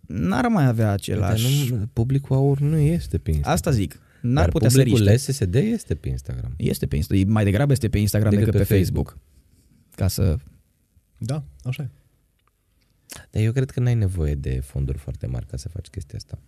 n-ar 0.00 0.46
mai 0.46 0.66
avea 0.66 0.84
Dar 0.84 0.94
același... 0.94 1.72
nu, 1.72 1.88
publicul 1.92 2.36
aur 2.36 2.58
nu 2.58 2.76
este 2.76 3.18
pe 3.18 3.30
Instagram. 3.30 3.54
Asta 3.54 3.70
zic. 3.70 4.00
N-ar 4.20 4.42
Dar 4.42 4.48
putea 4.48 4.68
să 4.68 4.76
publicul 4.78 5.08
riște. 5.08 5.32
SSD 5.32 5.54
este 5.54 5.94
pe 5.94 6.08
Instagram. 6.08 6.54
Este 6.56 6.86
pe 6.86 6.96
Instagram. 6.96 7.32
Mai 7.32 7.44
degrabă 7.44 7.72
este 7.72 7.88
pe 7.88 7.98
Instagram 7.98 8.30
decât, 8.30 8.46
Decât 8.46 8.66
pe, 8.66 8.72
pe 8.72 8.78
Facebook. 8.78 9.18
Ca 9.94 10.08
să... 10.08 10.36
Da, 11.18 11.44
așa 11.62 11.82
e. 11.82 11.88
Dar 13.30 13.42
eu 13.42 13.52
cred 13.52 13.70
că 13.70 13.80
n-ai 13.80 13.94
nevoie 13.94 14.34
de 14.34 14.60
fonduri 14.60 14.98
foarte 14.98 15.26
mari 15.26 15.46
ca 15.46 15.56
să 15.56 15.68
faci 15.68 15.86
chestia 15.86 16.18
asta. 16.18 16.38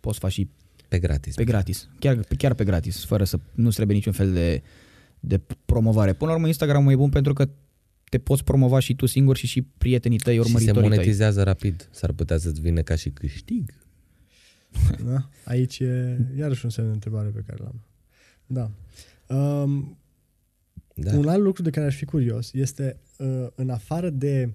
Poți 0.00 0.18
face 0.18 0.32
și 0.32 0.48
Pe 0.88 0.98
gratis. 0.98 1.34
Pe 1.34 1.44
gratis. 1.44 1.88
Chiar, 1.98 2.16
chiar 2.36 2.54
pe 2.54 2.64
gratis, 2.64 3.04
fără 3.04 3.24
să 3.24 3.38
nu 3.54 3.70
trebuie 3.70 3.96
niciun 3.96 4.12
fel 4.12 4.32
de, 4.32 4.62
de 5.20 5.40
promovare. 5.64 6.12
Până 6.12 6.30
la 6.30 6.36
urmă, 6.36 6.46
Instagram 6.46 6.88
e 6.88 6.96
bun 6.96 7.10
pentru 7.10 7.32
că 7.32 7.48
te 8.08 8.18
poți 8.18 8.44
promova 8.44 8.78
și 8.78 8.94
tu 8.94 9.06
singur 9.06 9.36
și 9.36 9.46
și 9.46 9.62
prietenii 9.62 10.18
tăi, 10.18 10.36
și 10.36 10.40
se 10.42 10.46
urmăritorii 10.46 10.80
tăi. 10.88 10.88
monetizează 10.88 11.42
rapid. 11.42 11.88
S-ar 11.90 12.12
putea 12.12 12.38
să-ți 12.38 12.60
vină 12.60 12.82
ca 12.82 12.94
și 12.94 13.10
câștig. 13.10 13.74
Da? 15.04 15.28
Aici 15.44 15.78
e 15.78 16.18
iarăși 16.38 16.64
un 16.64 16.70
semn 16.70 16.86
de 16.86 16.92
întrebare 16.92 17.28
pe 17.28 17.42
care 17.46 17.62
l-am. 17.62 17.80
Da. 18.46 18.70
Um, 19.36 19.98
Da. 21.02 21.16
Un 21.16 21.28
alt 21.28 21.42
lucru 21.42 21.62
de 21.62 21.70
care 21.70 21.86
aș 21.86 21.96
fi 21.96 22.04
curios 22.04 22.52
este, 22.52 22.96
uh, 23.18 23.46
în 23.54 23.70
afară 23.70 24.10
de 24.10 24.52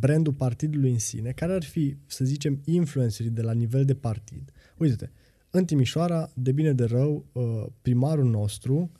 brandul 0.00 0.32
partidului 0.32 0.90
în 0.90 0.98
sine, 0.98 1.30
care 1.30 1.52
ar 1.52 1.62
fi, 1.64 1.96
să 2.06 2.24
zicem, 2.24 2.60
influencerii 2.64 3.30
de 3.30 3.42
la 3.42 3.52
nivel 3.52 3.84
de 3.84 3.94
partid. 3.94 4.52
Uite-te, 4.78 5.08
în 5.50 5.64
Timișoara, 5.64 6.30
de 6.34 6.52
bine 6.52 6.72
de 6.72 6.84
rău, 6.84 7.24
uh, 7.32 7.42
primarul 7.82 8.30
nostru 8.30 8.90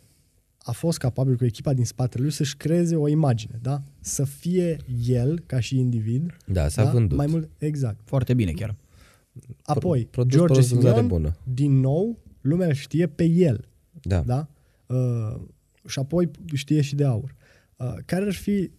a 0.58 0.72
fost 0.72 0.98
capabil 0.98 1.36
cu 1.36 1.44
echipa 1.44 1.72
din 1.72 1.84
spatele 1.84 2.22
lui 2.22 2.32
să-și 2.32 2.56
creeze 2.56 2.96
o 2.96 3.08
imagine, 3.08 3.58
da? 3.62 3.82
Să 4.00 4.24
fie 4.24 4.76
el, 5.06 5.38
ca 5.46 5.60
și 5.60 5.78
individ. 5.78 6.36
Da, 6.46 6.68
s-a 6.68 6.84
vândut. 6.90 7.16
Mai 7.16 7.26
mult, 7.26 7.50
exact. 7.58 8.00
Foarte 8.04 8.34
bine 8.34 8.50
chiar. 8.52 8.74
Apoi, 9.64 10.06
Produs 10.10 10.32
George 10.32 10.52
produs 10.52 10.70
vânzare 10.70 10.94
Simion, 11.00 11.08
bună. 11.08 11.36
din 11.54 11.80
nou, 11.80 12.18
lumea 12.40 12.66
îl 12.66 12.72
știe 12.72 13.06
pe 13.06 13.24
el, 13.24 13.64
Da. 14.02 14.20
da? 14.20 14.48
Uh, 14.86 15.40
și 15.88 15.98
apoi 15.98 16.30
știe 16.54 16.80
și 16.80 16.94
de 16.94 17.04
aur. 17.04 17.34
Uh, 17.76 17.94
care 18.04 18.24
ar 18.24 18.32
fi, 18.32 18.70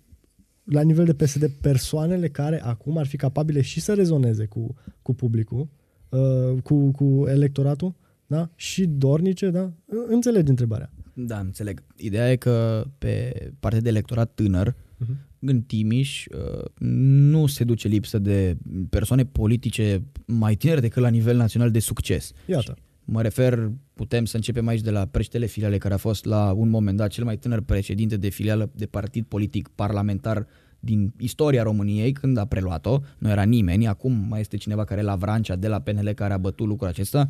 la 0.64 0.82
nivel 0.82 1.06
de 1.06 1.14
PSD, 1.14 1.48
persoanele 1.62 2.28
care 2.30 2.62
acum 2.64 2.98
ar 2.98 3.06
fi 3.06 3.18
capabile 3.18 3.62
și 3.62 3.80
să 3.80 3.94
rezoneze 3.94 4.46
cu, 4.46 4.76
cu 5.02 5.14
publicul, 5.14 5.68
uh, 6.10 6.62
cu, 6.64 6.92
cu 6.92 7.24
electoratul, 7.28 7.96
da? 8.28 8.50
Și 8.56 8.86
dornice, 8.86 9.50
da? 9.50 9.72
Înțelegi 10.08 10.50
întrebarea. 10.50 10.92
Da, 11.14 11.40
înțeleg. 11.40 11.84
Ideea 11.98 12.32
e 12.32 12.36
că 12.36 12.86
pe 12.98 13.34
partea 13.60 13.82
de 13.82 13.90
electorat 13.90 14.32
tânăr, 14.34 14.76
Mhm. 14.98 15.18
în 15.40 15.62
Timiș, 15.62 16.26
uh, 16.26 16.66
nu 16.80 17.46
se 17.48 17.64
duce 17.64 17.88
lipsă 17.88 18.20
de 18.20 18.58
persoane 18.90 19.26
politice 19.26 20.04
mai 20.26 20.56
tinere 20.56 20.80
decât 20.80 21.02
la 21.02 21.08
nivel 21.10 21.38
național 21.38 21.72
de 21.72 21.80
succes. 21.80 22.32
Iată. 22.46 22.76
Mă 23.06 23.22
refer, 23.22 23.72
putem 23.94 24.26
să 24.26 24.36
începem 24.36 24.68
aici 24.68 24.82
de 24.82 24.92
la 24.92 25.06
președintele 25.06 25.52
filiale, 25.52 25.78
care 25.78 25.94
a 25.94 25.98
fost 25.98 26.26
la 26.26 26.52
un 26.52 26.70
moment 26.70 26.98
dat 26.98 27.10
cel 27.10 27.24
mai 27.24 27.38
tânăr 27.38 27.62
președinte 27.62 28.18
de 28.18 28.30
filială 28.30 28.72
de 28.76 28.86
partid 28.86 29.26
politic 29.26 29.68
parlamentar 29.68 30.48
din 30.80 31.14
istoria 31.18 31.64
României, 31.64 32.12
când 32.12 32.38
a 32.38 32.46
preluat-o. 32.46 33.00
Nu 33.18 33.30
era 33.30 33.44
nimeni, 33.44 33.88
acum 33.88 34.26
mai 34.30 34.40
este 34.40 34.58
cineva 34.58 34.84
care 34.84 35.02
e 35.02 35.04
la 35.04 35.16
Vrancea 35.16 35.56
de 35.56 35.68
la 35.68 35.80
PNL 35.80 36.12
care 36.14 36.34
a 36.34 36.38
bătut 36.38 36.68
lucrul 36.68 36.88
acesta. 36.88 37.30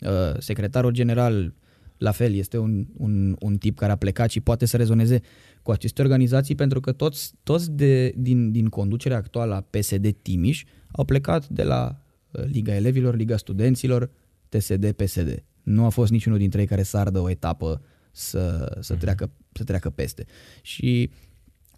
Uh, 0.00 0.08
Secretarul 0.38 0.90
general, 0.90 1.54
la 1.98 2.10
fel, 2.10 2.34
este 2.34 2.58
un, 2.58 2.86
un, 2.96 3.36
un 3.40 3.56
tip 3.56 3.76
care 3.76 3.92
a 3.92 3.96
plecat 3.96 4.30
și 4.30 4.40
poate 4.40 4.66
să 4.66 4.76
rezoneze 4.76 5.20
cu 5.62 5.70
aceste 5.70 6.02
organizații, 6.02 6.54
pentru 6.54 6.80
că 6.80 6.92
toți, 6.92 7.34
toți 7.42 7.70
de, 7.70 8.12
din, 8.16 8.50
din 8.50 8.68
conducerea 8.68 9.16
actuală 9.16 9.54
a 9.54 9.60
PSD 9.60 10.14
Timiș 10.22 10.64
au 10.92 11.04
plecat 11.04 11.48
de 11.48 11.62
la 11.62 12.02
uh, 12.30 12.44
Liga 12.44 12.74
Elevilor, 12.74 13.16
Liga 13.16 13.36
Studenților, 13.36 14.10
TSD, 14.48 14.92
PSD. 14.92 15.44
Nu 15.62 15.84
a 15.84 15.88
fost 15.88 16.10
niciunul 16.10 16.38
dintre 16.38 16.60
ei 16.60 16.66
care 16.66 16.82
să 16.82 16.96
ardă 16.96 17.18
o 17.18 17.30
etapă 17.30 17.82
să, 18.10 18.76
să, 18.80 18.94
treacă, 18.94 19.30
să 19.52 19.64
treacă 19.64 19.90
peste. 19.90 20.24
Și 20.62 21.10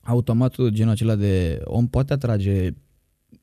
automatul 0.00 0.68
genul 0.68 0.92
acela 0.92 1.14
de 1.14 1.60
om 1.64 1.88
poate 1.88 2.12
atrage 2.12 2.70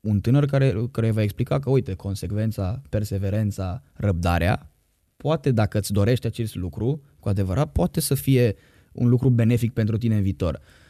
un 0.00 0.20
tânăr 0.20 0.44
care, 0.44 0.74
care 0.90 1.10
va 1.10 1.22
explica 1.22 1.58
că, 1.58 1.70
uite, 1.70 1.94
consecvența, 1.94 2.82
perseverența, 2.88 3.82
răbdarea, 3.92 4.72
poate, 5.16 5.50
dacă 5.50 5.78
îți 5.78 5.92
dorești 5.92 6.26
acest 6.26 6.54
lucru, 6.54 7.02
cu 7.20 7.28
adevărat, 7.28 7.72
poate 7.72 8.00
să 8.00 8.14
fie 8.14 8.54
un 8.92 9.08
lucru 9.08 9.30
benefic 9.30 9.72
pentru 9.72 9.96
tine 9.96 10.16
în 10.16 10.22
viitor. 10.22 10.54
Uh, 10.54 10.85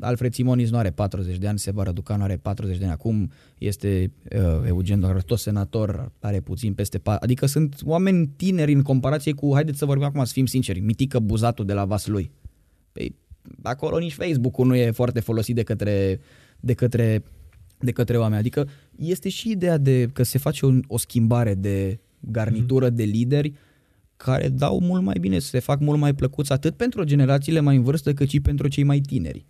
Alfred 0.00 0.34
Simonis 0.34 0.70
nu 0.70 0.78
are 0.78 0.90
40 0.90 1.36
de 1.36 1.48
ani, 1.48 1.58
Seba 1.58 1.82
Răducanu 1.82 2.22
are 2.22 2.36
40 2.36 2.78
de 2.78 2.84
ani 2.84 2.92
acum, 2.92 3.30
este 3.58 4.12
uh, 4.32 4.66
Eugen 4.66 5.00
Doar, 5.00 5.22
tot 5.22 5.38
senator, 5.38 6.12
are 6.20 6.40
puțin 6.40 6.74
peste 6.74 6.98
4, 6.98 7.24
adică 7.24 7.46
sunt 7.46 7.80
oameni 7.84 8.26
tineri 8.36 8.72
în 8.72 8.82
comparație 8.82 9.32
cu, 9.32 9.50
haideți 9.52 9.78
să 9.78 9.84
vorbim 9.84 10.06
acum, 10.06 10.24
să 10.24 10.32
fim 10.32 10.46
sinceri, 10.46 10.80
Mitică 10.80 11.18
Buzatul 11.18 11.64
de 11.64 11.72
la 11.72 11.84
Vaslui. 11.84 12.30
Păi, 12.92 13.16
acolo 13.62 13.98
nici 13.98 14.14
Facebook-ul 14.14 14.66
nu 14.66 14.74
e 14.74 14.90
foarte 14.90 15.20
folosit 15.20 15.54
de 15.54 15.62
către, 15.62 16.20
de 16.60 16.74
către, 16.74 17.22
de 17.78 17.92
către 17.92 18.18
oameni. 18.18 18.40
Adică 18.40 18.68
este 18.96 19.28
și 19.28 19.50
ideea 19.50 19.78
de 19.78 20.06
că 20.12 20.22
se 20.22 20.38
face 20.38 20.66
o, 20.66 20.70
o 20.86 20.98
schimbare 20.98 21.54
de 21.54 21.98
garnitură 22.20 22.90
de 22.90 23.02
lideri 23.02 23.52
care 24.24 24.48
dau 24.48 24.80
mult 24.80 25.02
mai 25.02 25.16
bine, 25.20 25.38
se 25.38 25.58
fac 25.58 25.80
mult 25.80 25.98
mai 25.98 26.14
plăcuți 26.14 26.52
atât 26.52 26.76
pentru 26.76 27.04
generațiile 27.04 27.60
mai 27.60 27.76
în 27.76 27.82
vârstă 27.82 28.12
cât 28.12 28.28
și 28.28 28.40
pentru 28.40 28.68
cei 28.68 28.82
mai 28.82 29.00
tineri. 29.00 29.44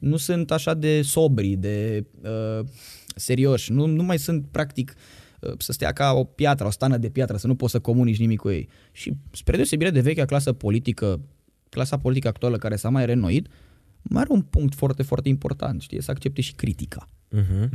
Nu 0.00 0.16
sunt 0.16 0.50
așa 0.50 0.74
de 0.74 1.02
sobri, 1.02 1.56
de 1.56 2.06
uh, 2.22 2.66
serioși, 3.14 3.72
nu, 3.72 3.86
nu 3.86 4.02
mai 4.02 4.18
sunt 4.18 4.46
practic 4.50 4.94
uh, 5.40 5.52
să 5.58 5.72
stea 5.72 5.92
ca 5.92 6.12
o 6.12 6.24
piatră, 6.24 6.66
o 6.66 6.70
stană 6.70 6.96
de 6.96 7.08
piatră, 7.08 7.36
să 7.36 7.46
nu 7.46 7.54
poți 7.54 7.72
să 7.72 7.80
comunici 7.80 8.18
nimic 8.18 8.38
cu 8.38 8.50
ei. 8.50 8.68
Și 8.92 9.12
spre 9.32 9.56
deosebire 9.56 9.90
de 9.90 10.00
vechea 10.00 10.24
clasă 10.24 10.52
politică, 10.52 11.20
clasa 11.68 11.98
politică 11.98 12.28
actuală 12.28 12.56
care 12.56 12.76
s-a 12.76 12.88
mai 12.88 13.06
renoit, 13.06 13.46
mai 14.02 14.22
are 14.22 14.32
un 14.32 14.42
punct 14.42 14.74
foarte, 14.74 15.02
foarte 15.02 15.28
important, 15.28 15.80
știi, 15.80 16.02
să 16.02 16.10
accepte 16.10 16.40
și 16.40 16.52
critica. 16.52 17.08
Uh-huh. 17.36 17.68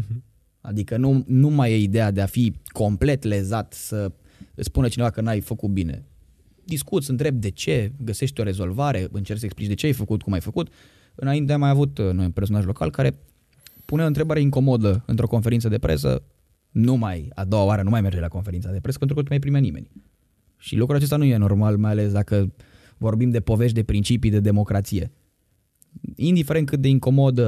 Adică 0.62 0.98
nu, 0.98 1.24
nu 1.28 1.50
mai 1.50 1.72
e 1.72 1.78
ideea 1.78 2.12
de 2.12 2.22
a 2.22 2.26
fi 2.26 2.54
complet 2.68 3.24
lezat 3.24 3.74
să 3.74 4.12
îți 4.56 4.68
spune 4.68 4.88
cineva 4.88 5.10
că 5.10 5.22
n-ai 5.22 5.42
făcut 5.42 5.70
bine. 5.70 6.06
Discuți, 6.64 7.10
întrebi 7.10 7.40
de 7.40 7.50
ce, 7.50 7.92
găsești 8.04 8.40
o 8.40 8.44
rezolvare, 8.44 9.08
încerci 9.12 9.40
să 9.40 9.46
explici 9.46 9.68
de 9.68 9.74
ce 9.74 9.86
ai 9.86 9.94
făcut, 9.94 10.22
cum 10.22 10.34
ai 10.34 10.42
făcut. 10.42 10.72
Înainte 11.16 11.54
am 11.54 11.60
mai 11.60 11.70
avut 11.70 11.98
uh, 11.98 12.12
noi 12.12 12.26
un 12.26 12.32
personaj 12.32 12.66
local 12.66 12.92
care 12.92 13.20
pune 13.86 14.04
o 14.04 14.06
întrebare 14.06 14.40
incomodă 14.40 15.04
într-o 15.06 15.28
conferință 15.28 15.70
de 15.70 15.78
presă, 15.78 16.24
nu 16.72 16.96
mai, 16.96 17.32
a 17.34 17.46
doua 17.46 17.64
oară 17.64 17.82
nu 17.82 17.90
mai 17.90 18.02
merge 18.02 18.20
la 18.20 18.28
conferința 18.28 18.72
de 18.72 18.80
presă 18.80 18.98
pentru 18.98 19.16
că 19.16 19.22
nu 19.22 19.28
mai 19.30 19.40
primea 19.40 19.60
nimeni. 19.60 19.92
Și 20.58 20.76
lucrul 20.76 20.98
acesta 20.98 21.16
nu 21.16 21.24
e 21.24 21.38
normal, 21.38 21.78
mai 21.78 21.92
ales 21.92 22.12
dacă 22.12 22.54
vorbim 22.98 23.30
de 23.30 23.40
povești 23.40 23.76
de 23.76 23.84
principii 23.84 24.30
de 24.30 24.40
democrație. 24.40 25.12
Indiferent 26.16 26.68
cât 26.68 26.80
de 26.80 26.88
incomod, 26.88 27.42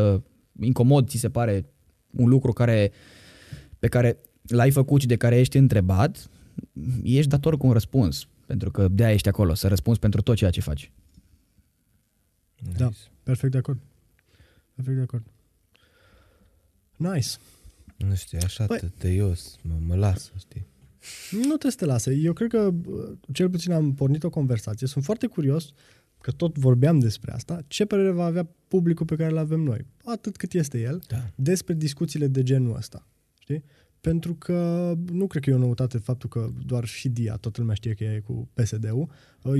incomod 0.59 1.07
ți 1.07 1.18
se 1.18 1.30
pare 1.30 1.65
un 2.11 2.30
lucru 2.30 2.51
care, 2.51 2.91
pe 3.80 3.88
care 3.88 4.18
l-ai 4.41 4.72
făcut 4.72 5.01
și 5.01 5.07
de 5.07 5.15
care 5.15 5.39
ești 5.39 5.57
întrebat, 5.57 6.30
ești 7.04 7.30
dator 7.30 7.58
cu 7.58 7.68
un 7.68 7.74
răspuns. 7.74 8.28
Pentru 8.46 8.72
că 8.72 8.88
de-aia 8.88 9.14
ești 9.14 9.28
acolo, 9.28 9.54
să 9.54 9.68
răspunzi 9.68 10.00
pentru 10.00 10.22
tot 10.22 10.36
ceea 10.36 10.50
ce 10.50 10.62
faci. 10.62 10.92
Da, 12.78 12.90
perfect 13.24 13.52
de 13.52 13.58
acord. 13.58 13.80
Perfect 14.76 14.96
de 14.98 15.04
acord. 15.04 15.26
Nice. 16.96 17.30
Nu 17.98 18.16
știu, 18.16 18.38
e 18.38 18.42
așa 18.44 18.64
Păi- 18.64 18.80
păi... 18.80 18.92
tăios, 18.98 19.56
mă, 19.62 19.74
mă 19.88 19.96
lasă, 19.96 20.32
știi? 20.38 20.66
Nu 21.32 21.42
trebuie 21.42 21.72
să 21.72 21.78
te 21.78 21.86
lase. 21.86 22.14
Eu 22.14 22.34
cred 22.34 22.50
că 22.50 22.74
uh, 22.86 23.18
cel 23.34 23.50
puțin 23.50 23.72
am 23.72 23.94
pornit 23.94 24.24
o 24.24 24.30
conversație. 24.30 24.88
Sunt 24.88 25.04
foarte 25.04 25.28
curios 25.28 25.72
că 26.22 26.32
tot 26.32 26.58
vorbeam 26.58 27.00
despre 27.00 27.32
asta. 27.32 27.62
Ce 27.68 27.86
părere 27.86 28.12
va 28.12 28.26
avea 28.26 28.48
publicul 28.68 29.06
pe 29.06 29.16
care 29.16 29.30
îl 29.32 29.38
avem 29.38 29.60
noi? 29.60 29.86
Atât 30.06 30.36
cât 30.38 30.54
este 30.54 30.82
el. 30.82 31.02
Da. 31.08 31.32
despre 31.36 31.74
discuțiile 31.74 32.28
de 32.28 32.44
genul 32.44 32.76
ăsta. 32.76 33.08
Știi? 33.40 33.64
Pentru 34.08 34.34
că 34.34 34.94
nu 35.12 35.28
cred 35.28 35.44
că 35.44 35.50
e 35.50 35.54
o 35.54 35.58
noutate 35.58 35.98
faptul 35.98 36.30
că 36.30 36.50
doar 36.66 36.86
și 36.86 37.10
DIA, 37.10 37.36
toată 37.36 37.60
lumea 37.60 37.76
știe 37.76 37.94
că 37.94 38.04
e 38.04 38.24
cu 38.26 38.50
PSD-ul. 38.54 39.10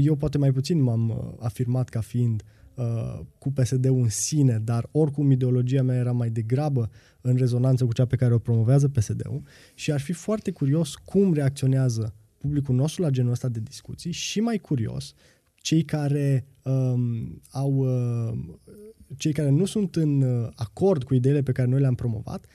Eu 0.04 0.16
poate 0.16 0.38
mai 0.38 0.52
puțin 0.52 0.82
m-am 0.82 1.10
uh, 1.10 1.34
afirmat 1.40 1.90
ca 1.90 2.02
fiind 2.02 2.44
uh, 2.76 3.20
cu 3.38 3.52
PSD-ul 3.52 4.02
în 4.02 4.10
sine, 4.10 4.62
dar 4.64 4.90
oricum 4.92 5.32
ideologia 5.32 5.84
mea 5.84 5.96
era 5.96 6.12
mai 6.12 6.30
degrabă 6.30 6.90
în 7.22 7.36
rezonanță 7.36 7.86
cu 7.86 7.94
cea 7.94 8.06
pe 8.06 8.16
care 8.16 8.34
o 8.34 8.38
promovează 8.38 8.88
PSD-ul 8.88 9.42
și 9.74 9.92
ar 9.92 10.00
fi 10.00 10.14
foarte 10.14 10.52
curios 10.52 10.96
cum 10.96 11.34
reacționează 11.34 12.14
publicul 12.38 12.76
nostru 12.76 13.02
la 13.02 13.10
genul 13.10 13.32
ăsta 13.32 13.48
de 13.48 13.60
discuții 13.60 14.12
și 14.12 14.40
mai 14.40 14.58
curios 14.58 15.14
cei 15.56 15.84
care 15.84 16.48
um, 16.62 17.42
au 17.52 17.74
uh, 17.74 18.38
cei 19.18 19.34
care 19.34 19.50
nu 19.50 19.66
sunt 19.66 19.96
în 19.96 20.22
uh, 20.22 20.48
acord 20.56 21.04
cu 21.04 21.14
ideile 21.14 21.42
pe 21.42 21.52
care 21.52 21.68
noi 21.68 21.80
le-am 21.80 21.96
promovat, 21.96 22.46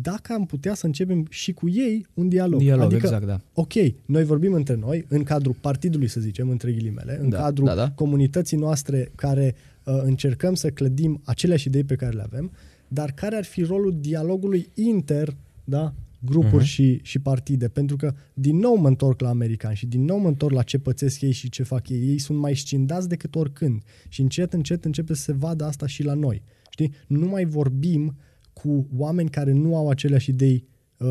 dacă 0.00 0.32
am 0.32 0.46
putea 0.46 0.74
să 0.74 0.86
începem 0.86 1.26
și 1.30 1.52
cu 1.52 1.68
ei 1.68 2.06
un 2.14 2.28
dialog. 2.28 2.60
Dialog, 2.60 2.84
adică, 2.84 3.06
exact, 3.06 3.26
da. 3.26 3.40
ok, 3.52 3.72
noi 4.04 4.24
vorbim 4.24 4.52
între 4.52 4.74
noi, 4.74 5.04
în 5.08 5.22
cadrul 5.22 5.56
partidului, 5.60 6.08
să 6.08 6.20
zicem, 6.20 6.48
între 6.48 6.72
ghilimele, 6.72 7.18
în 7.20 7.28
Da, 7.28 7.38
cadrul 7.38 7.66
da, 7.66 7.74
da. 7.74 7.90
comunității 7.90 8.56
noastre 8.56 9.10
care 9.14 9.54
uh, 9.84 10.00
încercăm 10.02 10.54
să 10.54 10.70
clădim 10.70 11.20
aceleași 11.24 11.66
idei 11.66 11.84
pe 11.84 11.94
care 11.94 12.16
le 12.16 12.22
avem, 12.22 12.50
dar 12.88 13.12
care 13.12 13.36
ar 13.36 13.44
fi 13.44 13.62
rolul 13.62 13.96
dialogului 14.00 14.68
inter, 14.74 15.36
da, 15.64 15.94
grupuri 16.18 16.64
uh-huh. 16.64 16.68
și, 16.68 17.00
și 17.02 17.18
partide, 17.18 17.68
pentru 17.68 17.96
că 17.96 18.14
din 18.34 18.56
nou 18.56 18.76
mă 18.76 18.88
întorc 18.88 19.20
la 19.20 19.28
americani 19.28 19.76
și 19.76 19.86
din 19.86 20.04
nou 20.04 20.18
mă 20.18 20.28
întorc 20.28 20.54
la 20.54 20.62
ce 20.62 20.78
pățesc 20.78 21.20
ei 21.20 21.32
și 21.32 21.48
ce 21.48 21.62
fac 21.62 21.88
ei. 21.88 22.08
Ei 22.08 22.18
sunt 22.18 22.38
mai 22.38 22.56
scindați 22.56 23.08
decât 23.08 23.34
oricând 23.34 23.82
și 24.08 24.20
încet, 24.20 24.52
încet 24.52 24.84
începe 24.84 25.14
să 25.14 25.22
se 25.22 25.32
vadă 25.32 25.64
asta 25.64 25.86
și 25.86 26.02
la 26.02 26.14
noi. 26.14 26.42
Știi? 26.70 26.92
Nu 27.06 27.26
mai 27.26 27.44
vorbim 27.44 28.16
cu 28.62 28.86
oameni 28.96 29.30
care 29.30 29.52
nu 29.52 29.76
au 29.76 29.88
aceleași 29.88 30.30
idei 30.30 30.64
uh, 30.96 31.08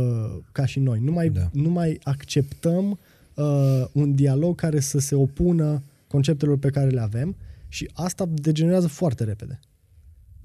ca 0.52 0.66
și 0.66 0.80
noi. 0.80 1.00
Nu 1.00 1.12
mai, 1.12 1.30
da. 1.30 1.50
nu 1.54 1.70
mai 1.70 2.00
acceptăm 2.04 3.00
uh, 3.34 3.86
un 3.92 4.16
dialog 4.16 4.56
care 4.56 4.80
să 4.80 5.00
se 5.00 5.16
opună 5.16 5.84
conceptelor 6.08 6.58
pe 6.58 6.70
care 6.70 6.90
le 6.90 7.02
avem 7.02 7.36
și 7.68 7.90
asta 7.94 8.30
degenerează 8.34 8.88
foarte 8.88 9.24
repede. 9.24 9.60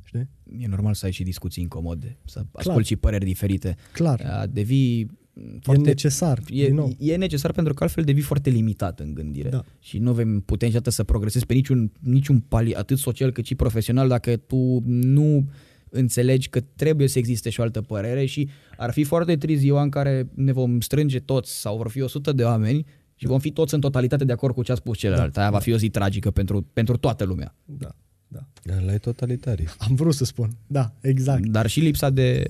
Știi? 0.04 0.28
E 0.58 0.66
normal 0.66 0.94
să 0.94 1.06
ai 1.06 1.12
și 1.12 1.22
discuții 1.22 1.62
incomode, 1.62 2.16
să 2.24 2.44
asculti 2.52 2.88
și 2.88 2.96
păreri 2.96 3.24
diferite. 3.24 3.76
Clar. 3.92 4.20
A, 4.20 4.46
Devii 4.46 5.18
Foarte, 5.60 5.82
e 5.82 5.84
necesar. 5.84 6.38
E, 6.48 6.66
din 6.66 6.74
nou. 6.74 6.96
e 6.98 7.16
necesar 7.16 7.52
pentru 7.52 7.74
că 7.74 7.82
altfel 7.82 8.04
devii 8.04 8.22
foarte 8.22 8.50
limitat 8.50 9.00
în 9.00 9.14
gândire. 9.14 9.48
Da. 9.48 9.64
Și 9.78 9.98
nu 9.98 10.12
vei 10.12 10.24
putea 10.24 10.66
niciodată 10.66 10.90
să 10.90 11.04
progresezi 11.04 11.46
pe 11.46 11.54
niciun, 11.54 11.92
niciun 12.00 12.40
pali, 12.40 12.74
atât 12.74 12.98
social 12.98 13.30
cât 13.30 13.44
și 13.44 13.54
profesional, 13.54 14.08
dacă 14.08 14.36
tu 14.36 14.82
nu 14.86 15.48
înțelegi 15.90 16.48
că 16.48 16.60
trebuie 16.76 17.08
să 17.08 17.18
existe 17.18 17.50
și 17.50 17.60
o 17.60 17.62
altă 17.62 17.80
părere 17.80 18.24
și 18.24 18.48
ar 18.76 18.92
fi 18.92 19.04
foarte 19.04 19.36
trist 19.36 19.60
ziua 19.60 19.82
în 19.82 19.88
care 19.88 20.28
ne 20.34 20.52
vom 20.52 20.80
strânge 20.80 21.20
toți 21.20 21.60
sau 21.60 21.76
vor 21.76 21.88
fi 21.88 22.00
100 22.00 22.32
de 22.32 22.44
oameni 22.44 22.86
și 23.14 23.26
vom 23.26 23.38
fi 23.38 23.50
toți 23.50 23.74
în 23.74 23.80
totalitate 23.80 24.24
de 24.24 24.32
acord 24.32 24.54
cu 24.54 24.62
ce 24.62 24.72
a 24.72 24.74
spus 24.74 24.98
celălalt. 24.98 25.32
Da, 25.32 25.40
Aia 25.40 25.50
va 25.50 25.58
fi 25.58 25.72
o 25.72 25.76
zi 25.76 25.90
tragică 25.90 26.30
pentru, 26.30 26.66
pentru 26.72 26.96
toată 26.96 27.24
lumea. 27.24 27.54
Da, 27.64 27.88
da. 28.32 28.46
La 28.84 28.92
e 28.92 28.98
totalitarii. 28.98 29.68
Am 29.78 29.94
vrut 29.94 30.14
să 30.14 30.24
spun. 30.24 30.50
Da, 30.66 30.92
exact. 31.00 31.46
Dar 31.46 31.66
și 31.66 31.80
lipsa 31.80 32.10
de 32.10 32.44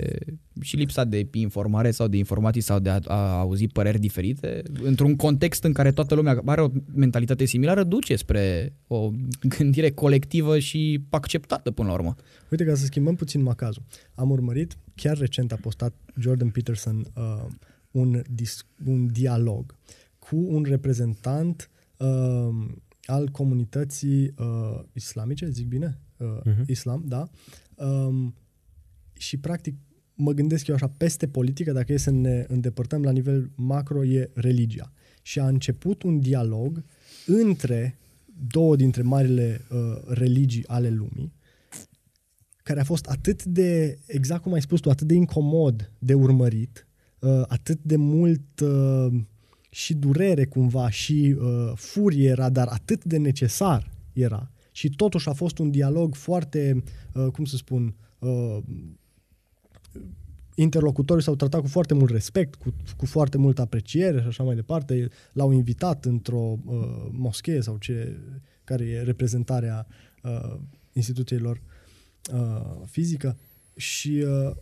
și 0.60 0.76
lipsa 0.76 1.04
de 1.04 1.28
informare 1.32 1.90
sau 1.90 2.08
de 2.08 2.16
informații 2.16 2.60
sau 2.60 2.78
de 2.78 2.88
a, 2.90 2.98
a 3.06 3.38
auzi 3.38 3.66
păreri 3.66 3.98
diferite, 3.98 4.62
într-un 4.82 5.16
context 5.16 5.64
în 5.64 5.72
care 5.72 5.92
toată 5.92 6.14
lumea 6.14 6.42
are 6.44 6.60
o 6.60 6.68
mentalitate 6.94 7.44
similară, 7.44 7.84
duce 7.84 8.16
spre 8.16 8.72
o 8.86 9.10
gândire 9.56 9.90
colectivă 9.90 10.58
și 10.58 11.00
acceptată 11.10 11.70
până 11.70 11.88
la 11.88 11.94
urmă. 11.94 12.14
Uite, 12.50 12.64
ca 12.64 12.74
să 12.74 12.84
schimbăm 12.84 13.14
puțin 13.14 13.42
macazul. 13.42 13.82
Am 14.14 14.30
urmărit, 14.30 14.76
chiar 14.94 15.18
recent 15.18 15.52
a 15.52 15.58
postat 15.60 15.94
Jordan 16.18 16.48
Peterson 16.48 17.06
uh, 17.16 17.46
un, 17.90 18.22
dis- 18.34 18.66
un 18.86 19.06
dialog 19.12 19.74
cu 20.18 20.36
un 20.36 20.62
reprezentant 20.62 21.70
uh, 21.96 22.66
al 23.04 23.28
comunității 23.28 24.34
uh, 24.38 24.80
islamice, 24.92 25.48
zic 25.48 25.66
bine? 25.66 25.98
Uh, 26.16 26.26
uh-huh. 26.26 26.66
Islam, 26.66 27.04
da. 27.06 27.30
Um, 27.74 28.34
și 29.12 29.36
practic 29.36 29.74
mă 30.14 30.32
gândesc 30.32 30.66
eu 30.66 30.74
așa, 30.74 30.88
peste 30.96 31.28
politică, 31.28 31.72
dacă 31.72 31.92
e 31.92 31.96
să 31.96 32.10
ne 32.10 32.44
îndepărtăm 32.48 33.02
la 33.02 33.10
nivel 33.10 33.50
macro, 33.54 34.04
e 34.04 34.30
religia. 34.34 34.92
Și 35.22 35.38
a 35.38 35.46
început 35.46 36.02
un 36.02 36.20
dialog 36.20 36.84
între 37.26 37.98
două 38.48 38.76
dintre 38.76 39.02
marile 39.02 39.66
uh, 39.70 39.78
religii 40.06 40.66
ale 40.66 40.90
lumii, 40.90 41.32
care 42.62 42.80
a 42.80 42.84
fost 42.84 43.06
atât 43.06 43.44
de, 43.44 43.98
exact 44.06 44.42
cum 44.42 44.52
ai 44.52 44.60
spus 44.60 44.80
tu, 44.80 44.90
atât 44.90 45.06
de 45.06 45.14
incomod 45.14 45.92
de 45.98 46.14
urmărit, 46.14 46.86
uh, 47.18 47.42
atât 47.46 47.82
de 47.82 47.96
mult 47.96 48.60
uh, 48.60 49.20
și 49.70 49.94
durere 49.94 50.44
cumva 50.44 50.90
și 50.90 51.36
uh, 51.38 51.72
furie 51.74 52.28
era, 52.28 52.48
dar 52.50 52.68
atât 52.68 53.04
de 53.04 53.16
necesar 53.16 53.90
era. 54.12 54.50
Și 54.72 54.90
totuși 54.90 55.28
a 55.28 55.32
fost 55.32 55.58
un 55.58 55.70
dialog 55.70 56.14
foarte, 56.14 56.82
uh, 57.12 57.26
cum 57.32 57.44
să 57.44 57.56
spun, 57.56 57.94
uh, 58.18 58.58
interlocutorii 60.54 61.22
s-au 61.22 61.34
tratat 61.34 61.60
cu 61.60 61.66
foarte 61.66 61.94
mult 61.94 62.10
respect, 62.10 62.54
cu, 62.54 62.74
cu 62.96 63.06
foarte 63.06 63.38
multă 63.38 63.60
apreciere 63.60 64.20
și 64.20 64.26
așa 64.26 64.42
mai 64.42 64.54
departe. 64.54 65.08
L-au 65.32 65.52
invitat 65.52 66.04
într-o 66.04 66.58
uh, 66.64 67.08
moschee 67.10 67.60
sau 67.60 67.76
ce, 67.76 68.16
care 68.64 68.84
e 68.84 69.02
reprezentarea 69.02 69.86
uh, 70.22 70.56
instituțiilor 70.92 71.62
uh, 72.34 72.86
fizică 72.86 73.36
și 73.76 74.24
uh, 74.26 74.56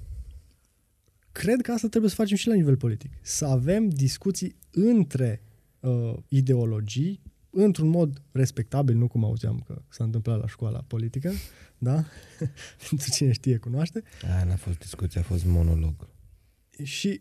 cred 1.43 1.61
că 1.61 1.73
asta 1.73 1.89
trebuie 1.89 2.11
să 2.11 2.17
facem 2.17 2.37
și 2.37 2.49
la 2.49 2.55
nivel 2.55 2.77
politic. 2.77 3.11
Să 3.21 3.45
avem 3.45 3.89
discuții 3.89 4.57
între 4.71 5.43
uh, 5.81 6.15
ideologii 6.29 7.21
într-un 7.51 7.89
mod 7.89 8.23
respectabil, 8.33 8.97
nu 8.97 9.09
cum 9.09 9.25
auzeam 9.25 9.63
că 9.67 9.83
s-a 9.89 10.05
întâmplat 10.05 10.41
la 10.41 10.47
școala 10.47 10.85
politică, 10.87 11.33
da? 11.79 12.05
Pentru 12.89 13.11
cine 13.11 13.33
știe, 13.33 13.57
cunoaște. 13.57 14.03
Aia 14.23 14.45
n-a 14.45 14.57
fost 14.57 14.79
discuție, 14.79 15.21
a 15.21 15.23
fost 15.23 15.45
monolog. 15.45 16.09
Și 16.83 17.21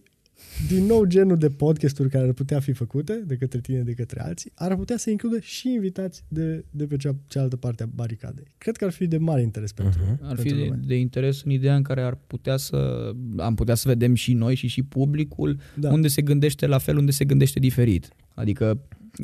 din 0.68 0.86
nou 0.86 1.06
genul 1.06 1.38
de 1.38 1.50
podcasturi 1.50 2.10
care 2.10 2.26
ar 2.26 2.34
putea 2.34 2.60
fi 2.60 2.72
făcute 2.72 3.24
de 3.26 3.36
către 3.36 3.60
tine, 3.60 3.82
de 3.82 3.94
către 3.94 4.22
alții, 4.22 4.52
ar 4.56 4.76
putea 4.76 4.98
să 4.98 5.10
includă 5.10 5.40
și 5.40 5.74
invitați 5.74 6.24
de, 6.28 6.66
de 6.72 6.86
pe 6.86 6.96
cea, 6.96 7.16
cealaltă 7.28 7.56
parte 7.56 7.84
a 7.84 7.86
baricadei. 7.86 8.48
Cred 8.58 8.78
că 8.78 8.86
ar 8.86 8.92
fi 8.92 9.08
de 9.08 9.18
mare 9.18 9.42
interes 9.42 9.72
pentru 9.72 10.02
uh-huh. 10.02 10.22
Ar 10.22 10.38
fi 10.38 10.50
de, 10.50 10.70
de 10.86 10.96
interes 10.96 11.42
în 11.44 11.52
ideea 11.52 11.76
în 11.76 11.82
care 11.82 12.02
ar 12.02 12.18
putea 12.28 12.58
să 12.58 13.12
am 13.38 13.56
putea 13.56 13.76
să 13.76 13.88
vedem 13.88 14.14
și 14.14 14.34
noi 14.34 14.56
și 14.56 14.68
și 14.68 14.84
publicul 14.84 15.60
da. 15.76 15.92
unde 15.92 16.08
se 16.08 16.22
gândește 16.22 16.68
la 16.68 16.78
fel, 16.78 16.98
unde 16.98 17.12
se 17.12 17.26
gândește 17.26 17.60
diferit. 17.60 18.10
Adică 18.34 18.80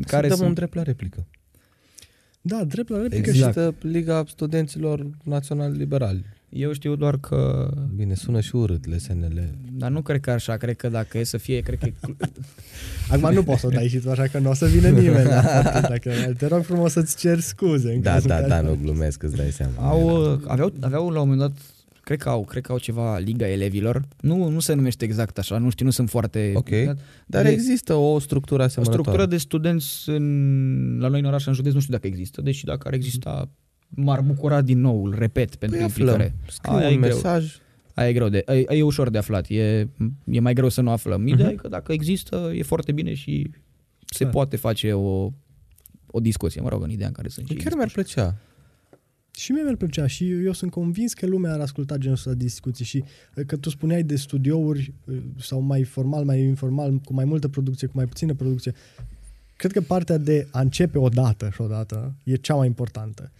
care 0.07 0.21
să 0.23 0.27
dăm 0.27 0.37
sunt... 0.37 0.47
un 0.47 0.53
drept 0.53 0.73
la 0.73 0.83
replică. 0.83 1.27
Da, 2.41 2.63
drept 2.63 2.89
la 2.89 3.01
replică 3.01 3.29
Există 3.29 3.75
și... 3.79 3.87
Liga 3.87 4.23
Studenților 4.27 5.09
Național 5.23 5.71
Liberali. 5.71 6.25
Eu 6.55 6.73
știu 6.73 6.95
doar 6.95 7.17
că... 7.17 7.69
Bine, 7.95 8.13
sună 8.13 8.39
și 8.39 8.55
urât 8.55 8.87
lesenele. 8.87 9.55
Dar 9.71 9.91
nu 9.91 10.01
cred 10.01 10.19
că 10.19 10.31
așa, 10.31 10.57
cred 10.57 10.75
că 10.75 10.89
dacă 10.89 11.17
e 11.17 11.23
să 11.23 11.37
fie, 11.37 11.59
cred 11.59 11.79
că... 11.79 11.89
Acum 13.11 13.33
nu 13.33 13.43
poți 13.43 13.59
să 13.59 13.67
o 13.67 13.69
dai 13.69 13.87
și 13.87 13.97
tu 13.97 14.09
așa 14.09 14.27
că 14.27 14.39
nu 14.39 14.49
o 14.49 14.53
să 14.53 14.65
vină 14.65 14.89
nimeni 14.89 15.27
la 15.27 15.41
Dacă, 15.89 16.11
te 16.37 16.47
rog 16.47 16.63
frumos 16.63 16.91
să-ți 16.91 17.17
cer 17.17 17.39
scuze. 17.39 17.99
Da, 18.01 18.19
da, 18.19 18.41
da, 18.41 18.61
nu 18.61 18.77
glumesc, 18.81 19.23
îți 19.23 19.35
dai 19.35 19.51
seama. 19.51 19.87
Au, 19.89 20.39
aveau, 20.47 20.73
aveau 20.79 21.09
la 21.09 21.21
un 21.21 21.29
moment 21.29 21.39
dat 21.39 21.57
cred 22.03 22.17
că 22.17 22.29
au, 22.29 22.43
cred 22.43 22.63
că 22.63 22.71
au 22.71 22.77
ceva 22.77 23.17
Liga 23.17 23.47
Elevilor. 23.47 24.01
Nu, 24.19 24.49
nu 24.49 24.59
se 24.59 24.73
numește 24.73 25.05
exact 25.05 25.37
așa, 25.37 25.57
nu 25.57 25.69
știu, 25.69 25.85
nu 25.85 25.91
sunt 25.91 26.09
foarte... 26.09 26.51
Ok, 26.55 26.69
dar, 26.69 26.95
dar 27.25 27.45
există 27.45 27.93
o 27.93 28.19
structură 28.19 28.63
asemănătoare. 28.63 28.99
O 28.99 29.03
structură 29.03 29.29
de 29.29 29.37
studenți 29.37 30.09
în, 30.09 30.97
la 30.99 31.07
noi 31.07 31.19
în 31.19 31.25
oraș, 31.25 31.45
în 31.45 31.53
județ, 31.53 31.73
nu 31.73 31.79
știu 31.79 31.93
dacă 31.93 32.07
există, 32.07 32.41
deși 32.41 32.65
dacă 32.65 32.87
ar 32.87 32.93
exista, 32.93 33.49
m-ar 33.95 34.21
bucura 34.21 34.61
din 34.61 34.79
nou, 34.79 35.05
îl 35.05 35.15
repet, 35.17 35.55
pentru 35.55 35.77
păi 35.77 35.87
implicare. 35.87 36.35
Scriu 36.47 36.73
un 36.73 36.99
mesaj. 36.99 37.45
Greu. 37.45 37.61
Aia 37.93 38.09
e 38.09 38.13
greu 38.13 38.29
de, 38.29 38.43
e, 38.47 38.75
e 38.77 38.83
ușor 38.83 39.09
de 39.09 39.17
aflat, 39.17 39.49
e, 39.49 39.87
e 40.25 40.39
mai 40.39 40.53
greu 40.53 40.69
să 40.69 40.81
nu 40.81 40.89
aflăm. 40.89 41.27
Ideea 41.27 41.49
uh-huh. 41.49 41.53
e 41.53 41.55
că 41.55 41.67
dacă 41.67 41.91
există, 41.91 42.51
e 42.55 42.63
foarte 42.63 42.91
bine 42.91 43.13
și 43.13 43.49
se 44.05 44.23
da. 44.23 44.29
poate 44.29 44.57
face 44.57 44.93
o, 44.93 45.31
o 46.07 46.19
discuție, 46.19 46.61
mă 46.61 46.69
rog, 46.69 46.83
în 46.83 46.89
ideea 46.89 47.07
în 47.07 47.13
care 47.13 47.27
sunt 47.27 47.47
Chiar 47.47 47.59
și 47.59 47.75
mi-ar 47.75 47.89
plăcea. 47.93 48.35
Și 49.35 49.51
mie 49.51 49.61
mi-ar 49.61 49.75
plăcea 49.75 50.07
și 50.07 50.31
eu 50.31 50.53
sunt 50.53 50.71
convins 50.71 51.13
că 51.13 51.25
lumea 51.25 51.53
ar 51.53 51.59
asculta 51.59 51.97
genul 51.97 52.15
ăsta 52.15 52.29
de 52.29 52.35
discuții 52.35 52.85
și 52.85 53.03
uh, 53.35 53.45
că 53.45 53.57
tu 53.57 53.69
spuneai 53.69 54.03
de 54.03 54.15
studiouri 54.15 54.93
uh, 55.05 55.17
sau 55.39 55.59
mai 55.59 55.83
formal, 55.83 56.23
mai 56.23 56.41
informal, 56.41 56.97
cu 56.97 57.13
mai 57.13 57.25
multă 57.25 57.47
producție, 57.47 57.87
cu 57.87 57.93
mai 57.95 58.05
puțină 58.05 58.33
producție. 58.33 58.73
Cred 59.55 59.71
că 59.71 59.81
partea 59.81 60.17
de 60.17 60.47
a 60.51 60.59
începe 60.59 60.97
odată 60.97 61.49
și 61.53 61.61
odată 61.61 62.15
e 62.23 62.35
cea 62.35 62.55
mai 62.55 62.67
importantă. 62.67 63.31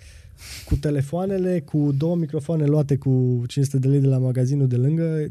Cu 0.65 0.75
telefoanele, 0.75 1.59
cu 1.59 1.91
două 1.97 2.15
microfoane 2.15 2.65
luate 2.65 2.97
cu 2.97 3.43
500 3.47 3.77
de 3.79 3.87
lei 3.87 3.99
de 3.99 4.07
la 4.07 4.17
magazinul 4.17 4.67
de 4.67 4.75
lângă, 4.75 5.27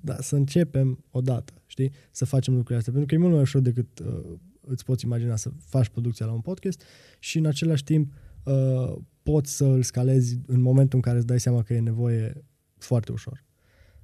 da, 0.00 0.16
să 0.20 0.36
începem 0.36 1.04
odată, 1.10 1.52
știi? 1.66 1.92
Să 2.10 2.24
facem 2.24 2.52
lucrurile 2.52 2.78
astea. 2.78 2.92
Pentru 2.92 3.08
că 3.08 3.14
e 3.14 3.22
mult 3.22 3.32
mai 3.32 3.42
ușor 3.42 3.60
decât 3.60 3.98
uh, 3.98 4.38
îți 4.60 4.84
poți 4.84 5.04
imagina 5.04 5.36
să 5.36 5.50
faci 5.58 5.88
producția 5.88 6.26
la 6.26 6.32
un 6.32 6.40
podcast 6.40 6.82
și 7.18 7.38
în 7.38 7.46
același 7.46 7.84
timp 7.84 8.12
uh, 8.44 8.96
poți 9.22 9.56
să 9.56 9.64
îl 9.64 9.82
scalezi 9.82 10.38
în 10.46 10.60
momentul 10.60 10.96
în 10.96 11.00
care 11.00 11.16
îți 11.16 11.26
dai 11.26 11.40
seama 11.40 11.62
că 11.62 11.74
e 11.74 11.80
nevoie 11.80 12.44
foarte 12.78 13.12
ușor. 13.12 13.44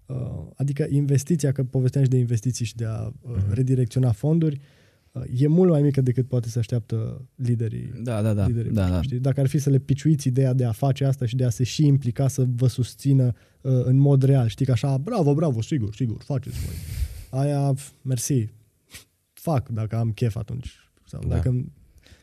Uh, 0.07 0.17
adică 0.55 0.87
investiția, 0.89 1.53
că 1.53 1.65
povesteam 1.65 2.05
și 2.05 2.11
de 2.11 2.17
investiții 2.17 2.65
și 2.65 2.75
de 2.75 2.85
a 2.85 3.03
uh, 3.03 3.13
uh-huh. 3.37 3.53
redirecționa 3.53 4.13
fonduri, 4.13 4.55
uh, 4.55 4.80
e 5.37 5.47
mult 5.47 5.71
mai 5.71 5.83
mică 5.83 6.01
decât 6.01 6.29
poate 6.29 6.49
să 6.49 6.59
așteaptă 6.59 7.29
liderii. 7.35 7.93
Da, 8.03 8.23
da, 8.23 8.35
da. 8.35 8.47
Liderii 8.47 8.73
da, 8.73 8.89
da. 8.89 9.03
Știi? 9.03 9.19
Dacă 9.19 9.41
ar 9.41 9.47
fi 9.47 9.59
să 9.59 9.71
le 9.71 9.79
piciuiți 9.79 10.29
ideea 10.29 10.53
de 10.53 10.65
a 10.65 10.73
face 10.73 11.05
asta 11.05 11.27
și 11.27 11.37
de 11.37 11.45
a 11.45 11.51
se 11.51 11.65
și 11.65 11.87
implica 11.87 12.29
să 12.29 12.45
vă 12.57 12.67
susțină 12.67 13.33
uh, 13.61 13.73
în 13.85 13.97
mod 13.97 14.23
real, 14.23 14.49
știi 14.49 14.65
că 14.65 14.73
așa, 14.73 14.99
bravo, 14.99 15.35
bravo, 15.35 15.63
sigur, 15.63 15.95
sigur, 15.95 16.23
faceți 16.23 16.57
voi. 16.59 16.75
Aia, 17.41 17.75
mersi, 18.03 18.49
fac 19.33 19.69
dacă 19.69 19.97
am 19.97 20.13
chef 20.13 20.37
atunci. 20.37 20.75
Sau 21.05 21.21
da. 21.27 21.35
dacă 21.35 21.65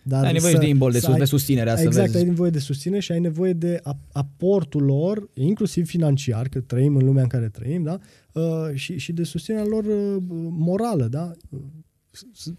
dar 0.07 0.26
ai 0.26 0.34
nevoie 0.34 0.53
să, 0.53 0.59
de 0.59 0.68
imbol, 0.68 0.91
de, 0.91 0.99
sus, 0.99 1.14
ai, 1.14 1.19
de 1.19 1.26
susținere. 1.26 1.69
Exact, 1.69 1.93
să 1.93 2.01
vezi. 2.01 2.18
ai 2.18 2.23
nevoie 2.23 2.49
de 2.49 2.59
susținere 2.59 3.01
și 3.01 3.11
ai 3.11 3.19
nevoie 3.19 3.53
de 3.53 3.81
aportul 4.11 4.84
lor, 4.84 5.30
inclusiv 5.34 5.88
financiar, 5.88 6.47
că 6.47 6.59
trăim 6.59 6.95
în 6.95 7.05
lumea 7.05 7.23
în 7.23 7.27
care 7.30 7.49
trăim, 7.49 7.84
da? 7.84 7.97
Uh, 8.31 8.73
și, 8.73 8.97
și 8.97 9.14
de 9.14 9.23
susținerea 9.23 9.65
lor 9.65 9.84
uh, 9.84 10.23
morală, 10.49 11.07
da? 11.07 11.31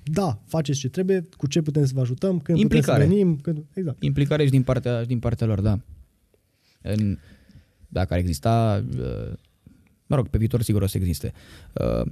Da, 0.03 0.43
faceți 0.47 0.79
ce 0.79 0.89
trebuie, 0.89 1.29
cu 1.37 1.47
ce 1.47 1.63
putem 1.63 1.85
să 1.85 1.93
vă 1.95 2.01
ajutăm, 2.01 2.39
când 2.39 2.59
Implicare. 2.59 3.05
putem 3.05 3.09
să 3.09 3.15
venim. 3.15 3.37
Când... 3.37 3.65
Exact. 3.73 4.03
Implicare 4.03 4.45
și 4.45 4.51
din 4.51 4.63
partea, 4.63 5.05
din 5.05 5.19
partea 5.19 5.47
lor, 5.47 5.61
da. 5.61 5.81
În, 6.83 7.19
dacă 7.89 8.13
ar 8.13 8.19
exista 8.19 8.85
uh, 8.99 9.33
mă 10.09 10.17
rog, 10.17 10.29
pe 10.29 10.39
viitor 10.39 10.63
sigur 10.63 10.83
o 10.83 10.87
să 10.87 10.97
existe. 10.97 11.33
Uh, 11.73 12.11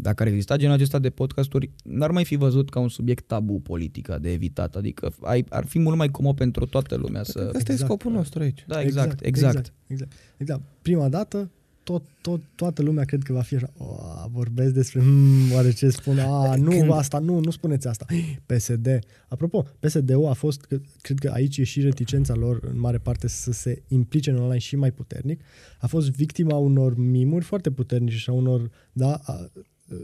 dacă 0.00 0.22
ar 0.22 0.28
exista 0.28 0.56
genul 0.56 0.74
acesta 0.74 0.98
de 0.98 1.10
podcasturi, 1.10 1.70
n-ar 1.84 2.10
mai 2.10 2.24
fi 2.24 2.36
văzut 2.36 2.70
ca 2.70 2.80
un 2.80 2.88
subiect 2.88 3.26
tabu 3.26 3.60
politica 3.60 4.18
de 4.18 4.32
evitat, 4.32 4.76
adică 4.76 5.14
ar 5.48 5.64
fi 5.66 5.78
mult 5.78 5.96
mai 5.96 6.08
comod 6.08 6.36
pentru 6.36 6.66
toată 6.66 6.96
lumea 6.96 7.22
să... 7.22 7.38
Asta 7.38 7.58
exact. 7.58 7.80
e 7.80 7.84
scopul 7.84 8.12
nostru 8.12 8.42
aici. 8.42 8.64
Da, 8.66 8.80
exact, 8.80 9.24
exact. 9.24 9.24
Exact. 9.24 9.56
exact. 9.56 9.72
exact. 9.86 10.12
exact. 10.36 10.62
Prima 10.82 11.08
dată 11.08 11.50
tot, 11.86 12.02
tot, 12.20 12.40
toată 12.54 12.82
lumea 12.82 13.04
cred 13.04 13.22
că 13.22 13.32
va 13.32 13.40
fi 13.40 13.54
așa, 13.54 13.72
o, 13.76 13.84
vorbesc 14.32 14.74
despre, 14.74 15.00
hmm, 15.00 15.52
oare 15.52 15.70
ce 15.70 15.88
spun, 15.88 16.18
a, 16.18 16.54
nu, 16.56 16.70
Când... 16.70 16.90
asta, 16.90 17.18
nu, 17.18 17.40
nu 17.40 17.50
spuneți 17.50 17.88
asta. 17.88 18.06
PSD. 18.46 18.98
Apropo, 19.28 19.66
PSD-ul 19.80 20.26
a 20.26 20.32
fost, 20.32 20.66
cred 21.00 21.18
că 21.18 21.30
aici 21.34 21.56
e 21.56 21.64
și 21.64 21.80
reticența 21.80 22.34
lor 22.34 22.60
în 22.72 22.78
mare 22.78 22.98
parte 22.98 23.28
să 23.28 23.52
se 23.52 23.82
implice 23.88 24.30
în 24.30 24.36
online 24.36 24.58
și 24.58 24.76
mai 24.76 24.92
puternic, 24.92 25.40
a 25.78 25.86
fost 25.86 26.10
victima 26.10 26.56
unor 26.56 26.96
mimuri 26.96 27.44
foarte 27.44 27.70
puternice 27.70 28.16
și 28.16 28.30
a 28.30 28.32
unor, 28.32 28.70
da, 28.92 29.20
a, 29.24 29.50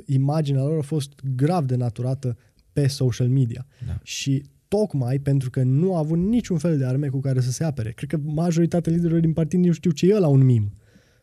imaginea 0.07 0.63
lor 0.63 0.79
a 0.79 0.83
fost 0.83 1.13
grav 1.37 1.65
denaturată 1.65 2.37
pe 2.73 2.87
social 2.87 3.29
media. 3.29 3.67
Da. 3.87 3.99
Și 4.03 4.43
tocmai 4.69 5.19
pentru 5.19 5.51
că 5.51 5.63
nu 5.63 5.95
a 5.95 5.99
avut 5.99 6.19
niciun 6.19 6.59
fel 6.59 6.79
de 6.79 6.85
arme 6.85 7.09
cu 7.09 7.21
care 7.21 7.41
să 7.41 7.51
se 7.51 7.65
apere. 7.65 7.91
Cred 7.91 8.09
că 8.09 8.19
majoritatea 8.25 8.93
liderilor 8.93 9.21
din 9.21 9.33
partid 9.33 9.65
nu 9.65 9.73
știu 9.73 9.91
ce 9.91 10.07
e 10.07 10.19
la 10.19 10.29
un 10.29 10.45
mim 10.45 10.73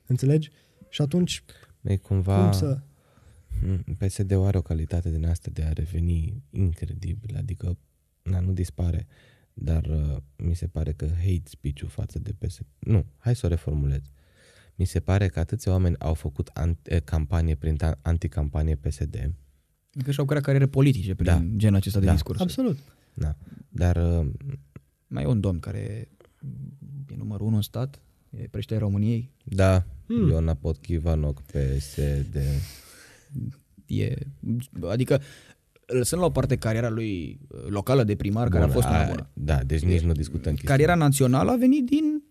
Înțelegi? 0.10 0.50
Și 0.90 1.02
atunci, 1.02 1.44
E 1.82 1.98
cumva... 1.98 2.44
cum 2.44 2.52
să... 2.52 2.80
Mm, 3.62 3.84
PSD-ul 3.98 4.46
are 4.46 4.58
o 4.58 4.62
calitate 4.62 5.12
din 5.12 5.26
asta 5.26 5.50
de 5.54 5.64
a 5.64 5.72
reveni 5.74 6.44
incredibil, 6.50 7.36
adică 7.38 7.78
na, 8.24 8.40
nu 8.40 8.52
dispare, 8.52 9.08
dar 9.54 9.86
uh, 9.86 10.18
mi 10.36 10.56
se 10.56 10.68
pare 10.68 10.92
că 10.94 11.06
hate 11.06 11.42
speech-ul 11.46 11.88
față 11.90 12.20
de 12.20 12.32
PSD... 12.38 12.66
Nu, 12.80 13.06
hai 13.18 13.36
să 13.36 13.46
o 13.46 13.50
reformulez. 13.50 14.02
Mi 14.76 14.86
se 14.86 15.00
pare 15.00 15.28
că 15.28 15.40
atâția 15.40 15.72
oameni 15.72 15.96
au 16.00 16.14
făcut 16.14 16.48
an- 16.48 16.78
eh, 16.84 17.02
campanie 17.04 17.56
prin 17.56 17.76
ta- 17.84 18.02
anticampanie 18.02 18.76
PSD, 18.76 19.34
Că 20.04 20.12
și-au 20.12 20.26
creat 20.26 20.44
cariere 20.44 20.68
politice 20.68 21.16
prin 21.16 21.26
Da. 21.26 21.46
genul 21.58 21.76
acesta 21.78 22.00
de 22.00 22.06
Da. 22.06 22.12
discurs. 22.12 22.40
Absolut. 22.40 22.78
da. 23.14 23.36
dar 23.70 23.96
uh, 24.20 24.32
Mai 25.08 25.24
e 25.24 25.26
un 25.28 25.40
domn 25.40 25.60
care 25.60 25.78
e 25.80 26.08
numărul 27.18 27.48
unu 27.48 27.56
în 27.56 27.62
stat, 27.62 28.02
e 28.32 28.48
președintele 28.52 28.80
României, 28.80 29.32
da, 29.44 29.86
Hmm. 30.08 30.22
mm. 30.22 30.30
Iona 30.30 30.54
Potkivanoc, 30.54 31.42
PSD, 31.42 32.36
e, 33.86 34.14
adică 34.90 35.22
lăsând 35.86 36.22
la 36.22 36.28
o 36.28 36.32
parte 36.32 36.56
cariera 36.56 36.90
lui 36.90 37.40
uh, 37.48 37.60
locală 37.68 38.04
de 38.04 38.16
primar, 38.16 38.48
care 38.50 38.64
a 38.64 38.68
Bună, 38.68 38.74
fost 38.74 38.88
una 38.88 38.98
aia- 39.06 39.10
bună. 39.10 39.30
Da, 39.34 39.64
deci 39.64 39.82
nici 39.82 40.02
nu 40.02 40.12
discutăm 40.12 40.52
chestia. 40.52 40.70
Cariera 40.70 40.96
națională 40.96 41.52
a 41.52 41.56
venit 41.56 41.86
din 41.86 42.24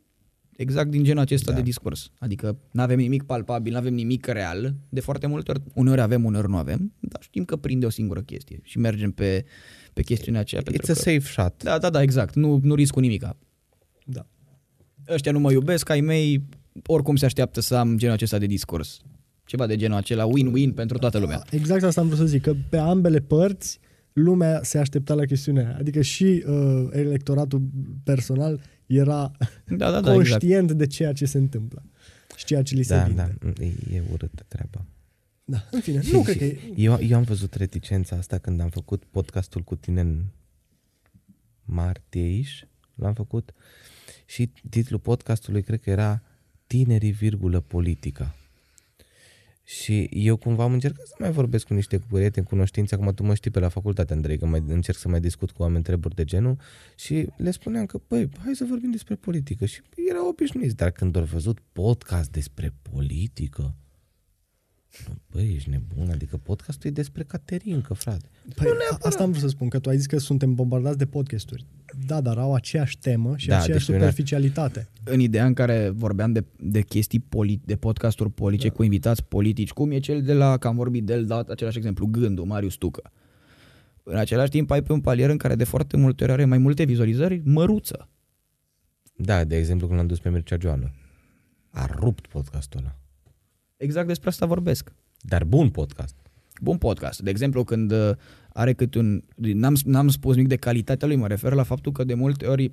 exact 0.56 0.90
din 0.90 1.04
genul 1.04 1.20
acesta 1.22 1.50
Da. 1.50 1.56
de 1.56 1.62
discurs. 1.62 2.10
Adică 2.18 2.58
nu 2.70 2.82
avem 2.82 2.98
nimic 2.98 3.22
palpabil, 3.22 3.72
nu 3.72 3.78
avem 3.78 3.94
nimic 3.94 4.26
real, 4.26 4.74
de 4.88 5.00
foarte 5.00 5.26
multe 5.26 5.50
ori, 5.50 5.62
uneori 5.74 6.00
avem, 6.00 6.24
uneori 6.24 6.48
nu 6.48 6.56
avem, 6.56 6.92
dar 7.00 7.22
știm 7.22 7.44
că 7.44 7.56
prinde 7.56 7.86
o 7.86 7.90
singură 7.90 8.20
chestie 8.20 8.60
și 8.62 8.78
mergem 8.78 9.10
pe, 9.10 9.44
pe 9.92 10.02
chestiunea 10.02 10.40
aceea. 10.40 10.62
pentru 10.62 10.82
It's 10.82 10.90
a 10.90 10.92
că, 10.92 10.98
safe 10.98 11.20
shot. 11.20 11.62
Da, 11.62 11.78
da, 11.78 11.90
da, 11.90 12.02
exact. 12.02 12.34
Nu, 12.34 12.60
nu 12.62 12.74
risc 12.74 12.92
cu 12.92 13.00
nimica. 13.00 13.36
Da. 14.04 14.26
Ăștia 15.08 15.32
nu 15.32 15.38
mă 15.38 15.52
iubesc, 15.52 15.88
ai 15.88 16.00
mei 16.00 16.42
oricum 16.86 17.16
se 17.16 17.24
așteaptă 17.24 17.60
să 17.60 17.74
am 17.76 17.96
genul 17.98 18.14
acesta 18.14 18.38
de 18.38 18.46
discurs. 18.46 19.00
Ceva 19.44 19.66
de 19.66 19.76
genul 19.76 19.96
acela, 19.96 20.26
win-win 20.26 20.74
pentru 20.74 20.98
toată 20.98 21.18
lumea. 21.18 21.42
Exact 21.50 21.82
asta 21.82 22.00
am 22.00 22.06
vrut 22.06 22.18
să 22.18 22.26
zic, 22.26 22.42
că 22.42 22.54
pe 22.68 22.76
ambele 22.76 23.18
părți 23.18 23.78
lumea 24.12 24.60
se 24.62 24.78
aștepta 24.78 25.14
la 25.14 25.24
chestiunea 25.24 25.66
aia. 25.66 25.76
Adică 25.78 26.00
și 26.02 26.44
uh, 26.46 26.88
electoratul 26.90 27.62
personal 28.04 28.60
era 28.86 29.30
Da, 29.66 29.90
da, 29.90 29.90
da, 29.90 29.96
exact. 30.14 30.14
conștient 30.14 30.72
de 30.72 30.86
ceea 30.86 31.12
ce 31.12 31.24
se 31.24 31.38
întâmplă 31.38 31.82
și 32.36 32.44
ceea 32.44 32.62
ce 32.62 32.74
li 32.74 32.82
se 32.82 32.94
Da, 32.94 33.02
vinde. 33.04 33.36
da, 33.40 33.62
e, 33.64 33.72
e 33.92 34.02
urâtă 34.12 34.44
treaba. 34.48 34.84
da. 35.44 35.64
În 35.70 35.80
fine, 35.80 36.00
nu 36.12 36.22
cred 36.26 36.36
că 36.36 36.44
e... 36.44 36.58
Eu, 36.76 36.98
eu 37.08 37.16
am 37.16 37.22
văzut 37.22 37.54
reticența 37.54 38.16
asta 38.16 38.38
când 38.38 38.60
am 38.60 38.68
făcut 38.70 39.04
podcastul 39.10 39.60
cu 39.62 39.74
tine 39.76 40.00
în 40.00 40.24
martie 41.64 42.42
l-am 42.94 43.14
făcut 43.14 43.52
și 44.28 44.50
titlul 44.70 45.00
podcastului 45.00 45.62
cred 45.62 45.80
că 45.80 45.90
era 45.90 46.22
Tinerii, 46.66 47.10
virgulă, 47.10 47.60
politica. 47.60 48.34
Și 49.64 50.08
eu 50.12 50.36
cumva 50.36 50.62
am 50.62 50.72
încercat 50.72 51.06
să 51.06 51.14
mai 51.18 51.30
vorbesc 51.30 51.66
cu 51.66 51.74
niște 51.74 51.98
prieteni, 51.98 52.46
cunoștințe, 52.46 52.94
acum 52.94 53.14
tu 53.14 53.22
mă 53.22 53.34
știi 53.34 53.50
pe 53.50 53.58
la 53.58 53.68
facultate, 53.68 54.12
Andrei, 54.12 54.38
că 54.38 54.46
mai 54.46 54.62
încerc 54.66 54.98
să 54.98 55.08
mai 55.08 55.20
discut 55.20 55.50
cu 55.50 55.62
oameni 55.62 55.84
treburi 55.84 56.14
de 56.14 56.24
genul. 56.24 56.56
Și 56.96 57.28
le 57.36 57.50
spuneam 57.50 57.86
că, 57.86 58.00
băi, 58.08 58.28
hai 58.44 58.54
să 58.54 58.64
vorbim 58.68 58.90
despre 58.90 59.14
politică. 59.14 59.64
Și 59.66 59.82
erau 60.10 60.28
obișnuiți, 60.28 60.76
dar 60.76 60.90
când 60.90 61.16
au 61.16 61.24
văzut 61.24 61.58
podcast 61.72 62.30
despre 62.30 62.74
politică, 62.82 63.62
nu, 63.62 63.74
Băi, 65.30 65.52
ești 65.54 65.70
nebun, 65.70 66.10
adică 66.10 66.36
podcastul 66.36 66.90
e 66.90 66.92
despre 66.92 67.22
Caterinca, 67.22 67.94
frate. 67.94 68.28
Păi, 68.54 68.66
asta 69.02 69.22
am 69.22 69.30
vrut 69.30 69.42
să 69.42 69.48
spun, 69.48 69.68
că 69.68 69.78
tu 69.78 69.88
ai 69.88 69.96
zis 69.96 70.06
că 70.06 70.18
suntem 70.18 70.54
bombardați 70.54 70.98
de 70.98 71.06
podcasturi. 71.06 71.66
Da, 72.06 72.20
dar 72.20 72.38
au 72.38 72.54
aceeași 72.54 72.98
temă 72.98 73.36
și 73.36 73.48
Da, 73.48 73.58
aceeași 73.58 73.86
deci 73.86 73.96
superficialitate. 73.96 74.88
în 75.04 75.20
ideea 75.20 75.46
în 75.46 75.54
care 75.54 75.88
vorbeam 75.88 76.32
de, 76.32 76.44
de 76.56 76.82
chestii 76.82 77.20
poli, 77.20 77.60
de 77.64 77.76
podcasturi 77.76 78.30
politice 78.30 78.68
da. 78.68 78.74
cu 78.74 78.82
invitați 78.82 79.24
politici, 79.24 79.70
cum 79.70 79.90
e 79.90 79.98
cel 79.98 80.22
de 80.22 80.32
la, 80.32 80.56
că 80.56 80.66
am 80.68 80.76
vorbit 80.76 81.04
de 81.04 81.12
el, 81.12 81.26
dat 81.26 81.48
același 81.48 81.76
exemplu, 81.76 82.06
Gândul, 82.06 82.44
Marius 82.44 82.74
Tucă. 82.74 83.12
În 84.02 84.16
același 84.16 84.50
timp 84.50 84.70
ai 84.70 84.82
pe 84.82 84.92
un 84.92 85.00
palier 85.00 85.30
în 85.30 85.36
care 85.36 85.54
de 85.54 85.64
foarte 85.64 85.96
multe 85.96 86.22
ori 86.24 86.32
are 86.32 86.44
mai 86.44 86.58
multe 86.58 86.84
vizualizări, 86.84 87.40
măruță. 87.44 88.08
Da, 89.16 89.44
de 89.44 89.56
exemplu 89.56 89.86
când 89.86 89.98
l-am 89.98 90.08
dus 90.08 90.18
pe 90.20 90.30
Mircea 90.30 90.56
Joană. 90.60 90.90
A 91.70 91.86
rupt 91.94 92.26
podcastul 92.26 92.80
ăla. 92.80 92.98
Exact 93.78 94.06
despre 94.06 94.28
asta 94.28 94.46
vorbesc. 94.46 94.92
Dar 95.20 95.44
bun 95.44 95.70
podcast. 95.70 96.14
Bun 96.60 96.78
podcast. 96.78 97.20
De 97.20 97.30
exemplu, 97.30 97.64
când 97.64 97.92
uh, 97.92 98.10
are 98.52 98.72
cât 98.72 98.94
un... 98.94 99.22
N-am, 99.36 99.76
n-am 99.84 100.08
spus 100.08 100.34
nimic 100.34 100.48
de 100.48 100.56
calitatea 100.56 101.08
lui, 101.08 101.16
mă 101.16 101.26
refer 101.26 101.52
la 101.52 101.62
faptul 101.62 101.92
că 101.92 102.04
de 102.04 102.14
multe 102.14 102.46
ori 102.46 102.72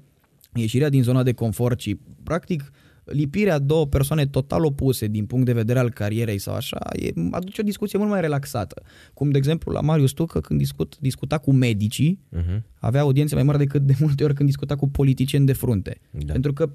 ieșirea 0.53 0.89
din 0.89 1.03
zona 1.03 1.23
de 1.23 1.33
confort 1.33 1.79
și, 1.79 1.99
practic, 2.23 2.71
lipirea 3.05 3.59
două 3.59 3.87
persoane 3.87 4.25
total 4.25 4.65
opuse 4.65 5.07
din 5.07 5.25
punct 5.25 5.45
de 5.45 5.53
vedere 5.53 5.79
al 5.79 5.89
carierei 5.89 6.37
sau 6.37 6.55
așa, 6.55 6.79
e, 6.93 7.11
aduce 7.31 7.61
o 7.61 7.63
discuție 7.63 7.97
mult 7.97 8.09
mai 8.09 8.21
relaxată. 8.21 8.81
Cum, 9.13 9.31
de 9.31 9.37
exemplu, 9.37 9.71
la 9.71 9.81
Marius 9.81 10.11
Tucă, 10.11 10.39
când 10.41 10.59
discut, 10.59 10.97
discuta 10.99 11.37
cu 11.37 11.51
medicii, 11.51 12.19
Uh-huh. 12.35 12.61
avea 12.79 13.01
audiențe 13.01 13.35
mai 13.35 13.43
mari 13.43 13.57
decât 13.57 13.81
de 13.81 13.95
multe 14.05 14.23
ori 14.23 14.33
când 14.33 14.49
discuta 14.49 14.75
cu 14.75 14.89
politicieni 14.89 15.45
de 15.45 15.53
frunte. 15.53 15.97
Da. 16.11 16.31
Pentru 16.31 16.53
că 16.53 16.69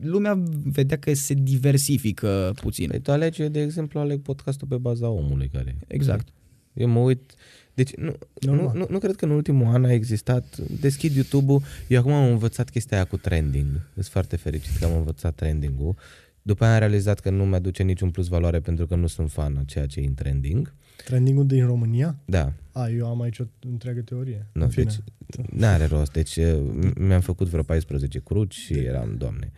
lumea 0.00 0.42
vedea 0.64 0.98
că 0.98 1.14
se 1.14 1.34
diversifică 1.34 2.52
puțin. 2.60 2.88
Păi 2.88 3.00
tu 3.00 3.10
alegi, 3.10 3.42
eu, 3.42 3.48
de 3.48 3.62
exemplu, 3.62 4.00
aleg 4.00 4.20
podcastul 4.20 4.68
pe 4.68 4.76
baza 4.76 5.08
omului 5.08 5.48
care... 5.52 5.76
Exact. 5.86 6.28
Eu 6.72 6.88
mă 6.88 6.98
uit... 6.98 7.34
Deci 7.82 7.94
nu, 7.94 8.16
nu, 8.40 8.52
Normal. 8.54 8.76
nu, 8.76 8.86
nu 8.90 8.98
cred 8.98 9.16
că 9.16 9.24
în 9.24 9.30
ultimul 9.30 9.66
an 9.74 9.84
a 9.84 9.92
existat... 9.92 10.56
Deschid 10.80 11.14
YouTube-ul, 11.14 11.62
eu 11.88 11.98
acum 12.00 12.12
am 12.12 12.30
învățat 12.30 12.70
chestia 12.70 12.96
aia 12.96 13.06
cu 13.06 13.16
trending. 13.16 13.66
Sunt 13.92 14.04
foarte 14.06 14.36
fericit 14.36 14.76
că 14.76 14.84
am 14.84 14.96
învățat 14.96 15.34
trending-ul. 15.34 15.94
După 16.42 16.64
aia 16.64 16.72
am 16.72 16.78
realizat 16.78 17.20
că 17.20 17.30
nu 17.30 17.44
mi-aduce 17.46 17.82
niciun 17.82 18.10
plus 18.10 18.26
valoare 18.28 18.60
pentru 18.60 18.86
că 18.86 18.94
nu 18.94 19.06
sunt 19.06 19.30
fan 19.30 19.56
a 19.56 19.62
ceea 19.66 19.86
ce 19.86 20.00
e 20.00 20.06
în 20.06 20.14
trending. 20.14 20.74
Trending-ul 21.04 21.46
din 21.46 21.66
România? 21.66 22.16
Da, 22.24 22.52
A, 22.72 22.88
eu 22.88 23.06
am 23.06 23.20
aici 23.20 23.38
o 23.38 23.44
întreagă 23.70 24.00
teorie. 24.00 24.46
nu, 24.52 24.62
În 24.62 24.68
fine. 24.68 24.84
deci 24.84 25.46
n-are 25.50 25.84
rost. 25.84 26.12
Deci 26.12 26.36
uh, 26.36 26.60
m- 26.84 26.94
mi-am 26.98 27.20
făcut 27.20 27.48
vreo 27.48 27.62
14 27.62 28.18
cruci 28.18 28.54
și 28.54 28.72
eram, 28.72 29.14
doamne. 29.18 29.52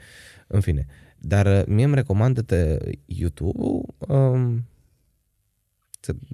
În 0.47 0.61
fine. 0.61 0.87
Dar 1.19 1.47
uh, 1.47 1.63
mie 1.67 1.85
îmi 1.85 1.95
recomandă 1.95 2.45
YouTube-ul 3.07 3.95
um, 3.99 4.57
să- 4.57 4.63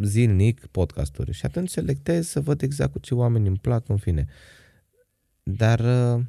zilnic 0.03 0.67
podcasturi 0.67 1.33
și 1.33 1.47
atunci 1.47 1.69
selectez 1.69 2.29
să 2.29 2.41
văd 2.41 2.63
exact 2.63 2.93
cu 2.93 2.99
ce 2.99 3.15
oameni 3.15 3.47
îmi 3.47 3.59
plac, 3.59 3.89
în 3.89 3.97
fine. 3.97 4.27
Dar 5.43 5.81
uh, 5.81 6.25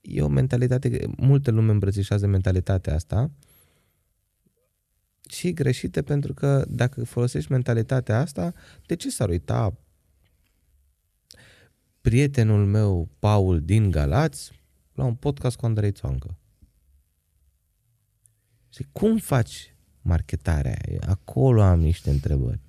e 0.00 0.22
o 0.22 0.28
mentalitate, 0.28 1.10
multă 1.16 1.50
lume 1.50 1.70
îmbrățișează 1.70 2.26
mentalitatea 2.26 2.94
asta 2.94 3.30
și 5.28 5.46
e 5.46 5.52
greșită 5.52 6.02
pentru 6.02 6.34
că 6.34 6.64
dacă 6.68 7.04
folosești 7.04 7.52
mentalitatea 7.52 8.20
asta, 8.20 8.52
de 8.86 8.96
ce 8.96 9.10
s-ar 9.10 9.28
uita 9.28 9.76
prietenul 12.00 12.66
meu, 12.66 13.08
Paul 13.18 13.60
din 13.60 13.90
Galați, 13.90 14.62
la 14.94 15.04
un 15.04 15.14
podcast 15.14 15.56
cu 15.56 15.66
Andrei 15.66 15.92
Țoancă? 15.92 16.38
Și 18.68 18.86
cum 18.92 19.18
faci 19.18 19.69
marketarea 20.02 20.76
aia? 20.88 21.00
Acolo 21.06 21.62
am 21.62 21.80
niște 21.80 22.10
întrebări. 22.10 22.60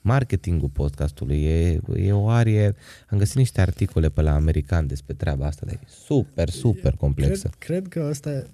Marketingul 0.00 0.68
podcastului 0.68 1.44
e, 1.44 1.80
e 1.96 2.12
o 2.12 2.28
arie... 2.28 2.74
Am 3.08 3.18
găsit 3.18 3.36
niște 3.36 3.60
articole 3.60 4.08
pe 4.08 4.20
la 4.20 4.34
american 4.34 4.86
despre 4.86 5.14
treaba 5.14 5.46
asta, 5.46 5.66
dar 5.66 5.74
e 5.74 5.86
super, 5.86 6.48
super 6.48 6.94
complexă. 6.96 7.50
Cred, 7.58 7.88
cred 7.88 7.88
că 7.88 8.08
asta 8.08 8.30
e- 8.30 8.46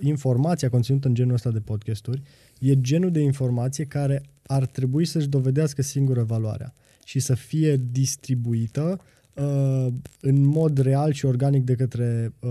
informația 0.00 0.68
conținută 0.68 1.08
în 1.08 1.14
genul 1.14 1.34
ăsta 1.34 1.50
de 1.50 1.60
podcasturi 1.60 2.22
e 2.60 2.80
genul 2.80 3.10
de 3.10 3.20
informație 3.20 3.84
care 3.84 4.22
ar 4.46 4.66
trebui 4.66 5.04
să-și 5.04 5.28
dovedească 5.28 5.82
singură 5.82 6.22
valoarea 6.22 6.74
și 7.04 7.20
să 7.20 7.34
fie 7.34 7.76
distribuită 7.90 9.00
uh, 9.34 9.86
în 10.20 10.44
mod 10.46 10.78
real 10.78 11.12
și 11.12 11.24
organic 11.24 11.64
de 11.64 11.74
către 11.74 12.32
uh, 12.40 12.50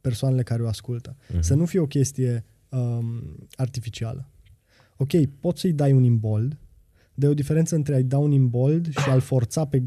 persoanele 0.00 0.42
care 0.42 0.62
o 0.62 0.66
ascultă. 0.66 1.16
Mhm. 1.32 1.40
Să 1.40 1.54
nu 1.54 1.64
fie 1.64 1.80
o 1.80 1.86
chestie 1.86 2.44
um, 2.68 3.36
artificială. 3.54 4.28
Ok, 5.00 5.26
poți 5.40 5.60
să-i 5.60 5.72
dai 5.72 5.92
un 5.92 6.02
imbold, 6.02 6.58
de 7.14 7.26
o 7.26 7.34
diferență 7.34 7.74
între 7.74 7.94
a-i 7.94 8.02
da 8.02 8.18
un 8.18 8.32
imbold 8.32 8.90
și 8.90 9.08
a-l 9.08 9.20
forța 9.20 9.64
pe, 9.64 9.82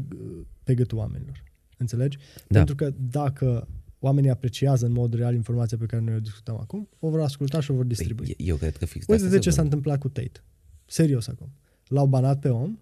pe 0.62 0.74
gâtul 0.74 0.98
oamenilor. 0.98 1.42
Înțelegi? 1.76 2.18
Da. 2.48 2.58
Pentru 2.58 2.74
că 2.74 2.92
dacă 3.10 3.68
oamenii 3.98 4.30
apreciază 4.30 4.86
în 4.86 4.92
mod 4.92 5.14
real 5.14 5.34
informația 5.34 5.76
pe 5.76 5.86
care 5.86 6.02
noi 6.02 6.14
o 6.14 6.20
discutăm 6.20 6.58
acum, 6.60 6.88
o 6.98 7.10
vor 7.10 7.20
asculta 7.20 7.60
și 7.60 7.70
o 7.70 7.74
vor 7.74 7.84
distribui. 7.84 8.34
Păi, 8.36 8.46
eu 8.46 8.56
cred 8.56 8.76
că 8.76 8.86
fix 8.86 9.06
Uite 9.06 9.12
asta 9.22 9.28
de 9.28 9.34
se 9.34 9.40
ce 9.40 9.50
s-a 9.50 9.62
vorbește. 9.62 9.76
întâmplat 9.76 9.98
cu 9.98 10.08
Tate. 10.08 10.44
Serios 10.86 11.28
acum. 11.28 11.52
L-au 11.88 12.06
banat 12.06 12.38
pe 12.38 12.48
om 12.48 12.78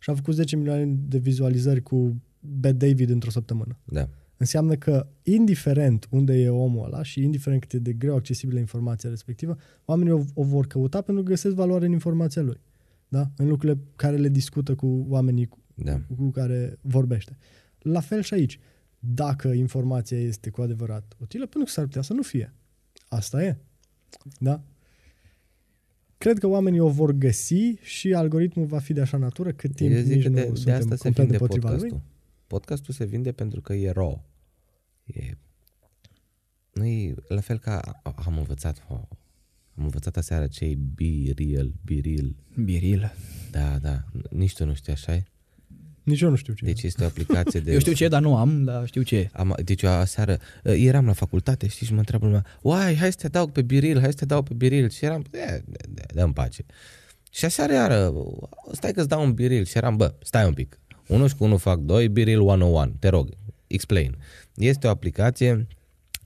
și 0.00 0.10
a 0.10 0.14
făcut 0.14 0.34
10 0.34 0.56
milioane 0.56 0.84
de 0.84 1.18
vizualizări 1.18 1.82
cu 1.82 2.22
Bad 2.40 2.78
David 2.78 3.10
într-o 3.10 3.30
săptămână. 3.30 3.78
Da. 3.84 4.08
Înseamnă 4.36 4.74
că, 4.74 5.06
indiferent 5.22 6.06
unde 6.10 6.34
e 6.34 6.48
omul 6.48 6.84
ăla 6.84 7.02
și 7.02 7.22
indiferent 7.22 7.60
cât 7.60 7.72
e 7.72 7.78
de 7.78 7.92
greu 7.92 8.14
accesibilă 8.16 8.58
informația 8.58 9.10
respectivă, 9.10 9.56
oamenii 9.84 10.12
o, 10.12 10.22
o 10.34 10.42
vor 10.42 10.66
căuta 10.66 11.00
pentru 11.00 11.22
că 11.24 11.30
găsesc 11.30 11.54
valoare 11.54 11.86
în 11.86 11.92
informația 11.92 12.42
lui. 12.42 12.60
Da? 13.08 13.30
În 13.36 13.48
lucrurile 13.48 13.80
care 13.96 14.16
le 14.16 14.28
discută 14.28 14.74
cu 14.74 15.06
oamenii 15.08 15.46
cu, 15.46 15.58
Da. 15.74 16.00
cu 16.16 16.30
care 16.30 16.78
vorbește. 16.80 17.36
La 17.78 18.00
fel 18.00 18.22
și 18.22 18.34
aici. 18.34 18.60
Dacă 18.98 19.48
informația 19.48 20.18
este 20.18 20.50
cu 20.50 20.62
adevărat 20.62 21.14
utilă, 21.20 21.46
pentru 21.46 21.64
că 21.64 21.70
s-ar 21.70 21.84
putea 21.84 22.02
să 22.02 22.12
nu 22.12 22.22
fie. 22.22 22.54
Asta 23.08 23.44
e. 23.44 23.56
Da? 24.38 24.62
cred 26.18 26.38
că 26.38 26.46
oamenii 26.46 26.80
o 26.80 26.88
vor 26.88 27.12
găsi 27.12 27.74
și 27.82 28.14
algoritmul 28.14 28.66
va 28.66 28.78
fi 28.78 28.92
de 28.92 29.00
așa 29.00 29.16
natură 29.16 29.52
cât 29.52 29.74
timp 29.74 29.92
Eu 29.92 30.00
zic 30.00 30.14
nici 30.14 30.22
că 30.22 30.28
nu 30.28 30.34
de, 30.34 30.40
de 30.40 30.54
suntem 30.54 30.74
asta 30.74 30.96
se 30.96 31.02
complet 31.02 31.26
vinde 31.26 31.32
împotriva 31.32 31.68
podcastul. 31.68 32.00
lui. 32.02 32.13
Podcastul 32.54 32.94
se 32.94 33.04
vinde 33.04 33.32
pentru 33.32 33.60
că 33.60 33.72
e 33.74 33.90
raw. 33.90 34.24
E... 35.04 35.36
Nu 36.72 36.86
e 36.86 37.14
la 37.28 37.40
fel 37.40 37.58
ca 37.58 38.00
am 38.02 38.38
învățat, 38.38 38.84
oh, 38.88 38.98
am 39.76 39.84
învățat 39.84 40.16
aseară 40.16 40.46
ce 40.46 40.64
e 40.64 40.74
be 40.74 41.32
real, 41.36 41.72
be 41.84 42.00
real. 42.02 42.36
Biril. 42.64 43.12
Da, 43.50 43.78
da, 43.78 44.04
nici 44.30 44.54
tu 44.54 44.64
nu 44.64 44.74
știi 44.74 44.92
așa 44.92 45.14
e? 45.14 45.24
Nici 46.02 46.20
eu 46.20 46.30
nu 46.30 46.36
știu 46.36 46.52
ce 46.54 46.64
Deci 46.64 46.82
este 46.82 47.02
o 47.02 47.06
aplicație 47.06 47.60
de... 47.60 47.72
Eu 47.72 47.78
știu 47.78 47.92
ce, 47.92 48.08
dar 48.08 48.22
nu 48.22 48.36
am, 48.36 48.64
dar 48.64 48.86
știu 48.86 49.02
ce. 49.02 49.30
Am, 49.32 49.54
deci 49.64 49.82
eu 49.82 49.90
aseară 49.90 50.38
uh, 50.64 50.74
eram 50.76 51.06
la 51.06 51.12
facultate, 51.12 51.68
știi, 51.68 51.86
și 51.86 51.92
mă 51.92 51.98
întreabă 51.98 52.24
lumea, 52.26 52.46
uai, 52.62 52.96
hai 52.96 53.12
să 53.12 53.18
te 53.18 53.26
adaug 53.26 53.50
pe 53.50 53.62
biril, 53.62 54.00
hai 54.00 54.10
să 54.10 54.16
te 54.16 54.24
adaug 54.24 54.48
pe 54.48 54.54
biril. 54.54 54.88
Și 54.88 55.04
eram, 55.04 55.24
"E, 55.32 55.62
dă 56.14 56.22
în 56.22 56.32
pace. 56.32 56.64
Și 57.30 57.44
aseară 57.44 57.72
iară, 57.72 58.12
stai 58.72 58.92
că-ți 58.92 59.08
dau 59.08 59.24
un 59.24 59.32
biril. 59.34 59.64
Și 59.64 59.76
eram, 59.76 59.96
bă, 59.96 60.14
stai 60.22 60.46
un 60.46 60.54
pic. 60.54 60.78
Unul 61.06 61.28
și 61.28 61.34
cu 61.34 61.44
unul 61.44 61.58
fac 61.58 61.78
doi, 61.78 62.08
biril 62.08 62.40
101. 62.40 62.92
Te 62.98 63.08
rog, 63.08 63.28
explain. 63.66 64.16
Este 64.54 64.86
o 64.86 64.90
aplicație 64.90 65.66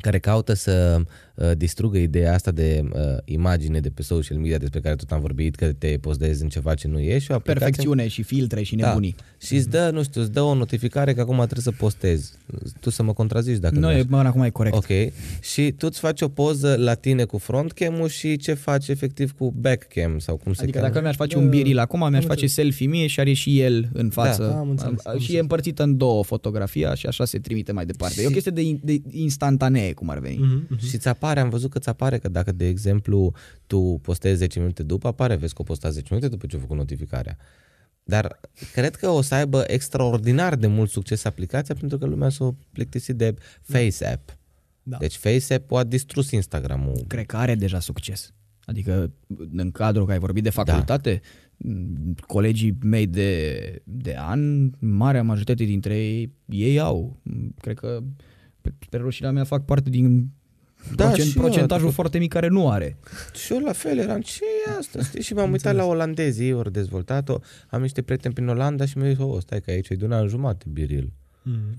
care 0.01 0.19
caută 0.19 0.53
să 0.53 1.03
uh, 1.39 1.51
distrugă 1.57 1.99
ideea 1.99 2.35
asta 2.35 2.51
de 2.51 2.83
uh, 2.93 3.01
imagine 3.25 3.81
de 3.81 3.89
pe 3.89 4.03
social 4.03 4.39
media 4.39 4.59
despre 4.59 4.81
care 4.81 4.95
tot 4.95 5.11
am 5.11 5.21
vorbit, 5.21 5.55
că 5.55 5.73
te 5.73 5.99
postezi 6.01 6.43
în 6.43 6.49
ceva 6.49 6.75
ce 6.75 6.89
nu 6.89 6.99
e 6.99 7.19
și 7.19 7.31
o 7.31 7.35
aplicație 7.35 7.65
Perfecțiune 7.67 8.09
și 8.09 8.23
filtre 8.23 8.63
și 8.63 8.75
nebunii. 8.75 9.15
da. 9.19 9.25
Și 9.47 9.55
îți 9.55 9.69
dă, 9.69 9.91
nu 9.93 10.03
știu, 10.03 10.21
îți 10.21 10.33
dă 10.33 10.41
o 10.41 10.55
notificare 10.55 11.15
că 11.15 11.21
acum 11.21 11.37
trebuie 11.37 11.61
să 11.63 11.71
postezi. 11.71 12.33
Tu 12.81 12.91
să 12.91 13.03
mă 13.03 13.13
contrazici 13.13 13.57
dacă 13.59 13.75
Nu, 13.75 13.81
nu 13.81 13.91
e, 13.91 13.97
ești. 13.97 14.11
mă, 14.11 14.19
acum 14.19 14.43
e 14.43 14.51
corect. 14.51 14.77
Ok. 14.77 14.87
Și 15.41 15.71
tu 15.73 15.87
îți 15.91 15.99
faci 15.99 16.21
o 16.21 16.29
poză 16.29 16.75
la 16.79 16.95
tine 16.95 17.25
cu 17.25 17.39
frontcam-ul 17.39 18.09
și 18.09 18.37
ce 18.37 18.55
faci 18.55 18.89
efectiv 18.89 19.33
cu 19.33 19.55
backcam 19.61 20.19
sau 20.19 20.37
cum 20.37 20.53
se 20.53 20.63
Adică 20.63 20.79
cheamă. 20.79 20.91
dacă 20.93 21.03
mi-aș 21.05 21.17
face 21.17 21.35
Da, 21.37 21.41
un 21.43 21.49
biril 21.49 21.79
acum, 21.79 21.99
mi-aș 21.99 22.23
am 22.23 22.29
face 22.29 22.43
înțeles. 22.43 22.53
selfie 22.53 22.87
mie 22.87 23.07
și 23.07 23.21
are 23.21 23.33
și 23.33 23.61
el 23.61 23.89
în 23.93 24.11
față. 24.11 24.43
Da, 24.43 24.59
am 24.59 24.71
înțeles, 24.71 25.07
am 25.07 25.13
și 25.13 25.13
e 25.13 25.19
înțeles. 25.21 25.41
împărțită 25.41 25.83
în 25.83 25.97
două 25.97 26.25
fotografia 26.25 26.95
și 26.95 27.07
așa 27.07 27.25
se 27.25 27.39
trimite 27.39 27.73
mai 27.73 27.87
departe. 27.87 28.21
E 28.23 28.25
o 28.25 28.27
Și- 28.29 28.33
chestie 28.33 28.53
de, 28.53 28.63
in- 28.63 28.81
de 28.83 29.01
instantanee, 29.11 29.93
cum 29.93 30.09
ar 30.11 30.19
veni. 30.19 30.37
Mhm. 30.71 30.87
Și 30.89 30.99
ți 30.99 31.09
apare, 31.09 31.27
am 31.37 31.49
văzut 31.49 31.71
că 31.71 31.79
ți 31.79 31.89
apare 31.89 32.19
că 32.19 32.29
dacă, 32.29 32.53
de 32.53 32.67
exemplu, 32.67 33.35
tu 33.67 33.99
postezi 34.03 34.37
10 34.37 34.59
minute 34.59 34.83
după, 34.83 35.07
apare, 35.07 35.35
vezi 35.37 35.55
că 35.55 35.61
o 35.61 35.65
postați 35.65 35.95
10 35.95 36.07
minute 36.11 36.29
după 36.29 36.47
ce 36.47 36.57
ai 36.57 36.63
făcut 36.63 36.77
notificarea. 36.77 37.37
Dar 38.03 38.41
cred 38.73 38.97
că 38.97 39.09
o 39.09 39.21
să 39.21 39.35
aibă 39.35 39.65
extraordinar 39.67 40.57
de 40.57 40.67
mult 40.67 40.91
succes 40.91 41.25
aplicația 41.25 41.75
pentru 41.75 41.99
că 41.99 42.07
lumea 42.07 42.29
s-a 42.29 42.55
plictisit 42.73 43.17
de 43.17 43.35
Face 43.63 44.07
App. 44.07 44.39
Da. 44.83 44.97
Deci 44.97 45.17
Face 45.17 45.55
App 45.55 45.73
a 45.73 45.85
distrus 45.85 46.31
Instagram-ul. 46.31 47.05
Cred 47.07 47.27
că 47.27 47.37
are 47.37 47.55
deja 47.55 47.81
succes. 47.81 48.33
Adică 48.65 49.13
în 49.57 49.71
cadrul 49.71 50.07
că 50.07 50.13
ai 50.13 50.19
vorbit 50.19 50.43
de 50.43 50.51
facultate, 50.51 51.21
m, 51.57 52.15
colegii 52.27 52.79
mei 52.83 53.07
de, 53.07 53.83
de 53.85 54.17
an, 54.19 54.71
marea 54.79 55.23
majoritate 55.23 55.65
dintre 55.65 55.97
ei, 55.97 56.33
ei 56.47 56.81
au. 56.81 57.21
M, 57.23 57.55
Cred 57.61 57.79
că 57.79 58.03
pe, 58.61 58.73
pe 58.91 58.97
rușinea 58.97 59.31
mea 59.31 59.45
fac 59.45 59.65
parte 59.65 59.91
din 59.91 60.31
Da, 60.95 61.05
procent, 61.07 61.29
și 61.29 61.37
eu, 61.37 61.43
procentajul 61.43 61.77
adică- 61.87 61.95
foarte 62.01 62.19
mic 62.19 62.33
care 62.33 62.49
nu 62.49 62.71
are. 62.71 62.97
Și 63.45 63.53
eu 63.53 63.59
la 63.59 63.73
fel 63.73 63.99
eram, 63.99 64.21
ce 64.21 64.45
e 64.67 64.71
asta? 64.79 65.03
Știi? 65.03 65.23
Și 65.23 65.35
m-am 65.35 65.51
uitat 65.53 65.75
la 65.75 65.85
olandezii, 65.85 66.47
ei 66.47 66.53
ori 66.53 66.73
dezvoltat-o, 66.73 67.39
am 67.69 67.81
niște 67.81 68.03
prieteni 68.03 68.35
prin 68.35 68.49
Olanda 68.49 68.85
și 68.85 68.99
mi-au 68.99 69.11
zis, 69.11 69.19
oh, 69.21 69.41
stai 69.41 69.61
că 69.61 69.71
aici 69.71 69.89
e 69.89 69.95
de 69.95 70.05
un 70.05 70.13
an 70.13 70.27
jumate 70.29 70.65
biril. 70.73 71.13
Mhm. 71.43 71.79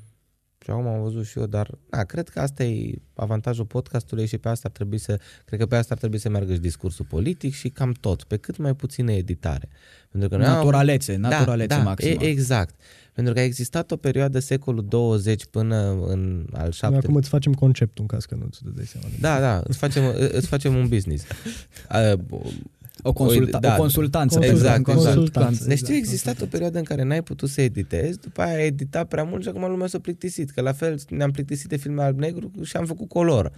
Și 0.63 0.69
acum 0.69 0.87
am 0.87 1.01
văzut 1.01 1.25
și 1.25 1.39
eu, 1.39 1.45
dar 1.45 1.69
na, 1.89 2.03
cred 2.03 2.29
că 2.29 2.39
asta 2.39 2.63
e 2.63 3.01
avantajul 3.13 3.65
podcastului 3.65 4.25
și 4.25 4.37
pe 4.37 4.49
asta 4.49 4.67
ar 4.67 4.71
trebui 4.73 4.97
să, 4.97 5.19
cred 5.45 5.59
că 5.59 5.65
pe 5.65 5.75
asta 5.75 5.93
ar 5.93 5.99
trebui 5.99 6.17
să 6.17 6.29
meargă 6.29 6.53
și 6.53 6.59
discursul 6.59 7.05
politic 7.09 7.53
și 7.53 7.69
cam 7.69 7.91
tot, 7.91 8.23
pe 8.23 8.37
cât 8.37 8.57
mai 8.57 8.73
puțină 8.75 9.11
editare. 9.11 9.69
Pentru 10.11 10.29
că 10.29 10.37
noi 10.37 10.45
am- 10.45 10.53
Naturalețe, 10.53 11.15
naturalețe 11.15 11.75
da, 11.75 11.83
maximă. 11.83 12.15
Da, 12.15 12.25
e, 12.25 12.27
exact. 12.29 12.75
Pentru 13.13 13.33
că 13.33 13.39
a 13.39 13.43
existat 13.43 13.91
o 13.91 13.95
perioadă 13.95 14.39
secolul 14.39 14.85
20 14.87 15.45
până 15.45 15.91
în 15.91 16.47
al 16.51 16.61
Noi 16.61 16.71
7 16.71 16.95
acum 16.95 17.15
îți 17.15 17.29
facem 17.29 17.53
conceptul 17.53 18.01
în 18.01 18.07
caz 18.07 18.25
că 18.25 18.35
nu 18.35 18.47
ți 18.51 18.61
dai 18.75 18.85
seama. 18.85 19.07
Da, 19.19 19.39
da, 19.39 19.61
îți 19.67 19.77
facem, 19.77 20.03
îți 20.31 20.47
facem 20.47 20.75
un 20.75 20.87
business. 20.87 21.25
Uh, 23.03 23.09
O, 23.09 23.13
consulta- 23.13 23.59
da. 23.59 23.73
o 23.73 23.77
consultanță. 23.77 24.39
Exact, 24.43 24.73
pentru- 24.73 24.91
exact. 24.91 25.15
Consultanță. 25.15 25.67
Deci 25.67 25.77
știu, 25.77 25.93
a 25.93 25.97
exact, 25.97 26.13
existat 26.13 26.41
o 26.41 26.45
perioadă 26.45 26.77
în 26.77 26.83
care 26.83 27.03
n-ai 27.03 27.23
putut 27.23 27.49
să 27.49 27.61
editezi, 27.61 28.19
după 28.19 28.41
aia 28.41 28.55
ai 28.55 28.65
editat 28.65 29.07
prea 29.07 29.23
mult 29.23 29.41
și 29.43 29.49
acum 29.49 29.69
lumea 29.69 29.87
s-a 29.87 29.99
plictisit. 29.99 30.49
Că 30.51 30.61
la 30.61 30.71
fel 30.73 30.99
ne-am 31.09 31.31
plictisit 31.31 31.69
de 31.69 31.77
filme 31.77 32.03
alb-negru 32.03 32.51
și 32.63 32.77
am 32.77 32.85
făcut 32.85 33.07
color. 33.07 33.51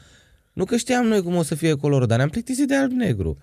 Nu 0.53 0.65
că 0.65 0.77
știam 0.77 1.05
noi 1.05 1.22
cum 1.22 1.35
o 1.35 1.43
să 1.43 1.55
fie 1.55 1.73
colorul, 1.73 2.07
dar 2.07 2.18
ne-am 2.18 2.30
plictisit 2.30 2.68
de 2.68 2.76
alb-negru. 2.76 3.38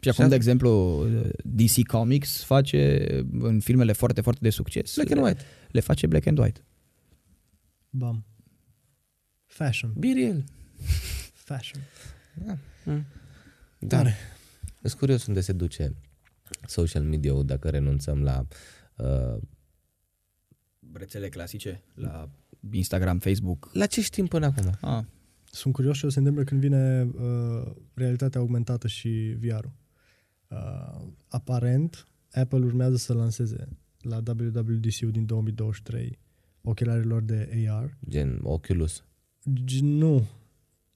Și 0.00 0.08
acum, 0.08 0.28
de 0.28 0.34
exemplu, 0.34 1.04
DC 1.42 1.86
Comics 1.86 2.42
face 2.42 3.06
în 3.38 3.60
filmele 3.60 3.92
foarte, 3.92 4.20
foarte 4.20 4.40
de 4.42 4.50
succes. 4.50 4.94
Black 4.94 5.10
and 5.10 5.22
white. 5.22 5.42
Le 5.70 5.80
face 5.80 6.06
black 6.06 6.26
and 6.26 6.38
white. 6.38 6.60
Bam. 7.90 8.24
Fashion. 9.46 9.92
Biriel. 9.98 10.44
Fashion. 11.32 11.80
Da. 12.34 12.56
Tare. 13.88 14.14
Sunt 14.88 15.00
curios 15.00 15.26
unde 15.26 15.40
se 15.40 15.52
duce 15.52 15.96
social 16.66 17.02
media-ul 17.02 17.44
dacă 17.44 17.68
renunțăm 17.70 18.22
la 18.22 18.46
uh, 18.96 19.40
Rețele 20.92 21.28
clasice 21.28 21.82
la 21.94 22.30
Instagram, 22.72 23.18
Facebook. 23.18 23.70
La 23.72 23.86
ce 23.86 24.00
știm 24.02 24.26
până 24.26 24.46
acum? 24.46 24.72
Ah, 24.80 25.04
Sunt 25.44 25.74
curios 25.74 25.98
ce 25.98 26.06
o 26.06 26.08
să 26.08 26.12
se 26.14 26.18
întâmple 26.18 26.44
când 26.44 26.60
vine 26.60 27.02
uh, 27.14 27.72
realitatea 27.94 28.40
augmentată 28.40 28.86
și 28.88 29.36
VR-ul. 29.40 29.72
Uh, 30.48 31.06
aparent, 31.28 32.06
Apple 32.32 32.64
urmează 32.64 32.96
să 32.96 33.12
lanseze 33.12 33.68
la 34.00 34.16
WWDC-ul 34.16 35.10
din 35.10 35.26
2023 35.26 36.18
ochelarilor 36.62 37.22
de 37.22 37.66
AR. 37.68 37.98
Gen 38.08 38.40
Oculus. 38.42 39.04
G- 39.64 39.80
nu. 39.80 40.26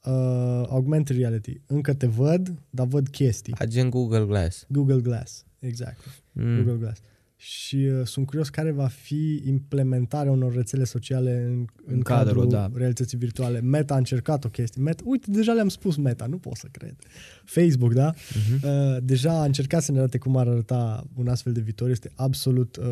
Uh, 0.09 0.67
augmented 0.69 1.17
reality. 1.17 1.61
Încă 1.67 1.95
te 1.95 2.07
văd, 2.07 2.63
dar 2.71 2.87
văd 2.87 3.09
chestii. 3.09 3.55
A, 3.59 3.65
gen 3.65 3.91
Google 3.91 4.25
Glass. 4.25 4.67
Google 4.69 5.01
Glass. 5.01 5.45
Exact. 5.59 5.99
Mm. 6.33 6.57
Google 6.57 6.77
Glass. 6.79 7.01
Și 7.37 7.77
uh, 7.77 8.07
sunt 8.07 8.27
curios 8.27 8.49
care 8.49 8.71
va 8.71 8.87
fi 8.87 9.43
implementarea 9.47 10.33
unor 10.33 10.55
rețele 10.55 10.85
sociale 10.85 11.43
în, 11.47 11.67
în, 11.87 11.95
În 11.95 12.01
cadrul, 12.01 12.43
cadrul 12.43 12.49
da. 12.49 12.71
realității 12.79 13.19
virtuale. 13.19 13.61
Meta 13.61 13.95
a 13.95 13.97
încercat 13.97 14.45
o 14.45 14.49
chestie. 14.49 14.83
Meta, 14.83 15.03
uite, 15.07 15.31
deja 15.31 15.53
le-am 15.53 15.69
spus 15.69 15.97
Meta, 15.97 16.27
nu 16.27 16.39
pot 16.39 16.57
să 16.57 16.69
cred. 16.71 16.97
Facebook, 17.45 17.93
da? 17.93 18.15
Mhm. 18.15 18.67
Uh, 18.69 18.97
deja 19.03 19.41
a 19.41 19.45
încercat 19.45 19.83
să 19.83 19.93
ne 19.93 19.99
arate 19.99 20.19
cum 20.19 20.37
ar 20.37 20.49
arăta 20.49 21.07
un 21.15 21.29
astfel 21.29 21.53
de 21.53 21.61
viitor. 21.61 21.91
Este 21.91 22.11
absolut 22.15 22.77
uh, 22.77 22.85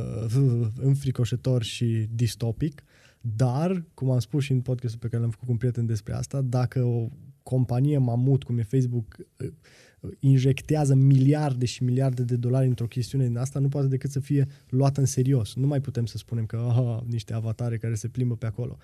înfricoșător 0.88 1.62
și 1.62 2.06
distopic. 2.14 2.82
Dar, 3.36 3.84
cum 3.94 4.10
am 4.10 4.18
spus 4.18 4.44
și 4.44 4.52
în 4.52 4.60
podcastul 4.60 5.00
pe 5.00 5.08
care 5.08 5.22
l-am 5.22 5.30
făcut 5.30 5.46
cu 5.46 5.52
un 5.52 5.58
prieten 5.58 5.86
despre 5.86 6.12
asta, 6.12 6.40
dacă 6.40 6.82
o 6.82 7.08
companie 7.42 7.98
mamut, 7.98 8.42
cum 8.42 8.58
e 8.58 8.62
Facebook, 8.62 9.16
uh, 9.40 9.50
injectează 10.20 10.94
miliarde 10.94 11.64
și 11.64 11.84
miliarde 11.84 12.22
de 12.22 12.36
dolari 12.36 12.66
într-o 12.66 12.86
chestiune 12.86 13.26
din 13.26 13.36
asta, 13.36 13.58
nu 13.58 13.68
poate 13.68 13.86
decât 13.86 14.10
să 14.10 14.20
fie 14.20 14.46
luată 14.68 15.00
în 15.00 15.06
serios. 15.06 15.54
Nu 15.54 15.66
mai 15.66 15.80
putem 15.80 16.06
să 16.06 16.16
spunem 16.16 16.46
că 16.46 16.56
aha, 16.68 17.04
niște 17.08 17.34
avatare 17.34 17.76
care 17.76 17.94
se 17.94 18.08
plimbă 18.08 18.36
pe 18.36 18.46
acolo. 18.46 18.76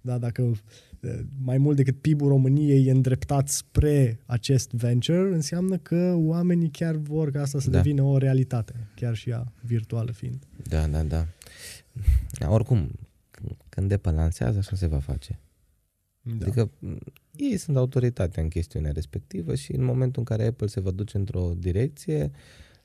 Da, 0.00 0.18
dacă 0.18 0.42
uh, 0.42 1.10
mai 1.44 1.58
mult 1.58 1.76
decât 1.76 2.00
PIB-ul 2.00 2.28
României 2.28 2.86
e 2.86 2.90
îndreptat 2.90 3.48
spre 3.48 4.20
acest 4.26 4.70
venture, 4.70 5.34
înseamnă 5.34 5.76
că 5.76 6.14
oamenii 6.16 6.68
chiar 6.70 6.96
vor 6.96 7.30
ca 7.30 7.40
asta 7.40 7.60
să 7.60 7.70
Da. 7.70 7.80
devină 7.80 8.02
o 8.02 8.18
realitate, 8.18 8.88
chiar 8.94 9.14
și 9.14 9.30
ea 9.30 9.52
virtuală 9.60 10.12
fiind. 10.12 10.38
Da, 10.62 10.86
da, 10.86 11.02
da. 11.02 11.26
da 12.38 12.50
oricum, 12.50 12.90
când 13.74 13.92
Apple 13.92 14.12
lansează, 14.12 14.58
așa 14.58 14.76
se 14.76 14.86
va 14.86 14.98
face. 14.98 15.38
Da. 16.22 16.46
Adică 16.46 16.70
m, 16.78 16.96
ei 17.36 17.56
sunt 17.56 17.76
autoritatea 17.76 18.42
în 18.42 18.48
chestiunea 18.48 18.92
respectivă 18.92 19.54
și 19.54 19.72
în 19.72 19.84
momentul 19.84 20.18
în 20.18 20.36
care 20.36 20.46
Apple 20.48 20.66
se 20.66 20.80
va 20.80 20.90
duce 20.90 21.16
într-o 21.16 21.52
direcție 21.58 22.30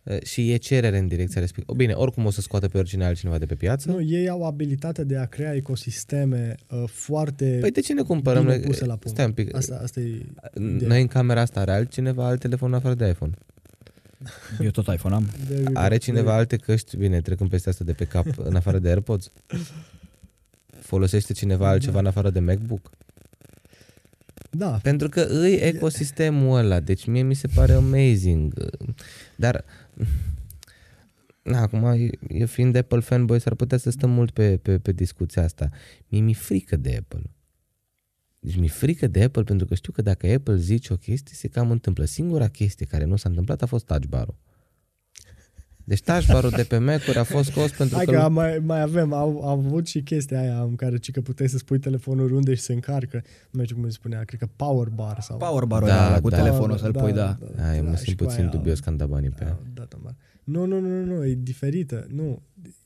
eh, 0.03 0.23
și 0.23 0.51
e 0.51 0.57
cerere 0.57 0.97
în 0.97 1.07
direcția 1.07 1.41
respectivă. 1.41 1.77
Bine, 1.77 1.93
oricum 1.93 2.25
o 2.25 2.29
să 2.29 2.41
scoată 2.41 2.67
pe 2.67 2.77
oricine 2.77 3.05
altcineva 3.05 3.37
de 3.37 3.45
pe 3.45 3.55
piață. 3.55 3.91
nu, 3.91 4.01
ei 4.01 4.29
au 4.29 4.45
abilitatea 4.45 5.03
de 5.03 5.17
a 5.17 5.25
crea 5.25 5.53
ecosisteme 5.55 6.55
uh, 6.69 6.83
foarte 6.87 7.57
Păi 7.61 7.71
de 7.71 7.81
ce 7.81 7.93
ne 7.93 8.01
cumpărăm? 8.01 8.43
bine 8.43 8.55
noi- 8.57 8.65
puse 8.65 8.85
la 8.85 8.95
punct. 8.95 9.07
Stai 9.07 9.25
un 9.25 9.31
pic. 9.31 9.55
Asta, 9.55 9.79
asta 9.83 9.99
e 9.99 10.25
Noi 10.59 11.01
în 11.01 11.07
camera 11.07 11.41
asta 11.41 11.59
are 11.59 11.71
altcineva 11.71 12.25
alt 12.25 12.39
telefon 12.39 12.73
afară 12.73 12.93
de 12.93 13.07
iPhone? 13.07 13.33
eu 14.65 14.69
tot 14.69 14.87
iPhone 14.93 15.15
am. 15.15 15.29
There 15.45 15.61
you 15.61 15.73
go. 15.73 15.79
Are 15.79 15.97
cineva 15.97 16.21
There 16.21 16.31
you 16.33 16.39
alte 16.39 16.57
căști, 16.57 16.97
bine, 16.97 17.21
trecând 17.21 17.49
peste 17.49 17.69
asta 17.69 17.83
de 17.83 17.93
pe 17.93 18.05
cap, 18.05 18.25
în 18.37 18.55
afară 18.55 18.79
de 18.79 18.89
AirPods? 18.89 19.31
Folosește 20.89 21.33
cineva 21.33 21.67
altceva 21.67 21.99
în 21.99 22.05
afară 22.05 22.29
de 22.29 22.39
MacBook? 22.39 22.81
go. 22.81 22.89
Da, 24.49 24.79
Pentru 24.81 25.09
că 25.09 25.21
îi 25.21 25.53
ecosistemul 25.53 26.57
ăla, 26.57 26.79
deci 26.79 27.05
mie 27.05 27.21
mi 27.21 27.33
se 27.33 27.47
pare 27.47 27.73
amazing. 27.73 28.53
Dar, 29.35 29.65
na, 31.41 31.61
acum, 31.61 32.09
eu 32.27 32.45
fiind 32.45 32.75
Apple 32.75 32.99
fanboy, 32.99 33.39
s-ar 33.39 33.55
putea 33.55 33.77
să 33.77 33.89
stăm 33.89 34.09
mult 34.09 34.31
pe, 34.31 34.57
pe, 34.57 34.77
pe 34.79 34.91
discuția 34.91 35.43
asta. 35.43 35.69
Mie 36.07 36.21
mi-e 36.21 36.33
frică 36.33 36.75
de 36.75 36.95
Apple. 36.99 37.31
Deci 38.39 38.55
mi-e 38.55 38.69
frică 38.69 39.07
de 39.07 39.23
Apple 39.23 39.43
pentru 39.43 39.65
că 39.65 39.75
știu 39.75 39.91
că 39.91 40.01
dacă 40.01 40.27
Apple 40.33 40.57
zice 40.57 40.93
o 40.93 40.95
chestie, 40.95 41.35
se 41.35 41.47
cam 41.47 41.71
întâmplă. 41.71 42.05
Singura 42.05 42.47
chestie 42.47 42.85
care 42.85 43.03
nu 43.03 43.15
s-a 43.15 43.29
întâmplat 43.29 43.61
a 43.61 43.65
fost 43.65 43.85
touch 43.85 44.05
bar-ul. 44.07 44.35
Deci 45.89 46.01
touch 46.01 46.25
bar 46.31 46.47
de 46.47 46.63
pe 46.63 46.77
Mac-uri 46.77 47.17
a 47.17 47.23
fost 47.23 47.49
scos 47.49 47.71
pentru 47.71 47.95
Hai 47.95 48.05
că... 48.05 48.11
că 48.11 48.29
mai, 48.29 48.59
mai 48.65 48.81
avem, 48.81 49.13
au, 49.13 49.41
au 49.43 49.49
avut 49.49 49.87
și 49.87 50.01
chestia 50.01 50.39
aia 50.39 50.61
în 50.61 50.75
care 50.75 50.97
ci 50.97 51.11
că 51.11 51.21
puteai 51.21 51.49
să 51.49 51.57
spui 51.57 51.79
telefonul 51.79 52.23
oriunde 52.23 52.53
și 52.53 52.61
se 52.61 52.73
încarcă. 52.73 53.21
Nu 53.23 53.49
mai 53.51 53.65
știu 53.65 53.75
cum 53.77 53.85
se 53.85 53.91
spunea, 53.91 54.23
cred 54.23 54.39
că 54.39 54.47
power 54.55 54.87
bar 54.87 55.17
sau... 55.21 55.37
Power 55.37 55.63
bar 55.65 55.83
Da, 55.83 56.09
da, 56.11 56.19
cu 56.21 56.29
da. 56.29 56.37
telefonul 56.37 56.77
să-l 56.77 56.91
pui, 56.91 57.11
da. 57.11 57.37
Aia, 57.67 57.75
eu 57.75 57.83
mă 57.83 57.95
și 57.95 58.01
simt 58.03 58.17
cu 58.17 58.23
puțin 58.23 58.39
aia 58.41 58.49
dubios 58.49 58.79
când 58.79 59.01
am 59.01 59.07
dat 59.07 59.15
banii 59.17 59.29
pe 59.29 59.43
ea. 59.43 59.49
au 59.49 59.59
dat-o 59.73 59.97
mare. 60.03 60.15
Nu, 60.43 60.65
nu, 60.65 60.79
nu, 60.79 60.87
nu, 61.03 61.15
nu, 61.15 61.25
e 61.25 61.33
diferită. 61.41 62.07
Nu, 62.09 62.41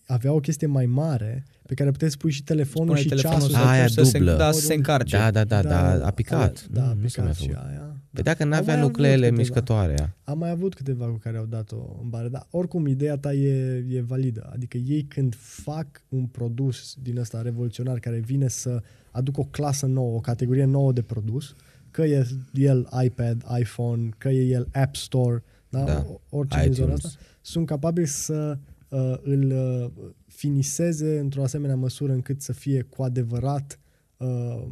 avea 0.05 0.31
o 0.33 0.39
chestie 0.39 0.67
mai 0.67 0.85
mare 0.85 1.43
pe 1.65 1.73
care 1.73 1.91
puteai 1.91 2.09
să 2.11 2.17
pui 2.19 2.31
și 2.31 2.43
telefonul 2.43 2.87
Puneai 2.87 3.03
și 3.03 3.09
telefonul 3.09 3.39
ceasul. 3.39 3.55
să, 3.55 3.61
Ah, 3.61 3.69
aia 3.71 3.87
să 3.87 4.03
se, 4.03 4.17
dublă. 4.17 4.35
da, 4.35 4.51
să 4.51 4.59
se 4.59 4.73
încarce. 4.73 5.17
Da, 5.17 5.31
da, 5.31 5.43
da, 5.43 5.61
da, 5.61 6.05
a 6.05 6.09
picat. 6.11 6.65
Da, 6.71 6.81
a 6.81 6.93
Nu, 6.93 7.01
nu 7.01 7.07
s-a 7.07 7.21
mai 7.21 7.31
picat 7.31 7.35
și 7.35 7.47
făcut. 7.49 7.65
aia. 7.69 7.92
Păi 8.13 8.23
dacă 8.23 8.43
Au 8.43 8.49
n-avea 8.49 8.73
mai 8.73 8.81
avut 8.83 8.87
nucleele 8.95 9.15
câteva. 9.21 9.37
mișcătoare 9.37 9.95
ea. 9.97 10.15
Am 10.23 10.37
mai 10.37 10.49
avut 10.49 10.73
câteva 10.73 11.05
cu 11.05 11.17
care 11.17 11.37
au 11.37 11.45
dat-o 11.45 11.75
în 12.01 12.09
bare, 12.09 12.27
dar 12.27 12.47
oricum 12.51 12.87
ideea 12.87 13.17
ta 13.17 13.33
e, 13.33 13.85
e 13.89 14.01
validă. 14.01 14.49
Adică 14.53 14.77
ei 14.77 15.03
când 15.03 15.35
fac 15.37 15.87
un 16.09 16.25
produs 16.25 16.95
din 17.01 17.17
ăsta 17.17 17.41
revoluționar 17.41 17.99
care 17.99 18.19
vine 18.19 18.47
să 18.47 18.81
aducă 19.11 19.39
o 19.39 19.43
clasă 19.43 19.85
nouă, 19.85 20.15
o 20.15 20.19
categorie 20.19 20.65
nouă 20.65 20.91
de 20.91 21.01
produs, 21.01 21.55
că 21.91 22.03
e 22.03 22.27
el 22.53 22.89
iPad, 23.03 23.43
iPhone, 23.59 24.09
că 24.17 24.29
e 24.29 24.41
el 24.47 24.67
App 24.73 24.95
Store, 24.95 25.43
da? 25.69 25.83
Da. 25.83 26.05
O- 26.11 26.37
orice 26.37 26.59
din 26.63 26.71
zona 26.73 26.87
iTunes. 26.93 27.05
asta, 27.05 27.19
sunt 27.41 27.65
capabili 27.65 28.07
să 28.07 28.57
uh, 28.89 29.13
îl 29.21 29.51
uh, 29.51 29.91
finiseze 30.27 31.19
într-o 31.19 31.43
asemenea 31.43 31.75
măsură 31.75 32.13
încât 32.13 32.41
să 32.41 32.53
fie 32.53 32.81
cu 32.81 33.03
adevărat 33.03 33.79
uh, 34.17 34.63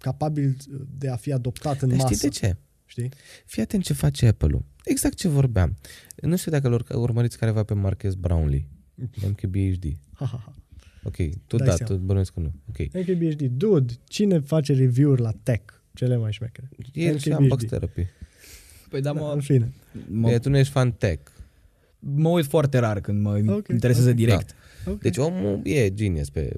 capabil 0.00 0.56
de 0.98 1.08
a 1.08 1.16
fi 1.16 1.32
adoptat 1.32 1.80
în 1.80 1.88
Dar 1.88 1.96
masă. 1.98 2.14
știi 2.14 2.28
de 2.28 2.34
ce? 2.34 2.56
Știi? 2.86 3.08
Fii 3.46 3.62
atent 3.62 3.84
ce 3.84 3.92
face 3.92 4.26
Apple-ul. 4.26 4.64
Exact 4.84 5.14
ce 5.16 5.28
vorbeam. 5.28 5.76
Nu 6.22 6.36
știu 6.36 6.50
dacă 6.50 6.84
îl 6.88 7.00
urmăriți 7.00 7.38
careva 7.38 7.62
pe 7.62 7.74
Marcus 7.74 8.14
Brownlee, 8.14 8.66
MKBHD. 9.28 9.84
Ha, 10.12 10.24
ha, 10.26 10.42
ha. 10.44 10.52
Ok, 11.02 11.16
tu 11.46 11.56
Dai 11.56 11.66
da, 11.66 11.74
seama. 11.74 11.94
tu 11.94 11.98
bănuiesc 12.06 12.32
că 12.32 12.40
nu. 12.40 12.52
Ok. 12.68 12.78
MKBHD, 12.94 13.42
dude, 13.42 13.92
cine 14.08 14.38
face 14.38 14.72
review-uri 14.72 15.20
la 15.20 15.32
tech? 15.42 15.62
Cele 15.94 16.16
mai 16.16 16.32
șmechere. 16.32 16.68
El 16.92 17.18
și 17.18 17.28
MKBHD. 17.28 17.40
Unbox 17.42 17.64
Therapy. 17.64 18.06
Păi 18.88 19.00
da, 19.00 19.12
Da, 19.12 19.20
mă, 19.20 19.32
în 19.34 19.40
fine. 19.40 19.72
mă, 20.08 20.26
Bine, 20.26 20.38
tu 20.38 20.48
nu 20.48 20.56
ești 20.56 20.72
fan 20.72 20.92
tech. 20.92 21.30
mă 21.98 22.28
uit 22.28 22.44
foarte 22.46 22.78
rar 22.78 23.00
când 23.00 23.20
mă 23.22 23.44
Ok, 23.48 23.68
interesează 23.68 24.08
ok. 24.10 24.16
direct. 24.16 24.54
Okay. 24.84 24.98
Deci 25.02 25.16
omul 25.16 25.60
e 25.64 25.94
genius 25.94 26.30
pe... 26.30 26.52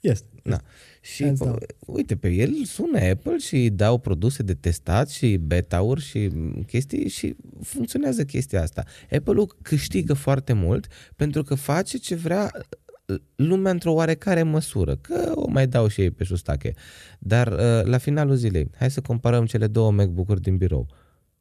este. 0.00 0.26
Na. 0.42 0.60
Și 1.04 1.24
Hands 1.24 1.38
pă, 1.38 1.44
down. 1.44 1.58
uite, 1.86 2.16
pe 2.16 2.28
el 2.28 2.64
sună 2.64 2.98
Apple 2.98 3.38
și 3.38 3.54
îi 3.54 3.70
dau 3.70 3.98
produse 3.98 4.42
de 4.42 4.54
testat 4.54 5.08
și 5.08 5.36
beta-uri 5.36 6.00
și 6.00 6.26
m, 6.26 6.62
chestii 6.62 7.08
și 7.08 7.36
funcționează 7.62 8.24
chestia 8.24 8.62
asta. 8.62 8.84
Apple-ul 9.10 9.56
câștigă 9.62 10.14
foarte 10.14 10.52
mult 10.52 10.86
pentru 11.16 11.42
că 11.42 11.54
face 11.54 11.98
ce 11.98 12.14
vrea 12.14 12.50
uh, 13.06 13.16
lumea 13.36 13.70
într-o 13.72 13.92
oarecare 13.92 14.42
măsură, 14.42 14.96
că 14.96 15.32
o 15.34 15.48
mai 15.50 15.66
dau 15.66 15.88
și 15.88 16.00
ei 16.00 16.10
pe 16.10 16.24
șustache. 16.24 16.72
Dar 17.18 17.46
uh, 17.46 17.84
la 17.84 17.98
finalul 17.98 18.34
zilei, 18.34 18.70
hai 18.76 18.90
să 18.90 19.00
comparăm 19.00 19.46
cele 19.46 19.66
două 19.66 19.90
MacBook-uri 19.90 20.40
din 20.40 20.56
birou. 20.56 20.86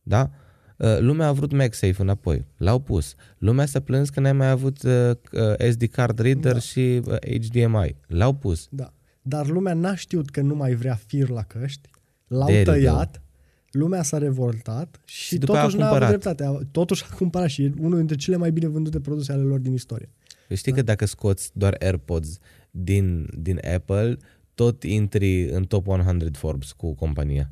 Da? 0.04 0.30
Uh, 0.78 1.00
Lumea 1.00 1.28
a 1.28 1.32
vrut 1.32 1.52
MagSafe 1.52 2.02
înapoi. 2.02 2.46
L-au 2.58 2.80
pus. 2.80 3.16
Lumea 3.38 3.66
s-a 3.66 3.80
plâns 3.80 4.10
că 4.10 4.20
n-ai 4.20 4.34
mai 4.34 4.50
avut 4.50 4.84
uh, 4.84 4.92
uh, 5.32 5.70
SD 5.72 5.84
card 5.88 6.20
reader 6.20 6.54
Da. 6.54 6.60
și 6.60 7.02
uh, 7.08 7.18
HDMI. 7.40 7.96
L-au 8.08 8.34
pus. 8.34 8.68
Da. 8.72 8.94
Dar 9.22 9.48
lumea 9.48 9.74
n-a 9.74 9.96
știut 9.96 10.30
că 10.30 10.42
nu 10.42 10.56
mai 10.56 10.74
vrea 10.74 10.96
fir 11.06 11.30
la 11.30 11.44
căști, 11.44 11.90
l-au 12.28 12.48
There 12.48 12.58
you 12.62 12.74
tăiat, 12.74 13.22
lumea 13.72 14.04
s-a 14.04 14.18
revoltat 14.18 15.00
și, 15.06 15.24
Și 15.26 15.38
după 15.38 15.52
aia 15.52 15.62
totuși 15.62 15.82
a 15.82 15.86
n-a 15.86 15.88
avut 15.90 16.00
cumpărat. 16.00 16.36
dreptate. 16.36 16.68
Totuși 16.72 17.04
a 17.12 17.16
cumpărat 17.16 17.50
și 17.50 17.64
e 17.64 17.74
unul 17.80 17.98
dintre 17.98 18.16
cele 18.16 18.36
mai 18.36 18.52
bine 18.52 18.68
vândute 18.68 19.00
produse 19.00 19.32
ale 19.32 19.42
lor 19.42 19.60
din 19.60 19.74
istorie. 19.74 20.10
Știi 20.56 20.72
că 20.72 20.82
dacă 20.82 21.06
scoți 21.06 21.52
doar 21.54 21.76
AirPods 21.80 22.38
din, 22.72 23.30
din 23.38 23.60
Apple, 23.76 24.18
tot 24.54 24.84
intri 24.84 25.50
în 25.50 25.64
top 25.64 25.88
100 25.88 26.30
Forbes 26.38 26.72
cu 26.72 26.94
compania. 26.94 27.52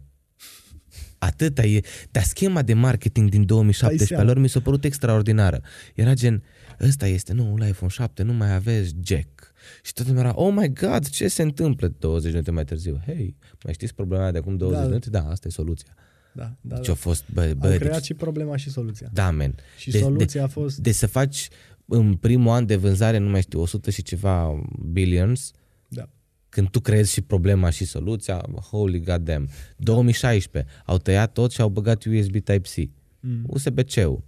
Atâta 1.17 1.63
e. 1.63 1.81
Dar 2.11 2.23
schema 2.23 2.61
de 2.61 2.73
marketing 2.73 3.29
din 3.29 3.45
2017 3.45 4.13
seama. 4.15 4.23
a 4.23 4.33
lor 4.33 4.41
mi 4.43 4.49
s-a 4.49 4.59
părut 4.59 4.83
extraordinară. 4.83 5.61
Era 5.95 6.13
gen, 6.13 6.43
ăsta 6.81 7.07
este, 7.07 7.33
nu, 7.33 7.55
la 7.57 7.67
iPhone 7.67 7.91
7 7.91 8.23
nu 8.23 8.33
mai 8.33 8.53
aveți 8.53 8.93
jack. 9.03 9.38
Și 9.83 9.93
toată 9.93 10.09
lumea 10.11 10.25
era, 10.27 10.39
oh 10.41 10.53
my 10.55 10.73
god, 10.73 11.09
ce 11.09 11.27
se 11.27 11.41
întâmplă 11.41 11.87
20 11.99 12.23
de 12.23 12.29
minute 12.29 12.51
mai 12.51 12.65
târziu? 12.65 13.01
Hei, 13.05 13.35
mai 13.63 13.73
știți 13.73 13.93
problema 13.95 14.31
de 14.31 14.37
acum 14.37 14.57
20 14.57 14.77
Da. 14.77 14.83
de 14.83 14.87
minute? 14.89 15.09
Da, 15.09 15.29
asta 15.29 15.47
e 15.47 15.51
soluția. 15.51 15.93
Da, 16.33 16.53
da, 16.61 16.75
Ce 16.75 16.85
da. 16.85 16.91
a 16.91 16.95
fost, 16.95 17.23
bă, 17.33 17.53
bă 17.57 17.67
Au 17.67 17.77
creat 17.77 17.93
deci, 17.93 18.03
și 18.05 18.13
problema 18.13 18.55
și 18.55 18.69
soluția. 18.69 19.09
da, 19.13 19.31
man. 19.31 19.55
Și 19.77 19.89
De- 19.91 19.97
soluția 19.99 20.43
a 20.43 20.47
fost... 20.47 20.77
De 20.77 20.91
să 20.91 21.07
faci 21.07 21.47
în 21.85 22.13
primul 22.15 22.51
an 22.51 22.65
de 22.65 22.75
vânzare, 22.75 23.17
nu 23.17 23.29
mai 23.29 23.41
știu, 23.41 23.59
100 23.61 23.91
și 23.91 24.01
ceva 24.03 24.61
billions, 24.91 25.51
Da. 25.87 26.09
când 26.49 26.69
tu 26.69 26.79
creezi 26.79 27.11
și 27.11 27.21
problema 27.21 27.69
și 27.69 27.85
soluția, 27.85 28.45
holy 28.69 28.99
goddamn. 29.03 29.49
2016, 29.77 30.71
au 30.85 30.97
tăiat 30.97 31.33
tot 31.33 31.51
și 31.51 31.61
au 31.61 31.69
băgat 31.69 32.03
USB 32.05 32.31
Type-C. 32.31 32.89
Mm. 33.19 33.43
USB-C-ul. 33.47 34.23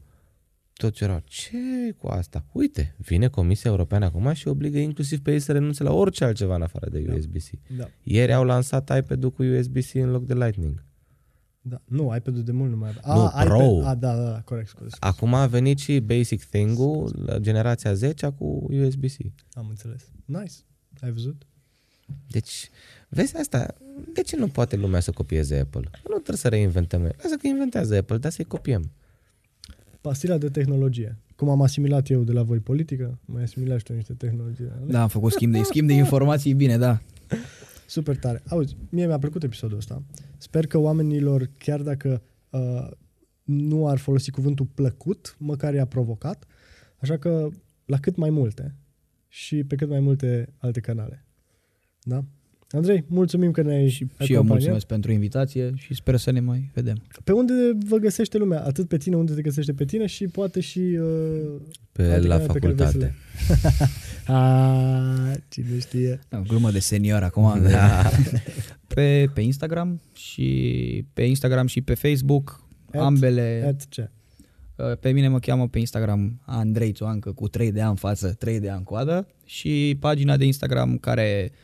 Tot 0.82 0.94
ce 0.94 1.04
era, 1.04 1.22
ce 1.26 1.58
cu 1.98 2.08
asta? 2.08 2.46
Uite, 2.52 2.96
vine 2.98 3.28
Comisia 3.28 3.70
Europeană 3.70 4.06
acum 4.06 4.34
și 4.34 4.48
obligă 4.48 4.78
inclusiv 4.78 5.20
pe 5.22 5.32
ei 5.32 5.40
să 5.40 5.52
renunțe 5.52 5.84
la 5.84 5.94
orice 5.94 6.24
altceva 6.24 6.56
în 6.56 6.62
afară 6.62 6.90
de 6.90 7.00
Da. 7.00 7.14
USB-C. 7.14 7.50
Da. 7.78 7.90
Ieri 8.04 8.34
au 8.34 8.44
lansat 8.44 8.98
iPad-ul 8.98 9.32
cu 9.32 9.44
USB-C 9.44 9.94
în 9.94 10.12
loc 10.12 10.26
de 10.26 10.34
Lightning. 10.34 10.84
Da. 11.62 11.82
Nu, 11.86 12.16
iPad-ul 12.16 12.44
de 12.44 12.52
mult 12.52 12.70
nu 12.70 12.78
mai 12.78 12.90
avea. 12.90 13.14
Nu, 13.16 13.26
Ah, 13.26 13.44
Pro. 13.46 13.56
iPad. 13.62 13.86
Ah, 13.86 13.98
da, 14.00 14.16
da, 14.16 14.30
da, 14.32 14.42
corect, 14.46 14.68
scuze. 14.68 14.90
scuze. 14.90 15.12
Acum 15.12 15.34
a 15.34 15.46
venit 15.48 15.80
și 15.80 16.00
Basic 16.00 16.44
Thing-ul, 16.44 17.24
la 17.26 17.38
generația 17.38 17.94
10 17.94 18.30
cu 18.38 18.68
USB-C. 18.72 19.18
Am 19.54 19.66
înțeles. 19.70 20.04
Nice. 20.26 20.54
Ai 21.02 21.12
văzut? 21.12 21.42
Deci, 22.28 22.70
vezi 23.10 23.38
asta, 23.38 23.76
de 24.14 24.22
ce 24.22 24.36
nu 24.36 24.48
poate 24.48 24.76
lumea 24.76 25.00
să 25.00 25.12
copieze 25.12 25.60
Apple? 25.60 25.82
Nu 26.10 26.14
trebuie 26.14 26.38
să 26.38 26.48
reinventăm. 26.48 27.02
Lasă 27.02 27.36
că 27.42 27.48
inventează 27.48 27.98
Apple, 27.98 28.18
dar 28.18 28.32
să-i 28.32 28.46
copiem. 28.46 28.92
Pastila 30.02 30.38
de 30.38 30.50
tehnologie. 30.50 31.18
Cum 31.36 31.50
am 31.50 31.62
asimilat 31.62 32.10
eu 32.10 32.24
de 32.24 32.32
la 32.32 32.44
voi 32.44 32.60
politică, 32.60 33.20
mai 33.26 33.44
asimilat 33.44 33.78
și 33.78 33.84
tu 33.84 33.94
niște 33.94 34.14
tehnologie. 34.14 34.72
Da, 34.88 35.02
am 35.02 35.08
făcut 35.08 35.32
schimb 35.32 35.54
de, 35.54 35.62
schimb 35.72 35.88
de 35.88 35.94
informații 35.94 36.54
bine, 36.54 36.78
da. 36.78 37.02
Super 37.88 38.18
tare. 38.18 38.44
Auzi, 38.48 38.76
mie 38.90 39.06
mi-a 39.06 39.18
plăcut 39.18 39.44
episodul 39.44 39.78
ăsta. 39.78 40.04
Sper 40.38 40.68
că 40.68 40.78
oamenilor, 40.78 41.50
chiar 41.58 41.82
dacă 41.82 42.22
uh, 42.50 42.90
nu 43.44 43.88
ar 43.88 43.98
folosi 43.98 44.32
cuvântul 44.32 44.66
plăcut, 44.66 45.36
măcar 45.40 45.74
i-a 45.74 45.86
provocat. 45.86 46.46
Așa 46.98 47.18
că 47.18 47.50
la 47.86 47.98
cât 47.98 48.16
mai 48.16 48.30
multe 48.30 48.76
și 49.28 49.64
pe 49.64 49.76
cât 49.76 49.90
mai 49.90 50.00
multe 50.00 50.54
alte 50.58 50.80
canale. 50.80 51.26
Da? 52.04 52.24
Andrei, 52.72 53.04
mulțumim 53.08 53.52
că 53.52 53.62
ne-ai 53.62 53.88
Și, 53.90 53.96
și 53.98 54.04
eu 54.04 54.10
acompaniat. 54.20 54.48
mulțumesc 54.48 54.86
pentru 54.86 55.12
invitație 55.12 55.72
și 55.76 55.94
sper 55.94 56.16
să 56.18 56.32
ne 56.32 56.40
mai 56.40 56.70
vedem. 56.74 57.02
Pe 57.24 57.32
unde 57.32 57.54
vă 57.88 57.98
găsește 57.98 58.38
lumea? 58.38 58.64
Atât 58.66 58.88
pe 58.88 58.98
tine, 58.98 59.16
unde 59.16 59.34
te 59.34 59.42
găsește 59.42 59.74
pe 59.74 59.86
tine 59.86 60.06
și 60.06 60.26
poate 60.28 60.60
și... 60.60 60.80
Uh, 60.80 61.62
Pe 61.92 62.04
alte 62.04 62.28
la 62.28 62.38
canale 62.38 62.54
pe 62.54 62.60
care 62.60 62.74
vrei 62.74 62.88
să 62.88 62.98
facultate. 62.98 62.98
le- 62.98 63.16
A, 64.36 65.32
cine 65.50 65.80
știe. 65.80 66.20
Da, 66.30 66.40
glumă 66.48 66.72
de 66.72 66.80
senior 66.80 67.24
acum. 67.24 67.62
Da. 67.70 68.10
Pe, 68.88 69.30
pe 69.34 69.42
Instagram 69.42 70.02
și 70.14 71.06
pe 71.14 71.22
Instagram 71.24 71.68
și 71.68 71.82
pe 71.82 71.94
Facebook, 71.94 72.64
At- 72.88 73.00
ambele. 73.00 73.64
At 73.68 73.86
ce? 73.90 74.10
Uh, 74.76 74.98
Pe 75.00 75.12
mine 75.12 75.28
mă 75.28 75.40
cheamă 75.40 75.68
pe 75.68 75.80
Instagram 75.80 76.42
Andrei 76.46 76.92
Țoancă 76.92 77.32
cu 77.32 77.48
3 77.48 77.72
de 77.72 77.82
ani 77.82 77.90
în 77.90 77.96
față, 77.96 78.28
3 78.40 78.60
de 78.60 78.70
ani 78.70 78.78
în 78.78 78.84
coadă 78.84 79.28
și 79.46 79.98
pagina 80.00 80.38
de 80.38 80.46
Instagram 80.46 80.98
care 80.98 81.52
uh, 81.52 81.58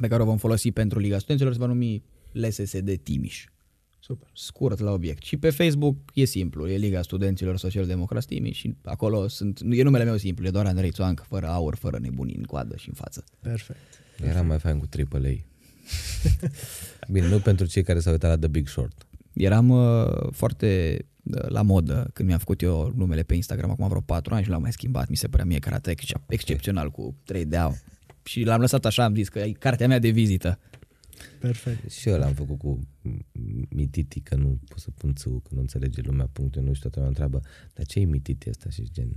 pe 0.00 0.08
care 0.08 0.22
o 0.22 0.24
vom 0.24 0.36
folosi 0.36 0.70
pentru 0.70 0.98
Liga 0.98 1.18
Studenților 1.18 1.52
se 1.52 1.58
va 1.58 1.66
numi 1.66 2.02
LSSD 2.32 2.96
Timiș. 3.02 3.44
Super. 3.98 4.28
Scurt 4.34 4.78
la 4.78 4.92
obiect. 4.92 5.22
Și 5.22 5.36
pe 5.36 5.50
Facebook 5.50 5.96
e 6.14 6.24
simplu, 6.24 6.68
e 6.68 6.76
Liga 6.76 7.02
Studenților 7.02 7.56
Social 7.56 7.86
Democrați 7.86 8.26
Timiș 8.26 8.56
și 8.56 8.76
acolo 8.84 9.28
sunt, 9.28 9.60
e 9.70 9.82
numele 9.82 10.04
meu 10.04 10.16
simplu, 10.16 10.46
e 10.46 10.50
doar 10.50 10.66
Andrei 10.66 10.90
Țoancă, 10.90 11.24
fără 11.28 11.46
aur, 11.46 11.74
fără 11.74 11.98
nebunii 11.98 12.36
în 12.36 12.42
coadă 12.42 12.76
și 12.76 12.88
în 12.88 12.94
față. 12.94 13.24
Perfect. 13.40 13.78
Era 14.22 14.42
mai 14.42 14.58
fain 14.58 14.78
cu 14.78 14.88
AAA. 15.12 15.34
Bine, 17.12 17.28
nu 17.28 17.38
pentru 17.38 17.66
cei 17.66 17.82
care 17.82 18.00
s-au 18.00 18.12
uitat 18.12 18.30
la 18.30 18.38
The 18.38 18.48
Big 18.48 18.68
Short. 18.68 19.06
Eram 19.32 19.68
uh, 19.68 20.06
foarte 20.30 20.98
uh, 21.22 21.48
la 21.48 21.62
modă 21.62 22.10
când 22.12 22.28
mi-am 22.28 22.38
făcut 22.38 22.62
eu 22.62 22.92
numele 22.96 23.22
pe 23.22 23.34
Instagram 23.34 23.70
acum 23.70 23.88
vreo 23.88 24.00
4 24.00 24.34
ani 24.34 24.44
și 24.44 24.50
l-am 24.50 24.60
mai 24.60 24.72
schimbat. 24.72 25.08
Mi 25.08 25.16
se 25.16 25.28
părea 25.28 25.44
mie 25.44 25.58
că 25.58 25.68
arată 25.68 25.90
ex- 25.90 26.12
excepțional 26.26 26.90
cu 26.90 27.16
3 27.24 27.44
de 27.44 27.56
au. 27.56 27.76
Și 28.26 28.42
l-am 28.42 28.60
lăsat 28.60 28.84
așa, 28.84 29.04
am 29.04 29.14
zis 29.14 29.28
că 29.28 29.38
e 29.38 29.52
cartea 29.52 29.86
mea 29.86 29.98
de 29.98 30.08
vizită. 30.08 30.58
Perfect. 31.40 31.90
Și 31.90 32.08
eu 32.08 32.18
l-am 32.18 32.34
făcut 32.34 32.58
cu 32.58 32.78
mititi, 33.68 34.20
că 34.20 34.34
nu 34.34 34.60
pot 34.68 34.78
să 34.78 34.90
pun 34.90 35.14
țu, 35.14 35.40
că 35.40 35.48
nu 35.54 35.60
înțelege 35.60 36.00
lumea 36.00 36.28
punctul, 36.32 36.62
nu 36.62 36.72
știu, 36.72 36.88
toată 36.90 36.94
lumea 36.98 37.08
întreabă, 37.08 37.40
dar 37.74 37.86
ce 37.86 38.00
e 38.00 38.04
mititi 38.04 38.48
asta? 38.48 38.70
Și 38.70 38.90
gen, 38.92 39.08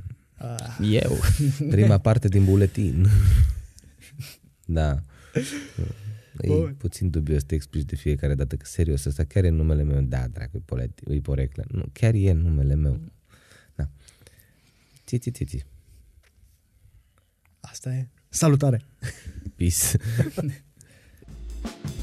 Ah, 0.42 0.78
Eu. 0.92 1.18
prima 1.76 1.98
parte 1.98 2.28
din 2.28 2.46
buletin. 2.46 3.06
da. 4.66 5.04
E 6.42 6.48
Bă. 6.48 6.74
puțin 6.78 7.10
dubios 7.10 7.40
să 7.40 7.46
te 7.46 7.56
explici 7.56 7.86
de 7.86 7.96
fiecare 7.96 8.36
dată 8.36 8.56
că 8.56 8.66
serios, 8.66 9.06
ăsta 9.06 9.24
chiar 9.24 9.44
e 9.44 9.50
numele 9.50 9.84
meu. 9.84 10.02
Da, 10.02 10.28
dracu, 10.28 10.58
e, 10.58 10.62
polet, 10.66 11.00
e 11.08 11.20
poreclă. 11.20 11.66
Nu, 11.68 11.86
chiar 11.94 12.14
e 12.14 12.32
numele 12.32 12.76
meu. 12.76 13.00
Da. 13.76 13.90
Ți, 15.06 15.18
ți, 15.18 15.32
ți, 15.32 15.44
ți. 15.46 15.66
Asta 17.60 17.94
e. 17.94 18.08
Salutare! 18.30 18.82
Peace! 19.56 19.98